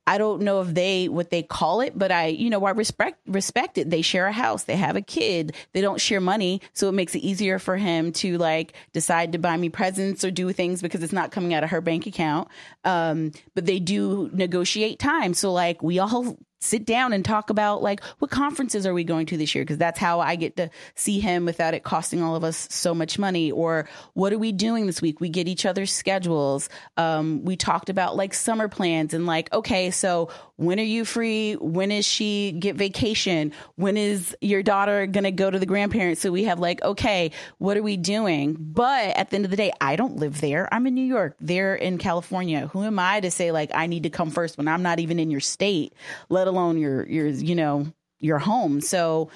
I 0.08 0.18
don't 0.18 0.44
know 0.44 0.62
if 0.62 0.74
they 0.74 1.10
what 1.10 1.32
they 1.32 1.42
call 1.42 1.82
it, 1.82 1.98
but 1.98 2.12
I, 2.12 2.28
you 2.28 2.50
know, 2.50 2.64
I 2.66 2.72
respect 2.72 3.20
respect 3.28 3.78
it. 3.78 3.90
They 3.90 4.02
share 4.02 4.28
a 4.28 4.32
house, 4.32 4.64
they 4.64 4.76
have 4.76 4.96
a 4.96 5.02
kid, 5.02 5.56
they 5.74 5.82
don't 5.82 6.00
share 6.00 6.22
money, 6.22 6.62
so 6.74 6.90
it 6.90 6.94
makes 6.94 7.16
it 7.16 7.20
easier 7.20 7.58
for 7.60 7.78
him 7.78 8.12
to 8.14 8.38
like 8.38 8.74
decide 8.94 9.32
to 9.32 9.38
buy 9.40 9.58
me 9.58 9.70
presents 9.70 10.24
or 10.24 10.32
do 10.32 10.52
things 10.52 10.82
because 10.82 11.02
it's 11.02 11.14
not 11.14 11.32
coming 11.32 11.54
out 11.54 11.64
of 11.64 11.72
her 11.72 11.82
bank 11.82 12.06
account. 12.06 12.48
Um, 12.84 13.32
but 13.56 13.66
they 13.66 13.80
do 13.80 14.30
negotiate 14.34 15.00
time, 15.00 15.34
so 15.34 15.52
like 15.52 15.82
we 15.82 16.00
all 16.00 16.38
sit 16.66 16.86
down 16.86 17.14
and 17.14 17.24
talk 17.24 17.50
about 17.50 17.82
like 17.82 18.04
what 18.20 18.32
conferences 18.32 18.86
are 18.86 18.94
we 18.94 19.04
going 19.04 19.26
to 19.28 19.38
this 19.38 19.56
year? 19.56 19.64
Because 19.64 19.78
that's 19.78 20.00
how 20.00 20.20
I 20.20 20.36
get 20.36 20.58
to 20.58 20.70
see 20.96 21.20
him 21.20 21.46
without 21.46 21.74
it 21.74 21.84
costing 21.84 22.22
all 22.22 22.36
of 22.36 22.44
us 22.44 22.68
so 22.72 22.94
much 22.94 23.20
money. 23.20 23.52
Or 23.52 23.88
what 24.14 24.34
are 24.34 24.40
we 24.40 24.52
doing 24.52 24.86
this 24.86 25.02
week? 25.02 25.20
We 25.20 25.30
get 25.30 25.48
each 25.48 25.66
other's 25.66 25.92
schedules. 25.92 26.70
Um, 26.98 27.44
we 27.46 27.56
talked 27.56 27.90
about 27.90 28.16
like 28.16 28.34
summer 28.34 28.68
plans 28.68 29.14
and 29.14 29.26
like 29.26 29.52
okay 29.54 29.92
so 29.92 30.30
when 30.58 30.80
are 30.80 30.84
you 30.84 31.04
free? 31.04 31.54
When 31.54 31.92
is 31.92 32.06
she 32.06 32.54
get 32.54 32.76
vacation? 32.76 33.52
When 33.76 33.98
is 33.98 34.36
your 34.40 34.64
daughter 34.64 35.06
going 35.06 35.26
to 35.26 35.32
go 35.32 35.52
to 35.52 35.60
the 35.60 35.66
grandparents? 35.66 36.22
So 36.22 36.32
we 36.32 36.46
have 36.46 36.60
like, 36.60 36.82
okay, 36.82 37.32
what 37.58 37.76
are 37.76 37.84
we 37.84 37.98
doing? 37.98 38.56
But 38.58 39.18
at 39.18 39.30
the 39.30 39.36
end 39.36 39.46
of 39.46 39.52
the 39.52 39.58
day, 39.58 39.74
I 39.82 39.96
don't 39.96 40.16
live 40.18 40.40
there. 40.40 40.74
I'm 40.74 40.88
in 40.88 40.96
New 40.96 41.06
York. 41.06 41.36
They're 41.42 41.76
in 41.76 41.98
California. 41.98 42.68
Who 42.68 42.84
am 42.84 43.00
I 43.00 43.20
to 43.20 43.32
say 43.32 43.52
like 43.52 43.72
I 43.74 43.88
need 43.88 44.04
to 44.04 44.10
come 44.10 44.32
first 44.32 44.58
when 44.58 44.68
I'm 44.68 44.82
not 44.82 45.00
even 45.00 45.20
in 45.20 45.30
your 45.30 45.42
state, 45.42 45.94
let 46.30 46.48
alone 46.48 46.78
your 46.78 47.06
your 47.06 47.28
you 47.28 47.56
know 47.56 47.88
your 48.20 48.40
home? 48.40 48.80
So 48.80 49.30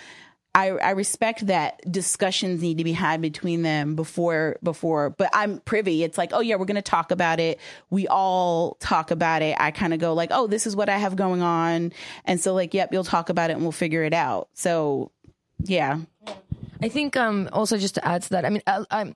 I, 0.55 0.69
I 0.69 0.91
respect 0.91 1.47
that 1.47 1.79
discussions 1.89 2.61
need 2.61 2.79
to 2.79 2.83
be 2.83 2.91
had 2.91 3.21
between 3.21 3.61
them 3.61 3.95
before 3.95 4.57
before 4.63 5.11
but 5.11 5.29
I'm 5.31 5.59
privy. 5.59 6.03
It's 6.03 6.17
like, 6.17 6.31
oh 6.33 6.39
yeah, 6.39 6.55
we're 6.55 6.65
gonna 6.65 6.81
talk 6.81 7.11
about 7.11 7.39
it. 7.39 7.59
We 7.89 8.07
all 8.07 8.75
talk 8.79 9.11
about 9.11 9.41
it. 9.41 9.55
I 9.59 9.71
kind 9.71 9.93
of 9.93 9.99
go 9.99 10.13
like, 10.13 10.29
oh, 10.31 10.47
this 10.47 10.65
is 10.65 10.75
what 10.75 10.89
I 10.89 10.97
have 10.97 11.15
going 11.15 11.41
on. 11.41 11.93
And 12.25 12.41
so 12.41 12.53
like, 12.53 12.73
yep, 12.73 12.91
you'll 12.91 13.03
talk 13.03 13.29
about 13.29 13.51
it 13.51 13.53
and 13.53 13.61
we'll 13.61 13.71
figure 13.71 14.03
it 14.03 14.13
out. 14.13 14.49
So 14.53 15.11
yeah. 15.63 15.99
I 16.81 16.89
think 16.89 17.15
um 17.15 17.49
also 17.51 17.77
just 17.77 17.95
to 17.95 18.07
add 18.07 18.23
to 18.23 18.29
that, 18.31 18.45
I 18.45 18.49
mean 18.49 18.63
I, 18.65 18.83
I'm 18.89 19.15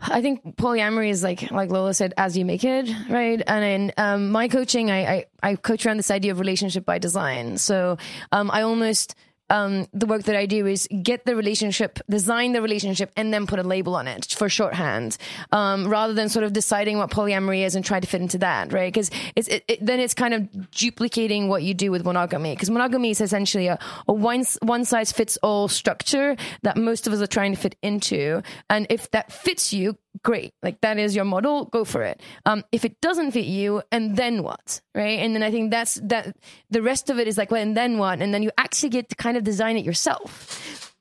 I 0.00 0.20
think 0.20 0.56
polyamory 0.56 1.08
is 1.08 1.22
like 1.22 1.50
like 1.50 1.70
Lola 1.70 1.94
said, 1.94 2.12
as 2.16 2.36
you 2.36 2.44
make 2.44 2.64
it, 2.64 2.90
right? 3.08 3.42
And 3.46 3.64
in 3.64 3.92
um, 3.96 4.30
my 4.30 4.48
coaching, 4.48 4.90
I, 4.90 5.06
I 5.06 5.26
I 5.42 5.56
coach 5.56 5.86
around 5.86 5.96
this 5.96 6.10
idea 6.10 6.32
of 6.32 6.38
relationship 6.38 6.84
by 6.84 6.98
design. 6.98 7.56
So 7.56 7.96
um, 8.30 8.50
I 8.50 8.62
almost 8.62 9.14
um, 9.50 9.86
the 9.92 10.06
work 10.06 10.24
that 10.24 10.36
I 10.36 10.46
do 10.46 10.66
is 10.66 10.88
get 11.02 11.24
the 11.24 11.36
relationship, 11.36 11.98
design 12.08 12.52
the 12.52 12.62
relationship, 12.62 13.10
and 13.16 13.32
then 13.32 13.46
put 13.46 13.58
a 13.58 13.62
label 13.62 13.94
on 13.94 14.08
it 14.08 14.34
for 14.36 14.48
shorthand, 14.48 15.16
um, 15.52 15.86
rather 15.88 16.14
than 16.14 16.28
sort 16.28 16.44
of 16.44 16.52
deciding 16.52 16.98
what 16.98 17.10
polyamory 17.10 17.64
is 17.64 17.74
and 17.74 17.84
try 17.84 18.00
to 18.00 18.06
fit 18.06 18.20
into 18.20 18.38
that, 18.38 18.72
right? 18.72 18.92
Because 18.92 19.10
it's 19.34 19.48
it, 19.48 19.64
it, 19.68 19.84
then 19.84 20.00
it's 20.00 20.14
kind 20.14 20.34
of 20.34 20.70
duplicating 20.70 21.48
what 21.48 21.62
you 21.62 21.74
do 21.74 21.90
with 21.90 22.04
monogamy. 22.04 22.54
Because 22.54 22.70
monogamy 22.70 23.10
is 23.10 23.20
essentially 23.20 23.68
a, 23.68 23.78
a 24.08 24.12
one 24.12 24.44
one 24.62 24.84
size 24.84 25.12
fits 25.12 25.36
all 25.42 25.68
structure 25.68 26.36
that 26.62 26.76
most 26.76 27.06
of 27.06 27.12
us 27.12 27.20
are 27.20 27.26
trying 27.26 27.54
to 27.54 27.60
fit 27.60 27.76
into, 27.82 28.42
and 28.68 28.86
if 28.90 29.10
that 29.12 29.32
fits 29.32 29.72
you, 29.72 29.96
great. 30.22 30.52
Like 30.62 30.80
that 30.80 30.98
is 30.98 31.14
your 31.14 31.24
model, 31.24 31.66
go 31.66 31.84
for 31.84 32.02
it. 32.02 32.22
Um, 32.44 32.64
if 32.72 32.84
it 32.84 33.00
doesn't 33.00 33.32
fit 33.32 33.46
you, 33.46 33.82
and 33.90 34.16
then 34.16 34.42
what, 34.42 34.80
right? 34.94 35.20
And 35.20 35.34
then 35.34 35.42
I 35.42 35.50
think 35.50 35.70
that's 35.70 35.94
that. 36.04 36.36
The 36.70 36.82
rest 36.82 37.10
of 37.10 37.18
it 37.18 37.28
is 37.28 37.38
like, 37.38 37.50
well, 37.50 37.62
and 37.62 37.76
then 37.76 37.98
what? 37.98 38.20
And 38.20 38.32
then 38.32 38.42
you 38.42 38.50
actually 38.58 38.90
get 38.90 39.08
to 39.10 39.16
kind 39.16 39.36
of 39.36 39.44
design 39.44 39.76
it 39.76 39.84
yourself. 39.84 40.94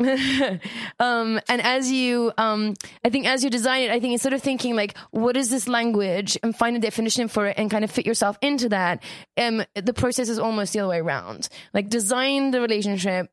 um, 0.98 1.40
and 1.48 1.60
as 1.60 1.92
you, 1.92 2.32
um, 2.38 2.74
I 3.04 3.10
think 3.10 3.26
as 3.26 3.44
you 3.44 3.50
design 3.50 3.82
it, 3.82 3.90
I 3.90 4.00
think 4.00 4.12
instead 4.12 4.32
of 4.32 4.42
thinking 4.42 4.74
like, 4.74 4.96
what 5.10 5.36
is 5.36 5.50
this 5.50 5.68
language 5.68 6.38
and 6.42 6.56
find 6.56 6.74
a 6.74 6.78
definition 6.78 7.28
for 7.28 7.46
it 7.46 7.58
and 7.58 7.70
kind 7.70 7.84
of 7.84 7.90
fit 7.90 8.06
yourself 8.06 8.38
into 8.40 8.70
that, 8.70 9.02
um, 9.36 9.62
the 9.74 9.92
process 9.92 10.30
is 10.30 10.38
almost 10.38 10.72
the 10.72 10.80
other 10.80 10.88
way 10.88 11.00
around. 11.00 11.48
Like 11.74 11.90
design 11.90 12.50
the 12.50 12.62
relationship, 12.62 13.30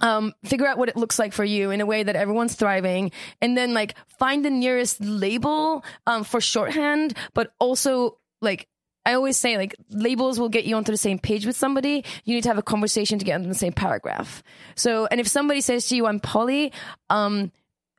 um, 0.00 0.34
figure 0.44 0.66
out 0.66 0.78
what 0.78 0.88
it 0.88 0.96
looks 0.96 1.18
like 1.18 1.32
for 1.32 1.44
you 1.44 1.70
in 1.70 1.80
a 1.80 1.86
way 1.86 2.02
that 2.02 2.16
everyone's 2.16 2.54
thriving, 2.54 3.10
and 3.40 3.56
then 3.56 3.74
like 3.74 3.94
find 4.18 4.44
the 4.44 4.50
nearest 4.50 5.00
label 5.00 5.84
um, 6.06 6.24
for 6.24 6.40
shorthand, 6.40 7.16
but 7.34 7.52
also 7.58 8.18
like 8.40 8.68
I 9.04 9.14
always 9.14 9.36
say 9.36 9.56
like 9.56 9.74
labels 9.90 10.38
will 10.38 10.48
get 10.48 10.64
you 10.64 10.76
onto 10.76 10.92
the 10.92 10.98
same 10.98 11.18
page 11.18 11.46
with 11.46 11.56
somebody. 11.56 12.04
You 12.24 12.34
need 12.34 12.42
to 12.42 12.48
have 12.48 12.58
a 12.58 12.62
conversation 12.62 13.18
to 13.18 13.24
get 13.24 13.36
into 13.36 13.48
the 13.48 13.54
same 13.54 13.72
paragraph. 13.72 14.42
So, 14.74 15.06
and 15.06 15.20
if 15.20 15.28
somebody 15.28 15.60
says 15.60 15.86
to 15.88 15.96
you, 15.96 16.06
"I'm 16.06 16.20
poly," 16.20 16.72
um, 17.10 17.50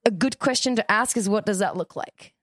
a 0.05 0.11
good 0.11 0.39
question 0.39 0.75
to 0.75 0.91
ask 0.91 1.17
is, 1.17 1.27
"What 1.27 1.45
does 1.45 1.59
that 1.59 1.75
look 1.75 1.95
like?" 1.95 2.33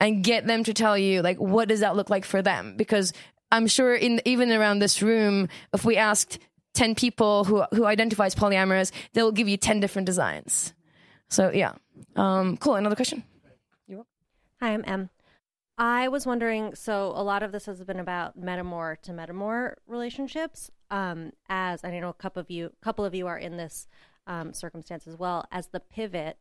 And 0.00 0.22
get 0.24 0.46
them 0.46 0.64
to 0.64 0.74
tell 0.74 0.98
you 0.98 1.22
like, 1.22 1.38
what 1.38 1.68
does 1.68 1.80
that 1.80 1.96
look 1.96 2.10
like 2.10 2.24
for 2.24 2.42
them? 2.42 2.76
Because 2.76 3.12
I'm 3.50 3.66
sure 3.66 3.94
in 3.94 4.20
even 4.24 4.50
around 4.50 4.80
this 4.80 5.00
room, 5.00 5.48
if 5.72 5.84
we 5.84 5.96
asked 5.96 6.38
10 6.74 6.94
people 6.94 7.44
who, 7.44 7.64
who 7.72 7.86
identify 7.86 8.26
as 8.26 8.34
polyamorous, 8.34 8.92
they'll 9.12 9.32
give 9.32 9.48
you 9.48 9.56
10 9.56 9.80
different 9.80 10.06
designs. 10.06 10.74
So, 11.28 11.50
yeah. 11.52 11.72
Um, 12.16 12.56
cool. 12.56 12.74
Another 12.74 12.96
question? 12.96 13.24
Hi, 14.60 14.72
I'm 14.72 14.84
Em. 14.86 15.10
I 15.76 16.08
was 16.08 16.24
wondering 16.24 16.74
so, 16.74 17.12
a 17.14 17.22
lot 17.22 17.42
of 17.42 17.52
this 17.52 17.66
has 17.66 17.82
been 17.84 17.98
about 17.98 18.40
metamor 18.40 18.98
to 19.02 19.12
metamor 19.12 19.74
relationships. 19.86 20.70
Um, 20.90 21.32
as 21.48 21.84
I 21.84 21.90
know 21.98 22.08
a 22.08 22.14
couple 22.14 22.40
of 22.40 22.50
you, 22.50 22.70
couple 22.80 23.04
of 23.04 23.14
you 23.14 23.26
are 23.26 23.36
in 23.36 23.56
this 23.56 23.88
um, 24.26 24.54
circumstance 24.54 25.06
as 25.06 25.18
well. 25.18 25.44
As 25.50 25.66
the 25.66 25.80
pivot, 25.80 26.38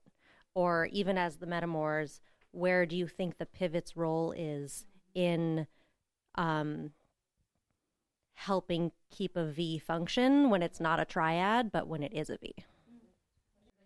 or 0.56 0.88
even 0.92 1.18
as 1.18 1.38
the 1.38 1.48
metamors, 1.48 2.22
where 2.52 2.86
do 2.86 2.96
you 2.96 3.08
think 3.08 3.38
the 3.38 3.46
pivot's 3.46 3.98
role 3.98 4.32
is 4.38 4.86
in 5.16 5.68
um, 6.36 6.92
helping 8.34 8.92
keep 9.12 9.36
a 9.36 9.46
V 9.46 9.80
function 9.80 10.50
when 10.50 10.62
it's 10.64 10.80
not 10.80 11.00
a 11.00 11.06
triad, 11.06 11.72
but 11.72 11.88
when 11.88 12.04
it 12.04 12.14
is 12.14 12.30
a 12.30 12.38
V. 12.38 12.54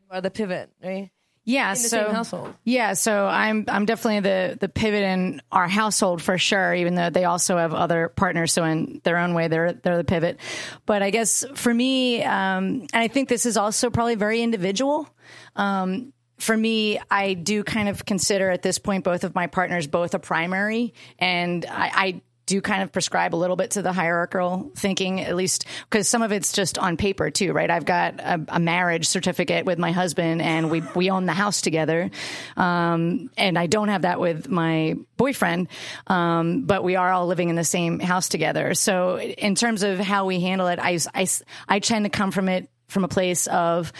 Or 0.09 0.21
the 0.21 0.31
pivot, 0.31 0.69
right? 0.83 1.11
Yeah, 1.43 1.69
In 1.69 1.73
the 1.75 1.79
so 1.79 2.03
same 2.05 2.11
household. 2.13 2.53
yeah, 2.65 2.91
so 2.93 3.25
I'm 3.25 3.63
I'm 3.69 3.85
definitely 3.85 4.19
the 4.19 4.57
the 4.59 4.67
pivot 4.67 5.03
in 5.03 5.41
our 5.49 5.69
household 5.69 6.21
for 6.21 6.37
sure. 6.37 6.73
Even 6.73 6.95
though 6.95 7.09
they 7.09 7.23
also 7.23 7.57
have 7.57 7.73
other 7.73 8.09
partners, 8.09 8.51
so 8.51 8.65
in 8.65 8.99
their 9.05 9.17
own 9.17 9.33
way, 9.33 9.47
they're 9.47 9.71
they're 9.71 9.95
the 9.95 10.03
pivot. 10.03 10.39
But 10.85 11.03
I 11.03 11.09
guess 11.09 11.45
for 11.55 11.73
me, 11.73 12.21
um, 12.23 12.87
and 12.91 12.95
I 12.95 13.07
think 13.07 13.29
this 13.29 13.45
is 13.45 13.55
also 13.55 13.89
probably 13.89 14.15
very 14.15 14.41
individual. 14.41 15.07
Um, 15.55 16.11
for 16.37 16.55
me, 16.55 16.99
I 17.09 17.33
do 17.33 17.63
kind 17.63 17.87
of 17.87 18.05
consider 18.05 18.49
at 18.49 18.61
this 18.61 18.77
point 18.77 19.05
both 19.05 19.23
of 19.23 19.33
my 19.33 19.47
partners 19.47 19.87
both 19.87 20.13
a 20.15 20.19
primary, 20.19 20.93
and 21.17 21.65
I, 21.65 21.91
I 21.95 22.21
do 22.47 22.61
kind 22.61 22.81
of 22.81 22.91
prescribe 22.91 23.35
a 23.35 23.37
little 23.37 23.55
bit 23.55 23.71
to 23.71 23.83
the 23.83 23.93
hierarchical 23.93 24.71
thinking, 24.75 25.21
at 25.21 25.35
least 25.35 25.65
because 25.89 26.09
some 26.09 26.23
of 26.23 26.31
it's 26.31 26.53
just 26.53 26.79
on 26.79 26.97
paper 26.97 27.29
too, 27.29 27.53
right? 27.53 27.69
I've 27.69 27.85
got 27.85 28.19
a, 28.19 28.43
a 28.47 28.59
marriage 28.59 29.07
certificate 29.07 29.65
with 29.65 29.77
my 29.77 29.91
husband, 29.91 30.41
and 30.41 30.71
we 30.71 30.81
we 30.95 31.11
own 31.11 31.27
the 31.27 31.33
house 31.33 31.61
together, 31.61 32.09
um, 32.55 33.29
and 33.37 33.59
I 33.59 33.67
don't 33.67 33.89
have 33.89 34.01
that 34.01 34.19
with 34.19 34.49
my 34.49 34.95
boyfriend, 35.17 35.67
um, 36.07 36.63
but 36.63 36.83
we 36.83 36.95
are 36.95 37.11
all 37.11 37.27
living 37.27 37.49
in 37.49 37.55
the 37.55 37.63
same 37.63 37.99
house 37.99 38.29
together. 38.29 38.73
So 38.73 39.19
in 39.19 39.53
terms 39.53 39.83
of 39.83 39.99
how 39.99 40.25
we 40.25 40.39
handle 40.39 40.67
it, 40.67 40.79
I 40.79 40.97
I, 41.13 41.27
I 41.67 41.79
tend 41.79 42.05
to 42.05 42.09
come 42.09 42.31
from 42.31 42.49
it 42.49 42.69
from 42.87 43.03
a 43.03 43.09
place 43.09 43.47
of 43.47 43.91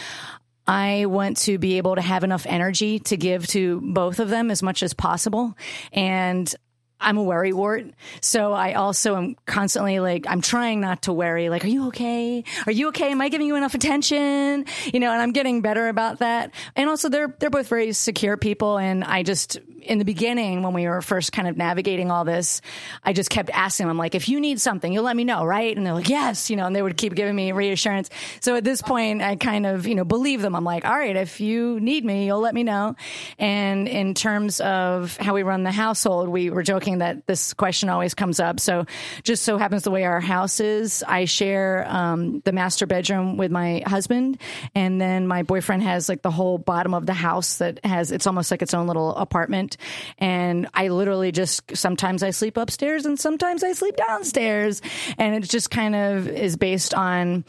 I 0.67 1.05
want 1.05 1.37
to 1.37 1.57
be 1.57 1.77
able 1.77 1.95
to 1.95 2.01
have 2.01 2.23
enough 2.23 2.45
energy 2.45 2.99
to 2.99 3.17
give 3.17 3.47
to 3.47 3.79
both 3.81 4.19
of 4.19 4.29
them 4.29 4.51
as 4.51 4.61
much 4.61 4.83
as 4.83 4.93
possible. 4.93 5.55
And 5.93 6.53
I'm 6.99 7.17
a 7.17 7.23
worry 7.23 7.53
wart. 7.53 7.85
So 8.21 8.53
I 8.53 8.73
also 8.73 9.15
am 9.15 9.35
constantly 9.45 9.99
like, 9.99 10.25
I'm 10.27 10.41
trying 10.41 10.81
not 10.81 11.03
to 11.03 11.13
worry. 11.13 11.49
Like, 11.49 11.63
are 11.63 11.69
you 11.69 11.87
okay? 11.89 12.43
Are 12.65 12.71
you 12.71 12.87
okay? 12.89 13.11
Am 13.11 13.21
I 13.21 13.29
giving 13.29 13.47
you 13.47 13.55
enough 13.55 13.75
attention? 13.75 14.65
You 14.91 14.99
know, 14.99 15.11
and 15.11 15.21
I'm 15.21 15.31
getting 15.31 15.61
better 15.61 15.89
about 15.89 16.19
that. 16.19 16.53
And 16.75 16.89
also 16.89 17.09
they're, 17.09 17.35
they're 17.39 17.49
both 17.49 17.67
very 17.67 17.93
secure 17.93 18.37
people. 18.37 18.77
And 18.77 19.03
I 19.03 19.23
just, 19.23 19.59
in 19.81 19.99
the 19.99 20.05
beginning, 20.05 20.63
when 20.63 20.73
we 20.73 20.87
were 20.87 21.01
first 21.01 21.31
kind 21.31 21.47
of 21.47 21.55
navigating 21.55 22.11
all 22.11 22.25
this, 22.25 22.61
I 23.03 23.13
just 23.13 23.29
kept 23.29 23.49
asking 23.51 23.87
them, 23.87 23.97
like, 23.97 24.15
if 24.15 24.27
you 24.27 24.39
need 24.39 24.59
something, 24.59 24.91
you'll 24.91 25.03
let 25.03 25.15
me 25.15 25.23
know, 25.23 25.45
right? 25.45 25.77
And 25.77 25.85
they're 25.85 25.93
like, 25.93 26.09
yes, 26.09 26.49
you 26.49 26.55
know, 26.55 26.65
and 26.65 26.75
they 26.75 26.81
would 26.81 26.97
keep 26.97 27.15
giving 27.15 27.35
me 27.35 27.51
reassurance. 27.51 28.09
So 28.41 28.55
at 28.55 28.63
this 28.63 28.81
point, 28.81 29.21
I 29.21 29.35
kind 29.35 29.65
of, 29.65 29.87
you 29.87 29.95
know, 29.95 30.03
believe 30.03 30.41
them. 30.41 30.55
I'm 30.55 30.63
like, 30.63 30.83
all 30.83 30.97
right, 30.97 31.15
if 31.15 31.39
you 31.39 31.79
need 31.79 32.03
me, 32.03 32.25
you'll 32.25 32.41
let 32.41 32.53
me 32.53 32.63
know. 32.63 32.95
And 33.37 33.87
in 33.87 34.13
terms 34.13 34.59
of 34.59 35.15
how 35.17 35.33
we 35.33 35.43
run 35.43 35.63
the 35.63 35.71
household, 35.71 36.27
we 36.27 36.49
were 36.49 36.63
joking 36.63 36.86
that 36.95 37.27
this 37.27 37.53
question 37.53 37.89
always 37.89 38.13
comes 38.13 38.39
up. 38.39 38.59
So 38.59 38.85
just 39.23 39.43
so 39.43 39.57
happens 39.57 39.83
the 39.83 39.91
way 39.91 40.05
our 40.05 40.19
house 40.19 40.59
is, 40.59 41.03
I 41.07 41.25
share 41.25 41.85
um, 41.88 42.39
the 42.45 42.51
master 42.51 42.88
bedroom 42.88 43.38
with 43.38 43.51
my 43.51 43.83
husband. 43.85 44.39
And 44.73 44.99
then 44.99 45.27
my 45.27 45.43
boyfriend 45.43 45.83
has 45.83 46.09
like 46.09 46.21
the 46.21 46.31
whole 46.31 46.57
bottom 46.57 46.93
of 46.93 47.05
the 47.05 47.13
house 47.13 47.57
that 47.57 47.83
has, 47.85 48.11
it's 48.11 48.25
almost 48.25 48.49
like 48.49 48.61
its 48.61 48.73
own 48.73 48.88
little 48.88 49.15
apartment. 49.15 49.77
And 50.17 50.67
I 50.73 50.88
literally 50.88 51.31
just, 51.31 51.75
sometimes 51.75 52.23
I 52.23 52.31
sleep 52.31 52.57
upstairs 52.57 53.05
and 53.05 53.19
sometimes 53.19 53.63
I 53.63 53.73
sleep 53.73 53.97
downstairs. 53.97 54.81
And 55.17 55.35
it 55.35 55.49
just 55.49 55.69
kind 55.69 55.95
of 55.95 56.27
is 56.27 56.55
based 56.55 56.93
on 56.93 57.43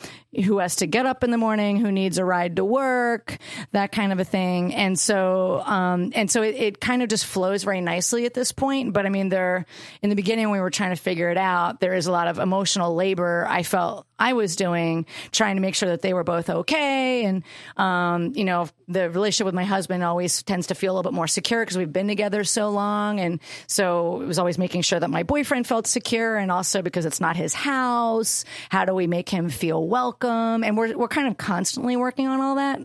who 0.44 0.58
has 0.58 0.76
to 0.76 0.86
get 0.86 1.06
up 1.06 1.24
in 1.24 1.30
the 1.30 1.38
morning, 1.38 1.78
who 1.78 1.90
needs 1.90 2.18
a 2.18 2.24
ride 2.24 2.56
to 2.56 2.64
work, 2.64 3.38
that 3.72 3.92
kind 3.92 4.12
of 4.12 4.20
a 4.20 4.24
thing. 4.24 4.74
And 4.74 4.98
so, 4.98 5.62
um, 5.64 6.12
and 6.14 6.30
so 6.30 6.42
it, 6.42 6.54
it 6.54 6.80
kind 6.80 7.02
of 7.02 7.08
just 7.08 7.24
flows 7.24 7.64
very 7.64 7.80
nicely 7.80 8.26
at 8.26 8.34
this 8.34 8.52
point. 8.52 8.92
But 8.92 9.06
I 9.06 9.08
mean, 9.08 9.27
there, 9.28 9.66
in 10.02 10.10
the 10.10 10.16
beginning, 10.16 10.50
we 10.50 10.60
were 10.60 10.70
trying 10.70 10.90
to 10.90 11.00
figure 11.00 11.30
it 11.30 11.38
out. 11.38 11.80
There 11.80 11.94
is 11.94 12.06
a 12.06 12.12
lot 12.12 12.28
of 12.28 12.38
emotional 12.38 12.94
labor 12.94 13.46
I 13.48 13.62
felt 13.62 14.06
I 14.18 14.32
was 14.32 14.56
doing, 14.56 15.06
trying 15.30 15.56
to 15.56 15.62
make 15.62 15.74
sure 15.74 15.90
that 15.90 16.02
they 16.02 16.12
were 16.12 16.24
both 16.24 16.50
okay. 16.50 17.24
And, 17.24 17.44
um, 17.76 18.32
you 18.34 18.44
know, 18.44 18.68
the 18.88 19.08
relationship 19.10 19.46
with 19.46 19.54
my 19.54 19.64
husband 19.64 20.02
always 20.02 20.42
tends 20.42 20.68
to 20.68 20.74
feel 20.74 20.92
a 20.92 20.94
little 20.94 21.10
bit 21.10 21.14
more 21.14 21.28
secure 21.28 21.62
because 21.62 21.78
we've 21.78 21.92
been 21.92 22.08
together 22.08 22.42
so 22.42 22.70
long. 22.70 23.20
And 23.20 23.40
so 23.66 24.20
it 24.22 24.26
was 24.26 24.38
always 24.38 24.58
making 24.58 24.82
sure 24.82 24.98
that 24.98 25.10
my 25.10 25.22
boyfriend 25.22 25.66
felt 25.66 25.86
secure 25.86 26.36
and 26.36 26.50
also 26.50 26.82
because 26.82 27.06
it's 27.06 27.20
not 27.20 27.36
his 27.36 27.54
house, 27.54 28.44
how 28.70 28.84
do 28.84 28.94
we 28.94 29.06
make 29.06 29.28
him 29.28 29.50
feel 29.50 29.86
welcome? 29.86 30.64
And 30.64 30.76
we're, 30.76 30.96
we're 30.96 31.08
kind 31.08 31.28
of 31.28 31.38
constantly 31.38 31.96
working 31.96 32.26
on 32.26 32.40
all 32.40 32.56
that. 32.56 32.80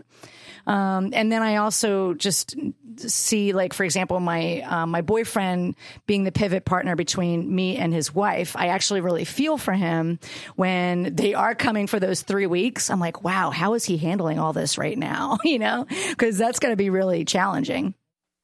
Um, 0.66 1.10
and 1.12 1.30
then 1.30 1.42
I 1.42 1.56
also 1.56 2.14
just 2.14 2.56
see, 2.96 3.52
like, 3.52 3.72
for 3.72 3.84
example, 3.84 4.20
my 4.20 4.62
uh, 4.62 4.86
my 4.86 5.00
boyfriend 5.00 5.74
being 6.06 6.24
the 6.24 6.32
pivot 6.32 6.64
partner 6.64 6.96
between 6.96 7.54
me 7.54 7.76
and 7.76 7.92
his 7.92 8.14
wife. 8.14 8.56
I 8.56 8.68
actually 8.68 9.00
really 9.00 9.24
feel 9.24 9.58
for 9.58 9.72
him 9.72 10.18
when 10.56 11.14
they 11.14 11.34
are 11.34 11.54
coming 11.54 11.86
for 11.86 12.00
those 12.00 12.22
three 12.22 12.46
weeks. 12.46 12.90
I'm 12.90 13.00
like, 13.00 13.22
wow, 13.22 13.50
how 13.50 13.74
is 13.74 13.84
he 13.84 13.96
handling 13.96 14.38
all 14.38 14.52
this 14.52 14.78
right 14.78 14.98
now? 14.98 15.38
You 15.54 15.58
know, 15.60 15.86
because 16.08 16.36
that's 16.36 16.58
going 16.58 16.72
to 16.72 16.76
be 16.76 16.90
really 16.90 17.24
challenging. 17.24 17.94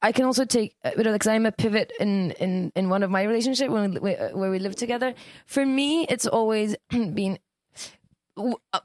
I 0.01 0.11
can 0.11 0.25
also 0.25 0.45
take, 0.45 0.75
uh, 0.83 0.91
because 0.95 1.27
I'm 1.27 1.45
a 1.45 1.51
pivot 1.51 1.91
in, 1.99 2.31
in, 2.31 2.71
in 2.75 2.89
one 2.89 3.03
of 3.03 3.11
my 3.11 3.23
relationship 3.23 3.69
when 3.69 4.01
we, 4.01 4.15
uh, 4.15 4.29
where 4.29 4.49
we 4.49 4.59
live 4.59 4.75
together. 4.75 5.13
For 5.45 5.65
me, 5.65 6.05
it's 6.07 6.25
always 6.25 6.75
been 6.89 7.33
uh, 7.33 7.37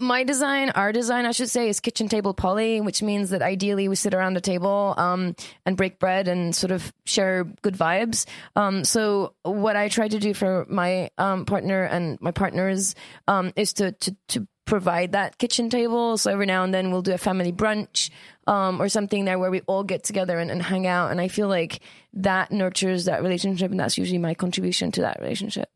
my 0.01 0.25
design, 0.25 0.71
our 0.71 0.93
design, 0.93 1.25
I 1.25 1.33
should 1.33 1.51
say, 1.51 1.69
is 1.69 1.81
kitchen 1.81 2.09
table 2.09 2.35
poly, 2.35 2.81
which 2.81 3.03
means 3.03 3.31
that 3.31 3.43
ideally 3.43 3.89
we 3.89 3.95
sit 3.95 4.13
around 4.13 4.35
the 4.35 4.41
table 4.41 4.95
um, 4.97 5.37
and 5.65 5.77
break 5.77 5.99
bread 5.99 6.29
and 6.29 6.55
sort 6.55 6.73
of 6.73 6.93
share 7.05 7.45
good 7.63 7.75
vibes. 7.75 8.27
Um, 8.57 8.85
so 8.85 9.35
what 9.43 9.77
I 9.77 9.89
try 9.89 10.09
to 10.09 10.19
do 10.19 10.35
for 10.35 10.67
my 10.69 11.11
um, 11.19 11.45
partner 11.45 11.85
and 11.85 12.21
my 12.21 12.33
partners 12.33 12.95
um, 13.29 13.53
is 13.57 13.73
to, 13.75 13.93
to 13.93 14.17
to 14.29 14.49
provide 14.65 15.13
that 15.13 15.39
kitchen 15.39 15.71
table. 15.71 16.19
So 16.19 16.31
every 16.31 16.47
now 16.47 16.65
and 16.65 16.75
then 16.75 16.91
we'll 16.91 17.03
do 17.03 17.15
a 17.15 17.19
family 17.19 17.53
brunch 17.53 18.11
um, 18.49 18.83
or 18.83 18.89
something 18.89 19.25
there 19.25 19.39
where 19.39 19.51
we 19.51 19.61
all 19.63 19.85
get 19.85 20.03
together 20.03 20.39
and, 20.39 20.51
and 20.51 20.61
hang 20.61 20.89
out. 20.89 21.13
And 21.13 21.21
I 21.21 21.29
feel 21.29 21.47
like 21.49 21.81
that 22.15 22.51
nurtures 22.51 23.05
that 23.05 23.23
relationship, 23.23 23.71
and 23.71 23.79
that's 23.79 23.97
usually 23.97 24.19
my 24.19 24.35
contribution 24.35 24.91
to 24.93 25.03
that 25.03 25.21
relationship. 25.21 25.71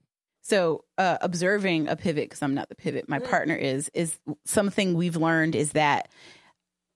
So, 0.51 0.85
uh, 0.98 1.16
observing 1.20 1.86
a 1.86 1.94
pivot, 1.94 2.24
because 2.24 2.43
I'm 2.43 2.55
not 2.55 2.68
the 2.68 2.74
pivot, 2.74 3.09
my 3.09 3.20
partner 3.20 3.55
is, 3.55 3.89
is 3.94 4.18
something 4.44 4.94
we've 4.94 5.14
learned 5.14 5.55
is 5.55 5.72
that 5.72 6.09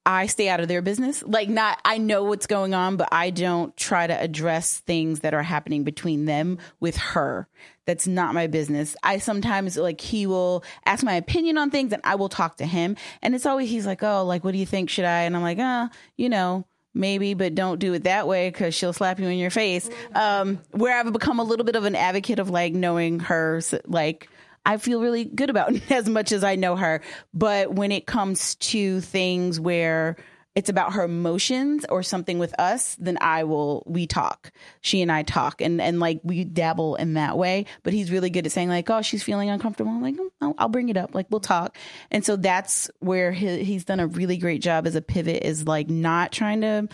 I 0.05 0.27
stay 0.27 0.49
out 0.49 0.59
of 0.59 0.67
their 0.67 0.83
business. 0.83 1.23
Like, 1.23 1.49
not, 1.49 1.81
I 1.85 1.99
know 1.99 2.25
what's 2.25 2.49
going 2.49 2.75
on, 2.75 2.97
but 2.97 3.11
I 3.13 3.31
don't 3.31 3.75
try 3.77 4.09
to 4.09 4.21
address 4.21 4.81
things 4.81 5.21
that 5.21 5.35
are 5.35 5.43
happening 5.45 5.85
between 5.85 6.25
them 6.25 6.59
with 6.81 6.97
her. 6.97 7.47
That's 7.87 8.09
not 8.09 8.35
my 8.35 8.49
business. 8.49 8.97
I 9.05 9.19
sometimes, 9.19 9.77
like, 9.77 10.01
he 10.01 10.27
will 10.27 10.65
ask 10.85 11.05
my 11.05 11.15
opinion 11.15 11.57
on 11.57 11.71
things 11.71 11.93
and 11.93 12.03
I 12.05 12.17
will 12.17 12.29
talk 12.29 12.57
to 12.57 12.67
him. 12.67 12.97
And 13.23 13.37
it's 13.37 13.47
always, 13.47 13.71
he's 13.71 13.87
like, 13.87 14.03
oh, 14.03 14.25
like, 14.25 14.43
what 14.43 14.51
do 14.51 14.59
you 14.59 14.67
think? 14.67 14.91
Should 14.91 15.05
I? 15.05 15.23
And 15.23 15.37
I'm 15.37 15.43
like, 15.43 15.61
uh, 15.61 15.91
you 16.17 16.29
know, 16.29 16.67
maybe, 16.95 17.35
but 17.35 17.55
don't 17.55 17.79
do 17.79 17.93
it 17.95 18.05
that 18.05 18.27
way 18.27 18.49
because 18.49 18.75
she'll 18.75 18.93
slap 18.93 19.19
you 19.19 19.27
in 19.27 19.39
your 19.39 19.51
face. 19.51 19.91
Um, 20.15 20.61
where 20.71 20.99
I've 20.99 21.13
become 21.13 21.41
a 21.41 21.45
little 21.45 21.65
bit 21.65 21.77
of 21.77 21.85
an 21.85 21.97
advocate 21.97 22.39
of 22.39 22.51
like 22.51 22.73
knowing 22.73 23.21
her, 23.21 23.61
like, 23.87 24.29
I 24.67 24.79
feel 24.79 25.01
really 25.01 25.25
good 25.25 25.51
about 25.51 25.75
as 25.91 26.09
much 26.09 26.33
as 26.33 26.45
I 26.45 26.57
know 26.57 26.77
her. 26.77 27.03
But 27.35 27.73
when 27.73 27.93
it 27.93 28.07
comes 28.07 28.55
to 28.57 29.01
things 29.01 29.61
where 29.61 30.17
it's 30.55 30.69
about 30.69 30.93
her 30.93 31.03
emotions 31.03 31.85
or 31.89 32.03
something 32.03 32.39
with 32.39 32.59
us, 32.61 32.97
then 33.01 33.19
I 33.21 33.45
will, 33.45 33.83
we 33.87 34.07
talk. 34.07 34.53
She 34.81 35.03
and 35.03 35.11
I 35.11 35.23
talk 35.23 35.61
and, 35.61 35.81
and 35.81 35.99
like 35.99 36.21
we 36.23 36.45
dabble 36.45 36.95
in 36.95 37.15
that 37.15 37.37
way. 37.37 37.67
But 37.83 37.93
he's 37.93 38.11
really 38.11 38.31
good 38.31 38.47
at 38.47 38.53
saying, 38.53 38.69
like, 38.69 38.89
oh, 38.89 39.03
she's 39.03 39.23
feeling 39.23 39.51
uncomfortable. 39.51 39.91
I'm 39.91 40.03
like, 40.03 40.15
"Mm, 40.15 40.31
I'll, 40.41 40.55
I'll 40.59 40.69
bring 40.69 40.89
it 40.91 40.97
up. 40.97 41.15
Like, 41.15 41.27
we'll 41.31 41.41
talk. 41.41 41.77
And 42.11 42.25
so 42.25 42.37
that's 42.37 42.89
where 43.01 43.33
he, 43.33 43.65
he's 43.65 43.85
done 43.85 43.99
a 43.99 44.07
really 44.07 44.37
great 44.37 44.63
job 44.63 44.87
as 44.87 44.95
a 44.95 45.03
pivot 45.03 45.43
is 45.43 45.67
like 45.67 45.91
not 45.91 46.31
trying 46.31 46.61
to 46.61 46.89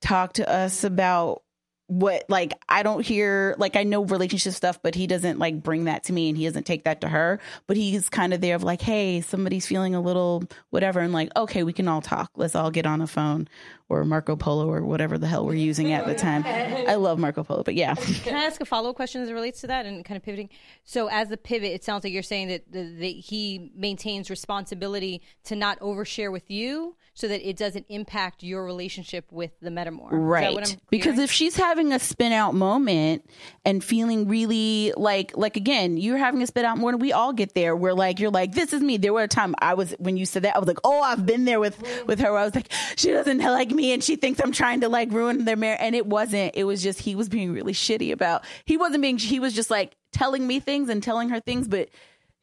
talk 0.00 0.34
to 0.34 0.48
us 0.48 0.84
about 0.84 1.42
what 1.90 2.24
like 2.28 2.52
I 2.68 2.84
don't 2.84 3.04
hear 3.04 3.56
like 3.58 3.74
I 3.74 3.82
know 3.82 4.04
relationship 4.04 4.52
stuff, 4.52 4.80
but 4.80 4.94
he 4.94 5.08
doesn't 5.08 5.40
like 5.40 5.60
bring 5.60 5.84
that 5.84 6.04
to 6.04 6.12
me 6.12 6.28
and 6.28 6.38
he 6.38 6.44
doesn't 6.44 6.64
take 6.64 6.84
that 6.84 7.00
to 7.00 7.08
her. 7.08 7.40
But 7.66 7.76
he's 7.76 8.08
kind 8.08 8.32
of 8.32 8.40
there 8.40 8.54
of 8.54 8.62
like, 8.62 8.80
hey, 8.80 9.20
somebody's 9.20 9.66
feeling 9.66 9.96
a 9.96 10.00
little 10.00 10.44
whatever, 10.70 11.00
and 11.00 11.12
like, 11.12 11.30
okay, 11.36 11.64
we 11.64 11.72
can 11.72 11.88
all 11.88 12.00
talk. 12.00 12.30
Let's 12.36 12.54
all 12.54 12.70
get 12.70 12.86
on 12.86 13.00
a 13.00 13.08
phone 13.08 13.48
or 13.88 14.04
Marco 14.04 14.36
Polo 14.36 14.72
or 14.72 14.82
whatever 14.84 15.18
the 15.18 15.26
hell 15.26 15.44
we're 15.44 15.54
using 15.54 15.92
at 15.92 16.06
the 16.06 16.14
time. 16.14 16.44
I 16.46 16.94
love 16.94 17.18
Marco 17.18 17.42
Polo, 17.42 17.64
but 17.64 17.74
yeah. 17.74 17.94
Can 18.24 18.36
I 18.36 18.44
ask 18.44 18.60
a 18.60 18.64
follow 18.64 18.90
up 18.90 18.96
question 18.96 19.20
as 19.20 19.28
it 19.28 19.32
relates 19.32 19.60
to 19.62 19.66
that 19.66 19.84
and 19.84 20.04
kind 20.04 20.16
of 20.16 20.22
pivoting? 20.22 20.48
So, 20.84 21.08
as 21.08 21.28
the 21.28 21.36
pivot, 21.36 21.72
it 21.72 21.82
sounds 21.82 22.04
like 22.04 22.12
you're 22.12 22.22
saying 22.22 22.48
that, 22.48 22.70
the, 22.70 22.84
that 22.84 23.06
he 23.06 23.72
maintains 23.74 24.30
responsibility 24.30 25.22
to 25.44 25.56
not 25.56 25.80
overshare 25.80 26.30
with 26.30 26.48
you 26.50 26.94
so 27.20 27.28
that 27.28 27.46
it 27.46 27.56
doesn't 27.56 27.86
impact 27.88 28.42
your 28.42 28.64
relationship 28.64 29.26
with 29.30 29.50
the 29.60 29.70
metamor. 29.70 30.06
Is 30.06 30.10
that 30.10 30.16
Right. 30.16 30.76
Because 30.90 31.18
if 31.18 31.30
she's 31.30 31.56
having 31.56 31.92
a 31.92 31.98
spin 31.98 32.32
out 32.32 32.54
moment 32.54 33.28
and 33.64 33.84
feeling 33.84 34.26
really 34.26 34.92
like 34.96 35.36
like 35.36 35.56
again, 35.56 35.96
you're 35.96 36.16
having 36.16 36.42
a 36.42 36.46
spin 36.46 36.64
out 36.64 36.78
moment, 36.78 37.00
we 37.00 37.12
all 37.12 37.32
get 37.32 37.54
there 37.54 37.76
where 37.76 37.94
like 37.94 38.20
you're 38.20 38.30
like, 38.30 38.52
this 38.52 38.72
is 38.72 38.82
me. 38.82 38.96
There 38.96 39.12
were 39.12 39.22
a 39.22 39.28
time 39.28 39.54
I 39.58 39.74
was 39.74 39.94
when 39.98 40.16
you 40.16 40.24
said 40.24 40.44
that, 40.44 40.56
I 40.56 40.58
was 40.58 40.68
like, 40.68 40.80
oh, 40.82 41.02
I've 41.02 41.26
been 41.26 41.44
there 41.44 41.60
with 41.60 41.78
with 42.06 42.20
her. 42.20 42.36
I 42.36 42.44
was 42.44 42.54
like, 42.54 42.72
she 42.96 43.10
doesn't 43.10 43.38
like 43.38 43.70
me 43.70 43.92
and 43.92 44.02
she 44.02 44.16
thinks 44.16 44.40
I'm 44.40 44.52
trying 44.52 44.80
to 44.80 44.88
like 44.88 45.12
ruin 45.12 45.44
their 45.44 45.56
marriage. 45.56 45.80
And 45.82 45.94
it 45.94 46.06
wasn't. 46.06 46.54
It 46.56 46.64
was 46.64 46.82
just 46.82 47.00
he 47.00 47.14
was 47.14 47.28
being 47.28 47.52
really 47.52 47.74
shitty 47.74 48.12
about 48.12 48.44
he 48.64 48.76
wasn't 48.76 49.02
being 49.02 49.18
he 49.18 49.40
was 49.40 49.52
just 49.52 49.70
like 49.70 49.96
telling 50.12 50.46
me 50.46 50.60
things 50.60 50.88
and 50.88 51.02
telling 51.02 51.28
her 51.28 51.40
things, 51.40 51.68
but 51.68 51.88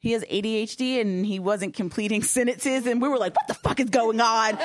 he 0.00 0.12
has 0.12 0.24
ADHD 0.24 1.00
and 1.00 1.26
he 1.26 1.38
wasn't 1.38 1.74
completing 1.74 2.22
sentences. 2.22 2.86
And 2.86 3.02
we 3.02 3.08
were 3.08 3.18
like, 3.18 3.34
what 3.34 3.48
the 3.48 3.54
fuck 3.54 3.80
is 3.80 3.90
going 3.90 4.20
on? 4.20 4.58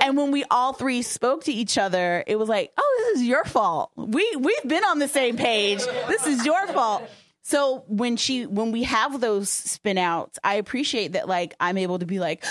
and 0.00 0.16
when 0.16 0.30
we 0.30 0.44
all 0.50 0.72
three 0.72 1.02
spoke 1.02 1.44
to 1.44 1.52
each 1.52 1.78
other, 1.78 2.22
it 2.26 2.36
was 2.36 2.48
like, 2.48 2.72
oh, 2.76 2.96
this 2.98 3.20
is 3.20 3.26
your 3.26 3.44
fault. 3.44 3.90
We, 3.96 4.36
we've 4.36 4.66
been 4.66 4.84
on 4.84 4.98
the 4.98 5.08
same 5.08 5.36
page. 5.36 5.80
This 6.08 6.26
is 6.26 6.44
your 6.44 6.66
fault. 6.68 7.08
So 7.46 7.84
when 7.88 8.16
she, 8.16 8.46
when 8.46 8.72
we 8.72 8.84
have 8.84 9.20
those 9.20 9.50
spin 9.50 9.98
outs, 9.98 10.38
I 10.42 10.54
appreciate 10.54 11.12
that 11.12 11.28
like 11.28 11.54
I'm 11.60 11.76
able 11.76 11.98
to 11.98 12.06
be 12.06 12.18
like 12.18 12.42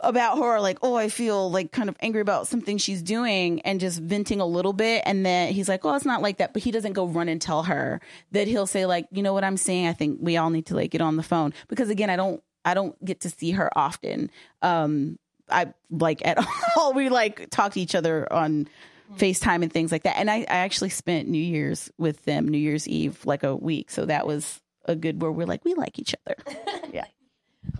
about 0.00 0.38
her, 0.38 0.60
like, 0.60 0.78
oh, 0.82 0.94
I 0.94 1.08
feel 1.08 1.50
like 1.50 1.72
kind 1.72 1.88
of 1.88 1.96
angry 2.00 2.20
about 2.20 2.46
something 2.46 2.78
she's 2.78 3.02
doing 3.02 3.60
and 3.62 3.80
just 3.80 4.00
venting 4.00 4.40
a 4.40 4.46
little 4.46 4.72
bit. 4.72 5.02
And 5.06 5.24
then 5.24 5.52
he's 5.52 5.68
like, 5.68 5.84
oh, 5.84 5.94
it's 5.94 6.04
not 6.04 6.22
like 6.22 6.38
that. 6.38 6.52
But 6.52 6.62
he 6.62 6.70
doesn't 6.70 6.92
go 6.92 7.06
run 7.06 7.28
and 7.28 7.40
tell 7.40 7.64
her 7.64 8.00
that 8.32 8.48
he'll 8.48 8.66
say, 8.66 8.86
like, 8.86 9.06
you 9.10 9.22
know 9.22 9.32
what 9.32 9.44
I'm 9.44 9.56
saying? 9.56 9.86
I 9.86 9.92
think 9.92 10.18
we 10.20 10.36
all 10.36 10.50
need 10.50 10.66
to 10.66 10.74
like 10.74 10.90
get 10.90 11.00
on 11.00 11.16
the 11.16 11.22
phone. 11.22 11.52
Because 11.68 11.90
again, 11.90 12.10
I 12.10 12.16
don't 12.16 12.42
I 12.64 12.74
don't 12.74 13.02
get 13.04 13.20
to 13.20 13.30
see 13.30 13.52
her 13.52 13.70
often. 13.76 14.30
Um 14.62 15.18
I 15.50 15.72
like 15.90 16.26
at 16.26 16.44
all 16.76 16.92
we 16.92 17.08
like 17.08 17.50
talk 17.50 17.72
to 17.72 17.80
each 17.80 17.94
other 17.94 18.30
on 18.32 18.68
FaceTime 19.16 19.62
and 19.62 19.72
things 19.72 19.92
like 19.92 20.04
that. 20.04 20.16
And 20.18 20.30
I, 20.30 20.38
I 20.40 20.44
actually 20.64 20.90
spent 20.90 21.28
New 21.28 21.42
Year's 21.42 21.90
with 21.98 22.24
them, 22.24 22.48
New 22.48 22.58
Year's 22.58 22.88
Eve, 22.88 23.24
like 23.26 23.42
a 23.42 23.54
week. 23.54 23.90
So 23.90 24.06
that 24.06 24.26
was 24.26 24.60
a 24.86 24.96
good 24.96 25.20
where 25.20 25.30
we're 25.30 25.46
like, 25.46 25.64
we 25.64 25.74
like 25.74 25.98
each 25.98 26.14
other. 26.26 26.36
Yeah. 26.92 27.06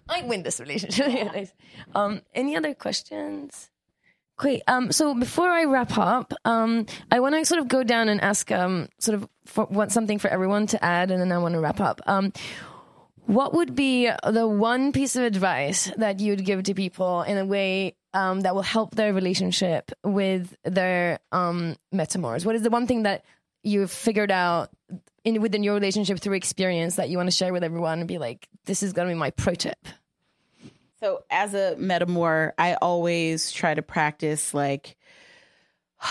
I 0.08 0.22
win 0.22 0.42
this 0.42 0.60
relationship. 0.60 1.08
Yeah. 1.08 1.44
Um, 1.94 2.22
any 2.34 2.56
other 2.56 2.74
questions? 2.74 3.70
Great. 4.36 4.62
Um, 4.66 4.90
so 4.90 5.14
before 5.14 5.48
I 5.48 5.64
wrap 5.64 5.96
up, 5.96 6.32
um, 6.44 6.86
I 7.10 7.20
want 7.20 7.36
to 7.36 7.44
sort 7.44 7.60
of 7.60 7.68
go 7.68 7.84
down 7.84 8.08
and 8.08 8.20
ask 8.20 8.50
um, 8.50 8.88
sort 8.98 9.14
of 9.14 9.28
for, 9.44 9.66
want 9.66 9.92
something 9.92 10.18
for 10.18 10.28
everyone 10.28 10.66
to 10.68 10.84
add, 10.84 11.12
and 11.12 11.20
then 11.20 11.30
I 11.30 11.38
want 11.38 11.54
to 11.54 11.60
wrap 11.60 11.80
up. 11.80 12.00
Um, 12.06 12.32
what 13.26 13.54
would 13.54 13.74
be 13.74 14.10
the 14.26 14.48
one 14.48 14.92
piece 14.92 15.14
of 15.14 15.22
advice 15.22 15.90
that 15.96 16.20
you'd 16.20 16.44
give 16.44 16.64
to 16.64 16.74
people 16.74 17.22
in 17.22 17.38
a 17.38 17.44
way 17.44 17.96
um, 18.12 18.40
that 18.40 18.54
will 18.54 18.62
help 18.62 18.94
their 18.96 19.12
relationship 19.12 19.92
with 20.02 20.56
their 20.64 21.20
um, 21.30 21.76
metamors? 21.94 22.44
What 22.44 22.56
is 22.56 22.62
the 22.62 22.70
one 22.70 22.86
thing 22.86 23.04
that 23.04 23.24
you've 23.62 23.90
figured 23.90 24.30
out 24.30 24.70
in 25.24 25.40
within 25.40 25.62
your 25.62 25.74
relationship 25.74 26.20
through 26.20 26.34
experience 26.34 26.96
that 26.96 27.08
you 27.08 27.16
want 27.16 27.28
to 27.28 27.36
share 27.36 27.52
with 27.52 27.64
everyone 27.64 27.98
and 28.00 28.08
be 28.08 28.18
like, 28.18 28.48
this 28.66 28.82
is 28.82 28.92
going 28.92 29.08
to 29.08 29.14
be 29.14 29.18
my 29.18 29.30
pro 29.30 29.54
tip? 29.54 29.78
So 31.00 31.24
as 31.30 31.54
a 31.54 31.76
metamor, 31.78 32.52
I 32.56 32.74
always 32.74 33.50
try 33.50 33.74
to 33.74 33.82
practice 33.82 34.54
like 34.54 34.96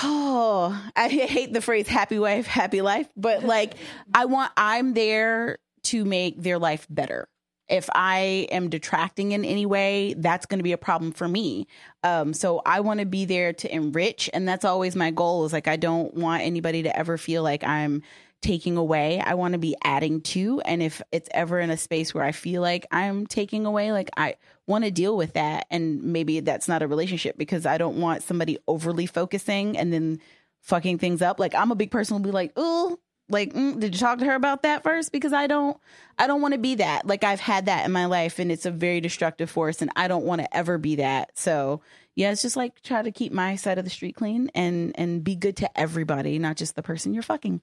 oh, 0.02 0.81
I 0.95 1.07
hate 1.07 1.53
the 1.53 1.61
phrase 1.61 1.88
happy 1.88 2.18
wife, 2.18 2.48
happy 2.48 2.81
life, 2.81 3.07
but 3.15 3.44
like 3.44 3.76
I 4.14 4.26
want 4.26 4.52
I'm 4.57 4.94
there 4.94 5.60
to 5.84 6.06
make 6.06 6.41
their 6.41 6.57
life 6.57 6.88
better. 6.90 7.27
If 7.69 7.90
I 7.94 8.48
am 8.52 8.69
detracting 8.69 9.31
in 9.31 9.45
any 9.45 9.65
way, 9.65 10.15
that's 10.18 10.45
going 10.45 10.60
to 10.60 10.64
be 10.64 10.73
a 10.73 10.77
problem 10.77 11.11
for 11.11 11.27
me. 11.27 11.68
Um, 12.03 12.34
so 12.34 12.61
I 12.65 12.81
want 12.81 12.99
to 12.99 13.06
be 13.06 13.26
there 13.26 13.53
to 13.53 13.73
enrich, 13.73 14.30
and 14.34 14.48
that's 14.48 14.65
always 14.65 14.95
my 14.95 15.11
goal. 15.11 15.45
Is 15.45 15.53
like 15.53 15.68
I 15.68 15.77
don't 15.77 16.14
want 16.14 16.44
anybody 16.44 16.84
to 16.84 16.98
ever 16.98 17.18
feel 17.18 17.41
like 17.41 17.64
I'm 17.64 18.03
taking 18.44 18.78
away. 18.78 19.20
I 19.20 19.34
want 19.34 19.53
to 19.53 19.57
be 19.57 19.76
adding 19.84 20.22
to. 20.22 20.61
And 20.61 20.84
if 20.84 21.02
it's 21.11 21.30
ever 21.34 21.60
in 21.60 21.72
a 21.72 21.78
space 21.78 22.14
where 22.14 22.24
I 22.24 22.32
feel 22.32 22.61
like 22.61 22.86
I'm 22.91 23.26
taking 23.26 23.65
away, 23.65 23.91
like 23.91 24.10
I 24.15 24.36
want 24.68 24.84
to 24.84 24.91
deal 24.91 25.18
with 25.18 25.34
that. 25.34 25.65
And 25.72 26.03
maybe 26.03 26.41
that's 26.41 26.68
not 26.68 26.84
a 26.84 26.88
relationship 26.88 27.38
because 27.38 27.65
I 27.65 27.78
don't 27.78 27.98
want 27.98 28.22
somebody 28.22 28.60
overly 28.68 29.06
focusing 29.06 29.78
and 29.78 29.91
then 29.91 30.20
fucking 30.61 30.99
things 30.99 31.22
up. 31.22 31.40
Like 31.40 31.56
I'm 31.56 31.72
a 31.72 31.76
big 31.76 31.90
person 31.90 32.15
who'll 32.15 32.24
be 32.24 32.32
like, 32.32 32.52
oh, 32.56 32.99
like 33.30 33.53
mm, 33.53 33.80
did 33.80 33.94
you 33.94 33.99
talk 33.99 34.20
to 34.20 34.26
her 34.26 34.36
about 34.36 34.64
that 34.64 34.84
first 34.84 35.14
because 35.14 35.32
i 35.32 35.48
don't 35.48 35.78
i 36.20 36.28
don't 36.28 36.41
want 36.41 36.53
to 36.53 36.60
be 36.60 36.76
that 36.76 37.07
like 37.07 37.24
i've 37.24 37.40
had 37.40 37.68
that 37.68 37.86
in 37.86 37.91
my 37.91 38.06
life 38.06 38.38
and 38.38 38.52
it's 38.52 38.65
a 38.65 38.72
very 38.72 38.99
destructive 38.99 39.49
force 39.49 39.82
and 39.82 39.90
i 39.95 40.10
don't 40.10 40.26
want 40.26 40.41
to 40.41 40.56
ever 40.57 40.78
be 40.78 40.98
that 40.98 41.32
so 41.38 41.82
yeah 42.15 42.32
it's 42.32 42.41
just 42.41 42.57
like 42.57 42.82
try 42.82 43.02
to 43.02 43.14
keep 43.14 43.32
my 43.32 43.56
side 43.56 43.78
of 43.78 43.86
the 43.86 43.90
street 43.90 44.15
clean 44.15 44.52
and 44.53 44.91
and 44.95 45.24
be 45.24 45.36
good 45.36 45.56
to 45.56 45.80
everybody 45.80 46.38
not 46.38 46.57
just 46.57 46.76
the 46.76 46.84
person 46.84 47.14
you're 47.14 47.24
fucking 47.24 47.61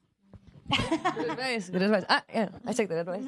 Good 0.71 1.31
advice. 1.31 1.69
Good 1.69 1.83
advice. 1.83 2.05
Ah, 2.09 2.23
yeah, 2.33 2.49
I 2.67 2.73
take 2.73 2.89
that 2.89 2.99
advice. 2.99 3.25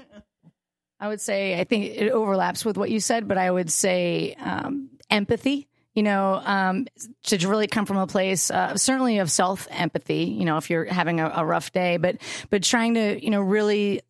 I 1.01 1.09
would 1.09 1.21
say 1.21 1.59
I 1.59 1.65
think 1.65 1.85
it 1.97 2.11
overlaps 2.11 2.65
with 2.65 2.77
what 2.77 2.91
you 2.91 3.01
said, 3.01 3.27
but 3.27 3.39
I 3.39 3.51
would 3.51 3.71
say 3.71 4.35
um, 4.39 4.91
empathy 5.11 5.69
you 5.95 6.03
know, 6.03 6.41
um, 6.45 6.87
to 7.25 7.37
really 7.49 7.67
come 7.67 7.85
from 7.85 7.99
a 7.99 8.07
place, 8.07 8.51
uh, 8.51 8.77
certainly 8.77 9.19
of 9.19 9.31
self 9.31 9.69
empathy, 9.71 10.25
you 10.25 10.45
know, 10.45 10.57
if 10.57 10.71
you're 10.71 10.87
having 10.87 11.21
a, 11.21 11.31
a 11.37 11.45
rough 11.45 11.71
day, 11.73 11.99
but, 11.99 12.17
but 12.49 12.63
trying 12.63 12.95
to, 12.95 13.23
you 13.23 13.31
know, 13.31 13.43
really 13.43 14.01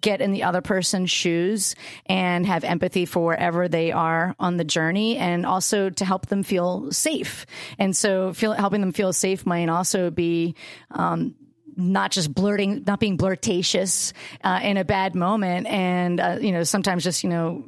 get 0.00 0.20
in 0.20 0.32
the 0.32 0.42
other 0.44 0.62
person's 0.62 1.10
shoes 1.10 1.76
and 2.06 2.46
have 2.46 2.64
empathy 2.64 3.04
for 3.04 3.24
wherever 3.26 3.68
they 3.68 3.92
are 3.92 4.34
on 4.38 4.56
the 4.56 4.64
journey 4.64 5.18
and 5.18 5.44
also 5.44 5.90
to 5.90 6.04
help 6.04 6.26
them 6.26 6.42
feel 6.42 6.90
safe. 6.90 7.46
And 7.78 7.94
so 7.94 8.32
feel, 8.32 8.52
helping 8.52 8.80
them 8.80 8.92
feel 8.92 9.12
safe 9.12 9.44
might 9.46 9.68
also 9.68 10.10
be, 10.10 10.54
um, 10.90 11.34
not 11.78 12.10
just 12.10 12.34
blurting, 12.34 12.82
not 12.86 13.00
being 13.00 13.16
blurtatious 13.16 14.12
uh, 14.42 14.60
in 14.62 14.76
a 14.76 14.84
bad 14.84 15.14
moment, 15.14 15.66
and 15.68 16.20
uh, 16.20 16.38
you 16.40 16.52
know 16.52 16.64
sometimes 16.64 17.04
just 17.04 17.22
you 17.22 17.30
know 17.30 17.64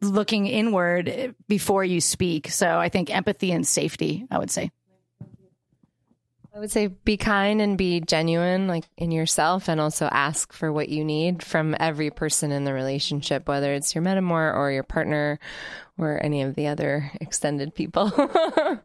looking 0.00 0.46
inward 0.46 1.34
before 1.46 1.84
you 1.84 2.00
speak. 2.00 2.48
So 2.48 2.78
I 2.78 2.88
think 2.88 3.14
empathy 3.14 3.52
and 3.52 3.66
safety, 3.66 4.26
I 4.30 4.38
would 4.38 4.50
say. 4.50 4.70
I 6.54 6.60
would 6.60 6.70
say 6.70 6.86
be 6.86 7.16
kind 7.16 7.60
and 7.60 7.76
be 7.76 8.00
genuine, 8.00 8.68
like 8.68 8.84
in 8.96 9.10
yourself, 9.10 9.68
and 9.68 9.80
also 9.80 10.06
ask 10.06 10.52
for 10.52 10.72
what 10.72 10.88
you 10.88 11.04
need 11.04 11.42
from 11.42 11.74
every 11.80 12.10
person 12.10 12.52
in 12.52 12.62
the 12.62 12.72
relationship, 12.72 13.48
whether 13.48 13.74
it's 13.74 13.92
your 13.92 14.04
metamor 14.04 14.54
or 14.54 14.70
your 14.70 14.84
partner 14.84 15.40
or 15.98 16.22
any 16.22 16.42
of 16.42 16.54
the 16.54 16.68
other 16.68 17.10
extended 17.20 17.74
people. 17.74 18.12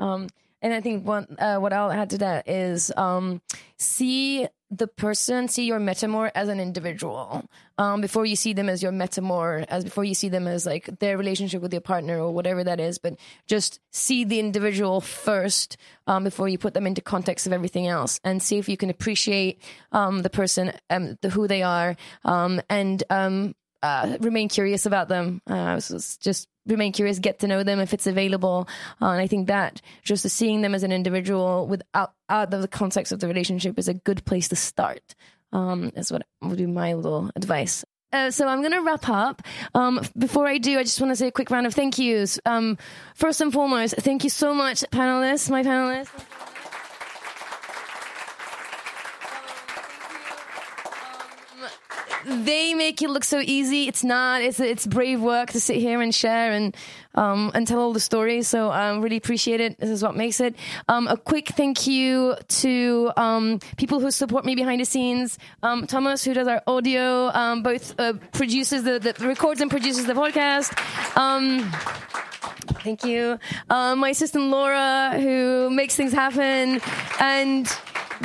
Um, 0.00 0.28
and 0.62 0.72
I 0.72 0.80
think 0.80 1.06
what 1.06 1.28
uh, 1.40 1.58
what 1.58 1.72
I'll 1.72 1.92
add 1.92 2.10
to 2.10 2.18
that 2.18 2.48
is 2.48 2.92
um, 2.96 3.40
see 3.78 4.46
the 4.70 4.86
person, 4.86 5.48
see 5.48 5.64
your 5.64 5.80
metamor 5.80 6.30
as 6.34 6.48
an 6.48 6.60
individual 6.60 7.48
um, 7.78 8.02
before 8.02 8.26
you 8.26 8.36
see 8.36 8.52
them 8.52 8.68
as 8.68 8.82
your 8.82 8.92
metamor, 8.92 9.64
as 9.68 9.82
before 9.84 10.04
you 10.04 10.14
see 10.14 10.28
them 10.28 10.46
as 10.46 10.66
like 10.66 10.98
their 10.98 11.16
relationship 11.16 11.62
with 11.62 11.72
your 11.72 11.80
partner 11.80 12.20
or 12.20 12.32
whatever 12.32 12.62
that 12.62 12.78
is. 12.78 12.98
But 12.98 13.16
just 13.46 13.80
see 13.92 14.24
the 14.24 14.38
individual 14.38 15.00
first 15.00 15.76
um, 16.06 16.24
before 16.24 16.48
you 16.48 16.58
put 16.58 16.74
them 16.74 16.86
into 16.86 17.00
context 17.00 17.46
of 17.46 17.52
everything 17.52 17.86
else, 17.86 18.20
and 18.24 18.42
see 18.42 18.58
if 18.58 18.68
you 18.68 18.76
can 18.76 18.90
appreciate 18.90 19.62
um, 19.92 20.22
the 20.22 20.30
person, 20.30 20.72
um, 20.90 21.16
the 21.22 21.30
who 21.30 21.48
they 21.48 21.62
are, 21.62 21.96
um, 22.24 22.60
and 22.68 23.02
uh, 23.82 24.16
remain 24.20 24.48
curious 24.48 24.86
about 24.86 25.08
them. 25.08 25.40
Uh, 25.46 25.80
just 26.20 26.48
remain 26.66 26.92
curious, 26.92 27.18
get 27.18 27.40
to 27.40 27.46
know 27.46 27.62
them 27.62 27.80
if 27.80 27.94
it's 27.94 28.06
available. 28.06 28.68
Uh, 29.00 29.06
and 29.06 29.20
I 29.20 29.26
think 29.26 29.48
that 29.48 29.80
just 30.02 30.28
seeing 30.28 30.62
them 30.62 30.74
as 30.74 30.82
an 30.82 30.92
individual 30.92 31.66
without 31.66 32.12
out 32.28 32.52
of 32.52 32.60
the 32.60 32.68
context 32.68 33.12
of 33.12 33.20
the 33.20 33.28
relationship 33.28 33.78
is 33.78 33.88
a 33.88 33.94
good 33.94 34.24
place 34.24 34.48
to 34.48 34.56
start. 34.56 35.14
Um, 35.52 35.92
is 35.96 36.12
what 36.12 36.26
would 36.42 36.58
be 36.58 36.66
my 36.66 36.92
little 36.92 37.30
advice. 37.34 37.84
Uh, 38.12 38.30
so 38.30 38.46
I'm 38.48 38.60
going 38.60 38.72
to 38.72 38.82
wrap 38.82 39.08
up. 39.08 39.42
Um, 39.74 40.00
before 40.16 40.46
I 40.46 40.58
do, 40.58 40.78
I 40.78 40.82
just 40.82 41.00
want 41.00 41.10
to 41.10 41.16
say 41.16 41.28
a 41.28 41.32
quick 41.32 41.50
round 41.50 41.66
of 41.66 41.74
thank 41.74 41.98
yous. 41.98 42.38
Um, 42.46 42.78
first 43.14 43.40
and 43.40 43.52
foremost, 43.52 43.96
thank 43.96 44.24
you 44.24 44.30
so 44.30 44.54
much, 44.54 44.80
panelists, 44.92 45.50
my 45.50 45.62
panelists. 45.62 46.37
They 52.28 52.74
make 52.74 53.02
it 53.02 53.10
look 53.10 53.24
so 53.24 53.40
easy. 53.40 53.88
It's 53.88 54.04
not. 54.04 54.42
It's 54.42 54.60
it's 54.60 54.86
brave 54.86 55.20
work 55.20 55.50
to 55.52 55.60
sit 55.60 55.76
here 55.76 56.00
and 56.00 56.14
share 56.14 56.52
and 56.52 56.76
um, 57.14 57.50
and 57.54 57.66
tell 57.66 57.80
all 57.80 57.92
the 57.92 58.00
stories. 58.00 58.48
So 58.48 58.68
I 58.68 58.90
um, 58.90 59.02
really 59.02 59.16
appreciate 59.16 59.60
it. 59.60 59.78
This 59.78 59.90
is 59.90 60.02
what 60.02 60.16
makes 60.16 60.40
it. 60.40 60.54
Um, 60.88 61.08
a 61.08 61.16
quick 61.16 61.48
thank 61.48 61.86
you 61.86 62.36
to 62.62 63.10
um, 63.16 63.58
people 63.76 64.00
who 64.00 64.10
support 64.10 64.44
me 64.44 64.54
behind 64.54 64.80
the 64.80 64.84
scenes. 64.84 65.38
Um, 65.62 65.86
Thomas, 65.86 66.24
who 66.24 66.34
does 66.34 66.48
our 66.48 66.62
audio, 66.66 67.28
um, 67.28 67.62
both 67.62 67.98
uh, 67.98 68.14
produces 68.32 68.84
the, 68.84 68.98
the 68.98 69.26
records 69.26 69.60
and 69.60 69.70
produces 69.70 70.06
the 70.06 70.14
podcast. 70.14 70.76
Um, 71.16 71.70
Thank 72.82 73.04
you. 73.04 73.38
my 73.68 74.10
assistant 74.10 74.50
Laura, 74.50 75.18
who 75.18 75.68
makes 75.70 75.96
things 75.96 76.12
happen, 76.12 76.80
and 77.18 77.66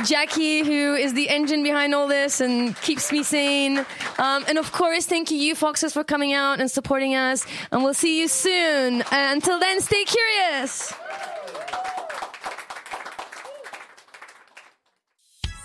Jackie, 0.02 0.64
who 0.64 0.94
is 0.94 1.14
the 1.14 1.28
engine 1.28 1.62
behind 1.62 1.94
all 1.94 2.08
this 2.08 2.40
and 2.40 2.76
keeps 2.80 3.12
me 3.12 3.22
sane. 3.22 3.78
Um, 4.18 4.44
and 4.48 4.58
of 4.58 4.72
course, 4.72 5.06
thank 5.06 5.30
you, 5.30 5.38
you 5.38 5.54
Foxes, 5.54 5.92
for 5.92 6.04
coming 6.04 6.32
out 6.32 6.60
and 6.60 6.70
supporting 6.70 7.14
us. 7.14 7.46
And 7.70 7.82
we'll 7.82 7.94
see 7.94 8.20
you 8.20 8.28
soon. 8.28 9.02
Uh, 9.02 9.06
until 9.12 9.58
then, 9.58 9.80
stay 9.80 10.04
curious. 10.04 10.92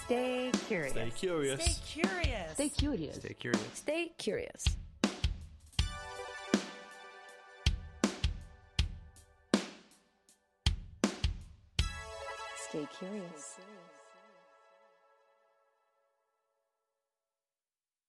Stay 0.06 0.52
curious. 0.68 0.92
Stay 0.92 1.12
curious. 1.16 1.64
Stay 1.64 1.76
curious. 1.86 2.54
Stay 2.54 2.70
curious. 2.70 3.16
Stay 3.16 3.34
curious. 3.34 3.72
Stay 3.74 4.12
curious. 4.18 4.66
Stay 12.70 12.88
curious. 13.00 13.58